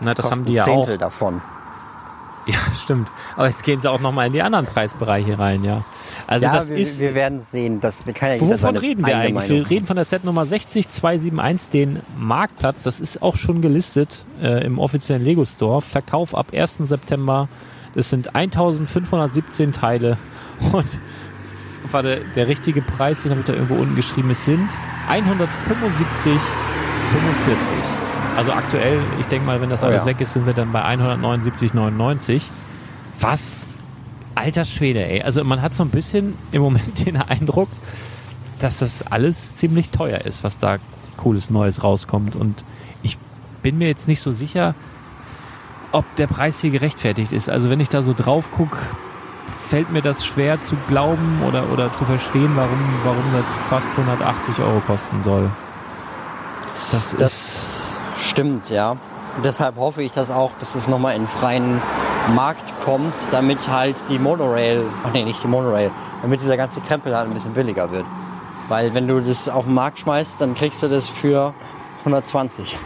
Na, 0.00 0.14
das, 0.14 0.26
haben 0.26 0.30
kostet 0.30 0.48
die 0.48 0.52
ja 0.54 0.62
auch. 0.62 0.66
Zehntel 0.66 0.98
davon. 0.98 1.40
Ja, 2.46 2.58
stimmt. 2.82 3.08
Aber 3.36 3.48
jetzt 3.48 3.64
gehen 3.64 3.80
sie 3.80 3.90
auch 3.90 4.00
nochmal 4.00 4.26
in 4.26 4.32
die 4.32 4.42
anderen 4.42 4.66
Preisbereiche 4.66 5.38
rein, 5.38 5.64
ja. 5.64 5.84
Also 6.26 6.46
ja, 6.46 6.54
das 6.54 6.70
wir, 6.70 6.76
ist. 6.78 7.00
wir 7.00 7.14
werden 7.14 7.40
sehen. 7.42 7.80
Das 7.80 8.04
kann 8.14 8.30
ja 8.30 8.34
jeder 8.34 8.48
Wovon 8.48 8.76
reden 8.76 9.06
wir 9.06 9.16
eigentlich? 9.16 9.34
Meinung. 9.34 9.48
Wir 9.50 9.70
reden 9.70 9.86
von 9.86 9.96
der 9.96 10.04
Set 10.04 10.24
Nummer 10.24 10.46
60271, 10.46 11.70
den 11.70 12.00
Marktplatz. 12.18 12.82
Das 12.82 13.00
ist 13.00 13.22
auch 13.22 13.36
schon 13.36 13.62
gelistet 13.62 14.24
äh, 14.40 14.64
im 14.64 14.78
offiziellen 14.78 15.22
Lego 15.22 15.44
Store. 15.44 15.82
Verkauf 15.82 16.34
ab 16.34 16.48
1. 16.52 16.78
September. 16.78 17.48
Das 17.94 18.10
sind 18.10 18.34
1517 18.34 19.72
Teile. 19.72 20.18
Und 20.72 21.00
warte, 21.90 22.22
der 22.34 22.48
richtige 22.48 22.82
Preis, 22.82 23.22
den 23.22 23.30
habe 23.30 23.40
ich 23.40 23.46
da 23.46 23.52
irgendwo 23.52 23.74
unten 23.74 23.96
geschrieben, 23.96 24.30
es 24.30 24.44
sind 24.44 24.68
175,45. 25.10 26.38
Also 28.36 28.52
aktuell, 28.52 29.00
ich 29.20 29.26
denke 29.26 29.46
mal, 29.46 29.60
wenn 29.60 29.70
das 29.70 29.82
Oh 29.82 29.86
alles 29.86 30.02
ja. 30.02 30.08
weg 30.08 30.20
ist, 30.20 30.32
sind 30.32 30.46
wir 30.46 30.54
dann 30.54 30.72
bei 30.72 30.84
179,99. 30.84 32.42
Was? 33.20 33.66
Alter 34.34 34.64
Schwede, 34.64 35.04
ey. 35.04 35.22
Also 35.22 35.44
man 35.44 35.60
hat 35.60 35.74
so 35.74 35.82
ein 35.82 35.90
bisschen 35.90 36.36
im 36.50 36.62
Moment 36.62 36.98
den 37.06 37.16
Eindruck, 37.16 37.68
dass 38.58 38.78
das 38.78 39.06
alles 39.06 39.56
ziemlich 39.56 39.90
teuer 39.90 40.22
ist, 40.22 40.44
was 40.44 40.58
da 40.58 40.78
cooles 41.16 41.50
Neues 41.50 41.82
rauskommt. 41.82 42.34
Und 42.36 42.64
ich 43.02 43.18
bin 43.62 43.78
mir 43.78 43.88
jetzt 43.88 44.08
nicht 44.08 44.22
so 44.22 44.32
sicher, 44.32 44.74
ob 45.92 46.04
der 46.16 46.26
Preis 46.26 46.60
hier 46.60 46.70
gerechtfertigt 46.70 47.32
ist. 47.32 47.50
Also 47.50 47.68
wenn 47.70 47.80
ich 47.80 47.90
da 47.90 48.02
so 48.02 48.14
drauf 48.14 48.50
gucke, 48.50 48.78
fällt 49.68 49.90
mir 49.90 50.02
das 50.02 50.24
schwer 50.24 50.60
zu 50.62 50.76
glauben 50.88 51.42
oder, 51.46 51.70
oder 51.72 51.92
zu 51.94 52.04
verstehen, 52.04 52.52
warum, 52.56 52.78
warum 53.04 53.24
das 53.32 53.46
fast 53.68 53.90
180 53.90 54.58
Euro 54.60 54.80
kosten 54.80 55.22
soll. 55.22 55.50
Das, 56.90 57.14
ist. 57.14 57.91
Das 58.22 58.30
stimmt, 58.30 58.70
ja. 58.70 58.92
Und 58.92 59.44
deshalb 59.44 59.76
hoffe 59.76 60.02
ich, 60.02 60.12
dass 60.12 60.30
auch, 60.30 60.52
dass 60.60 60.76
es 60.76 60.86
nochmal 60.86 61.16
in 61.16 61.26
freien 61.26 61.80
Markt 62.36 62.72
kommt, 62.84 63.12
damit 63.32 63.66
halt 63.68 63.96
die 64.08 64.18
Monorail, 64.20 64.84
ach 65.04 65.10
nee, 65.12 65.24
nicht 65.24 65.42
die 65.42 65.48
Monorail, 65.48 65.90
damit 66.22 66.40
dieser 66.40 66.56
ganze 66.56 66.80
Krempel 66.82 67.16
halt 67.16 67.26
ein 67.28 67.34
bisschen 67.34 67.52
billiger 67.52 67.90
wird. 67.90 68.04
Weil 68.68 68.94
wenn 68.94 69.08
du 69.08 69.20
das 69.20 69.48
auf 69.48 69.64
den 69.64 69.74
Markt 69.74 69.98
schmeißt, 69.98 70.40
dann 70.40 70.54
kriegst 70.54 70.82
du 70.84 70.88
das 70.88 71.08
für 71.08 71.52
120. 72.00 72.76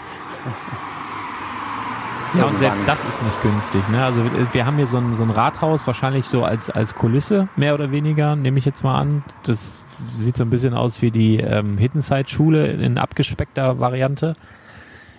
Ja, 2.38 2.44
und 2.44 2.58
selbst 2.58 2.86
das 2.86 3.04
ist 3.04 3.22
nicht 3.22 3.42
günstig. 3.42 3.88
Ne? 3.88 4.04
Also 4.04 4.22
wir- 4.24 4.52
wir 4.54 4.66
haben 4.66 4.76
hier 4.76 4.86
so 4.86 4.98
ein, 4.98 5.14
so 5.14 5.22
ein 5.22 5.30
Rathaus, 5.30 5.86
wahrscheinlich 5.86 6.26
so 6.26 6.44
als, 6.44 6.70
als 6.70 6.94
Kulisse, 6.94 7.48
mehr 7.56 7.74
oder 7.74 7.90
weniger, 7.90 8.36
nehme 8.36 8.58
ich 8.58 8.64
jetzt 8.64 8.84
mal 8.84 8.98
an. 9.00 9.22
Das 9.44 9.72
sieht 10.16 10.36
so 10.36 10.44
ein 10.44 10.50
bisschen 10.50 10.74
aus 10.74 11.00
wie 11.02 11.10
die 11.10 11.38
ähm, 11.40 11.78
Hittenside-Schule 11.78 12.66
in 12.72 12.98
abgespeckter 12.98 13.80
Variante. 13.80 14.34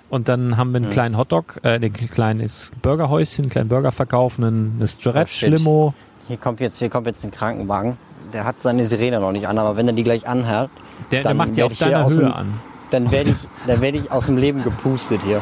Und 0.09 0.29
dann 0.29 0.55
haben 0.57 0.71
wir 0.71 0.77
einen 0.77 0.89
kleinen 0.89 1.17
Hotdog, 1.17 1.59
äh, 1.63 1.75
ein 1.75 1.93
kleines 1.93 2.71
Burgerhäuschen, 2.81 3.45
einen 3.45 3.49
kleinen 3.51 3.69
Burgerverkauf, 3.69 4.37
einen, 4.37 4.75
eine 4.77 4.85
Oh. 4.85 4.87
Stretch-Limo. 4.87 5.93
Hier 6.27 6.37
kommt 6.37 6.59
jetzt, 6.61 6.79
hier 6.79 6.89
kommt 6.89 7.07
jetzt 7.07 7.23
ein 7.23 7.31
Krankenwagen. 7.31 7.97
Der 8.33 8.45
hat 8.45 8.55
seine 8.61 8.85
Sirene 8.85 9.19
noch 9.19 9.31
nicht 9.31 9.47
an, 9.47 9.57
aber 9.57 9.75
wenn 9.77 9.87
er 9.87 9.93
die 9.93 10.03
gleich 10.03 10.27
anhört, 10.27 10.69
Der, 11.11 11.21
der 11.21 11.29
Dann 11.29 11.37
macht 11.37 11.49
die 11.51 11.57
werd 11.57 11.71
auf 11.71 11.77
deiner 11.77 12.05
Höhe 12.09 12.15
dem- 12.17 12.33
an. 12.33 12.53
dann 12.89 13.11
werde 13.11 13.29
ich, 13.31 13.37
dann 13.67 13.81
werde 13.81 13.97
ich 13.97 14.11
aus 14.11 14.25
dem 14.25 14.37
Leben 14.37 14.63
gepustet 14.63 15.21
hier. 15.25 15.41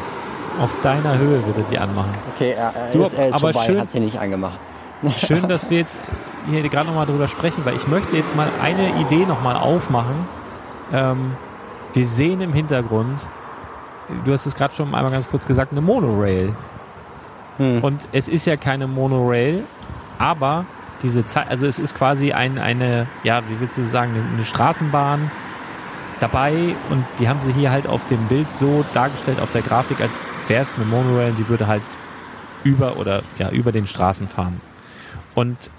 Auf 0.59 0.76
deiner 0.84 1.18
Höhe 1.18 1.45
wird 1.45 1.57
er 1.57 1.63
die 1.72 1.78
anmachen. 1.80 2.11
Okay, 2.36 2.51
er, 2.57 2.74
er 2.76 2.91
Du, 2.93 3.03
ist, 3.03 3.13
er 3.18 3.28
ist 3.30 3.36
aber 3.36 3.51
vorbei, 3.53 3.66
schön- 3.66 3.80
hat 3.80 3.91
sie 3.91 3.99
nicht 3.99 4.20
angemacht. 4.20 4.57
Schön, 5.18 5.47
dass 5.47 5.70
wir 5.70 5.78
jetzt 5.80 5.97
hier 6.49 6.61
gerade 6.70 6.88
nochmal 6.88 7.05
drüber 7.05 7.28
sprechen, 7.28 7.63
weil 7.66 7.76
ich 7.76 7.88
möchte 7.88 8.16
jetzt 8.18 8.36
mal 8.36 8.47
eine 8.61 8.89
Idee 9.01 9.26
nochmal 9.26 9.55
aufmachen. 9.57 10.16
Ähm, 10.93 11.32
wir 11.93 12.05
sehen 12.05 12.41
im 12.41 12.53
Hintergrund, 12.53 13.28
du 14.26 14.34
hast 14.34 14.45
es 14.45 14.56
gerade 14.56 14.74
schon 14.74 14.93
einmal 14.93 15.12
ganz 15.12 15.30
kurz 15.30 15.45
gesagt, 15.45 15.72
eine 15.72 15.82
Monorail. 15.82 16.53
Hm. 17.58 17.84
Und 17.84 18.08
es 18.12 18.28
ist 18.28 18.45
ja 18.45 18.58
keine 18.58 18.88
Monorail, 18.88 19.64
aber 20.18 20.66
diese 21.03 21.26
Zeit, 21.26 21.49
also 21.49 21.68
es 21.68 21.80
ist 21.80 21.95
quasi 21.95 22.34
ein, 22.34 22.58
eine, 22.58 23.08
ja, 23.24 23.41
wie 23.49 23.60
willst 23.60 23.78
du 23.78 23.86
sagen, 23.86 24.12
eine, 24.34 24.43
Straßenbahn 24.43 25.32
dabei 26.20 26.76
und 26.89 27.06
die 27.20 27.30
haben 27.30 27.41
sie 27.41 27.53
hier 27.53 27.72
halt 27.72 27.88
auf 27.88 28.08
dem 28.08 28.24
Bild 28.28 28.53
so 28.53 28.86
dargestellt 28.93 29.39
auf 29.39 29.51
der 29.51 29.62
Grafik, 29.62 30.01
als 30.01 30.14
wäre 30.47 30.64
es 30.64 30.76
eine 30.76 30.86
Monorail, 30.86 31.34
die 31.34 31.47
würde 31.47 31.68
halt 31.68 31.84
über 32.64 32.97
oder 32.97 33.22
ja, 33.38 33.49
über 33.49 33.72
den 33.72 33.88
Straßen 33.88 34.28
fahren. 34.28 34.60
Und 35.36 35.70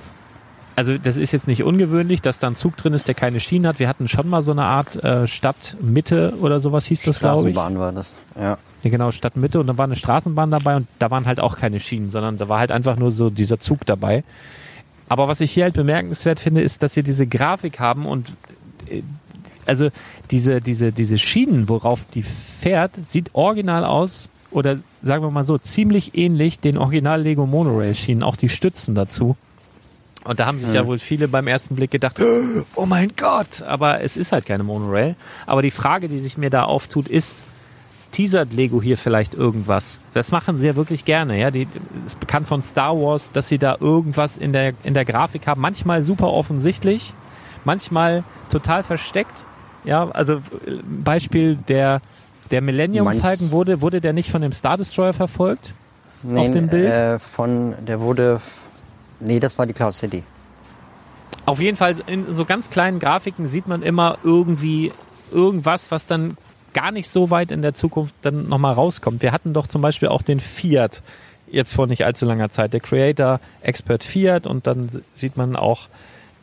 also 0.77 0.99
das 0.99 1.16
ist 1.16 1.33
jetzt 1.33 1.49
nicht 1.49 1.62
ungewöhnlich, 1.62 2.20
dass 2.20 2.39
da 2.39 2.49
ein 2.49 2.55
Zug 2.55 2.77
drin 2.77 2.93
ist, 2.93 3.09
der 3.09 3.14
keine 3.14 3.41
Schienen 3.41 3.66
hat. 3.66 3.81
Wir 3.81 3.89
hatten 3.89 4.09
schon 4.09 4.29
mal 4.29 4.43
so 4.43 4.53
eine 4.53 4.66
Art 4.66 5.03
äh, 5.03 5.27
Stadtmitte 5.27 6.35
oder 6.41 6.61
sowas 6.61 6.85
hieß 6.85 7.03
das, 7.03 7.18
glaube 7.18 7.49
ich. 7.49 7.55
Straßenbahn 7.55 7.81
war 7.81 7.93
das. 7.93 8.14
Ja. 8.39 8.59
Ja, 8.83 8.91
genau, 8.91 9.11
Stadtmitte 9.11 9.59
und 9.59 9.66
da 9.66 9.79
war 9.79 9.87
eine 9.87 9.97
Straßenbahn 9.97 10.51
dabei 10.51 10.77
und 10.77 10.87
da 10.99 11.11
waren 11.11 11.24
halt 11.24 11.41
auch 11.41 11.57
keine 11.57 11.81
Schienen, 11.81 12.11
sondern 12.11 12.37
da 12.37 12.51
war 12.51 12.59
halt 12.59 12.70
einfach 12.70 12.97
nur 12.97 13.11
so 13.11 13.31
dieser 13.31 13.59
Zug 13.59 13.87
dabei. 13.87 14.22
Aber 15.09 15.29
was 15.29 15.41
ich 15.41 15.51
hier 15.51 15.64
halt 15.64 15.74
bemerkenswert 15.74 16.41
finde, 16.41 16.61
ist, 16.61 16.83
dass 16.83 16.93
sie 16.93 17.03
diese 17.03 17.27
Grafik 17.27 17.81
haben 17.81 18.07
und 18.07 18.33
äh, 18.89 19.03
also 19.64 19.89
diese, 20.31 20.61
diese, 20.61 20.93
diese 20.93 21.16
Schienen, 21.16 21.70
worauf 21.70 22.05
die 22.12 22.22
fährt, 22.22 22.93
sieht 23.09 23.35
original 23.35 23.85
aus 23.85 24.29
oder 24.51 24.79
sagen 25.03 25.24
wir 25.24 25.31
mal 25.31 25.45
so, 25.45 25.57
ziemlich 25.59 26.16
ähnlich 26.16 26.61
den 26.61 26.77
Original 26.77 27.22
Lego 27.22 27.47
Monorail 27.47 27.95
Schienen, 27.95 28.22
auch 28.22 28.37
die 28.37 28.49
Stützen 28.49 28.95
dazu. 28.95 29.37
Und 30.27 30.41
da 30.41 30.47
haben 30.47 30.59
sich 30.59 30.72
ja 30.72 30.87
wohl 30.87 30.99
viele 30.99 31.29
beim 31.29 31.47
ersten 31.47 31.77
Blick 31.77 31.91
gedacht, 31.91 32.20
oh 32.74 32.87
mein 32.87 33.12
Gott, 33.16 33.62
aber 33.62 34.03
es 34.03 34.16
ist 34.16 34.33
halt 34.33 34.47
keine 34.47 34.64
Monorail. 34.64 35.14
Aber 35.47 35.62
die 35.62 35.70
Frage, 35.70 36.09
die 36.09 36.18
sich 36.18 36.37
mir 36.37 36.51
da 36.51 36.64
auftut, 36.64 37.09
ist, 37.09 37.43
teasert 38.12 38.53
Lego 38.53 38.83
hier 38.83 38.99
vielleicht 38.99 39.35
irgendwas? 39.35 40.01
Das 40.14 40.33
machen 40.33 40.57
sie 40.57 40.66
ja 40.66 40.74
wirklich 40.74 41.05
gerne, 41.05 41.39
ja. 41.39 41.51
Die 41.51 41.68
ist 42.05 42.18
bekannt 42.18 42.49
von 42.49 42.62
Star 42.62 42.97
Wars, 42.97 43.31
dass 43.31 43.49
sie 43.49 43.59
da 43.59 43.77
irgendwas 43.79 44.37
in 44.37 44.53
der, 44.53 44.72
in 44.83 44.95
der 44.95 45.05
Grafik 45.05 45.47
haben. 45.47 45.61
Manchmal 45.61 46.03
super 46.03 46.33
offensichtlich, 46.33 47.14
manchmal 47.64 48.24
total 48.51 48.83
versteckt. 48.83 49.47
Ja, 49.85 50.11
also 50.11 50.41
Beispiel 51.05 51.57
der, 51.68 52.01
der 52.51 52.61
Millennium 52.62 53.12
Falcon 53.14 53.53
wurde, 53.53 53.81
wurde 53.83 54.01
der 54.01 54.12
nicht 54.12 54.31
von 54.31 54.43
dem 54.43 54.53
Star 54.53 54.77
Destroyer 54.77 55.12
verfolgt? 55.12 55.74
Nee, 56.22 56.41
Auf 56.41 56.51
dem 56.51 56.68
Bild? 56.68 56.87
Äh, 56.87 57.18
von, 57.18 57.74
der 57.87 58.01
wurde, 58.01 58.41
nee, 59.21 59.41
das 59.41 59.59
war 59.59 59.67
die 59.67 59.73
Cloud 59.73 59.95
City. 59.95 60.23
Auf 61.45 61.61
jeden 61.61 61.77
Fall 61.77 61.97
in 62.07 62.33
so 62.35 62.45
ganz 62.45 62.71
kleinen 62.71 62.99
Grafiken 62.99 63.47
sieht 63.47 63.69
man 63.69 63.83
immer 63.83 64.19
irgendwie 64.25 64.93
irgendwas, 65.31 65.91
was 65.91 66.07
dann 66.07 66.37
gar 66.75 66.91
nicht 66.91 67.09
so 67.09 67.31
weit 67.31 67.53
in 67.53 67.62
der 67.62 67.75
Zukunft 67.75 68.14
dann 68.23 68.49
nochmal 68.49 68.75
rauskommt. 68.75 69.23
Wir 69.23 69.33
hatten 69.33 69.53
doch 69.53 69.67
zum 69.67 69.81
Beispiel 69.81 70.09
auch 70.09 70.23
den 70.23 70.41
Fiat 70.41 71.03
jetzt 71.49 71.73
vor 71.73 71.87
nicht 71.87 72.05
allzu 72.05 72.27
langer 72.27 72.51
Zeit, 72.51 72.73
der 72.73 72.81
Creator 72.81 73.41
Expert 73.62 74.05
Fiat 74.05 74.47
und 74.47 74.67
dann 74.67 74.91
sieht 75.12 75.37
man 75.37 75.57
auch 75.57 75.89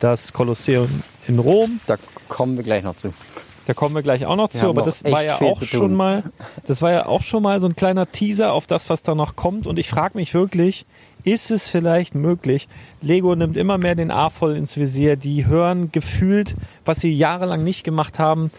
das 0.00 0.32
Kolosseum 0.32 1.02
in 1.28 1.38
Rom. 1.38 1.80
Da 1.86 1.96
kommen 2.28 2.56
wir 2.56 2.64
gleich 2.64 2.82
noch 2.82 2.96
zu. 2.96 3.12
Da 3.66 3.74
kommen 3.74 3.94
wir 3.94 4.02
gleich 4.02 4.26
auch 4.26 4.36
noch 4.36 4.48
zu, 4.48 4.68
aber 4.68 4.80
noch 4.80 4.86
das 4.86 5.04
war 5.04 5.24
ja 5.24 5.40
auch 5.40 5.62
schon 5.62 5.94
mal, 5.94 6.22
das 6.66 6.82
war 6.82 6.92
ja 6.92 7.06
auch 7.06 7.22
schon 7.22 7.42
mal 7.42 7.60
so 7.60 7.66
ein 7.66 7.76
kleiner 7.76 8.10
Teaser 8.10 8.52
auf 8.52 8.66
das, 8.66 8.90
was 8.90 9.02
da 9.02 9.14
noch 9.14 9.36
kommt. 9.36 9.66
Und 9.66 9.78
ich 9.78 9.88
frage 9.88 10.18
mich 10.18 10.34
wirklich, 10.34 10.84
ist 11.24 11.50
es 11.50 11.68
vielleicht 11.68 12.14
möglich? 12.14 12.68
Lego 13.00 13.34
nimmt 13.34 13.56
immer 13.56 13.78
mehr 13.78 13.94
den 13.94 14.10
A 14.10 14.28
voll 14.28 14.56
ins 14.56 14.76
Visier. 14.76 15.16
Die 15.16 15.46
hören 15.46 15.90
gefühlt, 15.90 16.54
was 16.84 17.00
sie 17.00 17.12
jahrelang 17.12 17.64
nicht 17.64 17.84
gemacht 17.84 18.18
haben, 18.18 18.50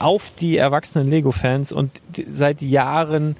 auf 0.00 0.32
die 0.40 0.56
erwachsenen 0.56 1.08
Lego-Fans 1.08 1.72
und 1.72 2.00
seit 2.32 2.62
Jahren 2.62 3.36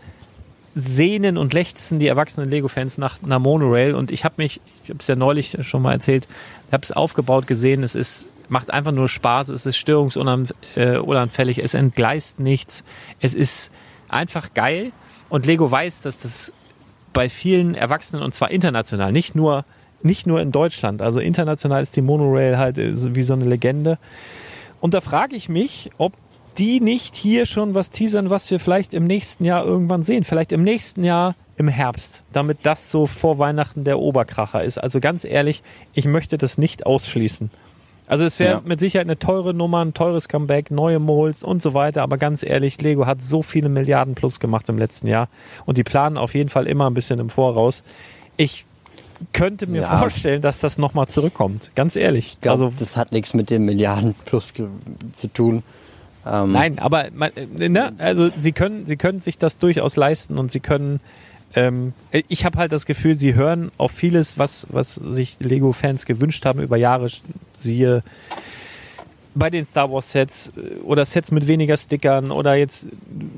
sehnen 0.76 1.36
und 1.36 1.52
lechzen 1.52 1.98
die 1.98 2.06
erwachsenen 2.06 2.48
Lego-Fans 2.48 2.98
nach 2.98 3.22
einer 3.22 3.40
Monorail. 3.40 3.94
Und 3.94 4.12
ich 4.12 4.24
habe 4.24 4.34
mich, 4.38 4.60
ich 4.84 4.90
habe 4.90 5.00
es 5.00 5.08
ja 5.08 5.16
neulich 5.16 5.56
schon 5.62 5.82
mal 5.82 5.92
erzählt, 5.92 6.28
ich 6.68 6.72
habe 6.72 6.84
es 6.84 6.92
aufgebaut 6.92 7.48
gesehen. 7.48 7.82
Es 7.82 7.96
ist 7.96 8.28
macht 8.50 8.70
einfach 8.70 8.92
nur 8.92 9.08
Spaß. 9.08 9.48
Es 9.48 9.66
ist 9.66 9.76
störungsunanfällig. 9.76 11.58
Es 11.58 11.74
entgleist 11.74 12.40
nichts. 12.40 12.84
Es 13.20 13.34
ist 13.34 13.72
einfach 14.08 14.54
geil. 14.54 14.92
Und 15.28 15.46
Lego 15.46 15.70
weiß, 15.70 16.02
dass 16.02 16.20
das 16.20 16.52
bei 17.12 17.28
vielen 17.28 17.74
Erwachsenen 17.74 18.22
und 18.22 18.34
zwar 18.34 18.50
international, 18.50 19.12
nicht 19.12 19.34
nur 19.34 19.64
nicht 20.02 20.26
nur 20.26 20.40
in 20.40 20.50
Deutschland. 20.50 21.02
Also 21.02 21.20
international 21.20 21.82
ist 21.82 21.94
die 21.96 22.00
Monorail 22.00 22.56
halt 22.56 22.78
äh, 22.78 23.14
wie 23.14 23.22
so 23.22 23.34
eine 23.34 23.44
Legende. 23.44 23.98
Und 24.80 24.94
da 24.94 25.00
frage 25.00 25.36
ich 25.36 25.48
mich, 25.48 25.90
ob 25.98 26.14
die 26.58 26.80
nicht 26.80 27.14
hier 27.14 27.46
schon 27.46 27.74
was 27.74 27.90
teasern, 27.90 28.30
was 28.30 28.50
wir 28.50 28.60
vielleicht 28.60 28.94
im 28.94 29.06
nächsten 29.06 29.44
Jahr 29.44 29.64
irgendwann 29.64 30.02
sehen. 30.02 30.24
Vielleicht 30.24 30.52
im 30.52 30.62
nächsten 30.62 31.04
Jahr 31.04 31.34
im 31.56 31.68
Herbst, 31.68 32.22
damit 32.32 32.58
das 32.62 32.90
so 32.90 33.06
vor 33.06 33.38
Weihnachten 33.38 33.84
der 33.84 33.98
Oberkracher 33.98 34.64
ist. 34.64 34.78
Also 34.78 35.00
ganz 35.00 35.24
ehrlich, 35.24 35.62
ich 35.92 36.06
möchte 36.06 36.38
das 36.38 36.56
nicht 36.56 36.86
ausschließen. 36.86 37.50
Also 38.10 38.24
es 38.24 38.40
wäre 38.40 38.54
Ja. 38.54 38.62
mit 38.64 38.80
Sicherheit 38.80 39.06
eine 39.06 39.18
teure 39.20 39.54
Nummer, 39.54 39.84
ein 39.84 39.94
teures 39.94 40.28
Comeback, 40.28 40.72
neue 40.72 40.98
Molds 40.98 41.44
und 41.44 41.62
so 41.62 41.74
weiter. 41.74 42.02
Aber 42.02 42.18
ganz 42.18 42.42
ehrlich, 42.42 42.80
Lego 42.82 43.06
hat 43.06 43.22
so 43.22 43.40
viele 43.42 43.68
Milliarden 43.68 44.16
plus 44.16 44.40
gemacht 44.40 44.68
im 44.68 44.78
letzten 44.78 45.06
Jahr 45.06 45.28
und 45.64 45.78
die 45.78 45.84
planen 45.84 46.18
auf 46.18 46.34
jeden 46.34 46.48
Fall 46.48 46.66
immer 46.66 46.90
ein 46.90 46.94
bisschen 46.94 47.20
im 47.20 47.28
Voraus. 47.30 47.84
Ich 48.36 48.66
könnte 49.32 49.68
mir 49.68 49.82
Ja. 49.82 49.98
vorstellen, 50.00 50.42
dass 50.42 50.58
das 50.58 50.76
nochmal 50.76 51.06
zurückkommt. 51.06 51.70
Ganz 51.76 51.94
ehrlich. 51.94 52.26
Ich 52.32 52.40
glaube, 52.40 52.64
also 52.64 52.74
das 52.76 52.96
hat 52.96 53.12
nichts 53.12 53.32
mit 53.32 53.48
dem 53.48 53.64
Milliarden 53.64 54.14
plus 54.24 54.52
zu 55.12 55.28
tun. 55.28 55.62
Ähm, 56.26 56.50
Nein, 56.52 56.78
aber 56.80 57.06
man, 57.14 57.30
äh, 57.36 57.68
ne, 57.68 57.92
also 57.98 58.28
sie 58.40 58.50
können, 58.52 58.86
sie 58.88 58.96
können 58.96 59.20
sich 59.20 59.38
das 59.38 59.56
durchaus 59.58 59.94
leisten 59.94 60.36
und 60.36 60.50
sie 60.50 60.60
können 60.60 60.98
ähm, 61.54 61.94
ich 62.28 62.44
habe 62.44 62.58
halt 62.58 62.70
das 62.72 62.86
Gefühl, 62.86 63.16
sie 63.18 63.34
hören 63.34 63.72
auf 63.76 63.90
vieles, 63.90 64.38
was, 64.38 64.66
was 64.70 64.94
sich 64.94 65.36
Lego-Fans 65.40 66.06
gewünscht 66.06 66.44
haben 66.46 66.60
über 66.60 66.76
Jahre, 66.76 67.08
siehe 67.60 68.02
bei 69.34 69.50
den 69.50 69.64
Star 69.64 69.90
Wars 69.90 70.10
Sets 70.10 70.52
äh, 70.56 70.80
oder 70.82 71.04
Sets 71.04 71.30
mit 71.30 71.46
weniger 71.46 71.76
Stickern 71.76 72.30
oder 72.30 72.54
jetzt 72.54 72.86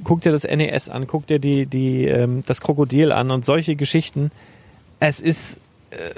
guck 0.05 0.23
dir 0.23 0.33
das 0.33 0.45
NES 0.45 0.89
an, 0.89 1.07
guck 1.07 1.27
dir 1.27 1.39
die, 1.39 1.67
die, 1.67 2.07
ähm, 2.07 2.43
das 2.47 2.61
Krokodil 2.61 3.13
an 3.13 3.31
und 3.31 3.45
solche 3.45 3.77
Geschichten. 3.77 4.31
Es 5.01 5.21
ist, 5.21 5.59
äh, 5.91 6.11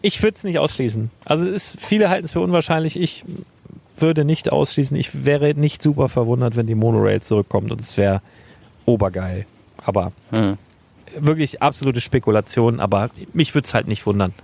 ich 0.00 0.22
würde 0.22 0.36
es 0.36 0.44
nicht 0.44 0.58
ausschließen. 0.58 1.10
Also 1.24 1.46
es 1.46 1.74
ist, 1.74 1.80
viele 1.80 2.08
halten 2.08 2.24
es 2.24 2.32
für 2.32 2.40
unwahrscheinlich. 2.40 2.98
Ich 2.98 3.24
würde 3.96 4.24
nicht 4.24 4.50
ausschließen. 4.52 4.96
Ich 4.96 5.24
wäre 5.24 5.54
nicht 5.54 5.82
super 5.82 6.08
verwundert, 6.08 6.56
wenn 6.56 6.66
die 6.66 6.74
Monorail 6.74 7.20
zurückkommt 7.20 7.72
und 7.72 7.80
es 7.80 7.96
wäre 7.96 8.22
obergeil. 8.84 9.46
Aber 9.84 10.12
hm. 10.30 10.56
wirklich 11.18 11.62
absolute 11.62 12.00
Spekulation, 12.00 12.78
aber 12.78 13.10
mich 13.32 13.54
würde 13.54 13.66
es 13.66 13.74
halt 13.74 13.88
nicht 13.88 14.06
wundern. 14.06 14.34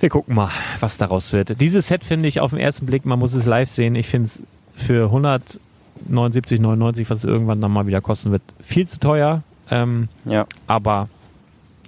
Wir 0.00 0.08
gucken 0.08 0.34
mal, 0.34 0.50
was 0.80 0.96
daraus 0.96 1.32
wird. 1.32 1.60
Dieses 1.60 1.88
Set 1.88 2.04
finde 2.04 2.28
ich 2.28 2.40
auf 2.40 2.50
den 2.50 2.60
ersten 2.60 2.86
Blick, 2.86 3.04
man 3.04 3.18
muss 3.18 3.34
es 3.34 3.46
live 3.46 3.68
sehen. 3.70 3.96
Ich 3.96 4.06
finde 4.06 4.26
es 4.26 4.42
für 4.76 5.10
179,99, 5.12 7.10
was 7.10 7.18
es 7.18 7.24
irgendwann 7.24 7.60
dann 7.60 7.72
mal 7.72 7.86
wieder 7.86 8.00
kosten 8.00 8.30
wird, 8.30 8.42
viel 8.60 8.86
zu 8.86 9.00
teuer. 9.00 9.42
Ähm, 9.70 10.08
ja. 10.24 10.46
Aber 10.66 11.08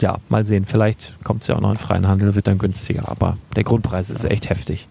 ja, 0.00 0.18
mal 0.28 0.44
sehen. 0.44 0.66
Vielleicht 0.66 1.14
kommt 1.22 1.42
es 1.42 1.48
ja 1.48 1.56
auch 1.56 1.61
noch 1.61 1.70
in 1.70 1.76
freien 1.76 2.08
Handel, 2.08 2.34
wird 2.34 2.46
dann 2.46 2.58
günstiger. 2.58 3.08
Aber 3.08 3.38
der 3.54 3.64
Grundpreis 3.64 4.11
ist 4.11 4.24
echt 4.24 4.50
heftig. 4.50 4.88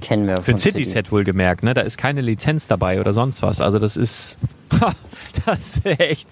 Kennen 0.00 0.26
wir. 0.26 0.42
Für 0.42 0.52
ein 0.52 0.58
City-Set 0.58 1.12
wohlgemerkt, 1.12 1.62
ne? 1.62 1.74
Da 1.74 1.82
ist 1.82 1.98
keine 1.98 2.22
Lizenz 2.22 2.66
dabei 2.66 3.00
oder 3.00 3.12
sonst 3.12 3.42
was. 3.42 3.60
Also 3.60 3.78
das 3.78 3.96
ist, 3.96 4.38
das 5.46 5.76
ist 5.76 5.86
echt 5.86 6.28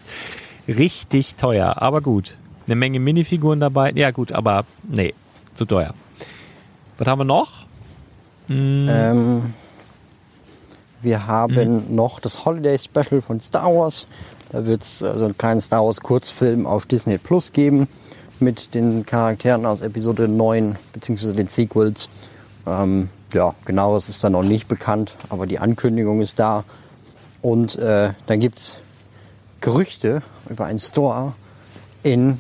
richtig 0.67 1.35
teuer. 1.37 1.81
Aber 1.81 2.01
gut. 2.01 2.37
Eine 2.67 2.77
Menge 2.77 3.01
Minifiguren 3.01 3.61
dabei. 3.61 3.93
Ja 3.95 4.11
gut, 4.11 4.33
aber 4.33 4.65
nee, 4.89 5.15
zu 5.59 5.65
teuer. 5.65 5.93
Was 6.99 7.09
haben 7.09 7.19
wir 7.19 7.25
noch? 7.25 7.67
Hm. 8.47 8.87
Ähm, 8.89 9.55
wir 11.03 11.27
haben 11.27 11.57
hm. 11.57 11.95
noch 11.95 12.21
das 12.21 12.45
Holiday 12.45 12.79
Special 12.79 13.21
von 13.21 13.41
Star 13.41 13.75
Wars. 13.75 14.07
Da 14.51 14.65
wird 14.65 14.83
es 14.83 15.03
äh, 15.03 15.19
so 15.19 15.25
einen 15.25 15.37
kleinen 15.37 15.61
Star 15.61 15.85
Wars 15.85 16.01
Kurzfilm 16.01 16.65
auf 16.65 16.87
Disney 16.87 17.19
Plus 17.19 17.53
geben 17.53 17.89
mit 18.39 18.75
den 18.75 19.05
Charakteren 19.05 19.67
aus 19.67 19.81
Episode 19.81 20.29
9 20.29 20.77
bzw. 20.93 21.33
den 21.33 21.49
Sequels. 21.49 22.09
Ähm, 22.65 23.09
ja, 23.35 23.55
genaues 23.65 24.09
ist 24.09 24.23
da 24.23 24.31
noch 24.31 24.45
nicht 24.45 24.69
bekannt, 24.69 25.17
aber 25.29 25.47
die 25.47 25.59
Ankündigung 25.59 26.21
ist 26.21 26.39
da. 26.39 26.65
Und 27.43 27.77
äh, 27.77 28.13
dann 28.27 28.41
gibt 28.41 28.59
es 28.59 28.77
Gerüchte 29.61 30.23
über 30.49 30.67
einen 30.67 30.79
Store 30.79 31.35
in 32.05 32.39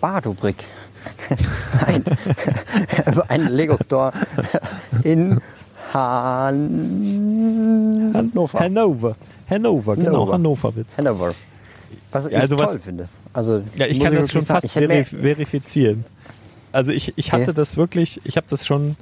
Badobrick. 0.00 0.64
Nein, 1.86 2.04
einen 3.28 3.48
Lego-Store 3.48 4.12
in 5.02 5.40
Han 5.92 6.90
Hannover. 8.14 8.60
Hannover. 8.60 9.16
Hannover, 9.48 9.96
genau, 9.96 10.32
Hannover 10.32 10.76
Witz. 10.76 10.96
Hannover. 10.98 11.34
Was 12.10 12.26
ich 12.26 12.36
also 12.36 12.56
toll 12.56 12.66
was, 12.66 12.82
finde. 12.82 13.08
Also, 13.32 13.62
ja, 13.76 13.86
ich 13.86 14.00
kann 14.00 14.14
das 14.14 14.30
schon 14.30 14.42
fast 14.42 14.70
verif 14.70 15.08
verifizieren. 15.08 16.04
Also 16.72 16.92
ich, 16.92 17.12
ich 17.16 17.32
hatte 17.32 17.44
okay. 17.44 17.54
das 17.54 17.76
wirklich, 17.76 18.20
ich 18.24 18.36
habe 18.36 18.46
das 18.48 18.66
schon 18.66 18.96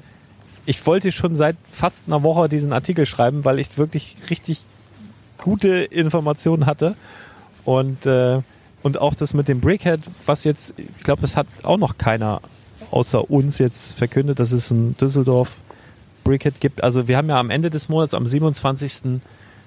ich 0.66 0.86
wollte 0.86 1.12
schon 1.12 1.36
seit 1.36 1.56
fast 1.68 2.04
einer 2.06 2.22
Woche 2.22 2.48
diesen 2.48 2.72
Artikel 2.72 3.06
schreiben, 3.06 3.44
weil 3.44 3.58
ich 3.58 3.76
wirklich 3.78 4.16
richtig 4.30 4.62
gute 5.38 5.68
Informationen 5.70 6.66
hatte. 6.66 6.94
Und, 7.64 8.06
äh, 8.06 8.40
und 8.82 8.98
auch 8.98 9.14
das 9.14 9.34
mit 9.34 9.48
dem 9.48 9.60
Brickhead, 9.60 10.00
was 10.26 10.44
jetzt, 10.44 10.74
ich 10.76 11.04
glaube, 11.04 11.22
das 11.22 11.36
hat 11.36 11.46
auch 11.62 11.78
noch 11.78 11.98
keiner 11.98 12.40
außer 12.90 13.30
uns 13.30 13.58
jetzt 13.58 13.92
verkündet, 13.92 14.38
dass 14.38 14.52
es 14.52 14.70
ein 14.70 14.96
Düsseldorf 14.96 15.56
Brickhead 16.24 16.60
gibt. 16.60 16.82
Also 16.84 17.08
wir 17.08 17.16
haben 17.16 17.28
ja 17.28 17.38
am 17.38 17.50
Ende 17.50 17.70
des 17.70 17.88
Monats, 17.88 18.14
am 18.14 18.26
27. 18.26 19.20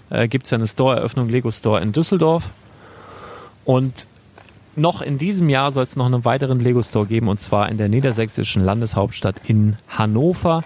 Äh, 0.09 0.28
gibt 0.28 0.45
es 0.45 0.51
ja 0.51 0.57
eine 0.57 0.68
Store-Eröffnung, 0.68 1.30
Lego 1.30 1.51
Store 1.51 1.82
in 1.82 1.91
Düsseldorf. 1.91 2.51
Und 3.66 4.07
noch 4.76 5.01
in 5.01 5.18
diesem 5.18 5.49
Jahr 5.49 5.72
soll 5.72 5.84
es 5.84 5.95
noch 5.95 6.05
einen 6.05 6.26
weiteren 6.26 6.59
Lego 6.59 6.84
Store 6.84 7.05
geben, 7.05 7.28
und 7.28 7.39
zwar 7.39 7.70
in 7.70 7.78
der 7.78 7.89
niedersächsischen 7.89 8.63
Landeshauptstadt 8.63 9.41
in 9.47 9.78
Hannover. 9.88 10.63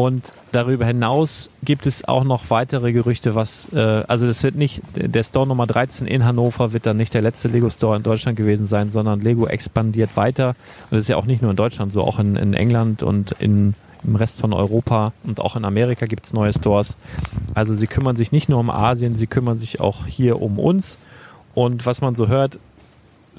Und 0.00 0.32
darüber 0.52 0.86
hinaus 0.86 1.50
gibt 1.62 1.86
es 1.86 2.08
auch 2.08 2.24
noch 2.24 2.48
weitere 2.48 2.90
Gerüchte, 2.90 3.34
was, 3.34 3.70
äh, 3.74 4.02
also 4.08 4.26
das 4.26 4.42
wird 4.42 4.54
nicht, 4.54 4.80
der 4.96 5.22
Store 5.22 5.46
Nummer 5.46 5.66
13 5.66 6.06
in 6.06 6.24
Hannover 6.24 6.72
wird 6.72 6.86
dann 6.86 6.96
nicht 6.96 7.12
der 7.12 7.20
letzte 7.20 7.48
Lego 7.48 7.68
Store 7.68 7.98
in 7.98 8.02
Deutschland 8.02 8.38
gewesen 8.38 8.64
sein, 8.64 8.88
sondern 8.88 9.20
Lego 9.20 9.46
expandiert 9.46 10.16
weiter. 10.16 10.54
Und 10.84 10.92
das 10.92 11.02
ist 11.02 11.08
ja 11.10 11.18
auch 11.18 11.26
nicht 11.26 11.42
nur 11.42 11.50
in 11.50 11.56
Deutschland 11.58 11.92
so, 11.92 12.02
auch 12.02 12.18
in, 12.18 12.36
in 12.36 12.54
England 12.54 13.02
und 13.02 13.32
in, 13.32 13.74
im 14.02 14.16
Rest 14.16 14.40
von 14.40 14.54
Europa 14.54 15.12
und 15.22 15.38
auch 15.38 15.54
in 15.54 15.66
Amerika 15.66 16.06
gibt 16.06 16.24
es 16.24 16.32
neue 16.32 16.54
Stores. 16.54 16.96
Also 17.52 17.74
sie 17.74 17.86
kümmern 17.86 18.16
sich 18.16 18.32
nicht 18.32 18.48
nur 18.48 18.58
um 18.58 18.70
Asien, 18.70 19.16
sie 19.16 19.26
kümmern 19.26 19.58
sich 19.58 19.80
auch 19.80 20.06
hier 20.06 20.40
um 20.40 20.58
uns. 20.58 20.96
Und 21.52 21.84
was 21.84 22.00
man 22.00 22.14
so 22.14 22.26
hört, 22.26 22.58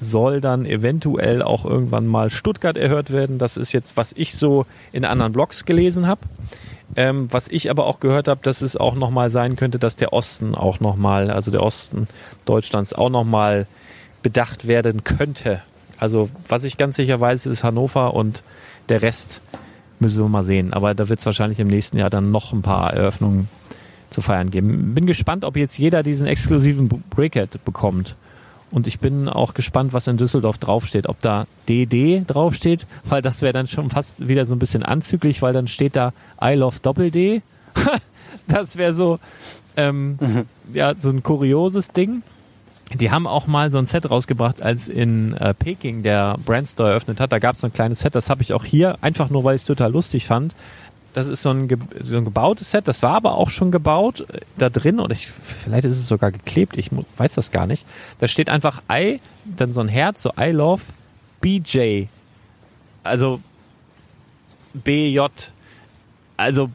soll 0.02 0.40
dann 0.40 0.66
eventuell 0.66 1.42
auch 1.42 1.64
irgendwann 1.64 2.06
mal 2.06 2.30
Stuttgart 2.30 2.76
erhört 2.76 3.10
werden. 3.10 3.38
Das 3.38 3.56
ist 3.56 3.72
jetzt, 3.72 3.96
was 3.96 4.12
ich 4.16 4.34
so 4.34 4.66
in 4.92 5.04
anderen 5.04 5.32
Blogs 5.32 5.64
gelesen 5.64 6.06
habe. 6.06 6.20
Ähm, 6.94 7.28
was 7.30 7.48
ich 7.48 7.70
aber 7.70 7.86
auch 7.86 8.00
gehört 8.00 8.28
habe, 8.28 8.40
dass 8.42 8.60
es 8.60 8.76
auch 8.76 8.94
nochmal 8.94 9.30
sein 9.30 9.56
könnte, 9.56 9.78
dass 9.78 9.96
der 9.96 10.12
Osten 10.12 10.54
auch 10.54 10.80
nochmal, 10.80 11.30
also 11.30 11.50
der 11.50 11.62
Osten 11.62 12.06
Deutschlands 12.44 12.92
auch 12.92 13.08
nochmal 13.08 13.66
bedacht 14.22 14.68
werden 14.68 15.02
könnte. 15.02 15.62
Also 15.96 16.28
was 16.48 16.64
ich 16.64 16.76
ganz 16.76 16.96
sicher 16.96 17.18
weiß, 17.18 17.46
ist 17.46 17.64
Hannover 17.64 18.12
und 18.12 18.42
der 18.88 19.00
Rest 19.00 19.40
müssen 20.00 20.22
wir 20.22 20.28
mal 20.28 20.44
sehen. 20.44 20.74
Aber 20.74 20.94
da 20.94 21.08
wird 21.08 21.20
es 21.20 21.26
wahrscheinlich 21.26 21.60
im 21.60 21.68
nächsten 21.68 21.96
Jahr 21.96 22.10
dann 22.10 22.30
noch 22.30 22.52
ein 22.52 22.62
paar 22.62 22.92
Eröffnungen 22.92 23.48
zu 24.10 24.20
feiern 24.20 24.50
geben. 24.50 24.94
Bin 24.94 25.06
gespannt, 25.06 25.44
ob 25.44 25.56
jetzt 25.56 25.78
jeder 25.78 26.02
diesen 26.02 26.26
exklusiven 26.26 26.88
Breakhead 26.88 27.64
bekommt. 27.64 28.16
Und 28.72 28.86
ich 28.86 28.98
bin 28.98 29.28
auch 29.28 29.54
gespannt, 29.54 29.92
was 29.92 30.08
in 30.08 30.16
Düsseldorf 30.16 30.58
draufsteht. 30.58 31.06
Ob 31.06 31.20
da 31.20 31.46
DD 31.68 32.24
draufsteht, 32.26 32.86
weil 33.04 33.22
das 33.22 33.42
wäre 33.42 33.52
dann 33.52 33.66
schon 33.66 33.90
fast 33.90 34.26
wieder 34.28 34.46
so 34.46 34.54
ein 34.54 34.58
bisschen 34.58 34.82
anzüglich, 34.82 35.42
weil 35.42 35.52
dann 35.52 35.68
steht 35.68 35.94
da 35.94 36.12
I 36.42 36.54
love 36.54 36.78
Doppel 36.80 37.10
D. 37.10 37.42
das 38.48 38.76
wäre 38.76 38.94
so, 38.94 39.18
ähm, 39.76 40.18
mhm. 40.18 40.46
ja, 40.72 40.94
so 40.94 41.10
ein 41.10 41.22
kurioses 41.22 41.88
Ding. 41.88 42.22
Die 42.94 43.10
haben 43.10 43.26
auch 43.26 43.46
mal 43.46 43.70
so 43.70 43.78
ein 43.78 43.86
Set 43.86 44.10
rausgebracht, 44.10 44.60
als 44.60 44.88
in 44.88 45.34
äh, 45.34 45.54
Peking 45.54 46.02
der 46.02 46.36
Brandstore 46.44 46.90
eröffnet 46.90 47.20
hat. 47.20 47.32
Da 47.32 47.38
gab 47.38 47.54
es 47.54 47.62
so 47.62 47.68
ein 47.68 47.72
kleines 47.72 48.00
Set, 48.00 48.14
das 48.14 48.28
habe 48.28 48.42
ich 48.42 48.52
auch 48.52 48.64
hier, 48.64 48.96
einfach 49.00 49.30
nur, 49.30 49.44
weil 49.44 49.54
ich 49.54 49.62
es 49.62 49.66
total 49.66 49.92
lustig 49.92 50.26
fand. 50.26 50.54
Das 51.14 51.26
ist 51.26 51.42
so 51.42 51.50
ein, 51.50 51.68
so 52.00 52.16
ein 52.16 52.24
gebautes 52.24 52.70
Set, 52.70 52.88
das 52.88 53.02
war 53.02 53.14
aber 53.14 53.34
auch 53.34 53.50
schon 53.50 53.70
gebaut 53.70 54.26
äh, 54.28 54.40
da 54.56 54.70
drin 54.70 54.98
oder 54.98 55.12
ich, 55.12 55.28
vielleicht 55.28 55.84
ist 55.84 55.96
es 55.96 56.08
sogar 56.08 56.32
geklebt, 56.32 56.76
ich 56.78 56.90
weiß 57.16 57.34
das 57.34 57.50
gar 57.50 57.66
nicht. 57.66 57.86
Da 58.18 58.26
steht 58.28 58.48
einfach 58.48 58.82
I, 58.90 59.20
dann 59.44 59.72
so 59.72 59.80
ein 59.80 59.88
Herz, 59.88 60.22
so 60.22 60.32
I 60.38 60.50
love 60.50 60.84
BJ. 61.40 62.04
Also 63.02 63.40
BJ. 64.72 65.20
Also 66.36 66.70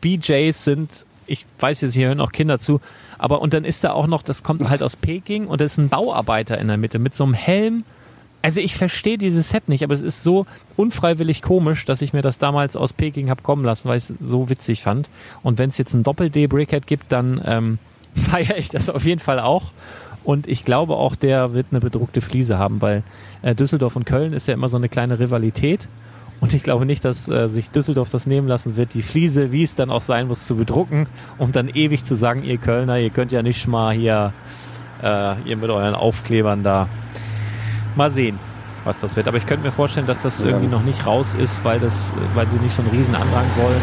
BJs 0.00 0.64
sind, 0.64 1.06
ich 1.26 1.46
weiß 1.60 1.82
jetzt, 1.82 1.94
hier 1.94 2.08
hören 2.08 2.20
auch 2.20 2.32
Kinder 2.32 2.58
zu, 2.58 2.80
aber 3.18 3.40
und 3.40 3.54
dann 3.54 3.64
ist 3.64 3.84
da 3.84 3.92
auch 3.92 4.06
noch, 4.06 4.22
das 4.22 4.42
kommt 4.42 4.68
halt 4.68 4.82
aus 4.82 4.96
Peking 4.96 5.46
und 5.46 5.60
da 5.60 5.64
ist 5.64 5.78
ein 5.78 5.88
Bauarbeiter 5.88 6.58
in 6.58 6.68
der 6.68 6.76
Mitte 6.76 6.98
mit 6.98 7.14
so 7.14 7.24
einem 7.24 7.34
Helm 7.34 7.84
also 8.46 8.60
ich 8.60 8.76
verstehe 8.76 9.18
dieses 9.18 9.48
Set 9.48 9.68
nicht, 9.68 9.82
aber 9.82 9.92
es 9.92 10.00
ist 10.00 10.22
so 10.22 10.46
unfreiwillig 10.76 11.42
komisch, 11.42 11.84
dass 11.84 12.00
ich 12.00 12.12
mir 12.12 12.22
das 12.22 12.38
damals 12.38 12.76
aus 12.76 12.92
Peking 12.92 13.28
habe 13.28 13.42
kommen 13.42 13.64
lassen, 13.64 13.88
weil 13.88 13.98
ich 13.98 14.08
es 14.08 14.14
so 14.20 14.48
witzig 14.48 14.82
fand. 14.82 15.10
Und 15.42 15.58
wenn 15.58 15.68
es 15.68 15.78
jetzt 15.78 15.94
ein 15.94 16.04
Doppel-D-Brickhead 16.04 16.86
gibt, 16.86 17.10
dann 17.10 17.42
ähm, 17.44 17.78
feiere 18.14 18.56
ich 18.56 18.68
das 18.68 18.88
auf 18.88 19.04
jeden 19.04 19.18
Fall 19.18 19.40
auch. 19.40 19.72
Und 20.22 20.46
ich 20.46 20.64
glaube 20.64 20.94
auch, 20.94 21.16
der 21.16 21.54
wird 21.54 21.66
eine 21.72 21.80
bedruckte 21.80 22.20
Fliese 22.20 22.56
haben, 22.56 22.80
weil 22.80 23.02
äh, 23.42 23.56
Düsseldorf 23.56 23.96
und 23.96 24.04
Köln 24.04 24.32
ist 24.32 24.46
ja 24.46 24.54
immer 24.54 24.68
so 24.68 24.76
eine 24.76 24.88
kleine 24.88 25.18
Rivalität. 25.18 25.88
Und 26.38 26.54
ich 26.54 26.62
glaube 26.62 26.86
nicht, 26.86 27.04
dass 27.04 27.28
äh, 27.28 27.48
sich 27.48 27.70
Düsseldorf 27.70 28.10
das 28.10 28.28
nehmen 28.28 28.46
lassen 28.46 28.76
wird, 28.76 28.94
die 28.94 29.02
Fliese, 29.02 29.50
wie 29.50 29.64
es 29.64 29.74
dann 29.74 29.90
auch 29.90 30.02
sein 30.02 30.28
muss, 30.28 30.46
zu 30.46 30.54
bedrucken, 30.54 31.08
um 31.38 31.50
dann 31.50 31.68
ewig 31.68 32.04
zu 32.04 32.14
sagen, 32.14 32.44
ihr 32.44 32.58
Kölner, 32.58 33.00
ihr 33.00 33.10
könnt 33.10 33.32
ja 33.32 33.42
nicht 33.42 33.66
mal 33.66 33.92
hier, 33.92 34.32
äh, 35.02 35.34
ihr 35.48 35.56
mit 35.56 35.68
euren 35.68 35.96
Aufklebern 35.96 36.62
da 36.62 36.88
Mal 37.96 38.12
sehen, 38.12 38.38
was 38.84 38.98
das 38.98 39.16
wird. 39.16 39.28
Aber 39.28 39.38
ich 39.38 39.46
könnte 39.46 39.64
mir 39.64 39.72
vorstellen, 39.72 40.06
dass 40.06 40.22
das 40.22 40.40
ja. 40.40 40.48
irgendwie 40.48 40.68
noch 40.68 40.82
nicht 40.82 41.06
raus 41.06 41.34
ist, 41.34 41.64
weil, 41.64 41.80
das, 41.80 42.12
weil 42.34 42.48
sie 42.48 42.58
nicht 42.58 42.72
so 42.72 42.82
einen 42.82 42.90
riesen 42.90 43.14
Andrang 43.14 43.46
wollen. 43.56 43.82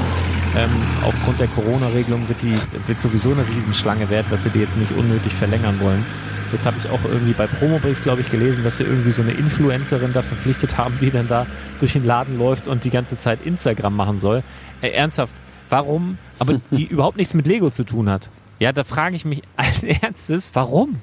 Ähm, 0.56 0.70
aufgrund 1.04 1.40
der 1.40 1.48
Corona-Regelung 1.48 2.28
wird 2.30 2.42
die 2.44 2.56
wird 2.88 3.02
sowieso 3.02 3.32
eine 3.32 3.48
Riesenschlange 3.48 4.10
wert, 4.10 4.28
dass 4.30 4.44
sie 4.44 4.50
die 4.50 4.60
jetzt 4.60 4.78
nicht 4.78 4.92
unnötig 4.96 5.34
verlängern 5.34 5.80
wollen. 5.80 6.06
Jetzt 6.52 6.68
habe 6.68 6.78
ich 6.80 6.88
auch 6.92 7.00
irgendwie 7.04 7.34
bei 7.34 7.48
Promobricks, 7.48 8.04
glaube 8.04 8.22
ich, 8.22 8.30
gelesen, 8.30 8.64
dass 8.64 8.78
sie 8.78 8.84
irgendwie 8.84 9.10
so 9.10 9.24
eine 9.24 9.32
Influencerin 9.32 10.14
da 10.14 10.22
verpflichtet 10.22 10.78
haben, 10.78 10.96
die 11.02 11.10
dann 11.10 11.28
da 11.28 11.48
durch 11.80 11.94
den 11.94 12.06
Laden 12.06 12.38
läuft 12.38 12.68
und 12.68 12.84
die 12.84 12.92
ganze 12.92 13.18
Zeit 13.18 13.40
Instagram 13.44 13.96
machen 13.96 14.20
soll. 14.20 14.44
Äh, 14.82 14.90
ernsthaft, 14.90 15.34
warum? 15.70 16.20
Aber 16.38 16.62
die 16.72 16.86
überhaupt 16.86 17.18
nichts 17.18 17.34
mit 17.34 17.48
Lego 17.48 17.72
zu 17.72 17.84
tun 17.84 18.08
hat. 18.08 18.30
Ja, 18.60 18.72
da 18.72 18.84
frage 18.84 19.16
ich 19.16 19.26
mich 19.26 19.42
allen 19.58 20.02
Ernstes, 20.02 20.52
warum? 20.54 20.98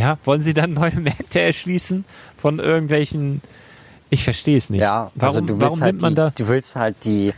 Ja, 0.00 0.18
wollen 0.24 0.42
sie 0.42 0.54
dann 0.54 0.72
neue 0.72 0.92
Märkte 0.96 1.40
erschließen 1.40 2.04
von 2.38 2.58
irgendwelchen. 2.58 3.42
Ich 4.08 4.24
verstehe 4.24 4.56
es 4.56 4.70
nicht. 4.70 4.80
Ja, 4.80 5.10
warum, 5.14 5.36
also 5.36 5.40
du 5.40 5.48
willst 5.48 5.60
warum 5.62 5.80
halt 5.82 5.92
nimmt 5.92 6.02
man 6.02 6.12
die, 6.12 6.16
da. 6.16 6.32
Du 6.36 6.48
willst 6.48 6.74
halt 6.74 6.96
die, 7.04 7.32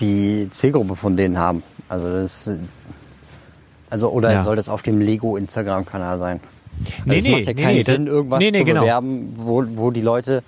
die 0.00 0.48
Zielgruppe 0.50 0.94
von 0.96 1.16
denen 1.16 1.38
haben. 1.38 1.62
Also 1.88 2.10
das 2.10 2.50
also 3.88 4.10
oder 4.10 4.32
Ja. 4.32 4.42
soll 4.42 4.56
das 4.56 4.68
auf 4.68 4.82
dem 4.82 5.00
Lego 5.00 5.36
Instagram-Kanal 5.36 6.18
sein? 6.18 6.40
Nee, 7.04 7.14
Also 7.14 7.16
es 7.16 7.24
nee, 7.24 7.30
macht 7.30 7.46
ja 7.46 7.52
nee, 7.54 7.62
keinen 7.62 7.76
nee, 7.76 7.82
Sinn, 7.82 8.06
irgendwas 8.06 8.38
nee, 8.40 8.50
nee, 8.50 8.58
zu 8.58 8.64
genau. 8.64 8.80
bewerben, 8.82 9.32
wo, 9.36 9.64
wo 9.74 9.90
die 9.90 10.00
Leute 10.02 10.42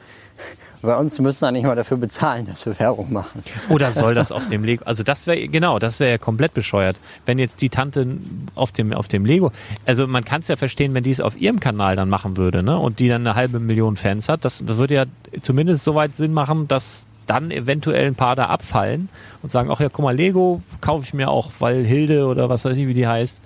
bei 0.82 0.96
uns 0.96 1.18
müssen 1.18 1.44
eigentlich 1.44 1.64
mal 1.64 1.76
dafür 1.76 1.96
bezahlen, 1.96 2.46
dass 2.46 2.64
wir 2.66 2.78
Werbung 2.78 3.12
machen. 3.12 3.42
Oder 3.68 3.90
soll 3.90 4.14
das 4.14 4.32
auf 4.32 4.46
dem 4.46 4.64
Lego? 4.64 4.84
Also 4.84 5.02
das 5.02 5.26
wäre 5.26 5.48
genau, 5.48 5.78
das 5.78 6.00
wäre 6.00 6.12
ja 6.12 6.18
komplett 6.18 6.54
bescheuert, 6.54 6.96
wenn 7.26 7.38
jetzt 7.38 7.62
die 7.62 7.68
Tante 7.68 8.06
auf 8.54 8.72
dem 8.72 8.92
auf 8.92 9.08
dem 9.08 9.24
Lego. 9.24 9.50
Also 9.86 10.06
man 10.06 10.24
kann 10.24 10.42
es 10.42 10.48
ja 10.48 10.56
verstehen, 10.56 10.94
wenn 10.94 11.04
die 11.04 11.10
es 11.10 11.20
auf 11.20 11.40
ihrem 11.40 11.60
Kanal 11.60 11.96
dann 11.96 12.08
machen 12.08 12.36
würde, 12.36 12.62
ne? 12.62 12.78
Und 12.78 13.00
die 13.00 13.08
dann 13.08 13.26
eine 13.26 13.34
halbe 13.34 13.58
Million 13.58 13.96
Fans 13.96 14.28
hat. 14.28 14.44
Das 14.44 14.66
würde 14.66 14.94
ja 14.94 15.04
zumindest 15.42 15.84
soweit 15.84 16.14
Sinn 16.14 16.32
machen, 16.32 16.68
dass 16.68 17.06
dann 17.26 17.50
eventuell 17.50 18.06
ein 18.06 18.14
paar 18.14 18.36
da 18.36 18.46
abfallen 18.46 19.08
und 19.42 19.50
sagen, 19.50 19.70
ach 19.70 19.80
ja, 19.80 19.88
guck 19.88 20.04
mal, 20.04 20.16
Lego 20.16 20.62
kaufe 20.80 21.04
ich 21.04 21.14
mir 21.14 21.28
auch, 21.28 21.50
weil 21.58 21.84
Hilde 21.84 22.26
oder 22.26 22.48
was 22.48 22.64
weiß 22.64 22.76
ich, 22.76 22.86
wie 22.86 22.94
die 22.94 23.06
heißt. 23.06 23.42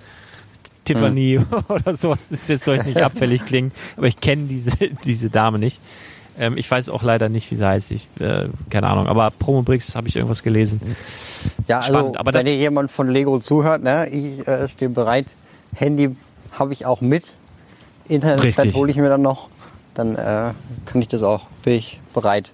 Tiffany 0.85 1.39
oder 1.69 1.95
sowas, 1.95 2.27
das 2.29 2.47
jetzt 2.47 2.65
soll 2.65 2.77
ich 2.77 2.83
nicht 2.83 3.01
abfällig 3.01 3.45
klingen, 3.45 3.71
aber 3.95 4.07
ich 4.07 4.19
kenne 4.19 4.43
diese, 4.43 4.71
diese 5.05 5.29
Dame 5.29 5.57
nicht. 5.59 5.79
Ähm, 6.37 6.57
ich 6.57 6.69
weiß 6.69 6.89
auch 6.89 7.03
leider 7.03 7.29
nicht, 7.29 7.51
wie 7.51 7.55
sie 7.55 7.65
heißt. 7.65 7.91
Ich, 7.91 8.07
äh, 8.19 8.47
keine 8.69 8.87
Ahnung. 8.87 9.07
Aber 9.07 9.31
Promobrix 9.31 9.95
habe 9.95 10.07
ich 10.07 10.15
irgendwas 10.15 10.43
gelesen. 10.43 10.81
Ja, 11.67 11.77
also 11.77 11.93
Spannend, 11.93 12.17
aber 12.17 12.33
wenn 12.33 12.47
ihr 12.47 12.57
jemand 12.57 12.91
von 12.91 13.07
Lego 13.09 13.39
zuhört, 13.39 13.83
ne, 13.83 14.07
ich 14.09 14.47
äh, 14.47 14.67
stehe 14.67 14.89
bereit. 14.89 15.27
Handy 15.75 16.15
habe 16.51 16.73
ich 16.73 16.85
auch 16.85 17.01
mit. 17.01 17.33
Internet 18.07 18.43
Richtig. 18.43 18.75
hole 18.75 18.91
ich 18.91 18.97
mir 18.97 19.09
dann 19.09 19.21
noch. 19.21 19.49
Dann 19.93 20.15
äh, 20.15 20.51
kann 20.85 21.01
ich 21.01 21.07
das 21.07 21.23
auch. 21.23 21.41
Bin 21.63 21.73
ich 21.73 21.99
bereit. 22.13 22.51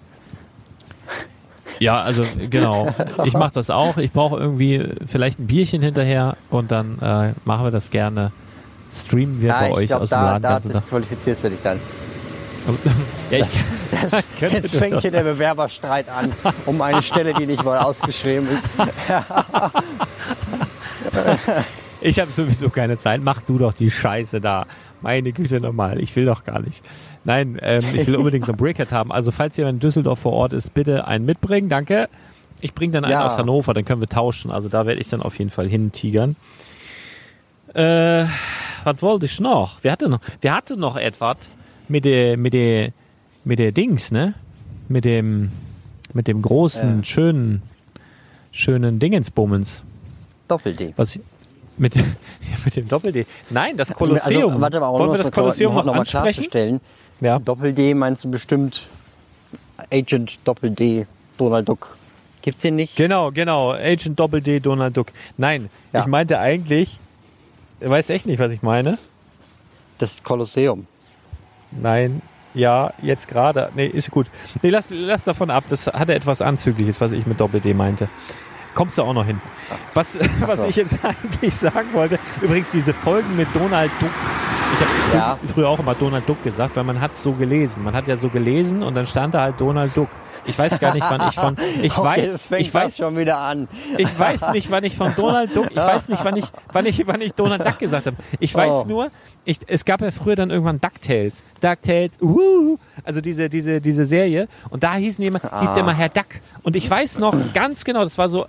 Ja, 1.79 2.01
also 2.01 2.23
genau. 2.49 2.87
Ich 3.25 3.33
mache 3.33 3.53
das 3.53 3.69
auch. 3.69 3.97
Ich 3.97 4.11
brauche 4.11 4.37
irgendwie 4.37 4.89
vielleicht 5.07 5.39
ein 5.39 5.47
Bierchen 5.47 5.81
hinterher 5.81 6.35
und 6.49 6.71
dann 6.71 6.99
äh, 6.99 7.33
machen 7.45 7.65
wir 7.65 7.71
das 7.71 7.89
gerne. 7.89 8.31
Streamen 8.91 9.41
wir 9.41 9.49
Ja, 9.49 9.59
bei 9.59 9.67
ich 9.67 9.73
euch 9.73 9.87
glaube, 9.87 10.03
aus 10.03 10.09
dem 10.09 10.15
da, 10.15 10.37
Laden 10.37 10.41
da 10.41 10.59
disqualifizierst 10.59 11.43
du 11.43 11.49
dich 11.51 11.61
dann. 11.61 11.79
Ja, 13.31 13.39
ich, 13.39 13.47
Das, 14.01 14.23
könnte 14.39 14.57
jetzt 14.57 14.75
fängt 14.75 15.01
hier 15.01 15.11
der 15.11 15.23
Bewerberstreit 15.23 16.09
an 16.09 16.31
um 16.65 16.81
eine 16.81 17.01
Stelle, 17.01 17.33
die 17.33 17.45
nicht 17.45 17.63
mal 17.63 17.79
ausgeschrieben 17.79 18.47
ist. 18.47 18.63
ich 22.01 22.19
habe 22.19 22.31
sowieso 22.31 22.69
keine 22.69 22.97
Zeit. 22.97 23.21
Mach 23.23 23.41
du 23.41 23.57
doch 23.57 23.73
die 23.73 23.91
Scheiße 23.91 24.41
da. 24.41 24.65
Meine 25.01 25.31
Güte 25.31 25.59
nochmal. 25.59 25.99
Ich 25.99 26.15
will 26.15 26.25
doch 26.25 26.43
gar 26.43 26.59
nicht. 26.59 26.83
Nein, 27.23 27.57
ähm, 27.61 27.83
ich 27.93 28.07
will 28.07 28.15
unbedingt 28.15 28.45
so 28.45 28.53
ein 28.53 28.57
Brickhead 28.57 28.91
haben. 28.91 29.11
Also 29.11 29.31
falls 29.31 29.57
jemand 29.57 29.75
in 29.75 29.79
Düsseldorf 29.79 30.19
vor 30.19 30.33
Ort 30.33 30.53
ist, 30.53 30.73
bitte 30.73 31.07
einen 31.07 31.25
mitbringen. 31.25 31.69
Danke. 31.69 32.09
Ich 32.61 32.73
bringe 32.73 32.93
dann 32.93 33.05
einen 33.05 33.13
Ja. 33.13 33.25
aus 33.25 33.37
Hannover, 33.37 33.73
dann 33.73 33.85
können 33.85 34.01
wir 34.01 34.09
tauschen. 34.09 34.51
Also 34.51 34.69
da 34.69 34.85
werde 34.85 35.01
ich 35.01 35.09
dann 35.09 35.21
auf 35.21 35.37
jeden 35.39 35.49
Fall 35.49 35.67
hintigern. 35.67 36.35
Äh, 37.73 38.25
was 38.83 39.01
wollte 39.01 39.25
ich 39.25 39.39
noch? 39.39 39.83
Wir 39.83 39.91
hatten 39.91 40.11
noch, 40.11 40.19
wir 40.41 40.53
hatten 40.53 40.79
noch 40.79 40.97
etwas 40.97 41.37
mit 41.89 42.05
der, 42.05 42.37
mit 42.37 42.53
der, 42.53 42.91
mit 43.43 43.59
der 43.59 43.71
Dings, 43.71 44.11
ne? 44.11 44.33
Mit 44.87 45.05
dem, 45.05 45.51
mit 46.13 46.27
dem 46.27 46.41
großen, 46.41 47.01
Äh. 47.01 47.05
schönen, 47.05 47.61
schönen 48.51 48.99
Dingensbummens. 48.99 49.83
Doppel-D. 50.47 50.93
Was 50.95 51.19
mit, 51.77 51.95
ja, 51.95 52.03
mit 52.65 52.75
dem 52.75 52.87
Doppel-D. 52.87 53.25
Nein, 53.49 53.77
das 53.77 53.89
Kolosseum. 53.93 54.49
Also, 54.49 54.61
warte 54.61 54.79
mal, 54.79 54.87
um 54.87 54.99
Wollen 54.99 55.11
wir 55.11 55.17
das 55.17 55.31
Kolosseum 55.31 55.73
noch, 55.75 55.85
noch 55.85 55.95
mal 55.95 56.05
klarzustellen. 56.05 56.79
Ja. 57.21 57.37
Doppel-D 57.39 57.93
meinst 57.93 58.23
du 58.23 58.31
bestimmt 58.31 58.87
Agent 59.91 60.39
Doppel-D 60.45 61.05
Donald 61.37 61.67
Duck. 61.69 61.97
Gibt's 62.41 62.61
den 62.63 62.75
nicht? 62.77 62.95
Genau, 62.95 63.31
genau. 63.31 63.71
Agent 63.73 64.19
Doppel-D, 64.19 64.59
Donald 64.61 64.95
Duck. 64.95 65.11
Nein, 65.37 65.69
Ja. 65.93 66.01
ich 66.01 66.07
meinte 66.07 66.39
eigentlich, 66.39 66.97
weiß 67.81 68.09
echt 68.09 68.25
nicht, 68.25 68.39
was 68.39 68.51
ich 68.51 68.61
meine. 68.61 68.97
Das 69.97 70.23
Kolosseum. 70.23 70.87
Nein, 71.71 72.21
ja, 72.53 72.91
jetzt 73.01 73.27
gerade. 73.27 73.69
Nee, 73.75 73.85
ist 73.87 74.09
gut. 74.11 74.27
Nee, 74.63 74.69
lass, 74.69 74.89
lass 74.91 75.23
davon 75.23 75.49
ab. 75.51 75.65
Das 75.69 75.87
hatte 75.87 76.13
etwas 76.15 76.41
Anzügliches, 76.41 76.99
was 76.99 77.11
ich 77.11 77.25
mit 77.27 77.39
Doppel-D 77.39 77.73
meinte. 77.73 78.09
Kommst 78.75 78.97
du 78.97 79.03
auch 79.03 79.13
noch 79.13 79.25
hin. 79.25 79.41
Was, 79.93 80.17
was 80.41 80.57
so. 80.61 80.67
ich 80.67 80.75
jetzt 80.75 80.97
eigentlich 81.03 81.53
sagen 81.55 81.89
wollte, 81.93 82.19
übrigens 82.41 82.71
diese 82.71 82.93
Folgen 82.93 83.35
mit 83.35 83.47
Donald 83.53 83.91
Duck. 83.99 84.09
Ich 85.11 85.17
habe 85.19 85.39
Ja. 85.43 85.51
früher 85.53 85.67
auch 85.69 85.79
immer 85.79 85.95
Donald 85.95 86.27
Duck 86.29 86.43
gesagt, 86.43 86.75
weil 86.75 86.83
man 86.83 87.01
hat 87.01 87.15
so 87.15 87.33
gelesen. 87.33 87.83
Man 87.83 87.95
hat 87.95 88.07
ja 88.07 88.15
so 88.15 88.29
gelesen 88.29 88.83
und 88.83 88.95
dann 88.95 89.05
stand 89.05 89.33
da 89.33 89.41
halt 89.41 89.59
Donald 89.59 89.95
Duck. 89.97 90.09
Ich 90.49 90.57
weiß 90.57 90.79
gar 90.79 90.93
nicht, 90.93 91.05
wann 91.09 91.27
ich 91.29 91.35
von, 91.35 91.55
ich 91.81 91.97
Okay, 91.97 92.23
weiß, 92.25 92.49
ich 92.57 92.73
weiß, 92.73 92.97
schon 92.97 93.17
wieder 93.17 93.37
an. 93.39 93.67
ich 93.97 94.19
weiß 94.19 94.51
nicht, 94.51 94.69
wann 94.71 94.83
ich 94.83 94.97
von 94.97 95.13
Donald 95.15 95.55
Duck, 95.55 95.67
ich 95.71 95.77
weiß 95.77 96.09
nicht, 96.09 96.23
wann 96.25 96.35
ich, 96.37 96.45
wann 96.73 96.85
ich, 96.85 97.07
wann 97.07 97.21
ich 97.21 97.33
Donald 97.33 97.65
Duck 97.65 97.79
gesagt 97.79 98.07
habe. 98.07 98.17
Ich 98.39 98.53
weiß 98.55 98.73
Oh. 98.73 98.85
nur, 98.87 99.11
ich, 99.45 99.59
es 99.67 99.85
gab 99.85 100.01
ja 100.01 100.11
früher 100.11 100.35
dann 100.35 100.49
irgendwann 100.49 100.79
DuckTales. 100.81 101.43
DuckTales, 101.61 102.21
uh, 102.21 102.77
also 103.03 103.21
diese, 103.21 103.49
diese, 103.49 103.79
diese 103.81 104.05
Serie. 104.05 104.47
Und 104.69 104.83
da 104.83 104.95
hießen 104.95 105.21
die 105.21 105.27
immer, 105.27 105.41
hieß 105.59 105.71
der 105.73 105.83
immer 105.83 105.93
Herr 105.93 106.09
Duck. 106.09 106.27
Und 106.63 106.75
ich 106.75 106.89
weiß 106.89 107.19
noch 107.19 107.35
ganz 107.53 107.83
genau, 107.83 108.03
das 108.03 108.17
war 108.17 108.29
so, 108.29 108.45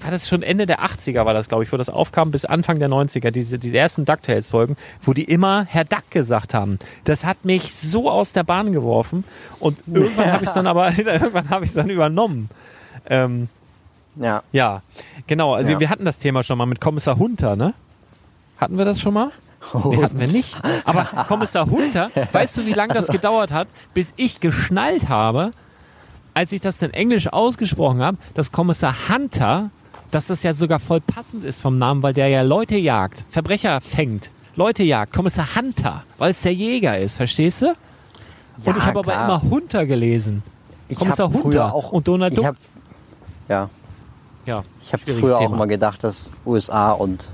war 0.00 0.10
das 0.10 0.28
schon 0.28 0.42
Ende 0.42 0.66
der 0.66 0.80
80er, 0.80 1.24
war 1.24 1.34
das, 1.34 1.48
glaube 1.48 1.64
ich, 1.64 1.72
wo 1.72 1.76
das 1.76 1.88
aufkam, 1.90 2.30
bis 2.30 2.44
Anfang 2.44 2.78
der 2.78 2.88
90er, 2.88 3.30
diese, 3.30 3.58
diese 3.58 3.76
ersten 3.76 4.04
DuckTales-Folgen, 4.04 4.76
wo 5.02 5.12
die 5.12 5.24
immer 5.24 5.64
Herr 5.64 5.84
Duck 5.84 6.10
gesagt 6.10 6.54
haben. 6.54 6.78
Das 7.04 7.24
hat 7.24 7.44
mich 7.44 7.74
so 7.74 8.10
aus 8.10 8.32
der 8.32 8.44
Bahn 8.44 8.72
geworfen. 8.72 9.24
Und 9.60 9.78
irgendwann 9.86 10.32
habe 10.32 10.44
ich 10.44 10.48
es 10.50 10.54
dann 10.54 10.66
aber, 10.66 10.90
irgendwann 10.98 11.50
habe 11.50 11.64
ich 11.64 11.70
es 11.70 11.74
dann 11.74 11.90
übernommen. 11.90 12.48
Ähm, 13.08 13.48
Ja. 14.16 14.42
ja, 14.52 14.82
genau. 15.26 15.54
Also 15.54 15.72
Ja. 15.72 15.80
wir 15.80 15.90
hatten 15.90 16.04
das 16.04 16.18
Thema 16.18 16.42
schon 16.42 16.58
mal 16.58 16.66
mit 16.66 16.80
Kommissar 16.80 17.16
Hunter, 17.18 17.54
ne? 17.56 17.74
Hatten 18.58 18.76
wir 18.78 18.84
das 18.84 19.00
schon 19.00 19.14
mal? 19.14 19.30
Oh. 19.74 19.88
Nee, 19.88 20.02
hatten 20.02 20.18
wir 20.20 20.28
nicht. 20.28 20.56
Aber 20.84 21.04
Kommissar 21.28 21.66
Hunter, 21.66 22.10
weißt 22.32 22.56
du, 22.58 22.66
wie 22.66 22.72
lange 22.72 22.94
das 22.94 23.08
gedauert 23.08 23.52
hat, 23.52 23.68
bis 23.94 24.12
ich 24.16 24.40
geschnallt 24.40 25.08
habe, 25.08 25.52
als 26.38 26.52
ich 26.52 26.60
das 26.60 26.76
dann 26.76 26.92
Englisch 26.92 27.26
ausgesprochen 27.26 28.00
habe, 28.00 28.16
dass 28.34 28.52
Kommissar 28.52 28.94
Hunter, 29.08 29.70
dass 30.12 30.28
das 30.28 30.44
ja 30.44 30.52
sogar 30.52 30.78
voll 30.78 31.00
passend 31.00 31.42
ist 31.42 31.60
vom 31.60 31.78
Namen, 31.78 32.00
weil 32.04 32.14
der 32.14 32.28
ja 32.28 32.42
Leute 32.42 32.76
jagt, 32.76 33.24
Verbrecher 33.28 33.80
fängt, 33.80 34.30
Leute 34.54 34.84
jagt. 34.84 35.12
Kommissar 35.12 35.56
Hunter, 35.56 36.04
weil 36.16 36.30
es 36.30 36.40
der 36.42 36.54
Jäger 36.54 36.96
ist, 36.96 37.16
verstehst 37.16 37.62
du? 37.62 37.70
Und 37.70 37.76
Ja, 38.66 38.76
ich 38.76 38.86
habe 38.86 39.00
aber 39.00 39.12
immer 39.14 39.42
Hunter 39.42 39.84
gelesen. 39.84 40.44
Ich 40.88 41.00
Kommissar 41.00 41.28
Hunter 41.32 41.74
auch, 41.74 41.90
und 41.90 42.06
Donald 42.06 42.38
Duck. 42.38 42.54
ja, 43.48 43.68
Ja, 44.46 44.62
ich 44.80 44.92
habe 44.92 45.02
früher 45.04 45.38
Thema. 45.38 45.54
auch 45.54 45.58
mal 45.58 45.66
gedacht, 45.66 46.04
dass 46.04 46.30
USA 46.46 46.92
und 46.92 47.30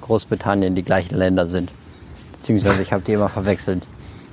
Großbritannien 0.00 0.74
die 0.74 0.82
gleichen 0.82 1.16
Länder 1.16 1.46
sind. 1.46 1.72
Beziehungsweise 2.32 2.80
ich 2.80 2.90
habe 2.94 3.02
die 3.02 3.12
immer 3.12 3.28
verwechselt. 3.28 3.82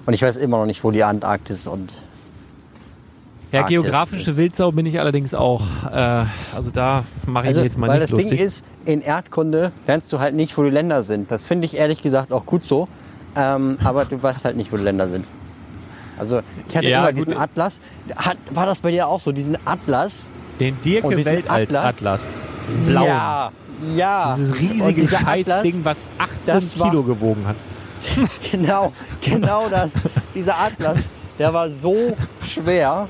Und 0.05 0.13
ich 0.13 0.21
weiß 0.21 0.37
immer 0.37 0.59
noch 0.59 0.65
nicht, 0.65 0.81
wo 0.85 0.91
die 0.91 1.03
Antarktis 1.03 1.67
und 1.67 1.93
Ja, 3.53 3.67
geografische 3.67 4.31
ist. 4.31 4.37
Wildsau 4.37 4.71
bin 4.71 4.85
ich 4.85 4.99
allerdings 4.99 5.33
auch. 5.33 5.61
Äh, 5.91 6.25
also 6.55 6.69
da 6.71 7.05
mache 7.25 7.43
ich 7.45 7.47
Also, 7.49 7.61
jetzt 7.61 7.77
mal 7.77 7.87
weil 7.87 7.99
nicht 7.99 8.11
das 8.11 8.19
lustig. 8.19 8.37
Ding 8.39 8.47
ist, 8.47 8.65
in 8.85 9.01
Erdkunde 9.01 9.71
lernst 9.87 10.11
du 10.11 10.19
halt 10.19 10.35
nicht, 10.35 10.57
wo 10.57 10.63
die 10.63 10.69
Länder 10.71 11.03
sind. 11.03 11.29
Das 11.31 11.45
finde 11.47 11.65
ich 11.65 11.77
ehrlich 11.77 12.01
gesagt 12.01 12.31
auch 12.31 12.45
gut 12.45 12.63
so. 12.65 12.87
Ähm, 13.35 13.77
aber 13.83 14.05
du 14.05 14.21
weißt 14.21 14.45
halt 14.45 14.57
nicht, 14.57 14.71
wo 14.73 14.77
die 14.77 14.83
Länder 14.83 15.07
sind. 15.07 15.25
Also 16.17 16.41
ich 16.67 16.77
hatte 16.77 16.87
Ja, 16.87 16.99
immer 16.99 17.07
gut. 17.09 17.17
diesen 17.17 17.37
Atlas. 17.37 17.79
Hat, 18.15 18.37
war 18.51 18.65
das 18.65 18.79
bei 18.81 18.91
dir 18.91 19.07
auch 19.07 19.19
so, 19.19 19.31
diesen 19.31 19.57
Atlas? 19.65 20.25
Den 20.59 20.77
Dirke 20.83 21.25
Weltatlas. 21.25 21.85
Atlas? 21.85 22.21
Diesen 22.69 22.85
blauen. 22.87 23.07
Ja, 23.07 23.51
ja. 23.95 24.35
Dieses 24.35 24.59
riesige 24.59 25.07
Scheißding, 25.07 25.83
was 25.83 25.97
18 26.19 26.35
das 26.45 26.79
war- 26.79 26.89
Kilo 26.89 27.03
gewogen 27.03 27.45
hat. 27.47 27.55
Genau, 28.51 28.93
genau 29.21 29.69
das. 29.69 29.93
Dieser 30.35 30.59
Atlas, 30.59 31.09
der 31.39 31.53
war 31.53 31.69
so 31.69 32.15
schwer. 32.45 33.07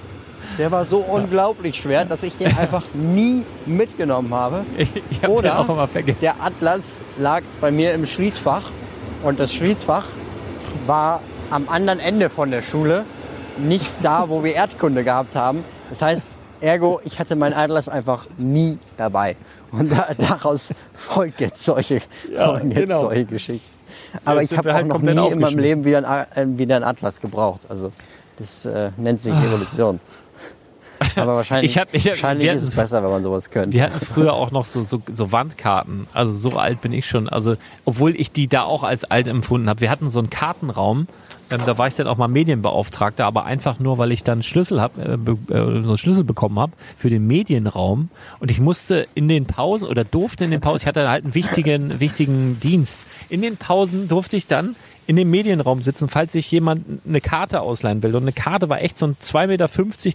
Der 0.57 0.71
war 0.71 0.85
so 0.85 0.97
unglaublich 0.97 1.77
schwer, 1.77 2.05
dass 2.05 2.23
ich 2.23 2.37
den 2.37 2.55
einfach 2.57 2.83
nie 2.93 3.43
mitgenommen 3.65 4.33
habe. 4.33 4.65
Ich, 4.77 4.89
ich 5.09 5.19
den 5.19 5.29
Oder 5.29 5.59
auch 5.59 5.69
immer 5.69 5.87
vergessen. 5.87 6.19
Der 6.21 6.43
Atlas 6.43 7.01
lag 7.17 7.41
bei 7.61 7.71
mir 7.71 7.93
im 7.93 8.05
Schließfach 8.05 8.69
und 9.23 9.39
das 9.39 9.53
Schließfach 9.53 10.05
war 10.85 11.21
am 11.51 11.69
anderen 11.69 11.99
Ende 11.99 12.29
von 12.29 12.51
der 12.51 12.61
Schule, 12.61 13.05
nicht 13.57 13.91
da, 14.01 14.29
wo 14.29 14.43
wir 14.43 14.55
Erdkunde 14.55 15.03
gehabt 15.03 15.35
haben. 15.35 15.63
Das 15.89 16.01
heißt, 16.01 16.29
ergo, 16.61 16.99
ich 17.03 17.19
hatte 17.19 17.35
meinen 17.35 17.53
Atlas 17.53 17.87
einfach 17.87 18.25
nie 18.37 18.79
dabei. 18.97 19.35
Und 19.71 19.91
da, 19.91 20.07
daraus 20.17 20.73
folgt 20.95 21.41
jetzt 21.41 21.63
solche, 21.63 22.01
folgen 22.35 22.71
jetzt 22.71 22.81
genau. 22.81 23.01
solche 23.01 23.25
Geschichten. 23.25 23.73
Aber 24.25 24.41
Jetzt 24.41 24.51
ich 24.51 24.57
habe 24.57 24.69
wir 24.69 24.71
auch 24.71 24.75
halt 24.75 24.87
noch 24.87 25.01
nie 25.01 25.31
in 25.31 25.39
meinem. 25.39 25.59
Leben 25.59 25.85
wieder, 25.85 26.27
ein, 26.35 26.55
äh, 26.55 26.57
wieder 26.57 26.75
einen 26.75 26.85
Atlas 26.85 27.19
gebraucht. 27.19 27.61
Also 27.69 27.91
das 28.37 28.65
äh, 28.65 28.91
nennt 28.97 29.21
sich. 29.21 29.33
Evolution. 29.33 29.99
Aber 31.15 31.35
wahrscheinlich, 31.35 31.71
Ich 31.71 31.77
hab- 31.77 31.93
ich 31.93 32.03
hab- 32.05 32.11
wahrscheinlich 32.11 32.45
wir 32.45 32.53
ist 32.53 32.63
es 32.63 32.67
hatten- 32.69 32.75
besser, 32.77 33.03
wenn 33.03 33.11
man 33.11 33.23
sowas 33.23 33.49
könnte. 33.49 33.73
Wir 33.73 33.83
hatten 33.83 34.05
früher 34.05 34.33
auch 34.33 34.51
noch 34.51 34.65
so, 34.65 34.83
so, 34.83 35.01
so 35.13 35.31
Wandkarten. 35.31 36.07
Also 36.13 36.33
so 36.33 36.57
alt 36.57 36.81
bin 36.81 36.93
ich 36.93 37.07
schon. 37.07 37.29
Also, 37.29 37.55
obwohl 37.85 38.15
ich 38.19 38.31
die 38.31 38.47
da 38.47 38.63
auch 38.63 38.83
als 38.83 39.03
alt 39.05 39.27
empfunden 39.27 39.69
habe. 39.69 39.81
Wir 39.81 39.89
hatten 39.89 40.09
so 40.09 40.19
einen 40.19 40.29
Kartenraum. 40.29 41.07
Ähm, 41.51 41.59
da 41.65 41.77
war 41.77 41.87
ich 41.87 41.95
dann 41.95 42.07
auch 42.07 42.17
mal 42.17 42.29
Medienbeauftragter, 42.29 43.25
aber 43.25 43.45
einfach 43.45 43.77
nur, 43.77 43.97
weil 43.97 44.11
ich 44.13 44.23
dann 44.23 44.41
Schlüssel 44.43 44.81
hab, 44.81 44.97
äh, 44.97 45.17
be, 45.17 45.33
äh, 45.53 45.57
so 45.83 45.89
einen 45.89 45.97
Schlüssel 45.97 46.23
bekommen 46.23 46.57
habe 46.57 46.71
für 46.97 47.09
den 47.09 47.27
Medienraum. 47.27 48.09
Und 48.39 48.49
ich 48.49 48.59
musste 48.59 49.07
in 49.13 49.27
den 49.27 49.45
Pausen 49.45 49.87
oder 49.87 50.03
durfte 50.05 50.45
in 50.45 50.51
den 50.51 50.61
Pausen, 50.61 50.77
ich 50.81 50.87
hatte 50.87 51.07
halt 51.07 51.25
einen 51.25 51.35
wichtigen, 51.35 51.99
wichtigen 51.99 52.59
Dienst. 52.61 53.01
In 53.29 53.41
den 53.41 53.57
Pausen 53.57 54.07
durfte 54.07 54.37
ich 54.37 54.47
dann 54.47 54.75
in 55.07 55.15
dem 55.15 55.29
Medienraum 55.29 55.81
sitzen, 55.81 56.07
falls 56.07 56.33
sich 56.33 56.49
jemand 56.51 56.85
eine 57.07 57.21
Karte 57.21 57.61
ausleihen 57.61 58.03
will. 58.03 58.15
Und 58.15 58.23
eine 58.23 58.31
Karte 58.31 58.69
war 58.69 58.81
echt 58.81 58.97
so 58.97 59.07
ein 59.07 59.15
2,50 59.21 59.47
Meter 59.47 59.69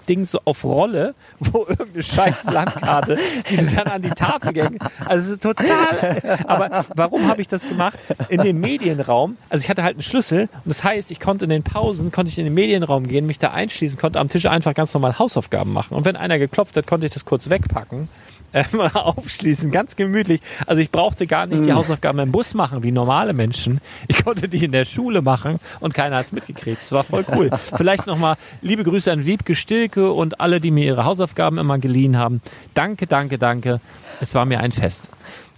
Ding 0.09 0.25
so 0.25 0.41
auf 0.45 0.65
Rolle, 0.65 1.15
wo 1.41 1.67
irgendeine 1.69 2.03
scheiß 2.03 2.45
Landkarte, 2.45 3.19
die 3.51 3.57
du 3.57 3.67
dann 3.67 3.87
an 3.89 4.03
die 4.03 4.11
Tafel 4.11 4.53
gängen. 4.53 4.79
Also 5.07 5.29
es 5.29 5.35
ist 5.35 5.43
total. 5.43 6.41
Aber 6.47 6.85
warum 6.95 7.29
habe 7.29 7.41
ich 7.41 7.49
das 7.49 7.69
gemacht? 7.69 7.99
In 8.29 8.43
dem 8.43 8.61
Medienraum, 8.61 9.37
also 9.49 9.63
ich 9.63 9.71
hatte 9.71 9.83
halt 9.83 9.97
einen 9.97 10.03
Schlüssel 10.03 10.49
und 10.65 10.67
das 10.67 10.85
heißt, 10.85 11.11
ich 11.11 11.21
konnte 11.21 11.45
in 11.45 11.51
den 11.51 11.63
Pausen, 11.63 12.11
konnte 12.13 12.31
ich 12.31 12.39
in 12.39 12.45
den 12.45 12.55
Medienraum 12.55 13.07
gehen, 13.07 13.27
mich 13.27 13.39
da 13.39 13.51
einschließen, 13.51 13.99
konnte 13.99 14.19
am 14.19 14.29
Tisch 14.29 14.47
einfach 14.47 14.75
ganz 14.75 14.95
normal 14.95 15.19
Hausaufgaben 15.19 15.73
machen. 15.73 15.95
Und 15.95 16.05
wenn 16.05 16.17
einer 16.17 16.39
geklopft 16.39 16.77
hat, 16.77 16.87
konnte 16.87 17.07
ich 17.07 17.13
das 17.13 17.25
kurz 17.25 17.51
wegpacken 17.51 18.09
äh, 18.53 18.65
mal 18.75 18.91
aufschließen, 18.95 19.71
ganz 19.71 19.95
gemütlich. 19.97 20.41
Also 20.67 20.81
ich 20.81 20.91
brauchte 20.91 21.27
gar 21.27 21.47
nicht 21.47 21.65
die 21.67 21.73
Hausaufgaben 21.73 22.19
im 22.19 22.33
Bus 22.33 22.55
machen, 22.55 22.83
wie 22.83 22.91
normale 22.93 23.33
Menschen. 23.35 23.81
Ich 24.07 24.25
konnte 24.25 24.49
die 24.49 24.65
in 24.65 24.73
der 24.73 24.85
Schule 24.87 25.21
machen 25.23 25.59
und 25.81 25.93
keiner 25.95 26.17
hat's 26.17 26.33
mitgekriegt. 26.33 26.81
Das 26.81 26.93
war 26.93 27.05
voll 27.05 27.25
cool. 27.35 27.51
Vielleicht 27.77 28.07
nochmal 28.07 28.37
liebe 28.63 28.85
Grüße 28.85 29.13
an 29.13 29.27
Wiebke 29.27 29.55
Stilke 29.55 30.13
und 30.13 30.41
alle, 30.41 30.61
die 30.61 30.71
mir 30.71 30.85
ihre 30.87 31.05
Hausaufgaben 31.05 31.59
immer 31.59 31.79
geliehen 31.79 32.17
haben. 32.17 32.41
Danke, 32.75 33.07
danke, 33.07 33.39
danke. 33.39 33.81
Es 34.21 34.35
war 34.35 34.45
mir 34.47 34.61
ein 34.61 34.73
Fest. 34.73 35.11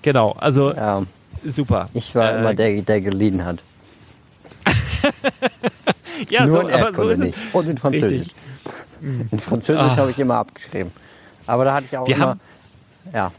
Genau, 0.02 0.32
also 0.32 0.72
Ja, 0.74 1.02
super. 1.44 1.88
ich 1.94 2.14
war 2.14 2.32
Äh, 2.34 2.38
immer 2.40 2.54
der, 2.54 2.82
der 2.82 3.00
geliehen 3.02 3.44
hat. 3.44 3.62
ja, 6.28 6.42
Nur 6.46 6.50
so, 6.50 6.60
in 6.68 6.74
aber 6.74 6.92
so 6.94 7.04
ist 7.08 7.18
es. 7.18 7.24
nicht. 7.26 7.38
Und 7.52 7.68
in 7.68 7.78
Französisch. 7.78 8.20
Richtig. 8.20 8.34
In 9.30 9.38
Französisch 9.40 9.82
Ah. 9.92 9.96
habe 9.96 10.10
ich 10.10 10.18
immer 10.18 10.34
abgeschrieben. 10.36 10.92
Aber 11.46 11.64
da 11.64 11.74
hatte 11.74 11.86
ich 11.90 11.96
auch 11.96 12.06
Wir 12.06 12.16
immer... 12.16 12.26
haben- 12.28 12.40
ja, 13.12 13.32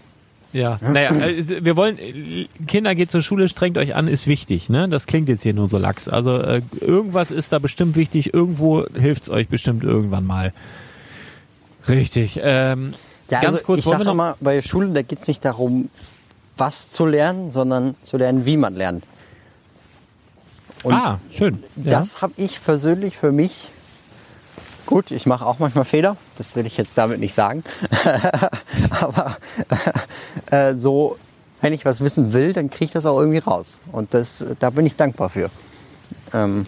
Ja, 0.53 0.79
naja, 0.81 1.11
äh, 1.15 1.63
wir 1.63 1.75
wollen, 1.77 1.97
äh, 1.97 2.47
Kinder 2.67 2.93
geht 2.95 3.09
zur 3.11 3.21
Schule, 3.21 3.47
strengt 3.49 3.77
euch 3.77 3.95
an, 3.95 4.07
ist 4.07 4.27
wichtig, 4.27 4.69
ne? 4.69 4.89
Das 4.89 5.05
klingt 5.07 5.29
jetzt 5.29 5.43
hier 5.43 5.53
nur 5.53 5.67
so 5.67 5.77
lax. 5.77 6.07
Also 6.09 6.37
äh, 6.37 6.61
irgendwas 6.79 7.31
ist 7.31 7.53
da 7.53 7.59
bestimmt 7.59 7.95
wichtig, 7.95 8.33
irgendwo 8.33 8.85
hilft's 8.93 9.29
euch 9.29 9.47
bestimmt 9.47 9.83
irgendwann 9.83 10.25
mal. 10.25 10.53
Richtig. 11.87 12.39
Ähm, 12.41 12.93
Ja, 13.29 13.39
ganz 13.41 13.53
also 13.53 13.65
kurz, 13.65 13.79
ich 13.79 13.85
sage 13.85 14.09
immer, 14.09 14.35
bei 14.41 14.61
Schulen, 14.61 14.93
da 14.93 15.01
geht 15.03 15.19
es 15.19 15.27
nicht 15.27 15.43
darum, 15.45 15.89
was 16.57 16.89
zu 16.89 17.05
lernen, 17.05 17.49
sondern 17.49 17.95
zu 18.03 18.17
lernen, 18.17 18.45
wie 18.45 18.57
man 18.57 18.75
lernt. 18.75 19.03
Und 20.83 20.93
Ah, 20.93 21.19
schön. 21.29 21.63
Ja. 21.77 21.91
das 21.91 22.21
habe 22.21 22.33
ich 22.37 22.63
persönlich 22.63 23.17
für 23.17 23.31
mich, 23.31 23.71
gut, 24.91 25.11
ich 25.11 25.25
mache 25.25 25.45
auch 25.45 25.57
manchmal 25.59 25.85
Fehler, 25.85 26.17
das 26.35 26.55
will 26.57 26.65
ich 26.65 26.75
jetzt 26.75 26.97
damit 26.97 27.21
nicht 27.21 27.33
sagen, 27.33 27.63
aber 28.99 29.37
äh, 30.51 30.75
so, 30.75 31.17
wenn 31.61 31.71
ich 31.71 31.85
was 31.85 32.01
wissen 32.01 32.33
will, 32.33 32.51
dann 32.51 32.69
kriege 32.69 32.85
ich 32.85 32.91
das 32.91 33.05
auch 33.05 33.17
irgendwie 33.17 33.39
raus. 33.39 33.79
Und 33.93 34.13
das, 34.13 34.45
da 34.59 34.69
bin 34.69 34.85
ich 34.85 34.97
dankbar 34.97 35.29
für. 35.29 35.49
Ähm, 36.33 36.67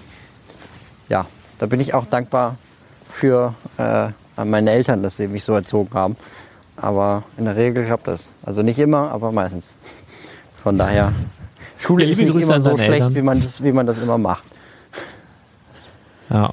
ja, 1.10 1.26
da 1.58 1.66
bin 1.66 1.82
ich 1.82 1.94
auch 1.94 2.06
dankbar 2.06 2.58
für 3.10 3.56
äh, 3.78 4.08
meine 4.44 4.72
Eltern, 4.72 5.04
dass 5.04 5.18
sie 5.18 5.28
mich 5.28 5.44
so 5.44 5.54
erzogen 5.54 5.94
haben. 5.94 6.16
Aber 6.78 7.24
in 7.38 7.44
der 7.44 7.58
Regel 7.58 7.86
klappt 7.86 8.08
das. 8.08 8.30
Also 8.42 8.64
nicht 8.64 8.80
immer, 8.80 9.12
aber 9.12 9.34
meistens. 9.34 9.76
Von 10.64 10.78
daher, 10.78 11.12
Schule 11.78 12.06
Ja, 12.06 12.12
ist 12.12 12.20
nicht 12.20 12.32
Grüße 12.32 12.46
immer 12.46 12.62
so 12.62 12.78
schlecht, 12.78 12.92
Eltern. 12.94 13.16
wie 13.16 13.22
man, 13.22 13.42
das, 13.42 13.64
wie 13.64 13.74
man 13.74 13.86
das 13.86 13.98
immer 13.98 14.18
macht. 14.18 14.46
Ja, 16.30 16.52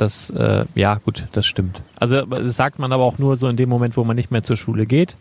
das, 0.00 0.30
äh, 0.30 0.64
ja, 0.74 0.96
gut, 0.96 1.26
das 1.32 1.46
stimmt. 1.46 1.82
Also 1.98 2.22
das 2.22 2.56
sagt 2.56 2.78
man 2.78 2.92
aber 2.92 3.04
auch 3.04 3.18
nur 3.18 3.36
so 3.36 3.48
in 3.48 3.56
dem 3.56 3.68
Moment, 3.68 3.96
wo 3.96 4.04
man 4.04 4.16
nicht 4.16 4.30
mehr 4.30 4.42
zur 4.42 4.56
Schule 4.56 4.86
geht. 4.86 5.16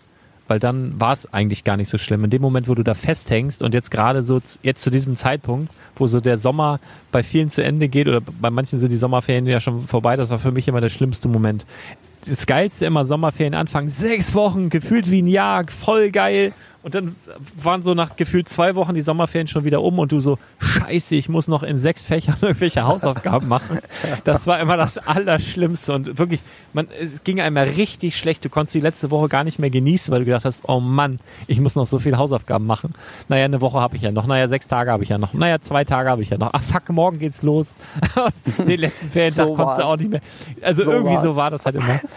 Weil 0.47 0.59
dann 0.59 0.99
war 0.99 1.13
es 1.13 1.33
eigentlich 1.33 1.63
gar 1.63 1.75
nicht 1.75 1.89
so 1.89 1.97
schlimm. 1.97 2.23
In 2.23 2.29
dem 2.29 2.41
Moment, 2.41 2.67
wo 2.67 2.75
du 2.75 2.83
da 2.83 2.93
festhängst 2.93 3.63
und 3.63 3.73
jetzt 3.73 3.89
gerade 3.89 4.21
so, 4.21 4.39
jetzt 4.61 4.83
zu 4.83 4.91
diesem 4.91 5.15
Zeitpunkt, 5.15 5.73
wo 5.95 6.05
so 6.05 6.19
der 6.19 6.37
Sommer 6.37 6.79
bei 7.11 7.23
vielen 7.23 7.49
zu 7.49 7.63
Ende 7.63 7.89
geht 7.89 8.07
oder 8.07 8.21
bei 8.21 8.51
manchen 8.51 8.77
sind 8.77 8.91
die 8.91 8.95
Sommerferien 8.95 9.47
ja 9.47 9.59
schon 9.59 9.87
vorbei, 9.87 10.15
das 10.15 10.29
war 10.29 10.37
für 10.37 10.51
mich 10.51 10.67
immer 10.67 10.81
der 10.81 10.89
schlimmste 10.89 11.27
Moment. 11.29 11.65
Das 12.27 12.45
Geilste 12.45 12.85
immer 12.85 13.05
Sommerferien 13.05 13.55
anfangen, 13.55 13.89
sechs 13.89 14.35
Wochen, 14.35 14.69
gefühlt 14.69 15.09
wie 15.09 15.23
ein 15.23 15.27
Jahr, 15.27 15.65
voll 15.67 16.11
geil. 16.11 16.53
Und 16.85 16.93
dann 16.93 17.15
waren 17.63 17.81
so 17.81 17.95
nach 17.95 18.15
gefühlt 18.15 18.47
zwei 18.47 18.75
Wochen 18.75 18.93
die 18.93 19.01
Sommerferien 19.01 19.47
schon 19.47 19.63
wieder 19.63 19.81
um 19.81 19.97
und 19.97 20.11
du 20.11 20.19
so, 20.19 20.37
scheiße, 20.59 21.15
ich 21.15 21.29
muss 21.29 21.47
noch 21.47 21.63
in 21.63 21.79
sechs 21.79 22.03
Fächern 22.03 22.35
irgendwelche 22.41 22.85
Hausaufgaben 22.85 23.47
machen. 23.47 23.79
Das 24.23 24.45
war 24.45 24.59
immer 24.59 24.77
das 24.77 24.99
Allerschlimmste 24.99 25.93
und 25.93 26.19
wirklich, 26.19 26.41
man, 26.73 26.87
es 27.01 27.23
ging 27.23 27.41
einem 27.41 27.57
ja 27.57 27.63
richtig 27.63 28.15
schlecht. 28.15 28.45
Du 28.45 28.49
konntest 28.49 28.75
die 28.75 28.81
letzte 28.81 29.09
Woche 29.09 29.29
gar 29.29 29.43
nicht 29.43 29.57
mehr 29.57 29.71
genießen, 29.71 30.11
weil 30.11 30.19
du 30.19 30.25
gedacht 30.25 30.45
hast, 30.45 30.69
oh 30.69 30.79
Mann, 30.79 31.19
ich 31.47 31.59
muss 31.59 31.73
noch 31.73 31.87
so 31.87 31.97
viele 31.97 32.19
Hausaufgaben 32.19 32.67
machen. 32.67 32.93
Naja, 33.29 33.45
eine 33.45 33.61
Woche 33.61 33.79
habe 33.79 33.95
ich 33.95 34.03
ja 34.03 34.11
noch, 34.11 34.27
naja, 34.27 34.47
sechs 34.47 34.67
Tage 34.67 34.91
habe 34.91 35.01
ich 35.01 35.09
ja 35.09 35.17
noch, 35.17 35.33
naja, 35.33 35.59
zwei 35.61 35.85
Tage 35.85 36.11
habe 36.11 36.21
ich 36.21 36.29
ja 36.29 36.37
noch. 36.37 36.51
Ach 36.53 36.61
fuck, 36.61 36.87
morgen 36.89 37.17
geht's 37.17 37.41
los. 37.41 37.73
Den 38.59 38.79
letzten 38.79 39.09
Ferientag 39.09 39.47
So 39.47 39.55
konntest 39.55 39.79
du 39.79 39.85
auch 39.85 39.97
nicht 39.97 40.11
mehr. 40.11 40.21
Also 40.61 40.83
So 40.83 40.91
irgendwie 40.91 41.17
so 41.17 41.29
war's. 41.29 41.35
war 41.35 41.49
das 41.49 41.65
halt 41.65 41.77
immer. 41.77 41.99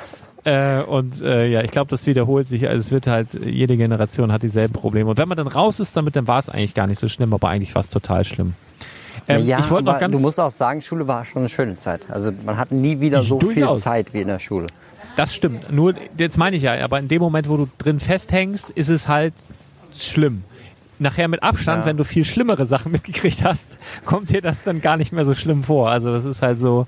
Äh, 0.44 0.80
und 0.82 1.20
äh, 1.20 1.46
ja, 1.46 1.62
ich 1.62 1.70
glaube, 1.70 1.90
das 1.90 2.06
wiederholt 2.06 2.48
sich. 2.48 2.66
Also 2.68 2.78
es 2.78 2.90
wird 2.90 3.06
halt, 3.06 3.28
jede 3.44 3.76
Generation 3.76 4.32
hat 4.32 4.42
dieselben 4.42 4.72
Probleme. 4.72 5.10
Und 5.10 5.18
wenn 5.18 5.28
man 5.28 5.36
dann 5.36 5.48
raus 5.48 5.80
ist 5.80 5.96
damit, 5.96 6.16
dann 6.16 6.26
war 6.26 6.38
es 6.38 6.48
eigentlich 6.48 6.74
gar 6.74 6.86
nicht 6.86 6.98
so 7.00 7.08
schlimm, 7.08 7.32
aber 7.34 7.48
eigentlich 7.48 7.74
war 7.74 7.80
es 7.80 7.88
total 7.88 8.24
schlimm. 8.24 8.54
Ähm, 9.26 9.44
ja, 9.46 9.58
ich 9.58 9.70
wollte 9.70 9.84
noch 9.86 9.98
ganz, 9.98 10.12
du 10.12 10.20
musst 10.20 10.40
auch 10.40 10.50
sagen, 10.50 10.80
Schule 10.80 11.06
war 11.06 11.24
schon 11.24 11.42
eine 11.42 11.48
schöne 11.48 11.76
Zeit. 11.76 12.08
Also 12.10 12.30
man 12.46 12.56
hat 12.56 12.72
nie 12.72 13.00
wieder 13.00 13.24
so 13.24 13.38
viel 13.40 13.54
Durchaus. 13.56 13.80
Zeit 13.82 14.14
wie 14.14 14.20
in 14.22 14.28
der 14.28 14.38
Schule. 14.38 14.68
das 15.16 15.34
stimmt. 15.34 15.70
Nur, 15.72 15.94
jetzt 16.16 16.38
meine 16.38 16.56
ich 16.56 16.62
ja, 16.62 16.82
aber 16.82 16.98
in 16.98 17.08
dem 17.08 17.20
Moment, 17.20 17.48
wo 17.48 17.56
du 17.58 17.68
drin 17.76 18.00
festhängst, 18.00 18.70
ist 18.70 18.88
es 18.88 19.06
halt 19.08 19.34
schlimm. 19.98 20.44
Nachher 21.00 21.28
mit 21.28 21.42
Abstand, 21.42 21.80
Ja. 21.82 21.86
wenn 21.86 21.96
du 21.96 22.04
viel 22.04 22.24
schlimmere 22.24 22.64
Sachen 22.64 22.90
mitgekriegt 22.92 23.44
hast, 23.44 23.76
kommt 24.06 24.30
dir 24.30 24.40
das 24.40 24.62
dann 24.64 24.80
gar 24.80 24.96
nicht 24.96 25.12
mehr 25.12 25.24
so 25.24 25.34
schlimm 25.34 25.62
vor. 25.64 25.90
Also 25.90 26.12
das 26.12 26.24
ist 26.24 26.40
halt 26.40 26.58
so, 26.60 26.86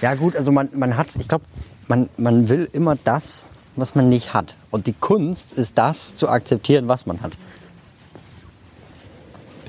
Ja 0.00 0.14
gut, 0.14 0.36
also 0.36 0.52
man, 0.52 0.70
man 0.74 0.96
hat, 0.96 1.08
ich 1.16 1.28
glaube, 1.28 1.44
man, 1.88 2.08
man 2.16 2.48
will 2.48 2.68
immer 2.72 2.96
das, 3.04 3.50
was 3.76 3.94
man 3.94 4.08
nicht 4.08 4.34
hat. 4.34 4.54
Und 4.70 4.86
die 4.86 4.92
Kunst 4.92 5.52
ist 5.52 5.78
das 5.78 6.14
zu 6.14 6.28
akzeptieren, 6.28 6.88
was 6.88 7.06
man 7.06 7.20
hat. 7.22 7.32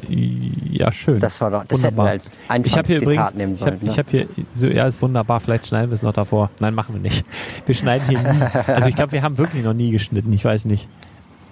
ja, 0.08 0.92
schön. 0.92 1.20
Das 1.20 1.40
war 1.42 1.52
doch, 1.52 1.64
das 1.66 1.84
hätten 1.84 1.98
wir 1.98 2.04
Wunderbar. 2.04 2.08
als 2.12 2.38
Ich 2.44 2.50
einfaches 2.50 2.78
habe 2.78 2.88
hier 2.88 3.00
Zitat 3.00 3.12
übrigens, 3.12 3.34
nehmen 3.36 3.54
ich 3.54 3.60
sollen. 3.60 3.74
habe 3.74 3.86
ne? 3.86 3.92
ich 3.92 4.00
hab 4.00 4.10
hier, 4.10 4.28
so, 4.54 4.68
ja, 4.68 4.88
ist 4.88 5.02
wunderbar, 5.02 5.40
vielleicht 5.40 5.68
schneiden 5.68 5.92
wir 5.92 5.96
es 5.96 6.02
noch 6.02 6.14
davor. 6.14 6.50
Nein, 6.60 6.74
machen 6.74 6.96
wir 6.96 7.02
nicht. 7.02 7.26
Wir 7.66 7.76
schneiden 7.76 8.08
hier 8.08 8.20
nie. 8.20 8.42
Also 8.68 8.88
ich 8.88 8.96
glaube, 8.96 9.12
wir 9.12 9.22
haben 9.22 9.38
wirklich 9.38 9.64
noch 9.64 9.74
nie 9.74 9.92
geschnitten, 9.92 10.32
ich 10.34 10.44
weiß 10.44 10.66
nicht. 10.66 10.88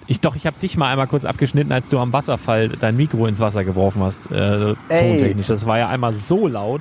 Ich 0.06 0.20
doch, 0.20 0.34
ich 0.34 0.46
habe 0.46 0.58
dich 0.58 0.76
mal 0.78 0.90
einmal 0.90 1.06
kurz 1.06 1.24
abgeschnitten, 1.26 1.70
als 1.70 1.90
du 1.90 1.98
am 1.98 2.12
Wasserfall 2.14 2.70
dein 2.70 2.96
Mikro 2.96 3.26
ins 3.26 3.40
Wasser 3.40 3.62
geworfen 3.64 4.02
hast, 4.02 4.30
äh, 4.30 4.74
tontechnisch. 4.88 5.46
Das 5.46 5.66
war 5.66 5.78
ja 5.78 5.88
einmal 5.88 6.14
so 6.14 6.46
laut. 6.46 6.80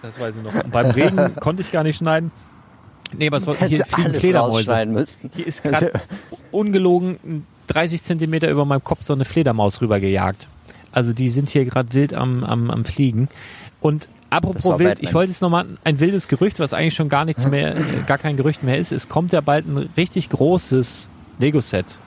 Das 0.00 0.18
weiß 0.18 0.36
ich 0.36 0.42
noch. 0.42 0.54
Und 0.54 0.70
beim 0.70 0.90
Regen 0.90 1.34
konnte 1.40 1.60
ich 1.60 1.70
gar 1.70 1.82
nicht 1.82 1.98
schneiden. 1.98 2.32
Nee, 3.16 3.26
aber 3.26 3.38
es 3.38 3.46
war, 3.46 3.56
hier 3.56 3.84
fliegen 3.84 4.14
Fledermäuse. 4.14 4.86
müssen. 4.86 5.30
Hier 5.34 5.46
ist 5.46 5.62
gerade 5.62 5.92
ungelogen 6.50 7.44
30 7.68 8.02
Zentimeter 8.02 8.50
über 8.50 8.64
meinem 8.64 8.84
Kopf 8.84 9.04
so 9.04 9.12
eine 9.12 9.24
Fledermaus 9.24 9.80
rübergejagt. 9.80 10.48
Also 10.92 11.12
die 11.12 11.28
sind 11.28 11.50
hier 11.50 11.64
gerade 11.64 11.92
wild 11.94 12.14
am, 12.14 12.44
am, 12.44 12.70
am 12.70 12.84
Fliegen. 12.84 13.28
Und 13.80 14.08
apropos 14.28 14.64
wild, 14.64 14.78
Batman. 14.78 14.96
ich 15.00 15.14
wollte 15.14 15.30
jetzt 15.30 15.42
nochmal 15.42 15.66
ein 15.84 16.00
wildes 16.00 16.28
Gerücht, 16.28 16.58
was 16.58 16.72
eigentlich 16.72 16.94
schon 16.94 17.08
gar 17.08 17.24
nichts 17.24 17.46
mehr, 17.48 17.76
äh, 17.76 17.82
gar 18.06 18.18
kein 18.18 18.36
Gerücht 18.36 18.62
mehr 18.62 18.78
ist. 18.78 18.92
Es 18.92 19.08
kommt 19.08 19.32
ja 19.32 19.40
bald 19.40 19.66
ein 19.66 19.88
richtig 19.96 20.30
großes 20.30 21.08
Lego-Set. 21.38 21.98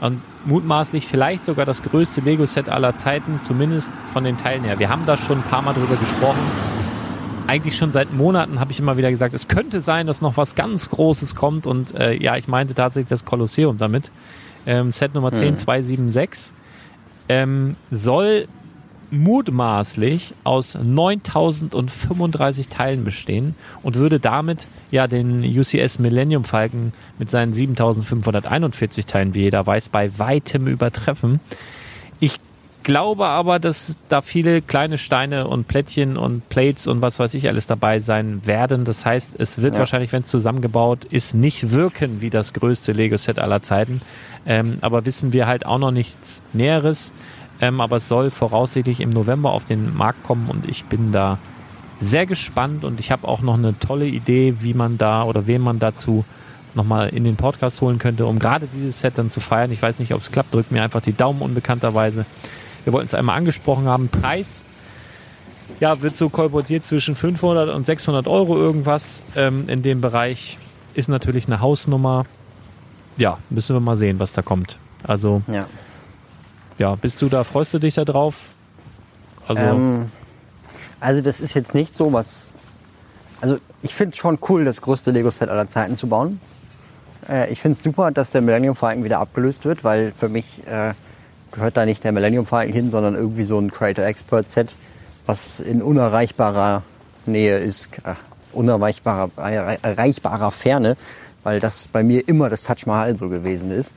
Und 0.00 0.20
mutmaßlich 0.44 1.06
vielleicht 1.06 1.44
sogar 1.44 1.66
das 1.66 1.82
größte 1.82 2.20
Lego-Set 2.22 2.68
aller 2.68 2.96
Zeiten, 2.96 3.40
zumindest 3.40 3.90
von 4.12 4.24
den 4.24 4.36
Teilen 4.36 4.64
her. 4.64 4.78
Wir 4.78 4.88
haben 4.88 5.06
da 5.06 5.16
schon 5.16 5.38
ein 5.38 5.44
paar 5.44 5.62
Mal 5.62 5.74
drüber 5.74 5.96
gesprochen 5.96 6.40
eigentlich 7.46 7.76
schon 7.76 7.92
seit 7.92 8.12
Monaten 8.12 8.60
habe 8.60 8.72
ich 8.72 8.78
immer 8.78 8.96
wieder 8.96 9.10
gesagt, 9.10 9.34
es 9.34 9.48
könnte 9.48 9.80
sein, 9.80 10.06
dass 10.06 10.20
noch 10.20 10.36
was 10.36 10.54
ganz 10.54 10.90
Großes 10.90 11.34
kommt. 11.34 11.66
Und 11.66 11.94
äh, 11.94 12.14
ja, 12.14 12.36
ich 12.36 12.48
meinte 12.48 12.74
tatsächlich 12.74 13.08
das 13.08 13.24
Kolosseum 13.24 13.78
damit. 13.78 14.10
Ähm, 14.66 14.92
Set 14.92 15.14
Nummer 15.14 15.30
10276 15.30 16.54
ähm, 17.28 17.76
soll 17.90 18.48
mutmaßlich 19.10 20.34
aus 20.44 20.74
9035 20.74 22.68
Teilen 22.68 23.04
bestehen 23.04 23.54
und 23.82 23.96
würde 23.96 24.18
damit 24.18 24.66
ja 24.90 25.06
den 25.06 25.44
UCS 25.44 25.98
Millennium 25.98 26.44
Falcon 26.44 26.92
mit 27.18 27.30
seinen 27.30 27.54
7541 27.54 29.06
Teilen, 29.06 29.34
wie 29.34 29.42
jeder 29.42 29.66
weiß, 29.66 29.90
bei 29.90 30.18
weitem 30.18 30.66
übertreffen. 30.66 31.40
Ich 32.18 32.40
glaube 32.84 33.26
aber, 33.26 33.58
dass 33.58 33.96
da 34.08 34.20
viele 34.20 34.62
kleine 34.62 34.98
Steine 34.98 35.48
und 35.48 35.66
Plättchen 35.66 36.16
und 36.16 36.48
Plates 36.48 36.86
und 36.86 37.02
was 37.02 37.18
weiß 37.18 37.34
ich 37.34 37.48
alles 37.48 37.66
dabei 37.66 37.98
sein 37.98 38.42
werden. 38.44 38.84
Das 38.84 39.04
heißt, 39.04 39.34
es 39.40 39.60
wird 39.60 39.74
Ja. 39.74 39.80
wahrscheinlich, 39.80 40.12
wenn 40.12 40.22
es 40.22 40.28
zusammengebaut 40.28 41.04
ist, 41.06 41.34
nicht 41.34 41.72
wirken 41.72 42.20
wie 42.20 42.30
das 42.30 42.52
größte 42.52 42.92
Lego-Set 42.92 43.38
aller 43.40 43.62
Zeiten. 43.62 44.00
Ähm, 44.46 44.76
aber 44.82 45.04
wissen 45.06 45.32
wir 45.32 45.46
halt 45.46 45.66
auch 45.66 45.78
noch 45.78 45.90
nichts 45.90 46.42
Näheres. 46.52 47.12
Ähm, 47.60 47.80
aber 47.80 47.96
es 47.96 48.08
soll 48.08 48.30
voraussichtlich 48.30 49.00
im 49.00 49.10
November 49.10 49.52
auf 49.52 49.64
den 49.64 49.96
Markt 49.96 50.22
kommen 50.24 50.48
und 50.50 50.68
ich 50.68 50.84
bin 50.84 51.12
da 51.12 51.38
sehr 51.96 52.26
gespannt 52.26 52.84
und 52.84 52.98
ich 53.00 53.10
habe 53.12 53.26
auch 53.28 53.40
noch 53.40 53.54
eine 53.54 53.78
tolle 53.78 54.06
Idee, 54.06 54.56
wie 54.60 54.74
man 54.74 54.98
da 54.98 55.22
oder 55.24 55.46
wen 55.46 55.62
man 55.62 55.78
dazu 55.78 56.24
nochmal 56.74 57.10
in 57.10 57.22
den 57.22 57.36
Podcast 57.36 57.80
holen 57.80 57.98
könnte, 57.98 58.26
um 58.26 58.40
gerade 58.40 58.66
dieses 58.74 59.00
Set 59.00 59.16
dann 59.16 59.30
zu 59.30 59.38
feiern. 59.38 59.70
Ich 59.70 59.80
weiß 59.80 60.00
nicht, 60.00 60.12
ob 60.12 60.20
es 60.20 60.32
klappt, 60.32 60.52
drückt 60.52 60.72
mir 60.72 60.82
einfach 60.82 61.00
die 61.00 61.12
Daumen 61.16 61.40
unbekannterweise. 61.40 62.26
Wir 62.84 62.92
wollten 62.92 63.06
es 63.06 63.14
einmal 63.14 63.36
angesprochen 63.36 63.86
haben. 63.86 64.08
Preis, 64.08 64.64
ja, 65.80 66.00
wird 66.02 66.16
so 66.16 66.28
kolportiert 66.28 66.84
zwischen 66.84 67.14
500 67.16 67.70
und 67.70 67.86
600 67.86 68.26
Euro 68.28 68.56
irgendwas 68.56 69.22
ähm, 69.34 69.68
in 69.68 69.82
dem 69.82 70.00
Bereich. 70.00 70.58
Ist 70.94 71.08
natürlich 71.08 71.46
eine 71.46 71.60
Hausnummer. 71.60 72.26
Ja, 73.16 73.38
müssen 73.50 73.74
wir 73.74 73.80
mal 73.80 73.96
sehen, 73.96 74.18
was 74.20 74.32
da 74.32 74.42
kommt. 74.42 74.78
Also, 75.02 75.42
Ja. 75.46 75.66
ja, 76.78 76.94
bist 76.94 77.20
du 77.22 77.28
da, 77.28 77.44
freust 77.44 77.74
du 77.74 77.78
dich 77.78 77.94
da 77.94 78.04
drauf? 78.04 78.54
Also, 79.46 79.62
Ähm, 79.62 80.10
also 81.00 81.20
das 81.20 81.40
ist 81.40 81.54
jetzt 81.54 81.74
nicht 81.74 81.94
so 81.94 82.12
was. 82.12 82.52
Also 83.40 83.58
ich 83.82 83.94
finde 83.94 84.12
es 84.12 84.18
schon 84.18 84.38
cool, 84.48 84.64
das 84.64 84.80
größte 84.80 85.10
Lego-Set 85.10 85.50
aller 85.50 85.68
Zeiten 85.68 85.96
zu 85.96 86.06
bauen. 86.06 86.40
Äh, 87.28 87.52
ich 87.52 87.60
finde 87.60 87.76
es 87.76 87.82
super, 87.82 88.10
dass 88.10 88.30
der 88.30 88.40
Millennium 88.40 88.74
Falcon 88.76 89.04
wieder 89.04 89.18
abgelöst 89.18 89.64
wird, 89.66 89.84
weil 89.84 90.12
für 90.12 90.28
mich 90.30 90.66
äh, 90.66 90.94
gehört 91.54 91.76
da 91.76 91.86
nicht 91.86 92.04
der 92.04 92.12
Millennium 92.12 92.46
Falcon 92.46 92.72
hin, 92.72 92.90
sondern 92.90 93.14
irgendwie 93.14 93.44
so 93.44 93.58
ein 93.58 93.70
Creator 93.70 94.04
Expert 94.04 94.48
Set, 94.50 94.74
was 95.26 95.60
in 95.60 95.80
unerreichbarer 95.82 96.82
Nähe 97.26 97.58
ist, 97.58 97.88
ach, 98.02 98.18
unerreichbarer 98.52 99.30
errei- 99.36 99.78
erreichbarer 99.82 100.50
Ferne, 100.50 100.96
weil 101.42 101.60
das 101.60 101.86
bei 101.88 102.02
mir 102.02 102.28
immer 102.28 102.48
das 102.50 102.64
Taj 102.64 102.82
Mahal 102.86 103.16
so 103.16 103.28
gewesen 103.28 103.70
ist. 103.70 103.94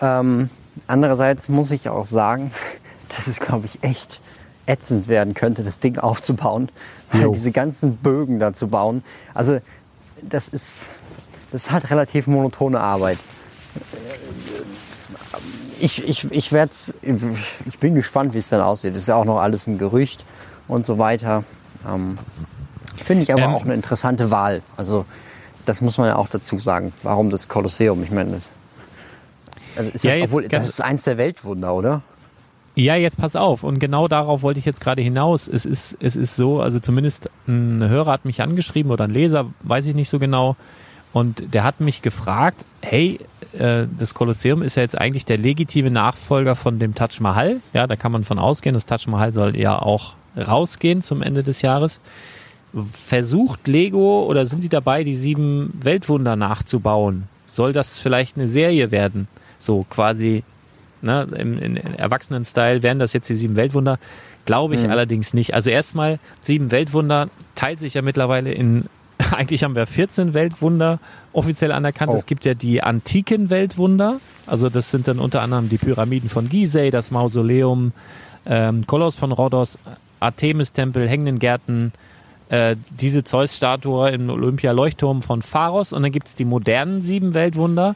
Ähm, 0.00 0.50
andererseits 0.86 1.48
muss 1.48 1.70
ich 1.70 1.88
auch 1.88 2.04
sagen, 2.04 2.50
dass 3.16 3.26
es, 3.26 3.40
glaube 3.40 3.66
ich, 3.66 3.82
echt 3.82 4.20
ätzend 4.66 5.08
werden 5.08 5.34
könnte, 5.34 5.62
das 5.62 5.78
Ding 5.78 5.98
aufzubauen. 5.98 6.68
Weil 7.12 7.30
diese 7.32 7.52
ganzen 7.52 7.96
Bögen 7.96 8.38
da 8.38 8.52
zu 8.52 8.68
bauen. 8.68 9.02
Also, 9.32 9.60
das 10.20 10.48
ist, 10.48 10.90
das 11.52 11.70
halt 11.70 11.90
relativ 11.90 12.26
monotone 12.26 12.78
Arbeit. 12.80 13.16
Ich, 15.80 16.06
ich, 16.06 16.30
ich, 16.30 16.52
werd's, 16.52 16.94
ich 17.02 17.78
bin 17.78 17.94
gespannt, 17.94 18.34
wie 18.34 18.38
es 18.38 18.48
dann 18.48 18.60
aussieht. 18.60 18.92
Das 18.92 18.98
ist 19.00 19.08
ja 19.08 19.16
auch 19.16 19.24
noch 19.24 19.38
alles 19.38 19.66
ein 19.66 19.78
Gerücht 19.78 20.24
und 20.66 20.86
so 20.86 20.98
weiter. 20.98 21.44
Ähm, 21.88 22.18
Finde 23.02 23.22
ich 23.22 23.32
aber 23.32 23.44
Ähm, 23.44 23.54
auch 23.54 23.64
eine 23.64 23.74
interessante 23.74 24.30
Wahl. 24.30 24.62
Also, 24.76 25.04
das 25.64 25.80
muss 25.80 25.98
man 25.98 26.08
ja 26.08 26.16
auch 26.16 26.28
dazu 26.28 26.58
sagen. 26.58 26.92
Warum 27.02 27.30
das 27.30 27.48
Kolosseum? 27.48 28.02
Ich 28.02 28.10
meine, 28.10 28.32
das, 28.32 28.52
also 29.76 29.90
ist 29.90 30.04
Ja, 30.04 30.14
das, 30.14 30.24
obwohl, 30.24 30.48
das 30.48 30.68
ist 30.68 30.80
eins 30.80 31.04
der 31.04 31.18
Weltwunder, 31.18 31.74
oder? 31.74 32.02
Ja, 32.74 32.94
jetzt 32.94 33.18
pass 33.18 33.34
auf. 33.36 33.64
Und 33.64 33.80
genau 33.80 34.06
darauf 34.08 34.42
wollte 34.42 34.60
ich 34.60 34.64
jetzt 34.64 34.80
gerade 34.80 35.02
hinaus. 35.02 35.48
Es 35.48 35.66
ist, 35.66 35.96
es 36.00 36.16
ist 36.16 36.36
so, 36.36 36.60
also 36.60 36.78
zumindest 36.80 37.28
ein 37.46 37.86
Hörer 37.88 38.12
hat 38.12 38.24
mich 38.24 38.40
angeschrieben 38.40 38.92
oder 38.92 39.04
ein 39.04 39.10
Leser, 39.10 39.46
weiß 39.62 39.86
ich 39.86 39.94
nicht 39.94 40.08
so 40.08 40.18
genau. 40.18 40.56
Und 41.12 41.54
der 41.54 41.64
hat 41.64 41.80
mich 41.80 42.02
gefragt, 42.02 42.64
hey, 42.82 43.18
äh, 43.58 43.86
das 43.98 44.14
Kolosseum 44.14 44.62
ist 44.62 44.76
ja 44.76 44.82
jetzt 44.82 44.98
eigentlich 44.98 45.24
der 45.24 45.38
legitime 45.38 45.90
Nachfolger 45.90 46.54
von 46.54 46.78
dem 46.78 46.94
Taj 46.94 47.20
Mahal. 47.20 47.60
Ja, 47.72 47.86
da 47.86 47.96
kann 47.96 48.12
man 48.12 48.24
von 48.24 48.38
ausgehen. 48.38 48.74
Das 48.74 48.86
Taj 48.86 49.06
Mahal 49.06 49.32
soll 49.32 49.56
ja 49.56 49.78
auch 49.78 50.14
rausgehen 50.36 51.02
zum 51.02 51.22
Ende 51.22 51.42
des 51.42 51.62
Jahres. 51.62 52.00
Versucht 52.92 53.66
Lego 53.66 54.24
oder 54.24 54.46
sind 54.46 54.62
die 54.62 54.68
dabei, 54.68 55.02
die 55.04 55.14
sieben 55.14 55.72
Weltwunder 55.82 56.36
nachzubauen? 56.36 57.24
Soll 57.46 57.72
das 57.72 57.98
vielleicht 57.98 58.36
eine 58.36 58.46
Serie 58.46 58.90
werden? 58.90 59.26
So 59.58 59.86
quasi 59.88 60.44
ne, 61.00 61.26
im, 61.36 61.58
in 61.58 61.76
Erwachsenen-Style 61.76 62.82
wären 62.82 62.98
das 62.98 63.12
jetzt 63.12 63.28
die 63.28 63.34
sieben 63.34 63.56
Weltwunder. 63.56 63.98
Glaube 64.44 64.76
ich 64.76 64.88
allerdings 64.88 65.34
nicht. 65.34 65.52
Also 65.52 65.70
erstmal, 65.70 66.18
sieben 66.40 66.70
Weltwunder 66.70 67.28
teilt 67.54 67.80
sich 67.80 67.94
ja 67.94 68.02
mittlerweile 68.02 68.52
in, 68.52 68.86
eigentlich 69.32 69.64
haben 69.64 69.76
wir 69.76 69.86
14 69.86 70.32
Weltwunder 70.32 71.00
offiziell 71.32 71.72
anerkannt. 71.72 72.12
Oh. 72.12 72.16
Es 72.16 72.26
gibt 72.26 72.44
ja 72.44 72.54
die 72.54 72.82
antiken 72.82 73.50
Weltwunder. 73.50 74.20
Also 74.46 74.68
das 74.68 74.90
sind 74.90 75.08
dann 75.08 75.18
unter 75.18 75.42
anderem 75.42 75.68
die 75.68 75.78
Pyramiden 75.78 76.28
von 76.28 76.48
Gizeh, 76.48 76.90
das 76.90 77.10
Mausoleum, 77.10 77.92
ähm, 78.46 78.86
Koloss 78.86 79.16
von 79.16 79.32
Rhodos, 79.32 79.78
Artemis-Tempel, 80.20 81.08
hängenden 81.08 81.38
Gärten, 81.38 81.92
äh, 82.48 82.76
diese 82.90 83.24
Zeus-Statue 83.24 84.10
im 84.10 84.30
Olympia-Leuchtturm 84.30 85.22
von 85.22 85.42
Pharos. 85.42 85.92
Und 85.92 86.02
dann 86.02 86.12
gibt 86.12 86.28
es 86.28 86.34
die 86.34 86.44
modernen 86.44 87.02
sieben 87.02 87.34
Weltwunder 87.34 87.94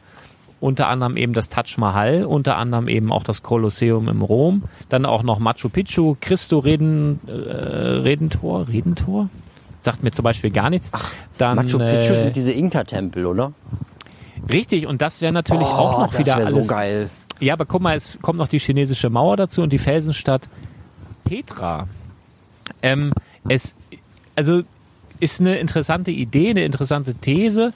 unter 0.63 0.87
anderem 0.87 1.17
eben 1.17 1.33
das 1.33 1.49
Taj 1.49 1.77
Mahal, 1.77 2.25
unter 2.25 2.57
anderem 2.57 2.87
eben 2.87 3.11
auch 3.11 3.25
das 3.25 3.43
Kolosseum 3.43 4.09
im 4.09 4.23
Rom, 4.23 4.63
dann 4.89 5.05
auch 5.05 5.25
noch 5.25 5.41
Machu 5.41 5.69
Picchu, 5.69 6.17
Christo 6.21 6.61
Reden, 6.61 7.19
äh, 7.27 7.33
Redentor, 7.33 8.69
Redentor? 8.69 9.29
Sagt 9.83 10.03
mir 10.03 10.13
zum 10.13 10.23
Beispiel 10.23 10.51
gar 10.51 10.71
nichts. 10.71 10.91
dann, 11.39 11.57
Machu 11.57 11.79
Picchu 11.79 12.13
äh, 12.15 12.23
sind 12.23 12.37
diese 12.37 12.53
Inka-Tempel, 12.53 13.27
oder? 13.27 13.53
Richtig, 14.51 14.87
und 14.87 15.03
das 15.03 15.21
wäre 15.21 15.33
natürlich 15.33 15.67
auch 15.67 15.99
noch 16.01 16.09
Oh, 16.09 16.11
das 16.11 16.19
wieder 16.19 16.37
wäre 16.39 16.47
alles. 16.49 16.67
so 16.67 16.73
geil. 16.75 17.11
Ja, 17.41 17.55
aber 17.55 17.67
guck 17.67 17.83
mal, 17.83 17.97
es 17.97 18.19
kommt 18.23 18.39
noch 18.39 18.49
die 18.49 18.59
chinesische 18.61 19.11
Mauer 19.11 19.37
dazu 19.37 19.63
und 19.63 19.73
die 19.73 19.79
Felsenstadt 19.79 20.49
Petra. 21.25 21.89
Ähm, 22.83 23.13
es, 23.49 23.75
also 24.37 24.63
ist 25.21 25.41
eine 25.41 25.57
interessante 25.59 26.11
Idee, 26.11 26.51
eine 26.51 26.65
interessante 26.65 27.15
These. 27.15 27.73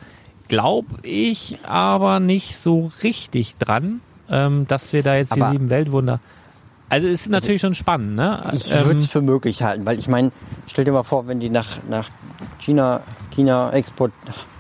Glaube 0.48 0.86
ich 1.02 1.58
aber 1.64 2.20
nicht 2.20 2.56
so 2.56 2.92
richtig 3.02 3.56
dran, 3.56 4.00
ähm, 4.30 4.66
dass 4.68 4.92
wir 4.92 5.02
da 5.02 5.16
jetzt 5.16 5.32
Aber- 5.32 5.46
die 5.46 5.50
sieben 5.52 5.70
Weltwunder. 5.70 6.20
Also 6.88 7.08
ist 7.08 7.28
natürlich 7.28 7.60
schon 7.60 7.74
spannend, 7.74 8.14
ne? 8.14 8.48
Ich 8.52 8.70
Ähm, 8.72 8.86
würde 8.86 9.00
es 9.00 9.06
für 9.08 9.20
möglich 9.20 9.62
halten, 9.62 9.84
weil 9.86 9.98
ich 9.98 10.06
meine, 10.08 10.30
stell 10.66 10.84
dir 10.84 10.92
mal 10.92 11.02
vor, 11.02 11.26
wenn 11.26 11.40
die 11.40 11.50
nach, 11.50 11.78
nach 11.88 12.08
China, 12.60 13.00
China 13.34 13.72
export, 13.72 14.12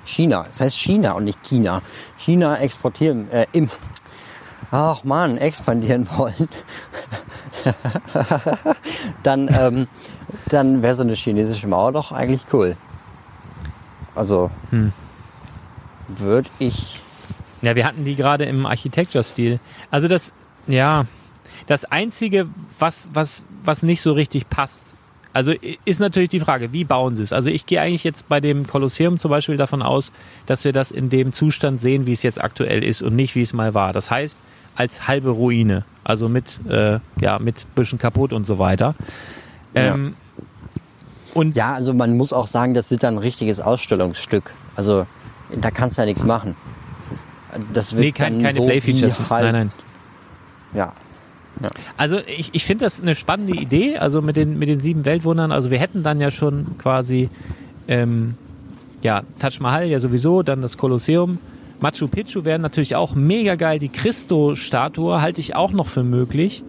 China, 0.04 0.44
das 0.48 0.60
heißt 0.60 0.76
China 0.76 1.12
und 1.12 1.24
nicht 1.24 1.38
China, 1.44 1.82
China 2.16 2.56
exportieren, 2.58 3.30
äh, 3.30 3.46
im, 3.52 3.70
ach 4.72 5.04
man, 5.04 5.38
expandieren 5.38 6.08
wollen, 6.16 6.48
dann, 9.22 9.48
ähm, 9.58 9.86
dann 10.48 10.82
wäre 10.82 10.94
so 10.96 11.02
eine 11.02 11.14
chinesische 11.14 11.66
Mauer 11.68 11.92
doch 11.92 12.12
eigentlich 12.12 12.42
cool. 12.52 12.76
Also, 14.14 14.50
Hm. 14.70 14.92
würde 16.08 16.48
ich, 16.58 17.00
Ja, 17.62 17.74
wir 17.76 17.84
hatten 17.86 18.04
die 18.04 18.16
gerade 18.16 18.44
im 18.44 18.66
Architecture-Stil. 18.66 19.60
Also 19.90 20.08
das, 20.08 20.32
ja, 20.66 21.04
das 21.66 21.84
Einzige, 21.84 22.46
was, 22.78 23.08
was, 23.12 23.44
was 23.64 23.82
nicht 23.82 24.00
so 24.02 24.12
richtig 24.12 24.48
passt, 24.48 24.94
also 25.36 25.52
ist 25.84 26.00
natürlich 26.00 26.30
die 26.30 26.40
Frage, 26.40 26.72
wie 26.72 26.84
bauen 26.84 27.14
sie 27.14 27.22
es? 27.22 27.34
Also 27.34 27.50
ich 27.50 27.66
gehe 27.66 27.78
eigentlich 27.78 28.04
jetzt 28.04 28.26
bei 28.26 28.40
dem 28.40 28.66
Kolosseum 28.66 29.18
zum 29.18 29.30
Beispiel 29.30 29.58
davon 29.58 29.82
aus, 29.82 30.10
dass 30.46 30.64
wir 30.64 30.72
das 30.72 30.90
in 30.90 31.10
dem 31.10 31.34
Zustand 31.34 31.82
sehen, 31.82 32.06
wie 32.06 32.12
es 32.12 32.22
jetzt 32.22 32.42
aktuell 32.42 32.82
ist 32.82 33.02
und 33.02 33.14
nicht, 33.14 33.34
wie 33.34 33.42
es 33.42 33.52
mal 33.52 33.74
war. 33.74 33.92
Das 33.92 34.10
heißt, 34.10 34.38
als 34.76 35.08
halbe 35.08 35.28
Ruine, 35.28 35.84
also 36.04 36.30
mit, 36.30 36.60
äh, 36.70 37.00
ja, 37.20 37.38
mit 37.38 37.66
bisschen 37.74 37.98
kaputt 37.98 38.32
und 38.32 38.46
so 38.46 38.58
weiter. 38.58 38.94
Ähm, 39.74 40.14
Und 41.34 41.54
ja, 41.54 41.74
also 41.74 41.92
man 41.92 42.16
muss 42.16 42.32
auch 42.32 42.46
sagen, 42.46 42.72
das 42.72 42.90
ist 42.90 43.02
dann 43.02 43.16
ein 43.16 43.18
richtiges 43.18 43.60
Ausstellungsstück. 43.60 44.54
Also, 44.74 45.06
da 45.54 45.70
kannst 45.70 45.98
du 45.98 46.02
ja 46.02 46.06
nichts 46.06 46.24
machen. 46.24 46.56
Das 47.74 47.92
wird 47.92 48.04
nee, 48.04 48.12
kein, 48.12 48.34
dann 48.34 48.42
keine 48.42 48.56
so 48.56 48.64
Playfeatures. 48.64 49.20
wie 49.20 49.24
halt, 49.28 49.52
Nein, 49.52 49.54
nein. 49.54 49.72
Ja. 50.72 50.92
Also 51.96 52.18
ich, 52.26 52.50
ich 52.52 52.64
finde 52.64 52.84
das 52.84 53.00
eine 53.00 53.14
spannende 53.14 53.54
Idee, 53.54 53.96
also 53.96 54.22
mit 54.22 54.36
den, 54.36 54.58
mit 54.58 54.68
den 54.68 54.80
sieben 54.80 55.04
Weltwundern. 55.04 55.52
Also 55.52 55.70
wir 55.70 55.78
hätten 55.78 56.02
dann 56.02 56.20
ja 56.20 56.30
schon 56.30 56.78
quasi 56.78 57.30
ähm, 57.88 58.34
ja, 59.02 59.22
Taj 59.38 59.60
Mahal 59.60 59.86
ja 59.86 60.00
sowieso, 60.00 60.42
dann 60.42 60.62
das 60.62 60.76
Kolosseum. 60.76 61.38
Machu 61.80 62.08
Picchu 62.08 62.44
wären 62.44 62.62
natürlich 62.62 62.96
auch 62.96 63.14
mega 63.14 63.54
geil. 63.54 63.78
Die 63.78 63.88
Christo-Statue 63.88 65.20
halte 65.20 65.40
ich 65.40 65.54
auch 65.54 65.72
noch 65.72 65.86
für 65.86 66.02
möglich. 66.02 66.62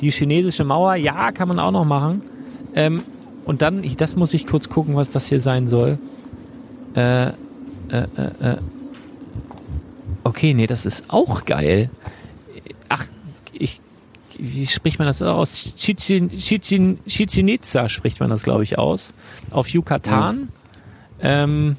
Die 0.00 0.10
chinesische 0.10 0.64
Mauer, 0.64 0.96
ja, 0.96 1.32
kann 1.32 1.48
man 1.48 1.58
auch 1.58 1.70
noch 1.70 1.84
machen. 1.84 2.22
Ähm, 2.74 3.02
und 3.44 3.62
dann, 3.62 3.82
das 3.96 4.16
muss 4.16 4.34
ich 4.34 4.46
kurz 4.46 4.68
gucken, 4.68 4.96
was 4.96 5.10
das 5.10 5.28
hier 5.28 5.40
sein 5.40 5.66
soll. 5.68 5.98
Äh, 6.94 7.28
äh, 7.28 7.32
äh, 7.90 8.52
äh. 8.52 8.56
Okay, 10.24 10.54
nee, 10.54 10.66
das 10.66 10.84
ist 10.84 11.06
auch 11.08 11.44
geil. 11.44 11.88
Ach, 12.88 13.06
ich, 13.52 13.80
wie 14.38 14.66
spricht 14.66 14.98
man 14.98 15.06
das 15.06 15.20
aus? 15.20 15.74
Chichen, 15.76 16.30
Chichen, 16.30 17.04
Chichen 17.06 17.48
Itza 17.48 17.88
spricht 17.88 18.20
man 18.20 18.30
das, 18.30 18.44
glaube 18.44 18.62
ich, 18.62 18.78
aus. 18.78 19.14
Auf 19.50 19.68
Yucatan. 19.68 20.48
Ähm, 21.20 21.76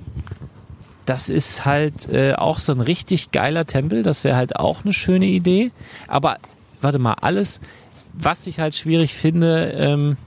das 1.06 1.30
ist 1.30 1.66
halt 1.66 2.08
äh, 2.10 2.34
auch 2.34 2.60
so 2.60 2.74
ein 2.74 2.82
richtig 2.82 3.32
geiler 3.32 3.66
Tempel. 3.66 4.04
Das 4.04 4.24
wäre 4.24 4.36
halt 4.36 4.58
auch 4.58 4.84
eine 4.84 4.94
schöne 4.94 5.26
Idee. 5.26 5.72
Aber 6.08 6.38
warte 6.82 7.00
mal, 7.00 7.14
alles. 7.14 7.60
was 8.14 8.48
ich 8.48 8.60
halt 8.60 8.76
schwierig 8.76 9.14
finde, 9.14 9.72
ähm, 9.76 10.18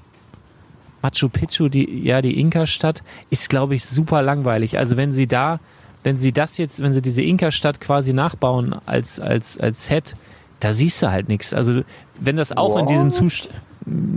Machu 1.02 1.28
Picchu, 1.28 1.68
die, 1.68 2.02
ja, 2.04 2.22
die 2.22 2.38
Inka-Stadt, 2.38 3.02
ist, 3.30 3.50
glaube 3.50 3.74
ich, 3.74 3.84
super 3.84 4.22
langweilig. 4.22 4.78
Also 4.78 4.96
wenn 4.96 5.12
sie 5.12 5.26
da, 5.26 5.60
wenn 6.04 6.18
sie 6.18 6.32
das 6.32 6.58
jetzt, 6.58 6.82
wenn 6.82 6.94
sie 6.94 7.02
diese 7.02 7.22
Inka-Stadt 7.22 7.80
quasi 7.80 8.12
nachbauen 8.12 8.74
als, 8.86 9.20
als, 9.20 9.58
als 9.58 9.86
Set, 9.86 10.16
da 10.62 10.72
siehst 10.72 11.02
du 11.02 11.10
halt 11.10 11.28
nichts. 11.28 11.52
Also 11.54 11.82
wenn 12.20 12.36
das 12.36 12.56
auch 12.56 12.78
in 12.78 12.86
diesem? 12.86 13.10
Zustand, 13.10 13.54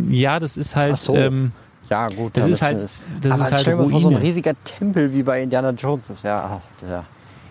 ja, 0.10 0.40
das 0.40 0.58
ist 0.58 0.76
halt, 0.76 0.98
so. 0.98 1.16
ähm, 1.16 1.52
Ja, 1.90 2.08
gut. 2.08 2.38
Das 2.38 2.46
dann 2.46 2.54
ist 2.54 2.62
halt- 2.62 2.90
das 3.22 3.32
aber 3.32 3.42
ist 3.44 3.52
halt 3.52 3.62
stell 3.62 3.76
dir 3.76 3.82
mal 3.84 3.90
vor, 3.90 4.00
so 4.00 4.10
ein 4.10 4.16
riesiger 4.18 4.54
Tempel 4.64 5.14
wie 5.14 5.24
bei 5.24 5.42
Indiana 5.42 5.72
Jones. 5.72 6.08
Das 6.08 6.24
wäre, 6.24 6.62
ja. 6.88 7.06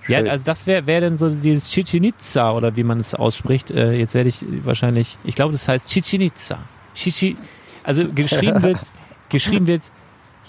Ja, 0.07 0.19
also 0.31 0.45
das 0.45 0.67
wäre 0.67 0.87
wär 0.87 1.01
denn 1.01 1.17
so 1.17 1.31
dieses 1.31 1.71
Chichen 1.71 2.05
Itza 2.05 2.53
oder 2.53 2.77
wie 2.77 2.85
man 2.85 3.01
es 3.01 3.15
ausspricht. 3.15 3.71
Äh, 3.71 3.93
jetzt 3.95 4.15
werde 4.15 4.29
ich 4.29 4.45
wahrscheinlich, 4.65 5.17
ich 5.25 5.35
glaube, 5.35 5.53
das 5.53 5.67
heißt 5.67 5.89
Chichen 5.91 6.21
Itza. 6.21 6.59
Chichi, 6.95 7.37
also 7.83 8.07
geschrieben 8.13 8.63
wird, 8.63 8.79
geschrieben 9.31 9.67
wird 9.67 9.83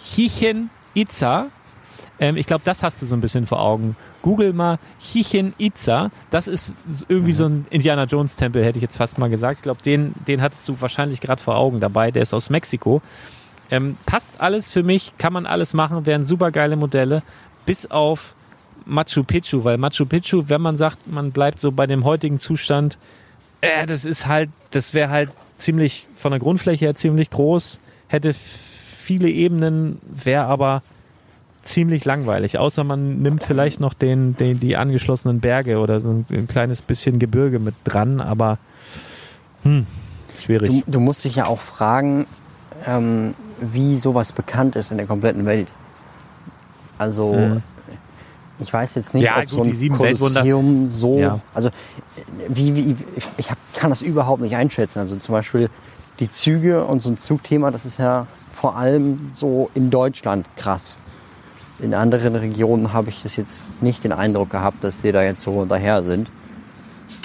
Chichen 0.03 0.69
Itza. 0.93 1.47
Ähm, 2.19 2.37
ich 2.37 2.47
glaube, 2.47 2.61
das 2.65 2.83
hast 2.83 3.01
du 3.01 3.05
so 3.05 3.15
ein 3.15 3.21
bisschen 3.21 3.45
vor 3.45 3.59
Augen. 3.61 3.95
Google 4.21 4.53
mal 4.53 4.79
Chichen 4.99 5.53
Itza. 5.57 6.11
Das 6.29 6.47
ist 6.47 6.73
irgendwie 7.07 7.33
so 7.33 7.45
ein 7.45 7.67
Indiana 7.69 8.05
Jones 8.05 8.35
Tempel, 8.35 8.63
hätte 8.63 8.77
ich 8.77 8.83
jetzt 8.83 8.97
fast 8.97 9.17
mal 9.17 9.29
gesagt. 9.29 9.57
Ich 9.57 9.63
glaube, 9.63 9.81
den, 9.83 10.13
den 10.27 10.41
hattest 10.41 10.67
du 10.67 10.79
wahrscheinlich 10.79 11.21
gerade 11.21 11.41
vor 11.41 11.57
Augen 11.57 11.79
dabei. 11.79 12.11
Der 12.11 12.21
ist 12.21 12.33
aus 12.33 12.49
Mexiko. 12.49 13.01
Ähm, 13.71 13.97
passt 14.05 14.39
alles 14.39 14.71
für 14.71 14.83
mich, 14.83 15.13
kann 15.17 15.33
man 15.33 15.45
alles 15.45 15.73
machen, 15.73 16.05
wären 16.05 16.23
super 16.23 16.51
geile 16.51 16.75
Modelle, 16.75 17.23
bis 17.65 17.89
auf 17.89 18.35
Machu 18.85 19.23
Picchu, 19.23 19.63
weil 19.63 19.77
Machu 19.77 20.05
Picchu, 20.05 20.49
wenn 20.49 20.61
man 20.61 20.77
sagt, 20.77 21.07
man 21.11 21.31
bleibt 21.31 21.59
so 21.59 21.71
bei 21.71 21.87
dem 21.87 22.03
heutigen 22.03 22.39
Zustand, 22.39 22.99
äh, 23.61 23.87
das 23.87 24.05
ist 24.05 24.27
halt, 24.27 24.51
das 24.69 24.93
wäre 24.93 25.09
halt 25.09 25.31
ziemlich 25.57 26.05
von 26.15 26.31
der 26.31 26.39
Grundfläche 26.39 26.85
her 26.85 26.95
ziemlich 26.95 27.31
groß, 27.31 27.79
hätte 28.07 28.33
viele 28.33 29.29
Ebenen, 29.29 29.99
wäre 30.03 30.45
aber 30.45 30.83
ziemlich 31.65 32.05
langweilig, 32.05 32.57
außer 32.57 32.83
man 32.83 33.21
nimmt 33.21 33.43
vielleicht 33.43 33.79
noch 33.79 33.93
den, 33.93 34.35
den 34.37 34.59
die 34.59 34.77
angeschlossenen 34.77 35.39
Berge 35.39 35.79
oder 35.79 35.99
so 35.99 36.09
ein, 36.09 36.25
ein 36.31 36.47
kleines 36.47 36.81
bisschen 36.81 37.19
Gebirge 37.19 37.59
mit 37.59 37.75
dran, 37.83 38.21
aber 38.21 38.57
hm, 39.63 39.85
schwierig. 40.39 40.69
Du, 40.69 40.83
du 40.91 40.99
musst 40.99 41.25
dich 41.25 41.35
ja 41.35 41.47
auch 41.47 41.59
fragen, 41.61 42.25
ähm, 42.85 43.33
wie 43.59 43.95
sowas 43.95 44.31
bekannt 44.31 44.75
ist 44.75 44.91
in 44.91 44.97
der 44.97 45.07
kompletten 45.07 45.45
Welt. 45.45 45.67
Also, 46.97 47.33
Hm. 47.33 47.61
ich 48.59 48.71
weiß 48.71 48.95
jetzt 48.95 49.13
nicht, 49.13 49.23
Ja, 49.23 49.37
ob 49.39 49.49
gut, 49.49 49.49
so 49.49 49.63
ein 49.63 49.89
Kolosseum 49.89 50.89
so, 50.89 51.17
Ja. 51.19 51.39
also 51.53 51.69
wie, 52.47 52.75
wie 52.75 52.91
ich, 53.15 53.25
ich 53.37 53.51
hab, 53.51 53.57
kann 53.73 53.89
das 53.89 54.01
überhaupt 54.01 54.41
nicht 54.41 54.55
einschätzen. 54.55 54.99
Also 54.99 55.15
zum 55.17 55.33
Beispiel 55.33 55.69
die 56.19 56.29
Züge 56.29 56.85
und 56.85 57.01
so 57.01 57.09
ein 57.09 57.17
Zugthema, 57.17 57.71
das 57.71 57.85
ist 57.85 57.97
ja 57.97 58.27
vor 58.51 58.77
allem 58.77 59.31
so 59.35 59.69
in 59.73 59.89
Deutschland 59.89 60.47
krass. 60.55 60.99
In 61.79 61.93
anderen 61.93 62.35
Regionen 62.35 62.93
habe 62.93 63.09
ich 63.09 63.23
das 63.23 63.35
jetzt 63.35 63.81
nicht 63.81 64.03
den 64.03 64.13
Eindruck 64.13 64.49
gehabt, 64.49 64.83
dass 64.83 65.01
die 65.01 65.11
da 65.11 65.23
jetzt 65.23 65.41
so 65.41 65.65
daher 65.65 66.03
sind. 66.03 66.29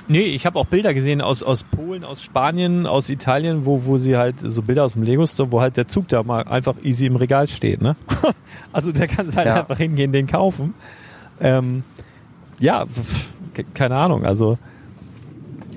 Nee, 0.09 0.23
ich 0.25 0.45
habe 0.45 0.59
auch 0.59 0.67
Bilder 0.67 0.93
gesehen 0.93 1.21
aus, 1.21 1.45
aus 1.45 1.63
Polen, 1.63 2.03
aus 2.03 2.21
Spanien, 2.21 2.85
aus 2.87 3.09
Italien, 3.11 3.65
wo, 3.65 3.85
wo 3.85 3.97
sie 3.97 4.17
halt 4.17 4.35
so 4.43 4.63
Bilder 4.63 4.83
aus 4.85 4.95
dem 4.95 5.05
Lego 5.05 5.25
Store, 5.25 5.53
wo 5.53 5.61
halt 5.61 5.77
der 5.77 5.87
Zug 5.87 6.09
da 6.09 6.25
mal 6.25 6.43
einfach 6.43 6.75
easy 6.83 7.07
im 7.07 7.15
Regal 7.15 7.47
steht, 7.47 7.81
ne? 7.81 7.95
also 8.73 8.93
kannst 8.93 9.35
du 9.35 9.37
halt 9.37 9.47
Ja. 9.47 9.61
einfach 9.61 9.79
hingehen, 9.79 10.11
den 10.11 10.27
kaufen. 10.27 10.75
Ähm, 11.41 11.85
ja, 12.59 12.87
keine 13.75 13.95
Ahnung, 13.95 14.25
also. 14.27 14.59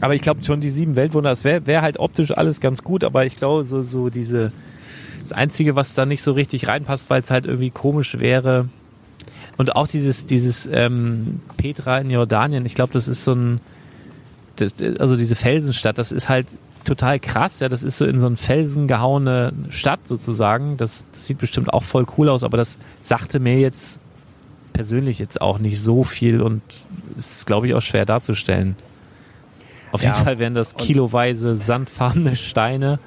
Aber 0.01 0.15
ich 0.15 0.21
glaube 0.21 0.43
schon, 0.43 0.61
die 0.61 0.69
sieben 0.69 0.95
Weltwunder, 0.95 1.29
das 1.29 1.43
wäre 1.43 1.67
wär 1.67 1.83
halt 1.83 1.99
optisch 1.99 2.35
alles 2.35 2.59
ganz 2.59 2.83
gut, 2.83 3.03
aber 3.03 3.25
ich 3.27 3.35
glaube, 3.35 3.63
so, 3.63 3.83
so 3.83 4.09
diese, 4.09 4.51
das 5.23 5.33
Einzige, 5.33 5.75
was 5.75 5.95
da 5.95 6.05
nicht 6.05 6.21
so 6.21 6.33
richtig 6.33 6.67
reinpasst, 6.67 7.09
weil 7.09 7.21
es 7.21 7.31
halt 7.31 7.45
irgendwie 7.45 7.71
komisch 7.71 8.19
wäre. 8.19 8.67
Und 9.57 9.75
auch 9.75 9.87
dieses, 9.87 10.25
dieses 10.25 10.67
ähm, 10.71 11.41
Petra 11.57 11.99
in 11.99 12.09
Jordanien, 12.09 12.65
ich 12.65 12.75
glaube, 12.75 12.93
das 12.93 13.07
ist 13.07 13.23
so 13.23 13.33
ein, 13.33 13.59
das, 14.55 14.73
also 14.99 15.15
diese 15.15 15.35
Felsenstadt, 15.35 15.97
das 15.97 16.11
ist 16.11 16.29
halt 16.29 16.47
total 16.85 17.19
krass. 17.19 17.59
Ja, 17.59 17.69
das 17.69 17.83
ist 17.83 17.97
so 17.97 18.05
in 18.05 18.19
so 18.19 18.27
einen 18.27 18.37
Felsen 18.37 18.87
gehauene 18.87 19.53
Stadt 19.69 20.07
sozusagen. 20.07 20.77
Das, 20.77 21.05
das 21.11 21.27
sieht 21.27 21.37
bestimmt 21.37 21.71
auch 21.71 21.83
voll 21.83 22.05
cool 22.17 22.29
aus, 22.29 22.43
aber 22.43 22.57
das 22.57 22.77
sagte 23.01 23.39
mir 23.39 23.59
jetzt 23.59 23.99
persönlich 24.73 25.19
jetzt 25.19 25.39
auch 25.39 25.59
nicht 25.59 25.79
so 25.79 26.03
viel 26.03 26.41
und 26.41 26.61
ist, 27.15 27.45
glaube 27.45 27.67
ich, 27.67 27.75
auch 27.75 27.81
schwer 27.81 28.05
darzustellen. 28.05 28.75
Auf 29.91 30.01
jeden 30.01 30.15
Ja. 30.15 30.19
Fall 30.19 30.39
wären 30.39 30.55
das 30.55 30.75
kiloweise 30.75 31.55
sandfarbene 31.55 32.35
Steine. 32.35 32.97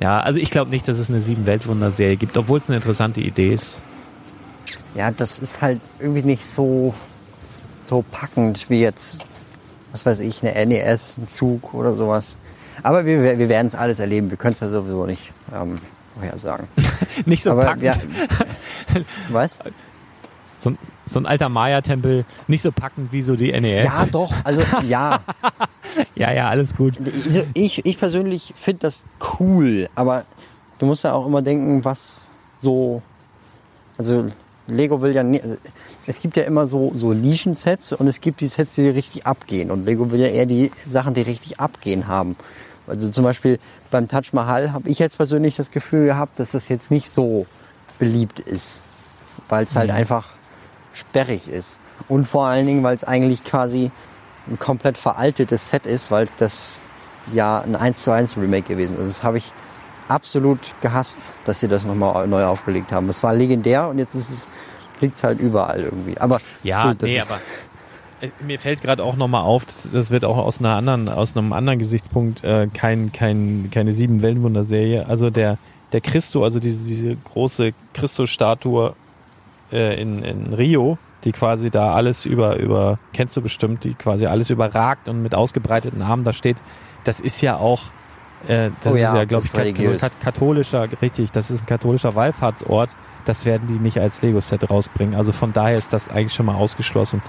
Ja, 0.00 0.20
also 0.20 0.38
ich 0.38 0.50
glaube 0.50 0.70
nicht, 0.70 0.86
dass 0.86 0.98
es 0.98 1.08
eine 1.08 1.20
Sieben-Weltwunder-Serie 1.20 2.16
gibt, 2.16 2.36
obwohl 2.36 2.58
es 2.60 2.68
eine 2.68 2.76
interessante 2.76 3.20
Idee 3.20 3.52
ist. 3.52 3.82
Ja, 4.94 5.10
das 5.10 5.38
ist 5.40 5.60
halt 5.60 5.80
irgendwie 5.98 6.22
nicht 6.22 6.44
so, 6.44 6.94
so 7.82 8.04
packend 8.10 8.70
wie 8.70 8.80
jetzt, 8.80 9.26
was 9.92 10.06
weiß 10.06 10.20
ich, 10.20 10.42
eine 10.46 10.66
NES, 10.66 11.18
ein 11.18 11.28
Zug 11.28 11.74
oder 11.74 11.94
sowas. 11.94 12.38
Aber 12.82 13.04
wir, 13.04 13.38
wir 13.38 13.48
werden 13.48 13.66
es 13.66 13.74
alles 13.74 13.98
erleben. 13.98 14.30
Wir 14.30 14.38
können 14.38 14.54
es 14.54 14.60
ja 14.60 14.70
sowieso 14.70 15.04
nicht 15.04 15.32
ähm, 15.52 15.78
vorhersagen. 16.14 16.68
Nicht 17.26 17.42
so 17.42 17.50
Aber 17.50 17.64
packend. 17.64 17.82
ja, 17.82 17.94
was? 19.30 19.58
So, 20.58 20.70
ein- 20.70 20.78
so 21.06 21.20
ein 21.20 21.26
alter 21.26 21.48
Maya-Tempel, 21.48 22.24
nicht 22.48 22.62
so 22.62 22.72
packend 22.72 23.12
wie 23.12 23.22
so 23.22 23.36
die 23.36 23.52
NES. 23.52 23.84
Ja, 23.84 24.06
doch. 24.06 24.32
Also 24.44 24.60
ja, 24.86 25.20
ja, 26.16 26.32
ja, 26.32 26.48
alles 26.48 26.74
gut. 26.74 26.94
also, 27.00 27.44
ich, 27.54 27.86
ich 27.86 27.96
persönlich 27.98 28.52
finde 28.56 28.80
das 28.80 29.04
cool. 29.38 29.88
Aber 29.94 30.24
du 30.78 30.86
musst 30.86 31.04
ja 31.04 31.12
auch 31.12 31.26
immer 31.26 31.42
denken, 31.42 31.84
was 31.84 32.32
so, 32.58 33.02
also 33.96 34.26
Lego 34.66 35.00
will 35.00 35.14
ja, 35.14 35.22
es 36.06 36.20
gibt 36.20 36.36
ja 36.36 36.42
immer 36.42 36.66
so, 36.66 36.90
so 36.94 37.12
Nischen-Sets 37.14 37.92
und 37.94 38.06
es 38.08 38.20
gibt 38.20 38.40
die 38.40 38.48
Sets, 38.48 38.74
die 38.74 38.88
richtig 38.88 39.26
abgehen. 39.26 39.70
Und 39.70 39.86
Lego 39.86 40.10
will 40.10 40.20
ja 40.20 40.26
eher 40.26 40.44
die 40.46 40.70
Sachen, 40.88 41.14
die 41.14 41.22
richtig 41.22 41.60
abgehen 41.60 42.06
haben. 42.08 42.36
Also 42.88 43.08
zum 43.10 43.22
Beispiel 43.24 43.58
beim 43.90 44.08
Taj 44.08 44.22
Mahal 44.32 44.72
habe 44.72 44.88
ich 44.88 44.98
jetzt 44.98 45.18
persönlich 45.18 45.56
das 45.56 45.70
Gefühl 45.70 46.06
gehabt, 46.06 46.38
dass 46.40 46.50
das 46.50 46.68
jetzt 46.68 46.90
nicht 46.90 47.08
so 47.10 47.46
beliebt 47.98 48.40
ist. 48.40 48.82
Weil 49.48 49.64
es 49.64 49.76
halt 49.76 49.90
einfach 49.90 50.30
sperrig 50.98 51.48
ist. 51.48 51.80
Und 52.08 52.26
vor 52.26 52.46
allen 52.46 52.66
Dingen, 52.66 52.82
weil 52.82 52.94
es 52.94 53.04
eigentlich 53.04 53.44
quasi 53.44 53.90
ein 54.48 54.58
komplett 54.58 54.98
veraltetes 54.98 55.68
Set 55.68 55.86
ist, 55.86 56.10
weil 56.10 56.28
das 56.38 56.80
ja 57.32 57.60
ein 57.60 57.76
1 57.76 58.04
zu 58.04 58.12
1 58.12 58.36
Remake 58.36 58.68
gewesen 58.68 58.94
ist. 58.94 59.00
Also 59.00 59.12
das 59.12 59.22
habe 59.22 59.38
ich 59.38 59.52
absolut 60.08 60.58
gehasst, 60.80 61.20
dass 61.44 61.60
sie 61.60 61.68
das 61.68 61.84
nochmal 61.84 62.26
neu 62.26 62.44
aufgelegt 62.44 62.92
haben. 62.92 63.08
Es 63.08 63.22
war 63.22 63.34
legendär 63.34 63.88
und 63.88 63.98
jetzt 63.98 64.14
ist 64.14 64.30
es, 64.30 64.48
liegt 65.00 65.16
es 65.16 65.24
halt 65.24 65.38
überall 65.38 65.80
irgendwie. 65.80 66.18
Aber 66.18 66.40
Ja, 66.62 66.88
gut, 66.88 67.02
das 67.02 67.10
nee, 67.10 67.20
aber 67.20 67.38
äh, 68.20 68.30
mir 68.40 68.58
fällt 68.58 68.80
gerade 68.80 69.04
auch 69.04 69.16
nochmal 69.16 69.42
auf, 69.42 69.64
das, 69.64 69.88
das 69.92 70.10
wird 70.10 70.24
auch 70.24 70.38
aus 70.38 70.60
einer 70.60 70.74
anderen, 70.74 71.08
aus 71.08 71.36
einem 71.36 71.52
anderen 71.52 71.78
Gesichtspunkt 71.78 72.42
äh, 72.42 72.68
kein, 72.72 73.12
kein, 73.12 73.68
keine 73.70 73.92
sieben 73.92 74.22
Wellenwunder-Serie. 74.22 75.06
Also 75.06 75.30
der, 75.30 75.58
der 75.92 76.00
Christo, 76.00 76.42
also 76.42 76.58
diese, 76.58 76.80
diese 76.80 77.16
große 77.16 77.72
Christus-Statue 77.92 78.94
äh, 79.72 80.00
in, 80.00 80.22
in 80.22 80.52
Rio, 80.54 80.98
die 81.24 81.32
quasi 81.32 81.70
da 81.70 81.92
alles 81.94 82.26
über, 82.26 82.56
über, 82.56 82.98
kennst 83.12 83.36
du 83.36 83.42
bestimmt, 83.42 83.84
die 83.84 83.94
quasi 83.94 84.26
alles 84.26 84.50
überragt 84.50 85.08
und 85.08 85.22
mit 85.22 85.34
ausgebreiteten 85.34 86.02
Armen 86.02 86.24
da 86.24 86.32
steht, 86.32 86.56
das 87.04 87.20
ist 87.20 87.40
ja 87.40 87.56
auch, 87.56 87.82
äh, 88.46 88.70
das 88.82 88.92
Oh 88.92 88.96
ist 88.96 89.02
ja, 89.02 89.16
ja, 89.16 89.24
glaube 89.24 89.44
ich, 89.44 89.54
religiös. 89.54 90.00
kat- 90.00 90.20
katholischer, 90.22 90.88
richtig, 91.02 91.32
das 91.32 91.50
ist 91.50 91.62
ein 91.62 91.66
katholischer 91.66 92.14
Wallfahrtsort. 92.14 92.90
Das 93.24 93.44
werden 93.44 93.68
die 93.68 93.74
nicht 93.78 93.98
als 93.98 94.22
Lego-Set 94.22 94.70
rausbringen. 94.70 95.14
Also 95.14 95.32
von 95.32 95.52
daher 95.52 95.76
ist 95.76 95.92
das 95.92 96.08
eigentlich 96.08 96.32
schon 96.32 96.46
mal 96.46 96.54
ausgeschlossen. 96.54 97.20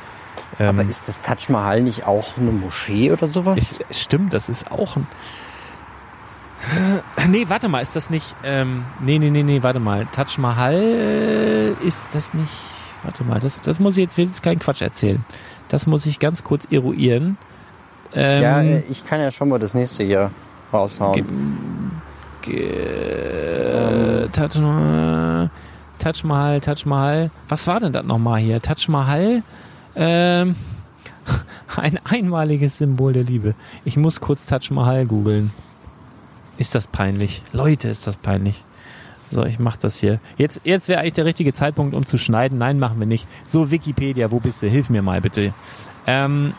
Ähm, 0.58 0.70
aber 0.80 0.84
ist 0.88 1.10
das 1.10 1.20
Taj 1.22 1.50
Mahal 1.52 1.82
nicht 1.82 2.08
auch 2.08 2.38
eine 2.38 2.52
Moschee 2.52 3.12
oder 3.12 3.28
sowas? 3.28 3.58
ist, 3.90 4.00
stimmt, 4.00 4.34
das 4.34 4.48
ist 4.48 4.72
auch 4.72 4.96
ein. 4.96 5.08
Nee, 7.28 7.46
warte 7.48 7.68
mal, 7.68 7.82
ist 7.82 7.96
das 7.96 8.10
nicht. 8.10 8.36
Ähm, 8.44 8.86
nee, 9.00 9.20
nee, 9.20 9.30
nee, 9.30 9.44
nee, 9.44 9.64
warte 9.64 9.80
mal. 9.80 10.06
Taj 10.12 10.38
Mahal 10.38 11.76
ist 11.84 12.16
das 12.16 12.34
nicht. 12.34 12.52
Warte 13.04 13.24
mal, 13.24 13.40
das, 13.40 13.62
das 13.62 13.80
muss 13.80 13.98
ich 13.98 14.04
jetzt, 14.04 14.18
will 14.18 14.26
jetzt 14.26 14.44
keinen 14.44 14.60
Quatsch 14.60 14.82
erzählen. 14.82 15.24
Das 15.70 15.88
muss 15.88 16.06
ich 16.06 16.20
ganz 16.20 16.44
kurz 16.44 16.66
eruieren. 16.72 17.38
Ähm, 18.14 18.42
ja, 18.42 18.62
äh, 18.62 18.80
ich 18.90 19.06
kann 19.06 19.20
ja 19.22 19.32
schon 19.32 19.50
mal 19.50 19.60
das 19.60 19.74
nächste 19.74 20.04
hier 20.04 20.32
raushauen. 20.74 21.26
Äh, 22.48 24.28
Taj 24.30 24.60
Mahal, 24.60 25.50
Taj 26.00 26.24
Mahal, 26.24 26.62
Taj 26.62 26.86
Mahal. 26.86 27.32
Was 27.48 27.68
war 27.68 27.80
denn 27.80 27.94
das 27.94 28.06
nochmal 28.06 28.40
hier? 28.42 28.62
Taj 28.62 28.88
Mahal, 28.88 29.44
ähm, 29.96 30.56
ein 31.76 32.00
einmaliges 32.04 32.80
Symbol 32.80 33.14
der 33.14 33.24
Liebe. 33.24 33.54
Ich 33.86 33.98
muss 33.98 34.20
kurz 34.20 34.46
Taj 34.46 34.72
Mahal 34.72 35.06
googeln. 35.06 35.52
Ist 36.60 36.76
das 36.76 36.88
peinlich? 36.88 37.42
Leute, 37.54 37.88
ist 37.88 38.06
das 38.06 38.18
peinlich. 38.18 38.64
So, 39.32 39.46
ich 39.46 39.60
mach 39.60 39.78
das 39.78 39.98
hier. 39.98 40.20
Jetzt, 40.38 40.60
jetzt 40.66 40.90
wäre 40.90 41.00
eigentlich 41.00 41.14
der 41.14 41.24
richtige 41.24 41.54
Zeitpunkt, 41.54 41.96
um 41.96 42.06
zu 42.06 42.18
schneiden. 42.18 42.58
Nein, 42.58 42.80
machen 42.80 43.00
wir 43.00 43.08
nicht. 43.08 43.28
So, 43.46 43.72
Wikipedia, 43.72 44.30
wo 44.30 44.42
bist 44.42 44.62
du? 44.62 44.68
Hilf 44.68 44.90
mir 44.90 45.02
mal 45.02 45.22
bitte. 45.22 45.54
Ähm, 46.06 46.54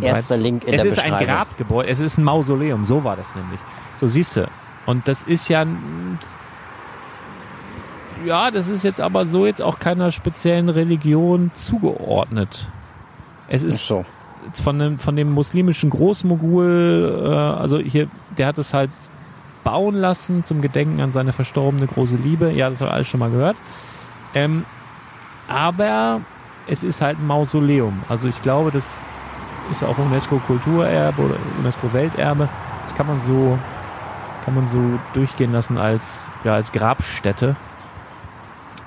Erster 0.00 0.36
Link 0.38 0.64
in 0.64 0.74
es 0.74 0.82
der 0.82 0.92
ist 0.92 0.98
ein. 1.00 1.24
Grabgebäude, 1.24 1.88
es 1.88 2.00
ist 2.00 2.16
ein 2.16 2.24
Mausoleum, 2.24 2.86
so 2.86 3.04
war 3.04 3.16
das 3.16 3.34
nämlich. 3.34 3.60
So 3.98 4.06
siehst 4.06 4.36
du. 4.36 4.48
Und 4.86 5.06
das 5.06 5.22
ist 5.24 5.48
ja, 5.48 5.66
ja, 8.24 8.50
das 8.50 8.68
ist 8.68 8.84
jetzt 8.84 9.00
aber 9.02 9.26
so 9.26 9.44
jetzt 9.44 9.60
auch 9.60 9.78
keiner 9.78 10.10
speziellen 10.12 10.70
Religion 10.70 11.50
zugeordnet. 11.52 12.68
Es 13.48 13.64
Ach 13.64 13.68
ist 13.68 13.86
so. 13.86 14.04
Von 14.52 14.78
dem, 14.78 14.98
von 14.98 15.16
dem 15.16 15.32
muslimischen 15.32 15.90
Großmogul, 15.90 17.22
äh, 17.24 17.28
also 17.28 17.78
hier, 17.78 18.08
der 18.36 18.48
hat 18.48 18.58
es 18.58 18.74
halt 18.74 18.90
bauen 19.64 19.94
lassen 19.94 20.44
zum 20.44 20.60
Gedenken 20.60 21.00
an 21.00 21.12
seine 21.12 21.32
verstorbene 21.32 21.86
große 21.86 22.16
Liebe. 22.16 22.52
Ja, 22.52 22.70
das 22.70 22.80
haben 22.80 22.88
wir 22.88 22.94
alles 22.94 23.08
schon 23.08 23.20
mal 23.20 23.30
gehört. 23.30 23.56
Ähm, 24.34 24.64
aber 25.48 26.20
es 26.66 26.84
ist 26.84 27.00
halt 27.00 27.18
ein 27.18 27.26
Mausoleum. 27.26 28.02
Also 28.08 28.28
ich 28.28 28.40
glaube, 28.42 28.70
das 28.70 29.02
ist 29.70 29.82
auch 29.82 29.96
UNESCO-Kulturerbe 29.98 31.22
oder 31.22 31.36
UNESCO-Welterbe. 31.58 32.48
Das 32.82 32.94
kann 32.94 33.06
man 33.06 33.20
so 33.20 33.58
kann 34.44 34.54
man 34.54 34.68
so 34.68 34.78
durchgehen 35.14 35.52
lassen 35.52 35.78
als 35.78 36.28
ja 36.44 36.54
als 36.54 36.70
Grabstätte. 36.72 37.56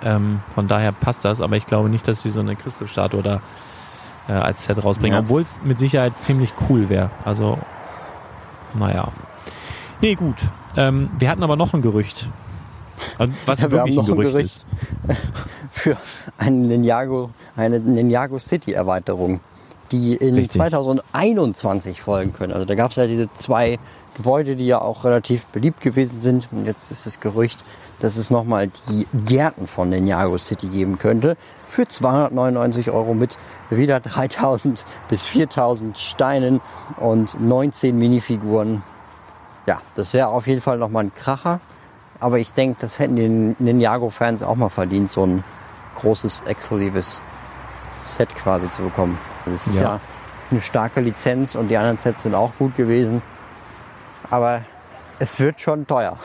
Ähm, 0.04 0.42
von 0.54 0.68
daher 0.68 0.92
passt 0.92 1.26
das, 1.26 1.42
aber 1.42 1.58
ich 1.58 1.66
glaube 1.66 1.90
nicht, 1.90 2.08
dass 2.08 2.22
sie 2.22 2.30
so 2.30 2.40
eine 2.40 2.56
Christusstatue 2.56 3.24
da 3.24 3.42
äh, 4.28 4.34
als 4.34 4.66
Set 4.66 4.84
rausbringen, 4.84 5.16
Ja. 5.16 5.22
obwohl 5.24 5.42
es 5.42 5.60
mit 5.64 5.80
Sicherheit 5.80 6.14
ziemlich 6.20 6.52
cool 6.70 6.90
wäre. 6.90 7.10
Also, 7.26 7.58
naja. 8.74 9.10
Nee, 10.02 10.16
gut. 10.16 10.36
Ähm, 10.76 11.10
wir 11.18 11.30
hatten 11.30 11.44
aber 11.44 11.56
noch 11.56 11.74
ein 11.74 11.82
Gerücht. 11.82 12.28
Was 13.46 13.62
Ja, 13.62 13.72
wir 13.72 13.82
haben 13.82 13.94
noch 13.94 14.06
ein 14.06 14.12
ein 14.12 14.18
Gerücht, 14.18 14.32
Gerücht 14.32 14.46
ist. 14.46 14.66
für 15.72 15.98
eine 16.38 16.56
Ninjago, 16.56 17.30
eine 17.56 17.80
Ninjago 17.80 18.40
City 18.40 18.74
Erweiterung, 18.74 19.40
die 19.92 20.16
in 20.16 20.36
Richtig. 20.36 20.54
2021 20.60 22.02
folgen 22.02 22.34
können. 22.34 22.54
Also 22.54 22.66
da 22.66 22.76
gab 22.76 22.92
es 22.92 22.98
ja 22.98 23.08
diese 23.08 23.32
zwei 23.34 23.78
Gebäude, 24.16 24.56
die 24.56 24.66
ja 24.66 24.82
auch 24.82 25.04
relativ 25.04 25.46
beliebt 25.46 25.82
gewesen 25.82 26.20
sind. 26.20 26.48
Und 26.52 26.66
jetzt 26.66 26.92
ist 26.92 27.06
das 27.06 27.20
Gerücht, 27.20 27.64
dass 28.00 28.18
es 28.18 28.30
nochmal 28.30 28.70
die 28.90 29.08
Gärten 29.26 29.68
von 29.68 29.90
Ninjago 29.90 30.38
City 30.38 30.68
geben 30.68 31.00
könnte. 31.00 31.36
Für 31.66 31.88
299 31.88 32.92
Euro 32.92 33.14
mit 33.14 33.38
wieder 33.70 34.00
3000 34.00 34.86
bis 35.10 35.24
4000 35.24 35.98
Steinen 35.98 36.62
und 36.98 37.40
19 37.40 37.98
Minifiguren. 37.98 38.84
Ja, 39.66 39.82
das 39.96 40.14
wäre 40.14 40.28
auf 40.28 40.48
jeden 40.48 40.62
Fall 40.62 40.78
nochmal 40.78 41.06
ein 41.06 41.14
Kracher. 41.14 41.60
Aber 42.20 42.40
ich 42.40 42.54
denke, 42.54 42.78
das 42.80 43.00
hätten 43.00 43.16
die 43.16 43.64
Ninjago-Fans 43.64 44.44
auch 44.44 44.56
mal 44.56 44.70
verdient, 44.70 45.12
so 45.12 45.26
ein 45.26 45.44
großes, 45.96 46.44
exklusives 46.48 47.22
Set 48.06 48.34
quasi 48.36 48.70
zu 48.70 48.84
bekommen. 48.84 49.18
Es 49.46 49.68
ist 49.68 49.76
Ja. 49.76 49.82
ja. 49.82 50.00
eine 50.50 50.62
starke 50.62 51.02
Lizenz 51.02 51.56
und 51.56 51.68
die 51.68 51.78
anderen 51.78 51.98
Sets 51.98 52.24
sind 52.24 52.34
auch 52.34 52.52
gut 52.58 52.76
gewesen. 52.76 53.22
Aber 54.30 54.62
es 55.20 55.40
wird 55.40 55.60
schon 55.60 55.86
teuer. 55.86 56.18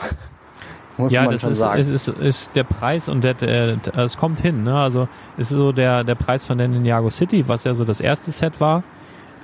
Muss 0.97 1.11
ja, 1.11 1.23
man 1.23 1.31
das 1.31 1.41
schon 1.41 1.51
ist, 1.51 1.57
sagen. 1.59 1.79
ist, 1.79 1.89
ist, 1.89 2.07
ist 2.07 2.55
der 2.55 2.63
Preis 2.63 3.09
und 3.09 3.23
der, 3.23 3.33
der, 3.33 3.77
es 3.97 4.17
kommt 4.17 4.39
hin. 4.39 4.63
Ne? 4.63 4.75
Also 4.75 5.07
es 5.37 5.51
ist 5.51 5.57
so 5.57 5.71
der, 5.71 6.03
der 6.03 6.15
Preis 6.15 6.45
von 6.45 6.57
der 6.57 6.67
Ninjago 6.67 7.09
City, 7.09 7.47
was 7.47 7.63
ja 7.63 7.73
so 7.73 7.83
das 7.83 7.99
erste 7.99 8.31
Set 8.31 8.59
war 8.59 8.83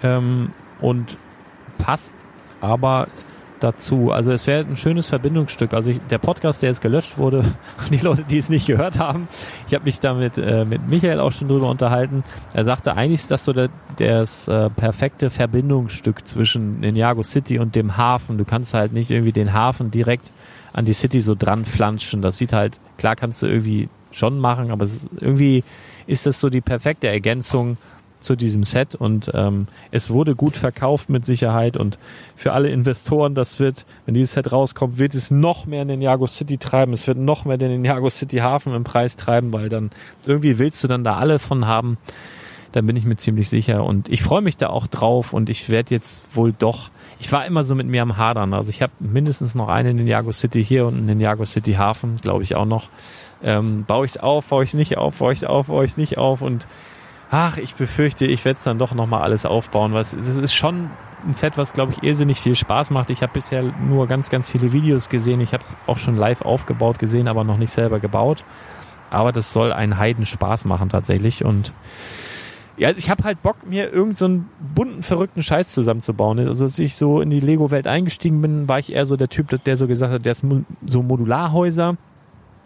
ähm, 0.03 0.51
und 0.79 1.17
passt 1.79 2.13
aber 2.61 3.07
dazu. 3.59 4.11
Also 4.11 4.31
es 4.31 4.47
wäre 4.47 4.65
ein 4.65 4.75
schönes 4.75 5.07
Verbindungsstück. 5.07 5.73
Also 5.73 5.91
ich, 5.91 5.99
der 6.09 6.17
Podcast, 6.17 6.61
der 6.61 6.69
jetzt 6.69 6.81
gelöscht 6.81 7.17
wurde, 7.17 7.43
die 7.91 7.97
Leute, 7.97 8.23
die 8.29 8.37
es 8.37 8.49
nicht 8.49 8.67
gehört 8.67 8.99
haben, 8.99 9.27
ich 9.67 9.73
habe 9.73 9.85
mich 9.85 9.99
damit 9.99 10.37
äh, 10.37 10.65
mit 10.65 10.87
Michael 10.87 11.19
auch 11.19 11.31
schon 11.31 11.47
drüber 11.47 11.69
unterhalten. 11.69 12.23
Er 12.53 12.63
sagte, 12.63 12.95
eigentlich 12.95 13.21
ist 13.21 13.31
das 13.31 13.45
so 13.45 13.53
der, 13.53 13.69
das 13.97 14.47
äh, 14.47 14.69
perfekte 14.69 15.29
Verbindungsstück 15.29 16.27
zwischen 16.27 16.79
Ninjago 16.79 17.23
City 17.23 17.59
und 17.59 17.75
dem 17.75 17.97
Hafen. 17.97 18.37
Du 18.37 18.45
kannst 18.45 18.73
halt 18.73 18.93
nicht 18.93 19.11
irgendwie 19.11 19.33
den 19.33 19.53
Hafen 19.53 19.91
direkt 19.91 20.31
an 20.73 20.85
die 20.85 20.93
City 20.93 21.21
so 21.21 21.35
dran 21.35 21.65
flanschen. 21.65 22.21
Das 22.21 22.37
sieht 22.37 22.53
halt, 22.53 22.79
klar 22.97 23.15
kannst 23.15 23.41
du 23.41 23.47
irgendwie 23.47 23.89
schon 24.11 24.39
machen, 24.39 24.71
aber 24.71 24.85
es 24.85 25.07
irgendwie 25.19 25.63
ist 26.07 26.25
das 26.25 26.39
so 26.39 26.49
die 26.49 26.61
perfekte 26.61 27.07
Ergänzung 27.07 27.77
zu 28.19 28.35
diesem 28.35 28.63
Set 28.63 28.95
und 28.95 29.31
ähm, 29.33 29.67
es 29.91 30.09
wurde 30.09 30.35
gut 30.35 30.57
verkauft 30.57 31.09
mit 31.09 31.25
Sicherheit 31.25 31.77
und 31.77 31.97
für 32.35 32.51
alle 32.51 32.69
Investoren, 32.69 33.33
das 33.33 33.59
wird, 33.59 33.85
wenn 34.05 34.13
dieses 34.13 34.33
Set 34.33 34.51
rauskommt, 34.51 34.97
wird 34.97 35.15
es 35.15 35.31
noch 35.31 35.65
mehr 35.65 35.83
in 35.83 35.87
den 35.87 36.01
Jago 36.01 36.27
City 36.27 36.57
treiben, 36.57 36.91
es 36.93 37.07
wird 37.07 37.17
noch 37.17 37.45
mehr 37.45 37.57
den 37.57 37.85
Jago 37.85 38.09
City 38.09 38.37
Hafen 38.37 38.75
im 38.75 38.83
Preis 38.83 39.15
treiben, 39.15 39.53
weil 39.53 39.69
dann 39.69 39.91
irgendwie 40.25 40.59
willst 40.59 40.83
du 40.83 40.87
dann 40.87 41.03
da 41.03 41.15
alle 41.15 41.39
von 41.39 41.65
haben, 41.65 41.97
da 42.73 42.81
bin 42.81 42.95
ich 42.95 43.05
mir 43.05 43.15
ziemlich 43.15 43.49
sicher 43.49 43.83
und 43.85 44.09
ich 44.09 44.21
freue 44.21 44.41
mich 44.41 44.57
da 44.57 44.67
auch 44.67 44.87
drauf 44.87 45.33
und 45.33 45.49
ich 45.49 45.69
werde 45.69 45.95
jetzt 45.95 46.23
wohl 46.35 46.53
doch, 46.57 46.89
ich 47.19 47.31
war 47.31 47.45
immer 47.45 47.63
so 47.63 47.75
mit 47.75 47.87
mir 47.87 48.01
am 48.01 48.17
Hadern, 48.17 48.53
also 48.53 48.69
ich 48.69 48.81
habe 48.81 48.93
mindestens 48.99 49.53
noch 49.55 49.67
einen 49.67 49.91
in 49.91 49.97
den 49.97 50.07
Jago 50.07 50.31
City 50.31 50.63
hier 50.63 50.87
und 50.87 50.97
in 50.97 51.07
den 51.07 51.19
Jago 51.19 51.45
City 51.45 51.73
Hafen, 51.73 52.15
glaube 52.21 52.43
ich 52.43 52.55
auch 52.55 52.65
noch. 52.65 52.87
Ähm, 53.43 53.85
baue 53.85 54.05
ich 54.05 54.11
es 54.11 54.17
auf, 54.17 54.47
baue 54.47 54.63
ich 54.63 54.71
es 54.71 54.73
nicht 54.73 54.97
auf, 54.97 55.19
baue 55.19 55.31
ich 55.33 55.39
es 55.39 55.43
auf, 55.43 55.67
baue 55.67 55.85
ich 55.85 55.91
es 55.91 55.97
nicht 55.97 56.17
auf 56.17 56.41
und 56.41 56.67
ach, 57.31 57.57
ich 57.57 57.75
befürchte, 57.75 58.25
ich 58.25 58.45
werde 58.45 58.57
es 58.57 58.63
dann 58.63 58.79
doch 58.79 58.93
nochmal 58.93 59.21
alles 59.21 59.45
aufbauen. 59.45 59.93
Was, 59.93 60.15
das 60.15 60.37
ist 60.37 60.53
schon 60.53 60.89
ein 61.25 61.33
Set, 61.33 61.57
was, 61.57 61.73
glaube 61.73 61.93
ich, 61.93 62.03
irrsinnig 62.03 62.39
viel 62.39 62.55
Spaß 62.55 62.91
macht. 62.91 63.09
Ich 63.09 63.21
habe 63.21 63.33
bisher 63.33 63.63
nur 63.63 64.07
ganz, 64.07 64.29
ganz 64.29 64.49
viele 64.49 64.73
Videos 64.73 65.09
gesehen. 65.09 65.41
Ich 65.41 65.53
habe 65.53 65.63
es 65.65 65.77
auch 65.87 65.97
schon 65.97 66.15
live 66.15 66.41
aufgebaut 66.41 66.99
gesehen, 66.99 67.27
aber 67.27 67.43
noch 67.43 67.57
nicht 67.57 67.71
selber 67.71 67.99
gebaut. 67.99 68.43
Aber 69.09 69.31
das 69.31 69.53
soll 69.53 69.73
einen 69.73 69.97
Heiden 69.97 70.25
Spaß 70.25 70.65
machen 70.65 70.89
tatsächlich. 70.89 71.43
Und 71.43 71.73
ja, 72.79 72.87
also 72.87 72.97
ich 72.97 73.09
habe 73.09 73.25
halt 73.25 73.41
Bock, 73.43 73.57
mir 73.67 73.91
irgendeinen 73.91 74.49
so 74.57 74.65
bunten, 74.73 75.03
verrückten 75.03 75.43
Scheiß 75.43 75.73
zusammenzubauen. 75.73 76.39
Also 76.39 76.63
als 76.63 76.79
ich 76.79 76.95
so 76.95 77.19
in 77.19 77.29
die 77.29 77.41
Lego-Welt 77.41 77.87
eingestiegen 77.87 78.41
bin, 78.41 78.69
war 78.69 78.79
ich 78.79 78.93
eher 78.93 79.05
so 79.05 79.17
der 79.17 79.27
Typ, 79.27 79.49
der 79.65 79.75
so 79.75 79.85
gesagt 79.85 80.13
hat, 80.13 80.25
der 80.25 80.31
ist 80.31 80.45
so 80.85 81.03
Modularhäuser. 81.03 81.97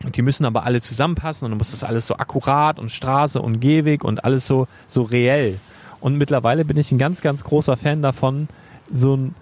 Und 0.03 0.15
die 0.15 0.21
müssen 0.21 0.45
aber 0.45 0.65
alle 0.65 0.81
zusammenpassen 0.81 1.45
und 1.45 1.51
dann 1.51 1.57
muss 1.57 1.71
das 1.71 1.83
alles 1.83 2.05
so 2.05 2.17
akkurat 2.17 2.77
und 2.77 2.91
Straße 2.91 3.41
und 3.41 3.59
Gehweg 3.59 4.03
und 4.03 4.23
alles 4.23 4.45
so, 4.45 4.67
so 4.87 5.01
reell. 5.01 5.57
Und 5.99 6.17
mittlerweile 6.17 6.63
bin 6.63 6.77
ich 6.77 6.91
ein 6.91 6.99
ganz, 6.99 7.21
ganz 7.21 7.43
großer 7.43 7.75
Fan 7.75 8.03
davon, 8.03 8.49
so 8.91 9.15
ein 9.15 9.33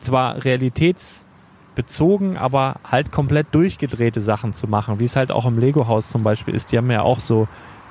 zwar 0.00 0.44
realitätsbezogen, 0.44 2.36
aber 2.36 2.76
halt 2.84 3.12
komplett 3.12 3.46
durchgedrehte 3.52 4.20
Sachen 4.20 4.52
zu 4.52 4.66
machen, 4.66 5.00
wie 5.00 5.04
es 5.04 5.16
halt 5.16 5.32
auch 5.32 5.46
im 5.46 5.58
Lego-Haus 5.58 6.10
zum 6.10 6.22
Beispiel 6.22 6.54
ist. 6.54 6.70
Die 6.72 6.76
haben 6.76 6.90
ja 6.90 7.00
auch 7.02 7.20
so 7.20 7.48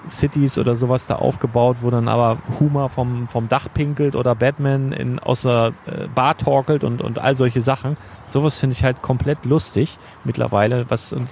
Cities 0.08 0.58
oder 0.58 0.76
sowas 0.76 1.08
da 1.08 1.16
aufgebaut, 1.16 1.78
wo 1.82 1.90
dann 1.90 2.08
aber 2.08 2.38
Huma 2.60 2.88
vom, 2.88 3.28
vom 3.28 3.48
Dach 3.48 3.68
pinkelt 3.74 4.16
oder 4.16 4.36
Batman 4.36 4.92
in, 4.92 5.20
aus 5.20 5.44
der 5.44 5.74
äh, 5.86 6.08
Bar 6.14 6.38
torkelt 6.38 6.84
und, 6.84 7.02
und 7.02 7.20
all 7.20 7.36
solche 7.36 7.62
Sachen. 7.62 7.98
Sowas 8.28 8.58
finde 8.58 8.74
ich 8.74 8.84
halt 8.84 9.02
komplett 9.02 9.46
lustig 9.46 9.98
mittlerweile. 10.24 10.86
Was, 10.90 11.14
und 11.14 11.28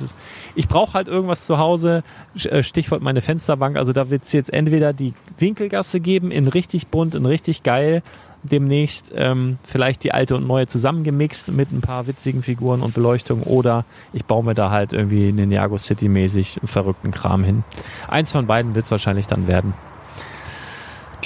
ich 0.56 0.68
brauche 0.68 0.94
halt 0.94 1.08
irgendwas 1.08 1.46
zu 1.46 1.58
Hause, 1.58 2.04
äh, 2.36 2.64
Stichwort 2.64 3.02
meine 3.02 3.22
Fensterbank, 3.22 3.78
also 3.78 3.94
da 3.94 4.10
wird 4.10 4.24
es 4.24 4.32
jetzt 4.32 4.54
entweder 4.54 4.94
die 4.94 5.14
Winkelgasse 5.38 6.00
geben 6.00 6.32
in 6.32 6.48
richtig 6.48 6.88
bunt, 6.88 7.16
in 7.16 7.26
richtig 7.26 7.64
geil, 7.64 8.02
demnächst 8.46 9.12
ähm, 9.16 9.58
vielleicht 9.64 10.04
die 10.04 10.12
alte 10.14 10.36
und 10.36 10.48
neue 10.48 10.68
zusammengemixt 10.68 11.52
mit 11.52 11.72
ein 11.72 11.82
paar 11.82 12.08
witzigen 12.08 12.44
Figuren 12.44 12.82
und 12.82 12.94
Beleuchtung 12.94 13.44
oder 13.44 13.86
ich 14.14 14.26
baue 14.26 14.44
mir 14.44 14.54
da 14.54 14.70
halt 14.70 14.94
irgendwie 14.94 15.32
Ninjago 15.32 15.78
City 15.78 16.10
mäßig 16.10 16.60
verrückten 16.64 17.12
Kram 17.12 17.44
hin. 17.44 17.64
Eins 18.08 18.32
von 18.32 18.48
beiden 18.48 18.76
wird 18.76 18.86
es 18.86 18.92
wahrscheinlich 18.92 19.28
dann 19.28 19.48
werden. 19.48 19.74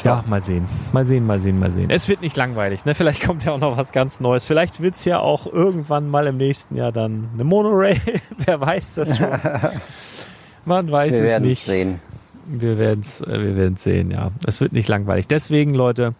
Ja, 0.03 0.23
mal 0.27 0.41
sehen. 0.41 0.65
Mal 0.93 1.05
sehen, 1.05 1.25
mal 1.25 1.39
sehen, 1.39 1.59
mal 1.59 1.71
sehen. 1.71 1.89
Es 1.89 2.07
wird 2.07 2.21
nicht 2.21 2.37
langweilig, 2.37 2.85
ne? 2.85 2.95
Vielleicht 2.95 3.21
kommt 3.21 3.43
ja 3.43 3.51
auch 3.51 3.59
noch 3.59 3.75
was 3.75 3.91
ganz 3.91 4.21
Neues. 4.21 4.45
Vielleicht 4.45 4.81
wird's 4.81 5.03
ja 5.03 5.19
auch 5.19 5.45
irgendwann 5.45 6.09
mal 6.09 6.27
im 6.27 6.37
nächsten 6.37 6.77
Jahr 6.77 6.93
dann 6.93 7.29
eine 7.33 7.43
Monorail. 7.43 7.99
Wer 8.37 8.61
weiß 8.61 8.95
das 8.95 9.17
schon? 9.17 9.27
Man 10.65 10.89
weiß 10.91 11.15
Wir 11.15 11.23
es 11.23 11.29
werden 11.31 11.47
nicht. 11.47 11.59
es 11.59 11.65
sehen. 11.65 11.99
Wir 12.47 12.77
werden 12.77 13.01
es 13.01 13.21
wir 13.21 13.55
werden's 13.55 13.83
sehen, 13.83 14.11
ja. 14.11 14.31
Es 14.47 14.61
wird 14.61 14.71
nicht 14.71 14.87
langweilig. 14.87 15.27
Deswegen, 15.27 15.73
Leute, 15.73 16.13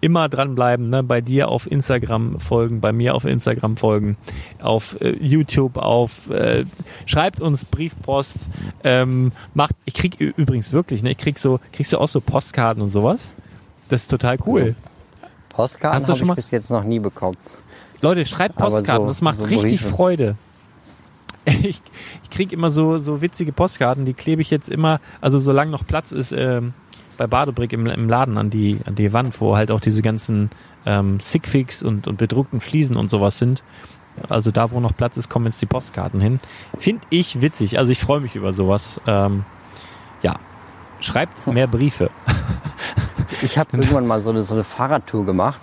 immer 0.00 0.28
dranbleiben, 0.28 0.88
ne? 0.90 1.02
bei 1.02 1.20
dir 1.22 1.48
auf 1.48 1.70
Instagram 1.70 2.38
folgen, 2.38 2.80
bei 2.80 2.92
mir 2.92 3.14
auf 3.14 3.24
Instagram 3.24 3.76
folgen, 3.78 4.16
auf 4.60 5.00
äh, 5.00 5.16
YouTube, 5.18 5.76
auf 5.78 6.28
äh, 6.30 6.66
schreibt 7.06 7.40
uns 7.40 7.64
Briefpost, 7.64 8.50
ähm, 8.82 9.32
macht, 9.54 9.74
ich 9.86 9.94
krieg 9.94 10.20
übrigens 10.20 10.72
wirklich, 10.72 11.02
ne, 11.02 11.12
ich 11.12 11.16
krieg 11.18 11.38
so, 11.38 11.58
kriegst 11.72 11.92
du 11.94 11.98
auch 11.98 12.08
so 12.08 12.20
Postkarten 12.20 12.82
und 12.82 12.90
sowas? 12.90 13.32
Das 13.88 14.02
ist 14.02 14.08
total 14.10 14.36
cool. 14.46 14.74
Postkarten 15.48 15.96
Hast 15.96 16.08
du 16.08 16.10
habe 16.10 16.18
schon 16.18 16.24
ich 16.26 16.28
mal- 16.28 16.34
bis 16.34 16.50
jetzt 16.50 16.70
noch 16.70 16.84
nie 16.84 16.98
bekommen. 16.98 17.36
Leute, 18.02 18.26
schreibt 18.26 18.56
Postkarten, 18.56 19.06
so- 19.06 19.08
das 19.12 19.22
macht 19.22 19.36
so 19.36 19.44
richtig 19.44 19.80
Briefe. 19.80 19.88
Freude. 19.88 20.36
Ich, 21.46 21.82
ich 22.22 22.30
krieg 22.30 22.52
immer 22.54 22.70
so, 22.70 22.96
so 22.96 23.20
witzige 23.20 23.52
Postkarten, 23.52 24.06
die 24.06 24.14
klebe 24.14 24.40
ich 24.40 24.50
jetzt 24.50 24.70
immer, 24.70 24.98
also 25.20 25.38
solange 25.38 25.70
noch 25.70 25.86
Platz 25.86 26.10
ist, 26.10 26.32
ähm, 26.32 26.72
bei 27.16 27.26
Badebrick 27.26 27.72
im, 27.72 27.86
im 27.86 28.08
Laden 28.08 28.38
an 28.38 28.50
die, 28.50 28.80
an 28.84 28.94
die 28.94 29.12
Wand, 29.12 29.40
wo 29.40 29.56
halt 29.56 29.70
auch 29.70 29.80
diese 29.80 30.02
ganzen 30.02 30.50
ähm, 30.86 31.20
Sigfix 31.20 31.82
und, 31.82 32.06
und 32.06 32.16
bedruckten 32.16 32.60
Fliesen 32.60 32.96
und 32.96 33.08
sowas 33.08 33.38
sind. 33.38 33.62
Also 34.28 34.50
da, 34.50 34.70
wo 34.70 34.80
noch 34.80 34.96
Platz 34.96 35.16
ist, 35.16 35.28
kommen 35.28 35.46
jetzt 35.46 35.60
die 35.60 35.66
Postkarten 35.66 36.20
hin. 36.20 36.40
Finde 36.78 37.02
ich 37.10 37.40
witzig. 37.40 37.78
Also 37.78 37.90
ich 37.92 37.98
freue 37.98 38.20
mich 38.20 38.36
über 38.36 38.52
sowas. 38.52 39.00
Ähm, 39.06 39.44
ja, 40.22 40.36
schreibt 41.00 41.46
mehr 41.46 41.66
Briefe. 41.66 42.10
Ich 43.42 43.58
habe 43.58 43.70
irgendwann 43.76 44.06
mal 44.06 44.20
so 44.22 44.30
eine, 44.30 44.42
so 44.42 44.54
eine 44.54 44.64
Fahrradtour 44.64 45.26
gemacht 45.26 45.60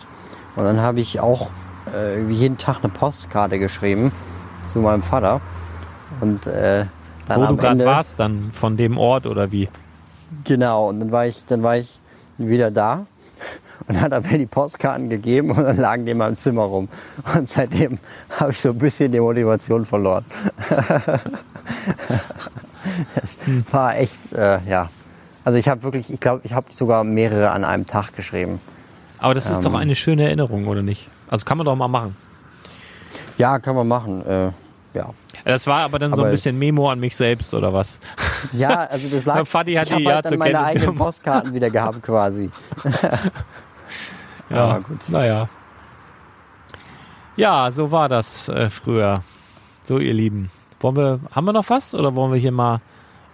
und 0.55 0.65
dann 0.65 0.81
habe 0.81 0.99
ich 0.99 1.19
auch 1.19 1.49
äh, 1.93 2.21
jeden 2.29 2.57
Tag 2.57 2.77
eine 2.83 2.89
Postkarte 2.89 3.57
geschrieben 3.59 4.11
zu 4.63 4.79
meinem 4.79 5.01
Vater. 5.01 5.41
Und 6.19 6.47
äh, 6.47 6.85
dann 7.25 7.41
Wo 7.41 7.45
am 7.45 7.55
du 7.55 7.61
gerade 7.61 7.85
warst 7.85 8.19
dann 8.19 8.51
von 8.51 8.77
dem 8.77 8.97
Ort 8.97 9.25
oder 9.25 9.51
wie? 9.51 9.69
Genau, 10.43 10.89
und 10.89 10.99
dann 10.99 11.11
war 11.11 11.25
ich, 11.25 11.45
dann 11.45 11.63
war 11.63 11.77
ich 11.77 11.99
wieder 12.37 12.71
da 12.71 13.05
und 13.87 13.99
hat 13.99 14.11
er 14.11 14.21
mir 14.21 14.37
die 14.37 14.45
Postkarten 14.45 15.09
gegeben 15.09 15.51
und 15.51 15.63
dann 15.63 15.77
lagen 15.77 16.05
die 16.05 16.11
in 16.11 16.17
meinem 16.17 16.37
Zimmer 16.37 16.63
rum. 16.63 16.87
Und 17.35 17.47
seitdem 17.47 17.99
habe 18.39 18.51
ich 18.51 18.61
so 18.61 18.69
ein 18.69 18.77
bisschen 18.77 19.11
die 19.11 19.19
Motivation 19.19 19.85
verloren. 19.85 20.25
das 23.15 23.37
war 23.71 23.97
echt, 23.97 24.33
äh, 24.33 24.59
ja. 24.67 24.89
Also 25.43 25.57
ich 25.57 25.67
habe 25.67 25.81
wirklich, 25.83 26.11
ich 26.13 26.19
glaube, 26.19 26.41
ich 26.43 26.53
habe 26.53 26.67
sogar 26.71 27.03
mehrere 27.03 27.51
an 27.51 27.63
einem 27.63 27.85
Tag 27.85 28.15
geschrieben. 28.15 28.59
Aber 29.17 29.33
das 29.33 29.49
ist 29.49 29.57
Ähm. 29.57 29.63
doch 29.63 29.73
eine 29.73 29.95
schöne 29.95 30.23
Erinnerung, 30.25 30.67
oder 30.67 30.81
nicht? 30.83 31.07
Also 31.29 31.45
kann 31.45 31.57
man 31.57 31.65
doch 31.65 31.75
mal 31.75 31.87
machen. 31.87 32.15
Ja, 33.37 33.59
kann 33.59 33.75
man 33.75 33.87
machen. 33.87 34.25
Äh, 34.25 34.51
ja. 34.93 35.09
Das 35.45 35.65
war 35.67 35.79
aber 35.79 35.97
dann 35.99 36.11
so 36.11 36.19
Aber- 36.21 36.27
ein 36.27 36.31
bisschen 36.31 36.57
Memo 36.59 36.89
an 36.91 36.99
mich 36.99 37.15
selbst 37.15 37.53
oder 37.53 37.73
was? 37.73 37.99
Ja, 38.53 38.81
also 38.81 39.07
das 39.15 39.25
lag. 39.25 39.45
Fadi 39.47 39.73
hat 39.73 39.85
ich 39.87 39.91
habe 39.91 40.01
die 40.01 40.07
ja 40.07 40.15
halt 40.15 40.25
dann 40.25 40.37
meine 40.37 40.51
Kenntnis 40.51 40.67
eigenen 40.69 40.81
genommen. 40.81 40.97
Postkarten 40.99 41.53
wieder 41.53 41.69
gehabt 41.69 42.03
quasi. 42.03 42.51
Ja, 44.49 44.77
gut. 44.79 45.09
Naja. 45.09 45.47
Ja, 47.37 47.71
so 47.71 47.91
war 47.91 48.09
das 48.09 48.49
äh, 48.49 48.69
früher. 48.69 49.23
So, 49.83 49.97
ihr 49.97 50.13
Lieben. 50.13 50.51
Wollen 50.81 50.95
wir, 50.97 51.19
haben 51.31 51.45
wir 51.45 51.53
noch 51.53 51.69
was 51.69 51.93
oder 51.95 52.15
wollen 52.15 52.33
wir 52.33 52.39
hier 52.39 52.51
mal, 52.51 52.81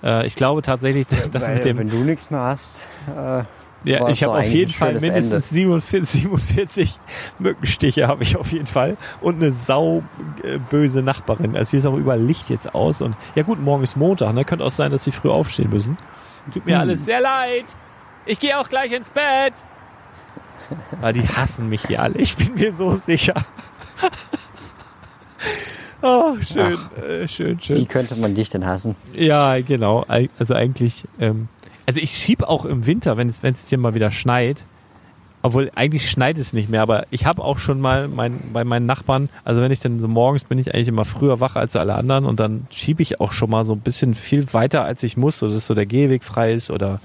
äh, 0.04 0.26
ich 0.28 0.36
glaube 0.36 0.62
tatsächlich, 0.62 1.08
dass 1.32 1.48
Weil, 1.48 1.56
mit 1.56 1.66
dem, 1.66 1.78
wenn 1.78 1.90
du 1.90 1.98
nichts 1.98 2.30
mehr 2.30 2.42
hast, 2.42 2.88
äh, 3.08 3.44
ja, 3.84 4.08
ich 4.10 4.24
habe 4.24 4.38
auf 4.38 4.46
jeden 4.46 4.72
Fall 4.72 4.94
mindestens 4.94 5.50
47, 5.50 6.22
47 6.22 7.00
Mückenstiche 7.40 8.08
habe 8.08 8.24
ich 8.24 8.36
auf 8.36 8.52
jeden 8.52 8.68
Fall 8.68 8.98
und 9.22 9.36
eine 9.36 9.52
sau 9.52 10.04
äh, 10.44 11.02
Nachbarin. 11.02 11.56
Also 11.56 11.72
hier 11.72 11.80
ist 11.80 11.86
auch 11.86 11.96
überall 11.96 12.22
Licht 12.22 12.50
jetzt 12.50 12.74
aus 12.74 13.02
und 13.02 13.16
ja 13.36 13.44
gut, 13.44 13.62
morgen 13.62 13.84
ist 13.84 13.96
Montag, 13.96 14.34
ne? 14.34 14.46
Könnte 14.46 14.66
auch 14.66 14.72
sein, 14.72 14.92
dass 14.92 15.04
sie 15.04 15.12
früh 15.12 15.30
aufstehen 15.30 15.70
müssen. 15.70 15.98
Tut 16.54 16.66
mir 16.66 16.80
alles 16.80 17.06
sehr 17.06 17.22
leid. 17.22 17.66
Ich 18.26 18.40
gehe 18.40 18.60
auch 18.60 18.70
gleich 18.70 18.92
ins 18.92 19.10
Bett. 19.10 19.54
Weil 21.00 21.14
die 21.14 21.28
hassen 21.28 21.70
mich 21.70 21.86
hier 21.88 22.02
alle. 22.02 22.18
Ich 22.18 22.36
bin 22.36 22.56
mir 22.56 22.74
so 22.74 22.96
sicher. 22.96 23.36
oh, 26.02 26.36
schön, 26.42 26.78
äh, 27.02 27.28
schön, 27.28 27.60
schön. 27.60 27.78
wie 27.78 27.86
könnte 27.86 28.16
man 28.16 28.36
dich 28.36 28.50
denn 28.50 28.66
hassen? 28.66 28.96
Ja, 29.14 29.60
genau. 29.62 30.06
Also 30.38 30.54
eigentlich, 30.54 31.06
ähm, 31.20 31.48
also 31.88 32.02
ich 32.02 32.12
schieb 32.12 32.44
auch 32.44 32.66
im 32.66 32.86
Winter, 32.86 33.18
wenn 33.18 33.30
es, 33.30 33.42
wenn 33.42 33.56
es 33.56 33.70
hier 33.70 33.80
mal 33.80 33.96
wieder 33.96 34.12
schneit. 34.12 34.66
Obwohl 35.44 35.72
eigentlich 35.76 36.10
schneit 36.10 36.38
es 36.40 36.52
nicht 36.52 36.68
mehr, 36.68 36.82
aber 36.82 37.06
ich 37.10 37.26
habe 37.26 37.44
auch 37.44 37.58
schon 37.60 37.80
mal 37.80 38.08
mein, 38.08 38.42
bei 38.52 38.64
meinen 38.64 38.86
Nachbarn, 38.86 39.30
also 39.46 39.62
wenn 39.62 39.72
ich 39.72 39.80
dann 39.80 40.00
so 40.00 40.08
morgens 40.08 40.44
bin 40.44 40.58
ich 40.58 40.74
eigentlich 40.74 40.88
immer 40.90 41.06
früher 41.06 41.40
wach 41.40 41.56
als 41.56 41.76
alle 41.76 41.94
anderen 41.94 42.26
und 42.26 42.40
dann 42.40 42.68
schiebe 42.72 43.04
ich 43.04 43.22
auch 43.22 43.32
schon 43.32 43.52
mal 43.52 43.64
so 43.64 43.74
ein 43.74 43.80
bisschen 43.80 44.16
viel 44.16 44.52
weiter 44.54 44.84
als 44.84 45.04
ich 45.04 45.16
muss, 45.16 45.40
so 45.40 45.48
dass 45.48 45.68
so 45.68 45.76
der 45.76 45.86
Gehweg 45.86 46.24
frei 46.24 46.54
ist 46.54 46.72
oder 46.72 47.00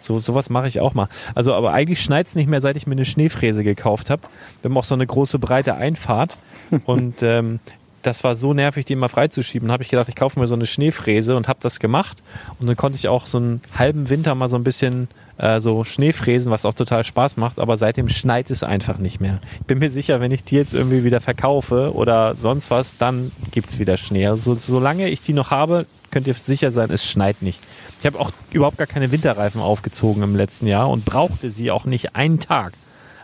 so 0.00 0.18
sowas 0.18 0.50
mache 0.50 0.66
ich 0.66 0.80
auch 0.80 0.94
mal. 0.94 1.08
Also 1.34 1.54
aber 1.54 1.72
eigentlich 1.72 2.00
schneit 2.00 2.26
es 2.26 2.34
nicht 2.34 2.48
mehr, 2.48 2.62
seit 2.62 2.76
ich 2.76 2.86
mir 2.86 2.92
eine 2.92 3.04
Schneefräse 3.04 3.62
gekauft 3.62 4.10
habe. 4.10 4.22
Wir 4.62 4.70
haben 4.70 4.78
auch 4.78 4.84
so 4.84 4.94
eine 4.94 5.06
große 5.06 5.38
breite 5.38 5.74
Einfahrt 5.74 6.38
und 6.86 7.22
ähm, 7.22 7.60
das 8.04 8.22
war 8.22 8.34
so 8.34 8.52
nervig, 8.52 8.84
die 8.84 8.92
immer 8.92 9.08
freizuschieben. 9.08 9.72
habe 9.72 9.82
ich 9.82 9.88
gedacht, 9.88 10.08
ich 10.08 10.14
kaufe 10.14 10.38
mir 10.38 10.46
so 10.46 10.54
eine 10.54 10.66
Schneefräse 10.66 11.36
und 11.36 11.48
habe 11.48 11.58
das 11.62 11.80
gemacht. 11.80 12.22
Und 12.60 12.66
dann 12.66 12.76
konnte 12.76 12.96
ich 12.96 13.08
auch 13.08 13.26
so 13.26 13.38
einen 13.38 13.62
halben 13.76 14.10
Winter 14.10 14.34
mal 14.34 14.48
so 14.48 14.56
ein 14.56 14.64
bisschen 14.64 15.08
äh, 15.38 15.58
so 15.58 15.84
Schneefräsen, 15.84 16.52
was 16.52 16.66
auch 16.66 16.74
total 16.74 17.02
Spaß 17.02 17.38
macht. 17.38 17.58
Aber 17.58 17.78
seitdem 17.78 18.10
schneit 18.10 18.50
es 18.50 18.62
einfach 18.62 18.98
nicht 18.98 19.20
mehr. 19.20 19.40
Ich 19.60 19.66
bin 19.66 19.78
mir 19.78 19.88
sicher, 19.88 20.20
wenn 20.20 20.32
ich 20.32 20.44
die 20.44 20.56
jetzt 20.56 20.74
irgendwie 20.74 21.02
wieder 21.02 21.20
verkaufe 21.20 21.94
oder 21.94 22.34
sonst 22.34 22.70
was, 22.70 22.98
dann 22.98 23.32
gibt's 23.50 23.78
wieder 23.78 23.96
Schnee. 23.96 24.26
Also 24.26 24.54
solange 24.54 25.08
ich 25.08 25.22
die 25.22 25.32
noch 25.32 25.50
habe, 25.50 25.86
könnt 26.10 26.26
ihr 26.26 26.34
sicher 26.34 26.70
sein, 26.70 26.90
es 26.90 27.04
schneit 27.04 27.40
nicht. 27.40 27.60
Ich 28.00 28.06
habe 28.06 28.20
auch 28.20 28.32
überhaupt 28.50 28.76
gar 28.76 28.86
keine 28.86 29.12
Winterreifen 29.12 29.62
aufgezogen 29.62 30.22
im 30.22 30.36
letzten 30.36 30.66
Jahr 30.66 30.90
und 30.90 31.06
brauchte 31.06 31.50
sie 31.50 31.70
auch 31.70 31.86
nicht 31.86 32.14
einen 32.14 32.38
Tag. 32.38 32.74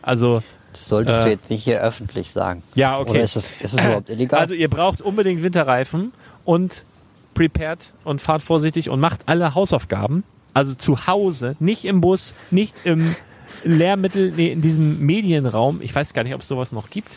Also 0.00 0.42
Das 0.72 0.86
solltest 0.88 1.20
Äh. 1.20 1.24
du 1.24 1.30
jetzt 1.30 1.50
nicht 1.50 1.64
hier 1.64 1.80
öffentlich 1.80 2.30
sagen. 2.30 2.62
ja, 2.74 2.98
okay. 2.98 3.10
Oder 3.10 3.20
ist 3.22 3.36
es, 3.36 3.52
ist 3.60 3.74
es 3.74 3.84
überhaupt 3.84 4.10
illegal? 4.10 4.38
Also 4.40 4.54
ihr 4.54 4.68
braucht 4.70 5.02
unbedingt 5.02 5.42
Winterreifen 5.42 6.12
und 6.44 6.84
prepared 7.34 7.94
und 8.04 8.20
fahrt 8.20 8.42
vorsichtig 8.42 8.88
und 8.90 9.00
macht 9.00 9.22
alle 9.26 9.54
Hausaufgaben. 9.54 10.24
Also 10.54 10.74
zu 10.74 11.06
Hause, 11.06 11.54
nicht 11.60 11.84
im 11.84 12.00
Bus, 12.00 12.34
nicht 12.50 12.74
im 12.84 13.14
Lehrmittel, 13.64 14.32
nee, 14.36 14.52
in 14.52 14.62
diesem 14.62 15.04
Medienraum. 15.04 15.80
Ich 15.82 15.94
weiß 15.94 16.12
gar 16.14 16.22
nicht, 16.24 16.34
ob 16.34 16.42
es 16.42 16.48
sowas 16.48 16.72
noch 16.72 16.90
gibt. 16.90 17.10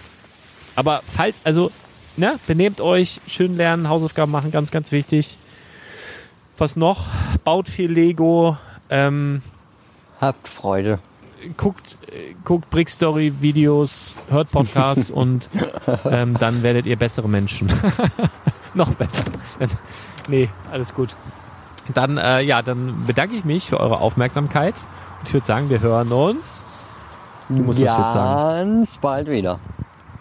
Aber 0.76 1.02
falls, 1.08 1.36
also, 1.44 1.72
ne, 2.18 2.40
benehmt 2.48 2.82
euch, 2.82 3.22
schön 3.28 3.56
lernen, 3.58 3.90
Hausaufgaben 3.90 4.32
machen, 4.32 4.52
ganz, 4.52 4.72
ganz 4.72 4.92
wichtig. 4.92 5.38
Was 6.58 6.76
noch? 6.76 7.06
Baut 7.44 7.68
viel 7.70 7.92
Lego, 7.92 8.58
ähm, 8.90 9.42
Habt 10.22 10.48
Freude. 10.48 11.00
Guckt, 11.58 11.98
guckt 12.44 12.70
Brick 12.70 12.90
Story 12.90 13.34
Videos, 13.40 14.20
hört 14.30 14.52
Podcasts 14.52 15.12
und 15.12 15.50
ähm, 16.06 16.36
dann 16.40 16.64
werdet 16.64 16.86
ihr 16.86 16.96
bessere 16.96 17.30
Menschen. 17.30 17.68
Noch 18.74 18.94
besser. 18.96 19.24
nee, 20.28 20.50
alles 20.72 20.94
gut. 20.94 21.16
Dann, 21.94 22.18
äh, 22.18 22.42
ja, 22.42 22.62
dann 22.62 23.06
bedanke 23.06 23.36
ich 23.36 23.46
mich 23.46 23.68
für 23.68 23.80
eure 23.80 24.00
Aufmerksamkeit 24.00 24.74
und 25.20 25.28
ich 25.28 25.34
würde 25.34 25.46
sagen, 25.46 25.70
wir 25.70 25.82
hören 25.82 26.12
uns. 26.12 26.64
Du 27.50 27.56
musst 27.56 27.82
das 27.82 27.98
jetzt 27.98 28.14
sagen. 28.14 28.80
Ganz 28.80 28.98
bald 28.98 29.30
wieder. 29.30 29.60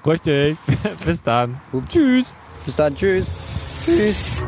Richtig. 0.05 0.59
Bis 1.05 1.23
dann. 1.23 1.61
Ups. 1.73 1.89
Tschüss. 1.89 2.35
Bis 2.65 2.77
dann. 2.77 2.97
Tschüss. 2.97 3.31
Tschüss. 3.85 4.43